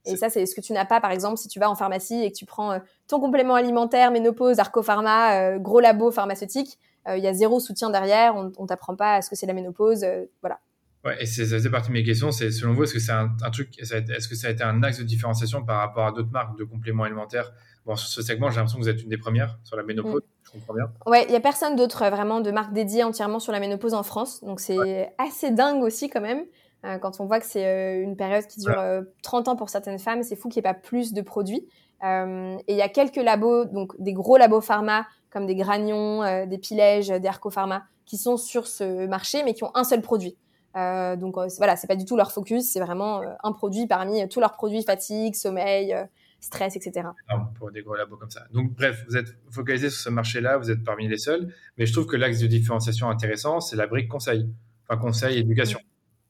Et 0.06 0.16
ça, 0.16 0.30
c'est 0.30 0.46
ce 0.46 0.56
que 0.56 0.62
tu 0.62 0.72
n'as 0.72 0.86
pas, 0.86 1.02
par 1.02 1.12
exemple, 1.12 1.38
si 1.38 1.50
tu 1.50 1.60
vas 1.60 1.70
en 1.70 1.76
pharmacie 1.76 2.24
et 2.24 2.32
que 2.32 2.38
tu 2.38 2.46
prends 2.46 2.80
ton 3.08 3.20
complément 3.20 3.56
alimentaire, 3.56 4.10
ménopause, 4.10 4.58
Arcopharma, 4.58 5.58
gros 5.58 5.82
labo 5.82 6.12
pharmaceutique, 6.12 6.80
il 7.10 7.22
y 7.22 7.28
a 7.28 7.34
zéro 7.34 7.60
soutien 7.60 7.90
derrière, 7.90 8.38
on, 8.38 8.54
on 8.58 8.68
t'apprend 8.68 8.96
pas 8.96 9.16
à 9.16 9.22
ce 9.22 9.30
que 9.30 9.36
c'est 9.36 9.46
la 9.48 9.54
ménopause, 9.54 10.06
voilà. 10.42 10.60
Ouais, 11.08 11.16
et 11.22 11.26
ça 11.26 11.46
faisait 11.46 11.70
partie 11.70 11.88
de 11.88 11.94
mes 11.94 12.04
questions. 12.04 12.32
C'est 12.32 12.52
selon 12.52 12.74
vous, 12.74 12.84
est-ce 12.84 12.94
que 12.94 13.00
c'est 13.00 13.12
un, 13.12 13.30
truc, 13.52 13.80
est-ce 13.80 14.28
que 14.28 14.36
ça 14.36 14.48
a 14.48 14.52
été 14.52 14.64
un 14.64 14.84
axe 14.84 14.98
de 15.00 15.04
différenciation 15.04 15.64
par 15.64 15.80
rapport 15.80 16.08
à 16.08 16.12
d'autres 16.12 16.32
marques 16.32 16.58
de 16.58 16.64
compléments 16.64 17.04
alimentaires 17.04 17.54
Bon, 17.88 17.96
sur 17.96 18.10
ce 18.10 18.22
segment, 18.22 18.50
j'ai 18.50 18.58
l'impression 18.58 18.80
que 18.80 18.84
vous 18.84 18.90
êtes 18.90 19.02
une 19.02 19.08
des 19.08 19.18
premières 19.18 19.58
sur 19.64 19.78
la 19.78 19.84
ménopause. 19.84 20.22
Mm. 20.22 20.44
Je 20.44 20.52
comprends 20.52 20.74
bien. 20.74 20.92
Ouais, 21.06 21.26
il 21.30 21.32
y 21.32 21.38
a 21.38 21.40
personne 21.40 21.78
d'autre 21.78 22.04
euh, 22.04 22.10
vraiment 22.10 22.42
de 22.42 22.52
marque 22.52 22.74
dédiée 22.74 23.06
entièrement 23.06 23.40
sur 23.40 23.54
la 23.54 23.62
ménopause 23.62 23.94
en 23.94 24.04
France. 24.04 24.44
Donc 24.44 24.60
c'est 24.60 25.14
assez 25.18 25.52
dingue 25.52 25.82
aussi 25.82 26.10
quand 26.10 26.20
même. 26.20 26.44
Euh, 26.86 26.98
quand 26.98 27.22
on 27.22 27.26
voit 27.26 27.40
que 27.40 27.46
c'est 27.46 27.66
euh, 27.66 28.04
une 28.04 28.18
période 28.18 28.46
qui 28.46 28.60
dure 28.60 28.78
30 29.24 29.48
ans 29.48 29.56
pour 29.56 29.70
certaines 29.70 30.00
femmes, 30.00 30.22
c'est 30.22 30.36
fou 30.36 30.50
qu'il 30.50 30.62
n'y 30.62 30.68
ait 30.68 30.74
pas 30.74 30.80
plus 30.80 31.14
de 31.14 31.22
produits. 31.22 31.66
et 32.04 32.64
il 32.68 32.76
y 32.76 32.82
a 32.82 32.90
quelques 32.90 33.16
labos, 33.16 33.66
donc 33.66 33.94
des 34.00 34.14
gros 34.14 34.36
labos 34.38 34.62
pharma 34.62 35.08
comme 35.30 35.46
des 35.46 35.56
Granions, 35.56 36.46
des 36.46 36.58
Pilèges, 36.58 37.08
des 37.08 37.28
Arcopharma, 37.28 37.84
qui 38.06 38.18
sont 38.18 38.38
sur 38.38 38.68
ce 38.68 39.08
marché, 39.08 39.44
mais 39.44 39.54
qui 39.54 39.64
ont 39.64 39.72
un 39.76 39.84
seul 39.84 40.02
produit. 40.02 40.38
Euh, 40.78 41.16
donc 41.16 41.38
euh, 41.38 41.48
voilà, 41.58 41.76
c'est 41.76 41.88
pas 41.88 41.96
du 41.96 42.06
tout 42.06 42.16
leur 42.16 42.32
focus, 42.32 42.72
c'est 42.72 42.80
vraiment 42.80 43.22
euh, 43.22 43.34
un 43.44 43.52
produit 43.52 43.88
parmi 43.88 44.28
tous 44.30 44.40
leurs 44.40 44.54
produits 44.54 44.84
fatigue, 44.84 45.34
sommeil, 45.34 45.96
stress, 46.40 46.76
etc. 46.76 47.10
pour 47.56 47.72
des 47.72 47.82
gros 47.82 47.96
labos 47.96 48.18
comme 48.18 48.30
ça. 48.30 48.46
Donc 48.52 48.74
bref, 48.74 49.04
vous 49.08 49.18
êtes 49.18 49.36
focalisé 49.52 49.90
sur 49.90 50.00
ce 50.00 50.10
marché-là, 50.10 50.58
vous 50.58 50.72
êtes 50.72 50.84
parmi 50.84 51.08
les 51.08 51.18
seuls, 51.18 51.54
mais 51.78 51.86
je 51.86 51.94
trouve 51.94 52.06
que 52.06 52.16
l'axe 52.16 52.40
de 52.40 52.48
différenciation 52.48 53.10
intéressant, 53.10 53.60
c'est 53.60 53.76
la 53.76 53.88
brique 53.88 54.08
conseil, 54.08 54.50
enfin 54.88 55.00
conseil 55.00 55.40
éducation. 55.40 55.80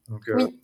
Donc, 0.10 0.30
oui. 0.36 0.60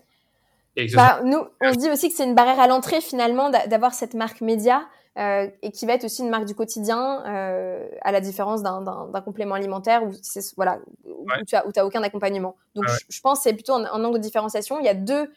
Bah, 0.95 1.21
nous, 1.23 1.45
on 1.61 1.73
se 1.73 1.77
dit 1.77 1.89
aussi 1.89 2.09
que 2.09 2.15
c'est 2.15 2.25
une 2.25 2.35
barrière 2.35 2.59
à 2.59 2.67
l'entrée 2.67 3.01
finalement 3.01 3.49
d'avoir 3.49 3.93
cette 3.93 4.15
marque 4.15 4.41
média 4.41 4.87
euh, 5.19 5.47
et 5.61 5.71
qui 5.71 5.85
va 5.85 5.93
être 5.93 6.05
aussi 6.05 6.23
une 6.23 6.29
marque 6.29 6.45
du 6.45 6.55
quotidien, 6.55 7.23
euh, 7.27 7.87
à 8.01 8.11
la 8.11 8.19
différence 8.19 8.63
d'un 8.63 9.21
complément 9.23 9.53
alimentaire 9.53 10.03
où 10.03 10.11
voilà 10.55 10.79
où 11.05 11.27
tu 11.45 11.55
as 11.55 11.67
où 11.67 11.71
as 11.75 11.85
aucun 11.85 12.01
accompagnement. 12.01 12.55
Donc 12.73 12.85
je, 13.07 13.21
pense 13.21 13.43
c'est 13.43 13.53
plutôt 13.53 13.73
un, 13.73 14.03
angle 14.03 14.17
de 14.17 14.23
différenciation. 14.23 14.79
Il 14.79 14.85
y 14.85 14.89
a 14.89 14.95
deux 14.95 15.31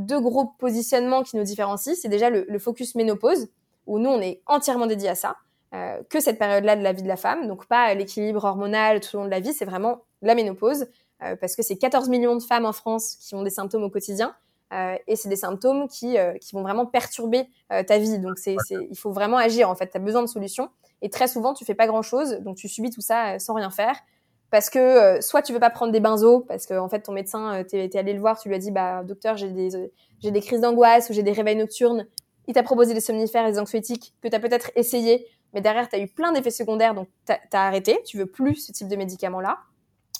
deux 0.00 0.20
gros 0.20 0.46
positionnements 0.58 1.22
qui 1.22 1.36
nous 1.36 1.44
différencient. 1.44 1.94
C'est 2.00 2.08
déjà 2.08 2.30
le, 2.30 2.44
le, 2.48 2.58
focus 2.58 2.94
ménopause 2.94 3.48
où 3.86 3.98
nous 3.98 4.10
on 4.10 4.20
est 4.20 4.42
entièrement 4.46 4.86
dédié 4.86 5.08
à 5.08 5.14
ça. 5.14 5.36
Euh, 5.72 6.02
que 6.10 6.18
cette 6.18 6.38
période-là 6.38 6.74
de 6.74 6.82
la 6.82 6.92
vie 6.92 7.02
de 7.02 7.08
la 7.08 7.16
femme, 7.16 7.46
donc 7.46 7.66
pas 7.66 7.94
l'équilibre 7.94 8.42
hormonal 8.44 9.00
tout 9.00 9.16
au 9.16 9.20
long 9.20 9.24
de 9.24 9.30
la 9.30 9.38
vie, 9.38 9.52
c'est 9.52 9.64
vraiment 9.64 10.02
la 10.20 10.34
ménopause, 10.34 10.86
euh, 11.22 11.36
parce 11.36 11.54
que 11.54 11.62
c'est 11.62 11.76
14 11.76 12.08
millions 12.08 12.34
de 12.34 12.42
femmes 12.42 12.66
en 12.66 12.72
France 12.72 13.14
qui 13.20 13.36
ont 13.36 13.44
des 13.44 13.50
symptômes 13.50 13.84
au 13.84 13.90
quotidien, 13.90 14.34
euh, 14.72 14.96
et 15.06 15.16
c'est 15.16 15.28
des 15.28 15.36
symptômes 15.36 15.88
qui, 15.88 16.16
euh, 16.16 16.34
qui 16.38 16.54
vont 16.54 16.62
vraiment 16.62 16.86
perturber 16.86 17.48
euh, 17.72 17.82
ta 17.82 17.98
vie. 17.98 18.18
Donc, 18.18 18.38
c'est, 18.38 18.56
il 18.70 18.96
faut 18.96 19.10
vraiment 19.10 19.36
agir. 19.36 19.68
En 19.68 19.74
fait, 19.74 19.90
tu 19.90 19.96
as 19.96 20.00
besoin 20.00 20.22
de 20.22 20.28
solutions. 20.28 20.68
Et 21.02 21.10
très 21.10 21.28
souvent, 21.28 21.54
tu 21.54 21.64
fais 21.64 21.74
pas 21.74 21.86
grand-chose. 21.86 22.38
Donc, 22.40 22.56
tu 22.56 22.68
subis 22.68 22.90
tout 22.90 23.00
ça 23.00 23.38
sans 23.38 23.54
rien 23.54 23.70
faire. 23.70 23.96
Parce 24.50 24.68
que 24.68 25.20
soit 25.20 25.42
tu 25.42 25.52
veux 25.52 25.60
pas 25.60 25.70
prendre 25.70 25.92
des 25.92 26.00
benzos, 26.00 26.40
parce 26.40 26.66
que 26.66 26.74
en 26.74 26.88
fait, 26.88 27.02
ton 27.02 27.12
médecin, 27.12 27.62
tu 27.68 27.76
es, 27.76 27.96
allé 27.96 28.12
le 28.12 28.20
voir, 28.20 28.38
tu 28.38 28.48
lui 28.48 28.56
as 28.56 28.58
dit, 28.58 28.70
bah, 28.70 29.04
docteur, 29.04 29.36
j'ai 29.36 29.48
des, 29.48 29.90
j'ai 30.18 30.30
des 30.30 30.40
crises 30.40 30.60
d'angoisse 30.60 31.08
ou 31.08 31.12
j'ai 31.12 31.22
des 31.22 31.32
réveils 31.32 31.56
nocturnes. 31.56 32.06
Il 32.48 32.54
t'a 32.54 32.62
proposé 32.62 32.94
des 32.94 33.00
somnifères 33.00 33.46
et 33.46 33.52
des 33.52 33.58
anxiolytiques 33.60 34.14
que 34.20 34.28
tu 34.28 34.34
as 34.34 34.40
peut-être 34.40 34.72
essayé, 34.74 35.26
mais 35.52 35.60
derrière, 35.60 35.88
tu 35.88 35.96
as 35.96 36.00
eu 36.00 36.08
plein 36.08 36.32
d'effets 36.32 36.50
secondaires, 36.50 36.94
donc 36.94 37.08
tu 37.26 37.32
as 37.32 37.62
arrêté. 37.62 38.00
Tu 38.04 38.18
veux 38.18 38.26
plus 38.26 38.56
ce 38.56 38.72
type 38.72 38.88
de 38.88 38.96
médicament-là. 38.96 39.58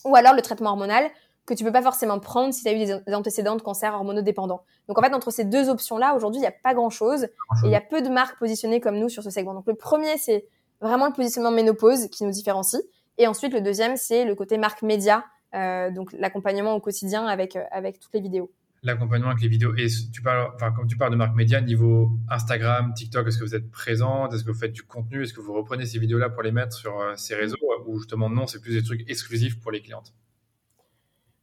Ou 0.05 0.17
alors 0.17 0.35
le 0.35 0.43
traitement 0.43 0.71
hormonal, 0.71 1.11
que 1.47 1.55
tu 1.55 1.65
peux 1.65 1.73
pas 1.73 1.83
forcément 1.83 2.19
prendre 2.21 2.55
si 2.55 2.63
tu 2.63 2.69
as 2.69 2.73
eu 2.73 2.85
des, 2.85 3.15
antécédents 3.15 3.57
de 3.57 3.63
cancer 3.63 3.95
hormonodépendant. 3.95 4.63
Donc 4.89 4.99
en 4.99 5.03
fait, 5.03 5.13
entre 5.15 5.31
ces 5.31 5.45
deux 5.45 5.69
options-là, 5.69 6.15
aujourd'hui, 6.15 6.39
il 6.39 6.43
n'y 6.43 6.49
a 6.49 6.53
pas 6.53 6.75
grand-chose. 6.75 7.25
Et 7.25 7.67
il 7.67 7.71
y 7.71 7.77
a 7.77 7.81
peu 7.81 8.03
de 8.03 8.09
marques 8.09 8.39
positionnées 8.39 8.81
comme 8.81 8.99
nous 8.99 9.09
sur 9.09 9.23
ce 9.23 9.31
segment. 9.31 9.55
Donc 9.55 9.67
le 9.67 9.75
premier, 9.75 10.17
c'est 10.19 10.47
vraiment 10.81 11.07
le 11.07 11.13
positionnement 11.13 11.51
ménopause 11.51 12.09
qui 12.09 12.25
nous 12.25 12.31
différencie. 12.31 12.83
Et 13.21 13.27
ensuite, 13.27 13.53
le 13.53 13.61
deuxième, 13.61 13.99
c'est 13.99 14.25
le 14.25 14.35
côté 14.35 14.57
marque 14.57 14.81
média, 14.81 15.27
euh, 15.55 15.91
donc 15.91 16.11
l'accompagnement 16.15 16.75
au 16.75 16.81
quotidien 16.81 17.27
avec, 17.27 17.55
euh, 17.55 17.65
avec 17.71 18.01
toutes 18.01 18.15
les 18.15 18.23
vidéos. 18.23 18.51
L'accompagnement 18.83 19.29
avec 19.29 19.43
les 19.43 19.49
vidéos. 19.49 19.75
Et 19.77 19.89
tu 20.11 20.23
parles, 20.23 20.51
enfin, 20.55 20.73
quand 20.75 20.87
tu 20.87 20.97
parles 20.97 21.11
de 21.11 21.17
marque 21.17 21.37
média, 21.37 21.61
niveau 21.61 22.13
Instagram, 22.31 22.95
TikTok, 22.95 23.29
est-ce 23.29 23.37
que 23.37 23.45
vous 23.45 23.55
êtes 23.55 23.71
présente? 23.71 24.33
Est-ce 24.33 24.43
que 24.43 24.51
vous 24.51 24.59
faites 24.59 24.73
du 24.73 24.85
contenu? 24.85 25.23
Est-ce 25.23 25.35
que 25.35 25.43
vous 25.43 25.53
reprenez 25.53 25.85
ces 25.85 25.99
vidéos-là 25.99 26.31
pour 26.31 26.43
les 26.43 26.51
mettre 26.51 26.75
sur 26.75 26.99
euh, 26.99 27.13
ces 27.17 27.35
réseaux 27.35 27.59
Ou 27.87 27.99
justement, 27.99 28.31
non, 28.31 28.47
c'est 28.47 28.59
plus 28.59 28.73
des 28.73 28.83
trucs 28.83 29.09
exclusifs 29.11 29.61
pour 29.61 29.71
les 29.71 29.83
clientes? 29.83 30.15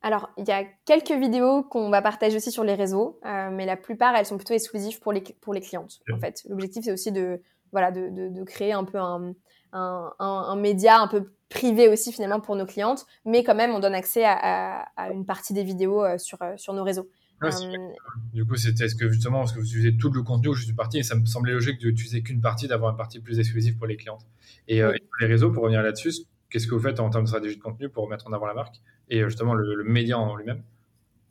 Alors, 0.02 0.32
il 0.40 0.48
y 0.48 0.52
a 0.52 0.64
quelques 0.86 1.12
vidéos 1.12 1.62
qu'on 1.62 1.92
va 1.92 2.02
partager 2.02 2.38
aussi 2.38 2.52
sur 2.52 2.64
les 2.64 2.74
réseaux, 2.74 3.20
euh, 3.24 3.52
mais 3.52 3.68
la 3.68 3.78
plupart, 3.78 4.16
elles 4.16 4.26
sont 4.26 4.38
plutôt 4.38 4.56
exclusives 4.56 5.00
pour 5.00 5.14
les, 5.14 5.22
pour 5.42 5.54
les 5.54 5.62
clientes. 5.62 6.00
En 6.12 6.18
fait, 6.18 6.44
l'objectif, 6.50 6.86
c'est 6.86 6.92
aussi 6.92 7.12
de, 7.12 7.40
voilà, 7.72 7.92
de, 7.92 8.10
de, 8.10 8.44
créer 8.44 8.74
un 8.74 8.84
peu 8.84 8.98
un, 8.98 9.34
un, 9.74 10.14
un, 10.20 10.56
média 10.56 11.00
un 11.00 11.08
peu 11.08 11.34
privé 11.50 11.88
aussi 11.88 12.12
finalement 12.12 12.40
pour 12.40 12.56
nos 12.56 12.66
clientes, 12.66 13.06
mais 13.26 13.44
quand 13.44 13.56
même, 13.56 13.72
on 13.72 13.80
donne 13.80 13.96
accès 13.96 14.24
à, 14.26 14.88
à, 14.96 15.12
une 15.12 15.26
partie 15.26 15.54
des 15.54 15.64
vidéos 15.64 16.04
euh, 16.04 16.18
sur, 16.18 16.42
euh, 16.42 16.54
sur 16.58 16.74
nos 16.74 16.84
réseaux. 16.84 17.10
du 18.34 18.46
coup, 18.46 18.56
c'était 18.56 18.86
est-ce 18.86 18.96
que 18.96 19.10
justement, 19.10 19.40
parce 19.40 19.54
que 19.54 19.60
vous 19.60 19.66
utilisez 19.66 19.96
tout 19.96 20.10
le 20.10 20.24
contenu 20.24 20.50
où 20.50 20.54
je 20.54 20.66
suis 20.66 20.74
parti, 20.74 21.00
et 21.00 21.04
ça 21.04 21.16
me 21.16 21.26
semblait 21.26 21.54
logique 21.54 21.80
d'utiliser 21.80 22.22
qu'une 22.22 22.42
partie, 22.42 22.68
d'avoir 22.68 22.92
une 22.92 22.98
partie 22.98 23.20
plus 23.20 23.40
exclusive 23.40 23.78
pour 23.78 23.88
les 23.88 23.96
clientes. 23.96 24.26
Et, 24.68 24.80
et 24.80 25.04
les 25.20 25.28
réseaux, 25.28 25.52
pour 25.52 25.64
revenir 25.64 25.82
là-dessus, 25.82 26.12
qu'est-ce 26.50 26.68
que 26.68 26.76
vous 26.76 26.82
faites 26.82 27.00
en 27.00 27.10
termes 27.10 27.26
de 27.26 27.30
stratégie 27.30 27.58
de 27.58 27.62
contenu 27.62 27.90
pour 27.90 28.10
mettre 28.10 28.28
en 28.28 28.34
avant 28.34 28.46
la 28.46 28.54
marque 28.54 28.76
et 29.10 29.22
euh, 29.22 29.30
justement 29.30 29.54
le, 29.54 29.84
média 29.84 30.18
en 30.18 30.36
lui-même? 30.36 30.64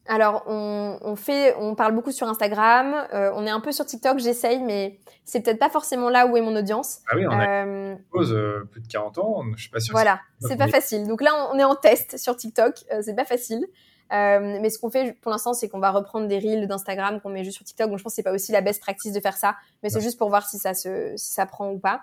Alors, 0.09 0.45
on, 0.47 1.17
fait, 1.17 1.55
on 1.59 1.75
parle 1.75 1.95
beaucoup 1.95 2.13
sur 2.13 2.29
Instagram. 2.29 2.95
Euh, 3.13 3.31
on 3.35 3.47
est 3.47 3.51
un 3.51 3.61
peu 3.61 3.73
sur 3.73 3.85
TikTok, 3.85 4.19
j'essaye, 4.19 4.63
mais 4.63 4.99
c'est 5.25 5.41
peut-être 5.41 5.59
pas 5.59 5.71
forcément 5.71 6.09
là 6.09 6.27
où 6.27 6.37
est 6.37 6.41
mon 6.41 6.55
audience. 6.57 7.01
Ah 7.11 7.17
oui, 7.17 7.27
on 7.27 7.31
a 7.31 7.65
euh, 7.65 7.97
euh 8.15 8.65
plus 8.65 8.81
de 8.81 8.89
40 8.89 9.19
ans, 9.19 9.43
je 9.57 9.63
suis 9.63 9.71
pas 9.71 9.81
sûr. 9.81 9.93
Voilà, 9.93 10.21
c'est 10.41 10.57
pas 10.57 10.69
facile. 10.69 11.07
Donc 11.07 11.23
là, 11.23 11.33
on 11.53 11.59
est 11.59 11.65
en 11.65 11.75
test 11.75 12.17
sur 12.19 12.37
TikTok, 12.37 12.75
c'est 13.03 13.17
pas 13.17 13.25
facile. 13.25 13.67
mais 14.11 14.71
ce 14.71 14.79
qu'on 14.79 14.91
fait 14.91 15.17
pour 15.21 15.33
l'instant, 15.33 15.53
c'est 15.53 15.69
qu'on 15.69 15.81
va 15.81 15.91
reprendre 15.91 16.29
des 16.29 16.39
reels 16.39 16.67
d'Instagram 16.69 17.21
qu'on 17.21 17.31
met 17.31 17.45
juste 17.45 17.57
sur 17.57 17.67
TikTok. 17.67 17.89
Donc 17.89 17.99
je 17.99 18.03
pense 18.03 18.13
que 18.13 18.17
c'est 18.17 18.23
pas 18.23 18.33
aussi 18.33 18.53
la 18.53 18.61
best 18.61 18.81
practice 18.81 19.13
de 19.13 19.21
faire 19.21 19.37
ça, 19.37 19.57
mais 19.83 19.91
c'est 19.91 20.01
juste 20.01 20.19
pour 20.19 20.29
voir 20.29 20.49
si 20.49 20.59
ça 20.59 20.75
se, 20.75 21.15
si 21.17 21.33
ça 21.33 21.47
prend 21.47 21.71
ou 21.71 21.79
pas. 21.79 22.03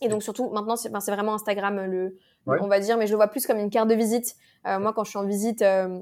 Et 0.00 0.08
donc 0.08 0.22
surtout, 0.22 0.48
maintenant, 0.50 0.76
c'est 0.76 0.90
vraiment 0.90 1.34
Instagram 1.34 1.84
le, 1.86 2.16
on 2.46 2.68
va 2.68 2.80
dire, 2.80 2.96
mais 2.96 3.06
je 3.06 3.12
le 3.12 3.16
vois 3.16 3.28
plus 3.28 3.46
comme 3.46 3.58
une 3.58 3.70
carte 3.70 3.88
de 3.88 3.94
visite. 3.94 4.36
Euh, 4.66 4.78
moi, 4.78 4.92
quand 4.92 5.04
je 5.04 5.10
suis 5.10 5.18
en 5.18 5.26
visite, 5.26 5.62
euh, 5.62 6.00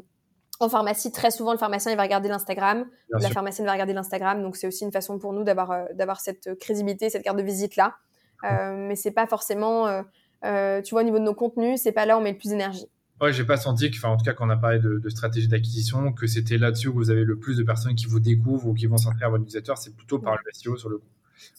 En 0.59 0.69
pharmacie, 0.69 1.13
très 1.13 1.31
souvent, 1.31 1.53
le 1.53 1.59
pharmacien 1.59 1.93
il 1.93 1.97
va 1.97 2.03
regarder 2.03 2.29
l'Instagram, 2.29 2.87
la 3.11 3.31
pharmacienne 3.31 3.67
va 3.67 3.73
regarder 3.73 3.93
l'Instagram, 3.93 4.43
donc 4.43 4.57
c'est 4.57 4.67
aussi 4.67 4.85
une 4.85 4.93
façon 4.93 5.19
pour 5.19 5.33
nous 5.33 5.45
d'avoir 5.45 5.71
euh, 5.71 5.85
d'avoir 5.95 6.21
cette 6.21 6.59
crédibilité, 6.59 7.11
cette 7.11 7.23
carte 7.23 7.37
de 7.37 7.43
visite 7.43 7.77
là. 7.77 7.97
Euh, 8.45 8.75
mais 8.89 8.97
c'est 8.97 9.11
pas 9.11 9.27
forcément, 9.27 9.87
euh, 9.87 10.03
euh, 10.45 10.83
tu 10.83 10.95
vois, 10.95 11.03
au 11.03 11.05
niveau 11.05 11.19
de 11.19 11.25
nos 11.25 11.35
contenus, 11.35 11.81
c'est 11.83 11.93
pas 11.93 12.07
là 12.07 12.17
où 12.17 12.21
on 12.21 12.23
met 12.23 12.33
le 12.33 12.39
plus 12.39 12.51
d'énergie. 12.51 12.87
Ouais, 13.21 13.33
j'ai 13.33 13.45
pas 13.45 13.57
senti 13.57 13.91
que, 13.91 13.97
enfin, 13.97 14.11
en 14.11 14.17
tout 14.17 14.25
cas, 14.25 14.35
quand 14.35 14.47
on 14.47 14.51
a 14.51 14.57
parlé 14.57 14.79
de, 14.79 15.09
stratégie 15.09 15.49
d'acquisition, 15.49 16.13
que 16.13 16.27
c'était 16.27 16.59
là-dessus 16.59 16.89
où 16.89 16.95
vous 16.95 17.11
avez 17.11 17.25
le 17.25 17.39
plus 17.39 17.57
de 17.57 17.63
personnes 17.63 17.95
qui 17.95 18.07
vous 18.07 18.21
découvrent 18.21 18.67
ou 18.67 18.75
qui 18.75 18.87
vont 18.87 18.99
s'inscrire 18.99 19.29
à 19.29 19.31
votre 19.31 19.45
newsletter. 19.45 19.73
C'est 19.77 19.97
plutôt 19.97 20.19
par 20.19 20.35
le 20.35 20.51
SEO 20.53 20.77
sur 20.77 20.91
le 20.91 20.99
coup. 20.99 21.07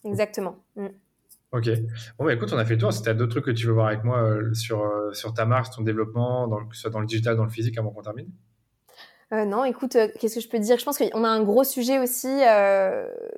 Exactement. 0.06 0.58
Mm. 0.76 0.88
Ok. 1.54 1.70
Bon, 2.20 2.26
bah, 2.26 2.34
écoute, 2.34 2.54
on 2.54 2.58
a 2.58 2.66
fait 2.66 2.76
le 2.76 2.80
tour. 2.80 2.94
Si 2.94 3.02
tu 3.02 3.10
as 3.10 3.16
d'autres 3.16 3.32
trucs 3.32 3.46
que 3.46 3.52
tu 3.52 3.66
veux 3.66 3.74
voir 3.74 3.88
avec 3.88 4.04
moi 4.04 4.38
sur, 4.54 4.86
sur 5.14 5.34
ta 5.34 5.46
marque, 5.46 5.74
ton 5.74 5.82
développement, 5.82 6.48
dans, 6.48 6.64
que 6.64 6.76
ce 6.76 6.82
soit 6.82 6.92
dans 6.92 7.00
le 7.00 7.08
digital, 7.08 7.36
dans 7.36 7.46
le 7.46 7.50
physique, 7.50 7.78
avant 7.78 7.90
qu'on 7.90 8.04
termine 8.04 8.28
non, 9.32 9.66
écoute, 9.66 9.98
qu'est-ce 10.20 10.36
que 10.36 10.42
je 10.42 10.48
peux 10.48 10.58
te 10.58 10.64
dire? 10.64 10.78
Je 10.80 10.86
pense 10.86 10.98
qu'on 10.98 11.24
a 11.24 11.28
un 11.28 11.44
gros 11.44 11.64
sujet 11.64 12.00
aussi. 12.00 12.28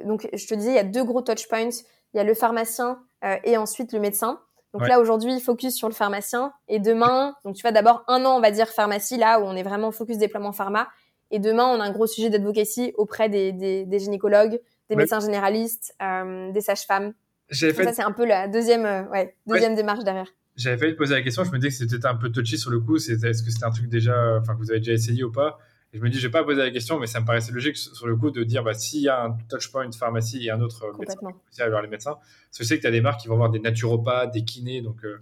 donc, 0.05 0.27
je 0.33 0.47
te 0.47 0.53
disais, 0.53 0.71
il 0.71 0.75
y 0.75 0.79
a 0.79 0.83
deux 0.83 1.03
gros 1.03 1.21
touch 1.21 1.47
points. 1.47 1.69
Il 2.13 2.17
y 2.17 2.19
a 2.19 2.23
le 2.23 2.33
pharmacien 2.33 2.99
euh, 3.23 3.35
et 3.43 3.57
ensuite 3.57 3.93
le 3.93 3.99
médecin. 3.99 4.39
Donc 4.73 4.87
là 4.87 4.99
aujourd'hui, 4.99 5.39
focus 5.39 5.75
sur 5.75 5.89
le 5.89 5.95
pharmacien 5.95 6.53
et 6.67 6.77
demain, 6.77 7.33
donc 7.43 7.55
tu 7.55 7.63
vois 7.63 7.71
d'abord 7.71 8.03
un 8.07 8.23
an 8.23 8.37
on 8.37 8.39
va 8.39 8.51
dire 8.51 8.67
pharmacie 8.67 9.17
là 9.17 9.39
où 9.39 9.43
on 9.43 9.55
est 9.55 9.63
vraiment 9.63 9.91
focus 9.91 10.19
déploiement 10.19 10.51
pharma 10.51 10.87
et 11.31 11.39
demain 11.39 11.65
on 11.65 11.79
a 11.79 11.83
un 11.83 11.91
gros 11.91 12.05
sujet 12.05 12.29
d'advocacy 12.29 12.93
auprès 12.95 13.29
des, 13.29 13.51
des, 13.51 13.85
des, 13.85 13.99
gynécologues, 13.99 14.59
des 14.91 14.95
médecins 14.95 15.21
généralistes, 15.21 15.95
euh, 16.03 16.51
des 16.51 16.61
sages-femmes. 16.61 17.13
Fait... 17.51 17.73
Ça 17.73 17.93
c'est 17.93 18.03
un 18.03 18.11
peu 18.11 18.27
la 18.27 18.47
deuxième 18.47 18.85
euh, 18.85 19.05
ouais, 19.05 19.35
deuxième 19.47 19.73
démarche 19.73 20.03
derrière. 20.03 20.27
J'avais 20.55 20.77
failli 20.77 20.93
te 20.93 20.99
poser 20.99 21.15
la 21.15 21.23
question, 21.23 21.43
je 21.43 21.51
me 21.51 21.57
disais 21.57 21.69
que 21.69 21.89
c'était 21.89 22.05
un 22.05 22.15
peu 22.15 22.29
touchy 22.29 22.59
sur 22.59 22.69
le 22.69 22.79
coup, 22.79 22.97
est-ce 22.97 23.15
que 23.15 23.49
c'était 23.49 23.65
un 23.65 23.71
truc 23.71 23.89
déjà, 23.89 24.37
enfin 24.39 24.53
que 24.53 24.59
vous 24.59 24.69
avez 24.69 24.81
déjà 24.81 24.93
essayé 24.93 25.23
ou 25.23 25.31
pas? 25.31 25.57
Je 25.93 25.99
me 25.99 26.09
dis, 26.09 26.19
je 26.19 26.27
vais 26.27 26.31
pas 26.31 26.43
poser 26.43 26.61
la 26.61 26.69
question, 26.69 26.99
mais 26.99 27.07
ça 27.07 27.19
me 27.19 27.25
paraissait 27.25 27.51
logique 27.51 27.77
sur 27.77 28.05
le 28.05 28.15
coup 28.15 28.29
de 28.29 28.43
dire, 28.43 28.63
bah, 28.63 28.73
s'il 28.73 29.01
y 29.01 29.09
a 29.09 29.23
un 29.23 29.37
touchpoint 29.49 29.91
pharmacie 29.91 30.45
et 30.45 30.51
un 30.51 30.61
autre 30.61 30.93
médecin, 30.99 31.17
vers 31.57 31.81
les 31.81 31.87
médecins, 31.87 32.13
parce 32.13 32.57
que 32.59 32.63
je 32.63 32.67
sais 32.67 32.77
que 32.77 32.81
tu 32.81 32.87
as 32.87 32.91
des 32.91 33.01
marques 33.01 33.21
qui 33.21 33.27
vont 33.27 33.35
avoir 33.35 33.49
des 33.49 33.59
naturopathes, 33.59 34.31
des 34.31 34.43
kinés, 34.43 34.81
donc. 34.81 35.03
Euh, 35.03 35.19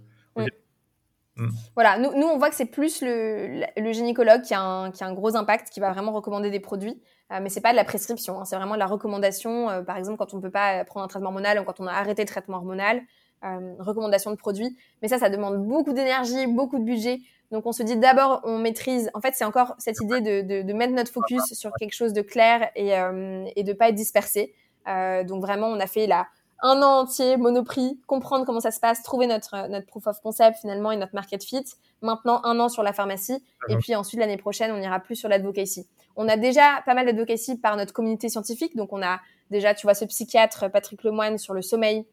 mm. 1.36 1.48
Voilà, 1.74 1.98
nous, 1.98 2.12
nous, 2.18 2.26
on 2.26 2.36
voit 2.36 2.50
que 2.50 2.56
c'est 2.56 2.66
plus 2.66 3.00
le, 3.00 3.64
le, 3.76 3.92
gynécologue 3.92 4.42
qui 4.42 4.52
a, 4.52 4.60
un, 4.60 4.90
qui 4.90 5.02
a 5.04 5.06
un 5.06 5.14
gros 5.14 5.36
impact, 5.36 5.70
qui 5.70 5.80
va 5.80 5.92
vraiment 5.92 6.12
recommander 6.12 6.50
des 6.50 6.60
produits, 6.60 7.00
euh, 7.32 7.38
mais 7.40 7.48
c'est 7.48 7.62
pas 7.62 7.70
de 7.70 7.76
la 7.76 7.84
prescription, 7.84 8.40
hein, 8.40 8.44
c'est 8.44 8.56
vraiment 8.56 8.74
de 8.74 8.80
la 8.80 8.86
recommandation. 8.86 9.70
Euh, 9.70 9.82
par 9.82 9.96
exemple, 9.96 10.18
quand 10.18 10.34
on 10.34 10.36
ne 10.36 10.42
peut 10.42 10.50
pas 10.50 10.84
prendre 10.84 11.04
un 11.04 11.08
traitement 11.08 11.28
hormonal 11.28 11.60
ou 11.60 11.64
quand 11.64 11.80
on 11.80 11.86
a 11.86 11.92
arrêté 11.92 12.22
le 12.22 12.28
traitement 12.28 12.58
hormonal, 12.58 13.00
euh, 13.44 13.74
recommandation 13.78 14.30
de 14.30 14.36
produits. 14.36 14.76
Mais 15.02 15.08
ça, 15.08 15.18
ça 15.18 15.28
demande 15.28 15.66
beaucoup 15.66 15.92
d'énergie, 15.92 16.46
beaucoup 16.46 16.78
de 16.78 16.84
budget. 16.84 17.20
Donc 17.50 17.66
on 17.66 17.72
se 17.72 17.82
dit 17.82 17.96
d'abord 17.96 18.40
on 18.44 18.58
maîtrise. 18.58 19.10
En 19.14 19.20
fait, 19.20 19.34
c'est 19.34 19.44
encore 19.44 19.74
cette 19.78 20.00
idée 20.00 20.20
de, 20.20 20.42
de, 20.42 20.62
de, 20.62 20.72
mettre 20.72 20.92
notre 20.92 21.12
focus 21.12 21.42
sur 21.52 21.72
quelque 21.78 21.94
chose 21.94 22.12
de 22.12 22.20
clair 22.20 22.70
et, 22.76 22.98
euh, 22.98 23.46
et 23.56 23.64
de 23.64 23.72
pas 23.72 23.88
être 23.88 23.94
dispersé. 23.94 24.54
Euh, 24.86 25.24
donc 25.24 25.42
vraiment, 25.42 25.68
on 25.68 25.80
a 25.80 25.86
fait 25.86 26.06
là 26.06 26.26
un 26.60 26.82
an 26.82 27.00
entier 27.02 27.36
monoprix, 27.36 28.00
comprendre 28.06 28.44
comment 28.44 28.60
ça 28.60 28.72
se 28.72 28.80
passe, 28.80 29.02
trouver 29.02 29.26
notre 29.26 29.68
notre 29.68 29.86
proof 29.86 30.06
of 30.08 30.20
concept 30.20 30.58
finalement 30.58 30.90
et 30.90 30.96
notre 30.96 31.14
market 31.14 31.42
fit. 31.42 31.64
Maintenant 32.02 32.40
un 32.44 32.58
an 32.58 32.68
sur 32.68 32.82
la 32.82 32.92
pharmacie 32.92 33.42
et 33.68 33.76
puis 33.76 33.94
ensuite 33.94 34.18
l'année 34.18 34.36
prochaine 34.36 34.72
on 34.72 34.80
ira 34.80 34.98
plus 34.98 35.16
sur 35.16 35.28
l'advocacy. 35.28 35.88
On 36.16 36.28
a 36.28 36.36
déjà 36.36 36.82
pas 36.84 36.94
mal 36.94 37.06
d'advocacy 37.06 37.58
par 37.58 37.76
notre 37.76 37.92
communauté 37.92 38.28
scientifique. 38.28 38.76
Donc 38.76 38.92
on 38.92 39.02
a 39.02 39.20
déjà 39.50 39.72
tu 39.74 39.86
vois 39.86 39.94
ce 39.94 40.04
psychiatre 40.04 40.68
Patrick 40.70 41.04
Lemoine 41.04 41.38
sur 41.38 41.54
le 41.54 41.62
sommeil 41.62 42.04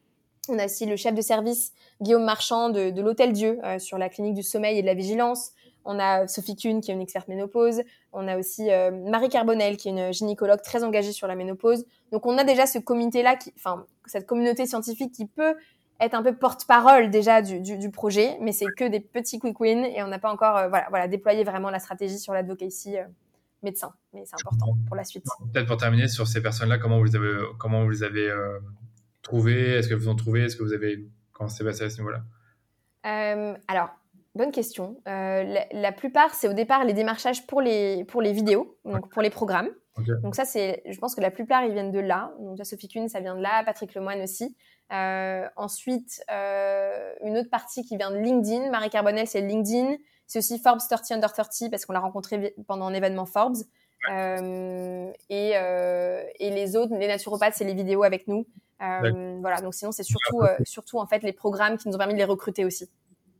on 0.49 0.59
a 0.59 0.65
aussi 0.65 0.85
le 0.85 0.95
chef 0.95 1.13
de 1.13 1.21
service 1.21 1.73
Guillaume 2.01 2.23
Marchand 2.23 2.69
de, 2.69 2.89
de 2.89 3.01
l'Hôtel 3.01 3.33
Dieu 3.33 3.59
euh, 3.63 3.79
sur 3.79 3.97
la 3.97 4.09
clinique 4.09 4.33
du 4.33 4.43
sommeil 4.43 4.77
et 4.77 4.81
de 4.81 4.87
la 4.87 4.93
vigilance. 4.93 5.51
On 5.85 5.99
a 5.99 6.27
Sophie 6.27 6.55
Kuhn 6.55 6.81
qui 6.81 6.91
est 6.91 6.93
une 6.93 7.01
experte 7.01 7.27
ménopause. 7.27 7.81
On 8.11 8.27
a 8.27 8.37
aussi 8.37 8.71
euh, 8.71 8.91
Marie 8.91 9.29
Carbonel 9.29 9.77
qui 9.77 9.89
est 9.89 9.91
une 9.91 10.11
gynécologue 10.11 10.61
très 10.61 10.83
engagée 10.83 11.11
sur 11.11 11.27
la 11.27 11.35
ménopause. 11.35 11.85
Donc 12.11 12.25
on 12.25 12.37
a 12.37 12.43
déjà 12.43 12.65
ce 12.65 12.79
comité-là, 12.79 13.37
enfin 13.57 13.85
cette 14.05 14.25
communauté 14.25 14.65
scientifique 14.65 15.11
qui 15.13 15.25
peut 15.25 15.55
être 15.99 16.13
un 16.13 16.23
peu 16.23 16.35
porte-parole 16.35 17.09
déjà 17.09 17.41
du, 17.41 17.61
du, 17.61 17.89
projet, 17.89 18.37
mais 18.41 18.51
c'est 18.51 18.65
que 18.75 18.85
des 18.85 18.99
petits 18.99 19.39
quick 19.39 19.59
wins 19.59 19.85
et 19.85 20.03
on 20.03 20.07
n'a 20.07 20.19
pas 20.19 20.31
encore 20.31 20.57
euh, 20.57 20.67
voilà, 20.67 20.87
voilà, 20.89 21.07
déployé 21.07 21.43
vraiment 21.43 21.69
la 21.69 21.79
stratégie 21.79 22.19
sur 22.19 22.33
l'advocacy 22.33 22.97
médecin. 23.63 23.93
Mais 24.13 24.23
c'est 24.25 24.35
important 24.35 24.75
pour 24.87 24.95
la 24.95 25.03
suite. 25.03 25.23
Peut-être 25.53 25.67
pour 25.67 25.77
terminer 25.77 26.07
sur 26.07 26.27
ces 26.27 26.41
personnes-là, 26.41 26.77
comment 26.79 26.99
vous 26.99 27.15
avez, 27.15 27.37
comment 27.57 27.83
vous 27.83 27.91
les 27.91 28.03
avez 28.03 28.29
trouvé 29.25 29.73
Est-ce 29.73 29.89
que 29.89 29.95
vous 29.95 30.07
en 30.07 30.15
trouvez? 30.15 30.43
Est-ce 30.43 30.55
que 30.55 30.63
vous 30.63 30.73
avez. 30.73 31.09
Comment 31.33 31.49
c'est 31.49 31.65
passé 31.65 31.83
à 31.83 31.89
ce 31.89 31.97
niveau-là? 31.97 32.21
Euh, 33.05 33.53
Alors, 33.67 33.89
bonne 34.35 34.51
question. 34.51 35.01
Euh, 35.07 35.43
la, 35.71 35.91
plupart, 35.91 36.33
c'est 36.33 36.47
au 36.47 36.53
départ 36.53 36.85
les 36.85 36.93
démarchages 36.93 37.45
pour 37.45 37.59
les, 37.59 38.05
pour 38.05 38.21
les 38.21 38.31
vidéos, 38.31 38.77
donc 38.85 39.09
pour 39.09 39.21
les 39.21 39.29
programmes. 39.29 39.69
Donc 40.23 40.35
ça, 40.35 40.43
c'est, 40.43 40.83
je 40.89 40.99
pense 40.99 41.15
que 41.15 41.21
la 41.21 41.31
plupart, 41.31 41.63
ils 41.63 41.71
viennent 41.71 41.91
de 41.91 41.99
là. 41.99 42.33
Donc 42.41 42.59
Sophie 42.65 42.89
Kuhn, 42.89 43.07
ça 43.07 43.21
vient 43.21 43.35
de 43.35 43.41
là, 43.41 43.63
Patrick 43.63 43.93
Lemoine 43.95 44.21
aussi. 44.21 44.55
Euh, 44.91 45.47
ensuite, 45.55 46.21
une 46.29 47.37
autre 47.37 47.49
partie 47.49 47.85
qui 47.85 47.95
vient 47.97 48.11
de 48.11 48.17
LinkedIn. 48.17 48.71
Marie 48.71 48.89
Carbonel, 48.89 49.25
c'est 49.25 49.41
LinkedIn. 49.41 49.95
C'est 50.27 50.39
aussi 50.39 50.59
Forbes 50.59 50.79
30 50.79 51.11
Under 51.11 51.31
30 51.31 51.69
parce 51.71 51.85
qu'on 51.85 51.93
l'a 51.93 51.99
rencontré 51.99 52.55
pendant 52.67 52.87
un 52.87 52.93
événement 52.93 53.25
Forbes. 53.25 53.57
Et, 54.09 55.51
et 56.39 56.49
les 56.49 56.75
autres, 56.75 56.95
les 56.97 57.07
naturopathes, 57.07 57.55
c'est 57.55 57.65
les 57.65 57.73
vidéos 57.73 58.03
avec 58.03 58.27
nous. 58.27 58.45
Euh, 58.81 59.37
voilà, 59.39 59.61
donc 59.61 59.73
sinon, 59.73 59.91
c'est 59.91 60.03
surtout, 60.03 60.41
euh, 60.41 60.55
surtout 60.63 60.99
en 60.99 61.07
fait 61.07 61.23
les 61.23 61.33
programmes 61.33 61.77
qui 61.77 61.87
nous 61.87 61.95
ont 61.95 61.97
permis 61.97 62.13
de 62.13 62.19
les 62.19 62.25
recruter 62.25 62.65
aussi. 62.65 62.89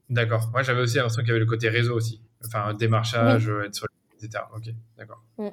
D'accord. 0.10 0.50
Moi, 0.52 0.64
j'avais 0.64 0.82
aussi 0.82 0.98
l'impression 0.98 1.22
qu'il 1.22 1.30
y 1.30 1.32
avait 1.32 1.40
le 1.40 1.46
côté 1.46 1.68
réseau 1.68 1.96
aussi. 1.96 2.22
Enfin, 2.46 2.74
démarchage, 2.74 3.50
euh, 3.50 3.66
être 3.66 3.76
sur 3.76 3.88
etc. 4.22 4.44
Ok, 4.56 4.74
d'accord. 4.98 5.22
Mm. 5.38 5.50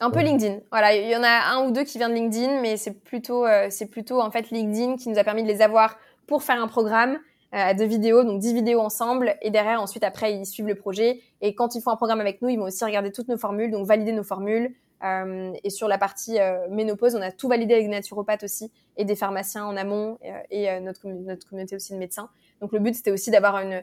Un 0.00 0.10
peu 0.10 0.20
LinkedIn. 0.20 0.60
Voilà, 0.70 0.94
il 0.94 1.10
y 1.10 1.16
en 1.16 1.22
a 1.22 1.52
un 1.52 1.66
ou 1.66 1.72
deux 1.72 1.84
qui 1.84 1.98
viennent 1.98 2.12
de 2.12 2.16
LinkedIn, 2.16 2.62
mais 2.62 2.78
c'est 2.78 2.94
plutôt, 2.94 3.44
c'est 3.68 3.90
plutôt 3.90 4.22
en 4.22 4.30
fait 4.30 4.50
LinkedIn 4.50 4.96
qui 4.96 5.10
nous 5.10 5.18
a 5.18 5.24
permis 5.24 5.42
de 5.42 5.48
les 5.48 5.60
avoir 5.60 5.98
pour 6.26 6.42
faire 6.42 6.60
un 6.60 6.68
programme 6.68 7.18
de 7.52 7.84
vidéos, 7.84 8.22
donc 8.22 8.38
10 8.40 8.54
vidéos 8.54 8.80
ensemble, 8.80 9.34
et 9.42 9.50
derrière 9.50 9.82
ensuite 9.82 10.04
après 10.04 10.34
ils 10.34 10.46
suivent 10.46 10.68
le 10.68 10.76
projet. 10.76 11.20
Et 11.40 11.54
quand 11.54 11.74
ils 11.74 11.82
font 11.82 11.90
un 11.90 11.96
programme 11.96 12.20
avec 12.20 12.42
nous, 12.42 12.48
ils 12.48 12.58
vont 12.58 12.66
aussi 12.66 12.84
regarder 12.84 13.10
toutes 13.10 13.28
nos 13.28 13.38
formules, 13.38 13.70
donc 13.70 13.86
valider 13.86 14.12
nos 14.12 14.22
formules, 14.22 14.74
euh, 15.02 15.52
et 15.64 15.70
sur 15.70 15.88
la 15.88 15.98
partie 15.98 16.38
euh, 16.38 16.68
ménopause, 16.68 17.14
on 17.14 17.22
a 17.22 17.30
tout 17.30 17.48
validé 17.48 17.74
avec 17.74 17.86
des 17.86 17.90
naturopathes 17.90 18.44
aussi 18.44 18.70
et 18.96 19.04
des 19.04 19.16
pharmaciens 19.16 19.64
en 19.64 19.76
amont 19.76 20.18
euh, 20.24 20.40
et 20.50 20.78
notre, 20.80 21.08
notre, 21.08 21.48
communauté 21.48 21.74
aussi 21.74 21.94
de 21.94 21.98
médecins. 21.98 22.28
Donc 22.60 22.72
le 22.72 22.80
but 22.80 22.94
c'était 22.94 23.10
aussi 23.10 23.30
d'avoir 23.30 23.58
une 23.58 23.82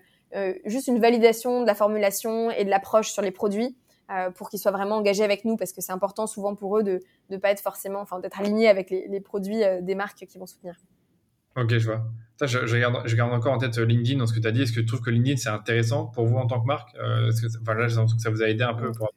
juste 0.65 0.87
une 0.87 0.99
validation 0.99 1.61
de 1.61 1.65
la 1.65 1.73
formulation 1.73 2.51
et 2.51 2.65
de 2.65 2.69
l'approche 2.69 3.11
sur 3.11 3.21
les 3.21 3.31
produits 3.31 3.77
pour 4.35 4.49
qu'ils 4.49 4.59
soient 4.59 4.73
vraiment 4.73 4.97
engagés 4.97 5.23
avec 5.23 5.45
nous 5.45 5.55
parce 5.55 5.71
que 5.71 5.79
c'est 5.79 5.93
important 5.93 6.27
souvent 6.27 6.53
pour 6.53 6.77
eux 6.77 6.83
de 6.83 6.99
ne 7.29 7.37
pas 7.37 7.49
être 7.49 7.61
forcément, 7.61 8.01
enfin 8.01 8.19
d'être 8.19 8.37
alignés 8.37 8.67
avec 8.67 8.89
les, 8.89 9.07
les 9.07 9.21
produits 9.21 9.61
des 9.81 9.95
marques 9.95 10.25
qui 10.25 10.37
vont 10.37 10.45
soutenir. 10.45 10.75
Ok, 11.55 11.69
je 11.69 11.85
vois. 11.85 12.01
Je, 12.45 12.67
je, 12.67 12.77
garde, 12.77 13.01
je, 13.05 13.15
garde, 13.15 13.33
encore 13.33 13.53
en 13.53 13.57
tête 13.57 13.77
LinkedIn 13.77 14.19
dans 14.19 14.27
ce 14.27 14.33
que 14.33 14.39
tu 14.39 14.47
as 14.47 14.51
dit. 14.51 14.61
Est-ce 14.61 14.71
que 14.71 14.79
tu 14.79 14.85
trouves 14.85 15.01
que 15.01 15.09
LinkedIn, 15.09 15.37
c'est 15.37 15.49
intéressant 15.49 16.05
pour 16.05 16.25
vous 16.25 16.37
en 16.37 16.45
tant 16.45 16.61
que 16.61 16.67
marque? 16.67 16.95
Euh, 16.95 17.31
que, 17.31 17.47
enfin, 17.61 17.73
Là, 17.73 17.87
j'ai 17.87 17.95
l'impression 17.95 18.17
que 18.17 18.21
ça 18.21 18.29
vous 18.29 18.43
a 18.43 18.49
aidé 18.49 18.63
un 18.63 18.75
peu 18.75 18.91
pour 18.91 19.09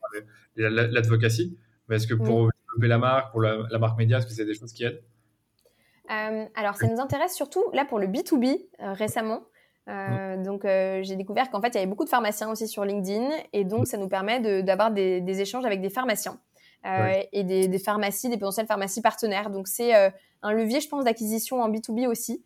l'advocacy. 0.57 1.59
Mais 1.89 1.97
est-ce 1.97 2.07
que 2.07 2.15
pour 2.15 2.51
développer 2.69 2.89
la 2.89 2.99
marque, 2.99 3.33
pour 3.33 3.43
la, 3.43 3.79
marque 3.79 3.99
média, 3.99 4.19
est-ce 4.19 4.27
que 4.27 4.33
c'est 4.33 4.45
des 4.45 4.55
choses 4.55 4.73
qui 4.73 4.85
aident? 4.85 5.03
Euh, 6.11 6.47
Alors, 6.55 6.77
ça 6.77 6.87
nous 6.87 7.01
intéresse 7.01 7.35
surtout 7.35 7.65
là 7.73 7.85
pour 7.85 7.99
le 7.99 8.07
B2B 8.07 8.69
euh, 8.81 8.93
récemment. 8.93 9.43
Euh, 9.89 10.37
mm. 10.37 10.43
Donc, 10.43 10.63
j'ai 10.65 11.17
découvert 11.17 11.51
qu'en 11.51 11.61
fait, 11.61 11.69
il 11.69 11.75
y 11.75 11.79
avait 11.79 11.87
beaucoup 11.87 12.05
de 12.05 12.11
pharmaciens 12.11 12.51
aussi 12.51 12.69
sur 12.69 12.85
LinkedIn. 12.85 13.29
Et 13.53 13.65
donc, 13.65 13.87
ça 13.87 13.99
nous 13.99 14.09
permet 14.09 14.63
d'avoir 14.63 14.91
des, 14.93 15.21
des, 15.21 15.41
échanges 15.41 15.65
avec 15.65 15.83
des 15.83 15.91
pharmaciens. 15.91 16.39
et 17.33 17.45
des, 17.45 17.69
des, 17.69 17.79
pharmacies, 17.79 18.31
des 18.31 18.39
potentielles 18.39 18.67
pharmacies 18.67 19.03
partenaires. 19.03 19.51
Donc 19.51 19.69
c'est 19.69 19.93
un 20.43 20.53
levier, 20.53 20.81
je 20.81 20.89
pense, 20.89 21.05
d'acquisition 21.05 21.61
en 21.61 21.69
B2B 21.69 22.07
aussi 22.07 22.43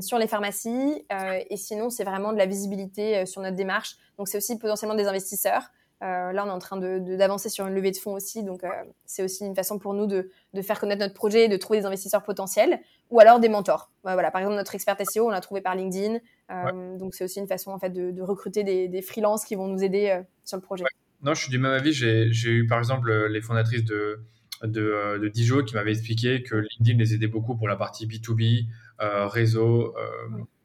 sur 0.00 0.18
les 0.18 0.26
pharmacies. 0.26 1.04
et 1.50 1.56
sinon, 1.56 1.90
c'est 1.90 2.04
vraiment 2.04 2.32
de 2.32 2.38
la 2.38 2.46
visibilité 2.46 3.26
sur 3.26 3.40
notre 3.42 3.56
démarche. 3.56 3.96
Donc 4.18 4.28
c'est 4.28 4.38
aussi 4.38 4.58
potentiellement 4.58 4.94
des 4.94 5.06
investisseurs. 5.06 5.70
Euh, 6.02 6.32
là, 6.32 6.44
on 6.44 6.48
est 6.48 6.52
en 6.52 6.58
train 6.58 6.76
d'avancer 6.76 7.48
de, 7.48 7.54
sur 7.54 7.66
une 7.66 7.74
levée 7.74 7.90
de 7.90 7.96
fonds 7.96 8.12
aussi, 8.12 8.44
donc 8.44 8.64
euh, 8.64 8.68
c'est 9.06 9.22
aussi 9.22 9.46
une 9.46 9.54
façon 9.54 9.78
pour 9.78 9.94
nous 9.94 10.06
de, 10.06 10.30
de, 10.52 10.62
faire 10.62 10.78
connaître 10.78 11.00
notre 11.00 11.14
projet, 11.14 11.48
de 11.48 11.56
trouver 11.56 11.80
des 11.80 11.86
investisseurs 11.86 12.22
potentiels, 12.22 12.80
ou 13.08 13.18
alors 13.18 13.40
des 13.40 13.48
mentors. 13.48 13.90
voilà, 14.02 14.30
par 14.30 14.42
exemple, 14.42 14.56
notre 14.56 14.74
expert 14.74 14.96
SEO, 15.08 15.26
on 15.26 15.30
l'a 15.30 15.40
trouvé 15.40 15.62
par 15.62 15.74
LinkedIn, 15.74 16.18
euh, 16.50 16.98
donc 16.98 17.14
c'est 17.14 17.24
aussi 17.24 17.40
une 17.40 17.46
façon 17.46 17.70
en 17.70 17.78
fait 17.78 17.90
de, 17.90 18.10
de 18.10 18.22
recruter 18.22 18.62
des, 18.62 18.88
des 18.88 19.00
freelances 19.00 19.46
qui 19.46 19.54
vont 19.54 19.68
nous 19.68 19.82
aider 19.82 20.10
euh, 20.10 20.22
sur 20.44 20.58
le 20.58 20.62
projet. 20.62 20.84
Non, 21.22 21.32
je 21.32 21.40
suis 21.40 21.50
du 21.50 21.58
même 21.58 21.72
avis. 21.72 21.94
J'ai 21.94 22.50
eu 22.50 22.66
par 22.66 22.78
exemple 22.78 23.10
les 23.28 23.40
fondatrices 23.40 23.84
de, 23.84 24.20
de, 24.64 25.18
de 25.18 25.28
Dijo 25.28 25.62
qui 25.62 25.74
m'avaient 25.76 25.92
expliqué 25.92 26.42
que 26.42 26.56
LinkedIn 26.56 26.98
les 26.98 27.14
aidait 27.14 27.26
beaucoup 27.26 27.56
pour 27.56 27.68
la 27.68 27.76
partie 27.76 28.06
B2B, 28.06 28.66
réseau, 28.98 29.94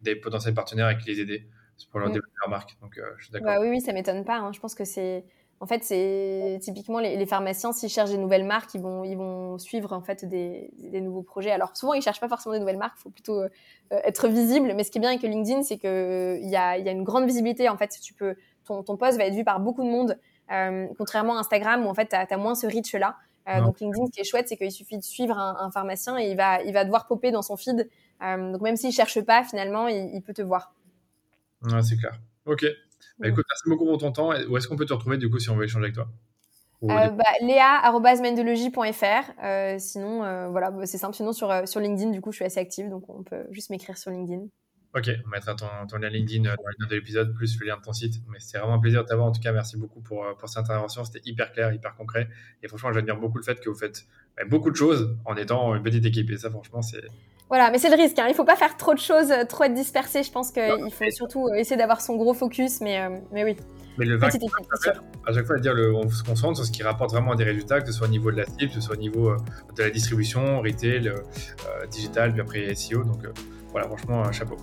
des 0.02 0.16
potentiels 0.16 0.54
partenaires 0.54 0.90
et 0.90 0.98
qui 0.98 1.08
les 1.08 1.22
aidait 1.22 1.46
pour 1.90 2.00
leur 2.00 2.10
mm. 2.10 2.14
développer 2.14 2.36
leur 2.42 2.50
marque. 2.50 2.78
Donc, 2.82 2.98
euh, 2.98 3.04
je 3.18 3.26
suis 3.26 3.34
d'accord. 3.34 3.48
Bah, 3.48 3.60
oui, 3.62 3.70
oui, 3.70 3.82
ça 3.82 3.94
m'étonne 3.94 4.24
pas. 4.26 4.38
Hein. 4.38 4.52
Je 4.54 4.60
pense 4.60 4.76
que 4.76 4.86
c'est. 4.86 5.24
En 5.60 5.68
fait, 5.68 5.84
c'est 5.84 6.58
typiquement 6.60 7.00
les, 7.00 7.24
pharmaciens, 7.28 7.72
s'ils 7.72 7.90
cherchent 7.90 8.10
des 8.10 8.18
nouvelles 8.18 8.46
marques, 8.46 8.74
ils 8.74 8.82
vont, 8.82 9.04
ils 9.04 9.16
vont 9.16 9.60
suivre 9.60 9.94
en 9.94 10.02
fait 10.02 10.26
des, 10.26 10.72
des 10.80 11.02
nouveaux 11.02 11.22
projets. 11.22 11.52
Alors 11.52 11.78
souvent, 11.78 11.94
ils 11.94 12.02
cherchent 12.02 12.20
pas 12.20 12.28
forcément 12.28 12.54
des 12.54 12.60
nouvelles 12.60 12.80
marques, 12.80 12.96
il 12.98 13.02
faut 13.04 13.10
plutôt 13.12 13.42
euh, 13.42 13.50
être 13.92 14.28
visible. 14.28 14.74
Mais 14.76 14.84
ce 14.84 14.90
qui 14.90 14.98
est 14.98 15.02
bien 15.02 15.12
avec 15.12 15.22
LinkedIn, 15.22 15.62
c'est 15.62 15.78
que 15.78 16.40
il 16.42 16.50
y 16.50 16.56
a, 16.56 16.80
y 16.80 16.90
a 16.90 16.92
une 16.92 17.04
grande 17.04 17.28
visibilité. 17.28 17.70
En 17.70 17.78
fait, 17.78 17.96
tu 18.02 18.16
peux, 18.16 18.34
ton, 18.66 18.82
ton 18.82 18.98
poste 18.98 19.20
va 19.20 19.26
être 19.26 19.36
vu 19.36 19.44
par 19.44 19.60
beaucoup 19.60 19.84
de 19.84 19.90
monde. 19.90 20.18
contrairement 20.98 21.38
à 21.38 21.42
Instagram 21.42 21.86
où 21.86 21.90
en 21.90 21.94
fait, 21.94 22.08
tu 22.08 22.16
as, 22.16 22.38
moins 22.38 22.56
ce 22.56 22.66
reach-là. 22.66 23.16
donc 23.60 23.82
LinkedIn, 23.82 24.08
ce 24.08 24.12
qui 24.12 24.20
est 24.20 24.24
chouette, 24.24 24.48
c'est 24.48 24.58
qu'il 24.58 24.72
suffit 24.72 24.98
de 24.98 25.04
suivre 25.04 25.38
un, 25.38 25.70
pharmacien 25.70 26.18
et 26.18 26.32
il 26.32 26.38
va, 26.38 26.64
il 26.64 26.74
va 26.74 26.86
devoir 26.86 27.06
popper 27.06 27.30
dans 27.30 27.44
son 27.44 27.56
feed. 27.56 27.88
Donc 28.22 28.62
même 28.62 28.76
s'il 28.76 28.92
cherche 28.92 29.22
pas, 29.22 29.44
finalement, 29.44 29.88
il, 29.88 30.22
peut 30.22 30.34
te 30.34 30.42
voir. 30.42 30.74
Ouais, 31.64 31.82
c'est 31.82 31.98
clair. 31.98 32.20
Ok. 32.46 32.66
Bah, 33.20 33.28
écoute, 33.28 33.46
merci 33.50 33.64
beaucoup 33.68 33.86
pour 33.86 33.98
ton 33.98 34.12
temps. 34.12 34.32
Où 34.50 34.58
est-ce 34.58 34.68
qu'on 34.68 34.76
peut 34.76 34.86
te 34.86 34.94
retrouver 34.94 35.18
du 35.18 35.30
coup 35.30 35.40
si 35.40 35.50
on 35.50 35.56
veut 35.56 35.66
échanger 35.66 35.86
avec 35.86 35.96
toi? 35.96 36.08
Euh, 36.84 37.10
bah, 37.10 37.24
léa.mendologie.fr. 37.42 39.32
Euh, 39.44 39.76
sinon, 39.78 40.24
euh, 40.24 40.48
voilà, 40.50 40.72
bah, 40.72 40.86
c'est 40.86 40.98
simple. 40.98 41.16
Sinon, 41.16 41.32
sur, 41.32 41.52
euh, 41.52 41.66
sur 41.66 41.80
LinkedIn, 41.80 42.10
du 42.10 42.22
coup, 42.22 42.32
je 42.32 42.38
suis 42.38 42.46
assez 42.46 42.60
active, 42.60 42.90
donc 42.90 43.08
on 43.08 43.24
peut 43.24 43.46
juste 43.52 43.70
m'écrire 43.70 43.98
sur 43.98 44.10
LinkedIn. 44.12 44.46
Ok, 44.94 45.10
on 45.26 45.30
mettra 45.30 45.56
ton, 45.56 45.68
ton 45.88 45.98
lien 45.98 46.10
LinkedIn 46.10 46.44
dans 46.44 46.50
les 46.50 46.76
notes 46.80 46.90
de 46.90 46.96
l'épisode, 46.96 47.34
plus 47.34 47.58
le 47.60 47.68
lien 47.68 47.78
de 47.78 47.82
ton 47.82 47.94
site. 47.94 48.16
Mais 48.30 48.40
c'était 48.40 48.58
vraiment 48.58 48.74
un 48.74 48.80
plaisir 48.80 49.04
de 49.04 49.08
t'avoir. 49.08 49.28
En 49.28 49.32
tout 49.32 49.40
cas, 49.40 49.52
merci 49.52 49.78
beaucoup 49.78 50.02
pour, 50.02 50.26
pour 50.38 50.50
cette 50.50 50.58
intervention. 50.58 51.06
C'était 51.06 51.22
hyper 51.24 51.54
clair, 51.54 51.72
hyper 51.72 51.96
concret. 51.96 52.28
Et 52.64 52.68
franchement, 52.68 52.92
j'admire 52.92 53.18
beaucoup 53.18 53.38
le 53.38 53.44
fait 53.44 53.60
que 53.62 53.70
vous 53.70 53.76
faites 53.76 54.06
bah, 54.36 54.44
beaucoup 54.50 54.72
de 54.72 54.76
choses 54.76 55.16
en 55.26 55.38
étant 55.38 55.76
une 55.76 55.84
petite 55.84 56.06
équipe. 56.06 56.30
Et 56.32 56.38
ça, 56.38 56.50
franchement, 56.50 56.82
c'est. 56.82 57.04
Voilà, 57.52 57.70
mais 57.70 57.78
c'est 57.78 57.90
le 57.90 57.98
risque. 58.02 58.18
Hein. 58.18 58.28
Il 58.28 58.32
ne 58.32 58.36
faut 58.36 58.46
pas 58.46 58.56
faire 58.56 58.78
trop 58.78 58.94
de 58.94 59.00
choses, 59.00 59.32
trop 59.50 59.66
être 59.66 59.74
dispersé. 59.74 60.24
Je 60.24 60.32
pense 60.32 60.52
qu'il 60.52 60.92
faut 60.92 61.12
surtout 61.12 61.50
essayer 61.54 61.76
d'avoir 61.76 62.00
son 62.00 62.16
gros 62.16 62.34
focus. 62.34 62.80
Mais, 62.80 63.08
mais 63.32 63.44
oui. 63.44 63.58
Mais 63.98 64.06
le 64.06 64.18
vague, 64.18 64.32
à 65.28 65.34
chaque 65.34 65.46
fois, 65.46 65.60
dire 65.60 65.74
le, 65.74 65.94
on 65.94 66.10
se 66.10 66.24
concentre 66.24 66.58
sur 66.58 66.66
ce 66.66 66.72
qui 66.72 66.82
rapporte 66.84 67.12
vraiment 67.12 67.36
des 67.36 67.44
résultats, 67.44 67.82
que 67.82 67.88
ce 67.88 67.94
soit 67.94 68.08
au 68.08 68.10
niveau 68.10 68.32
de 68.32 68.38
la 68.38 68.46
cible, 68.46 68.70
que 68.70 68.76
ce 68.76 68.82
soit 68.82 68.96
au 68.96 69.00
niveau 69.00 69.30
euh, 69.30 69.38
de 69.76 69.84
la 69.84 69.90
distribution, 69.90 70.62
retail, 70.62 71.10
euh, 71.10 71.86
digital, 71.90 72.32
puis 72.32 72.42
après 72.42 72.74
SEO. 72.74 73.04
Donc 73.04 73.26
euh, 73.26 73.34
voilà, 73.72 73.88
franchement, 73.88 74.32
chapeau. 74.32 74.58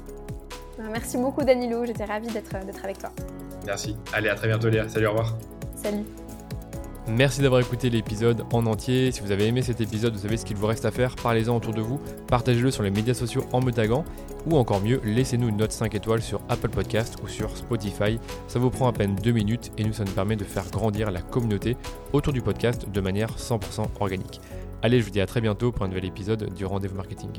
Merci 0.78 1.18
beaucoup, 1.18 1.44
Danilo. 1.44 1.84
J'étais 1.84 2.04
ravie 2.04 2.28
d'être 2.28 2.54
avec 2.82 2.98
toi. 2.98 3.10
Merci. 3.66 3.96
Allez, 4.12 4.28
à 4.28 4.34
très 4.34 4.48
bientôt, 4.48 4.68
Léa. 4.68 4.88
Salut, 4.88 5.06
au 5.06 5.10
revoir. 5.10 5.36
Salut. 5.76 6.04
Merci 7.10 7.40
d'avoir 7.40 7.62
écouté 7.62 7.88
l'épisode 7.88 8.44
en 8.52 8.66
entier. 8.66 9.10
Si 9.12 9.22
vous 9.22 9.32
avez 9.32 9.46
aimé 9.46 9.62
cet 9.62 9.80
épisode, 9.80 10.12
vous 10.14 10.22
savez 10.22 10.36
ce 10.36 10.44
qu'il 10.44 10.56
vous 10.56 10.66
reste 10.66 10.84
à 10.84 10.90
faire. 10.90 11.16
Parlez-en 11.16 11.56
autour 11.56 11.72
de 11.72 11.80
vous, 11.80 11.98
partagez-le 12.26 12.70
sur 12.70 12.82
les 12.82 12.90
médias 12.90 13.14
sociaux 13.14 13.44
en 13.52 13.62
me 13.62 13.70
taguant, 13.70 14.04
ou 14.46 14.56
encore 14.56 14.80
mieux, 14.82 15.00
laissez-nous 15.04 15.48
une 15.48 15.56
note 15.56 15.72
5 15.72 15.94
étoiles 15.94 16.20
sur 16.20 16.42
Apple 16.50 16.68
Podcast 16.68 17.16
ou 17.22 17.28
sur 17.28 17.56
Spotify. 17.56 18.18
Ça 18.46 18.58
vous 18.58 18.70
prend 18.70 18.88
à 18.88 18.92
peine 18.92 19.16
2 19.16 19.32
minutes 19.32 19.72
et 19.78 19.84
nous, 19.84 19.94
ça 19.94 20.04
nous 20.04 20.12
permet 20.12 20.36
de 20.36 20.44
faire 20.44 20.70
grandir 20.70 21.10
la 21.10 21.22
communauté 21.22 21.76
autour 22.12 22.34
du 22.34 22.42
podcast 22.42 22.86
de 22.90 23.00
manière 23.00 23.36
100% 23.36 23.86
organique. 24.00 24.40
Allez, 24.82 25.00
je 25.00 25.04
vous 25.04 25.10
dis 25.10 25.20
à 25.20 25.26
très 25.26 25.40
bientôt 25.40 25.72
pour 25.72 25.84
un 25.84 25.88
nouvel 25.88 26.04
épisode 26.04 26.52
du 26.54 26.66
Rendez-vous 26.66 26.96
Marketing. 26.96 27.30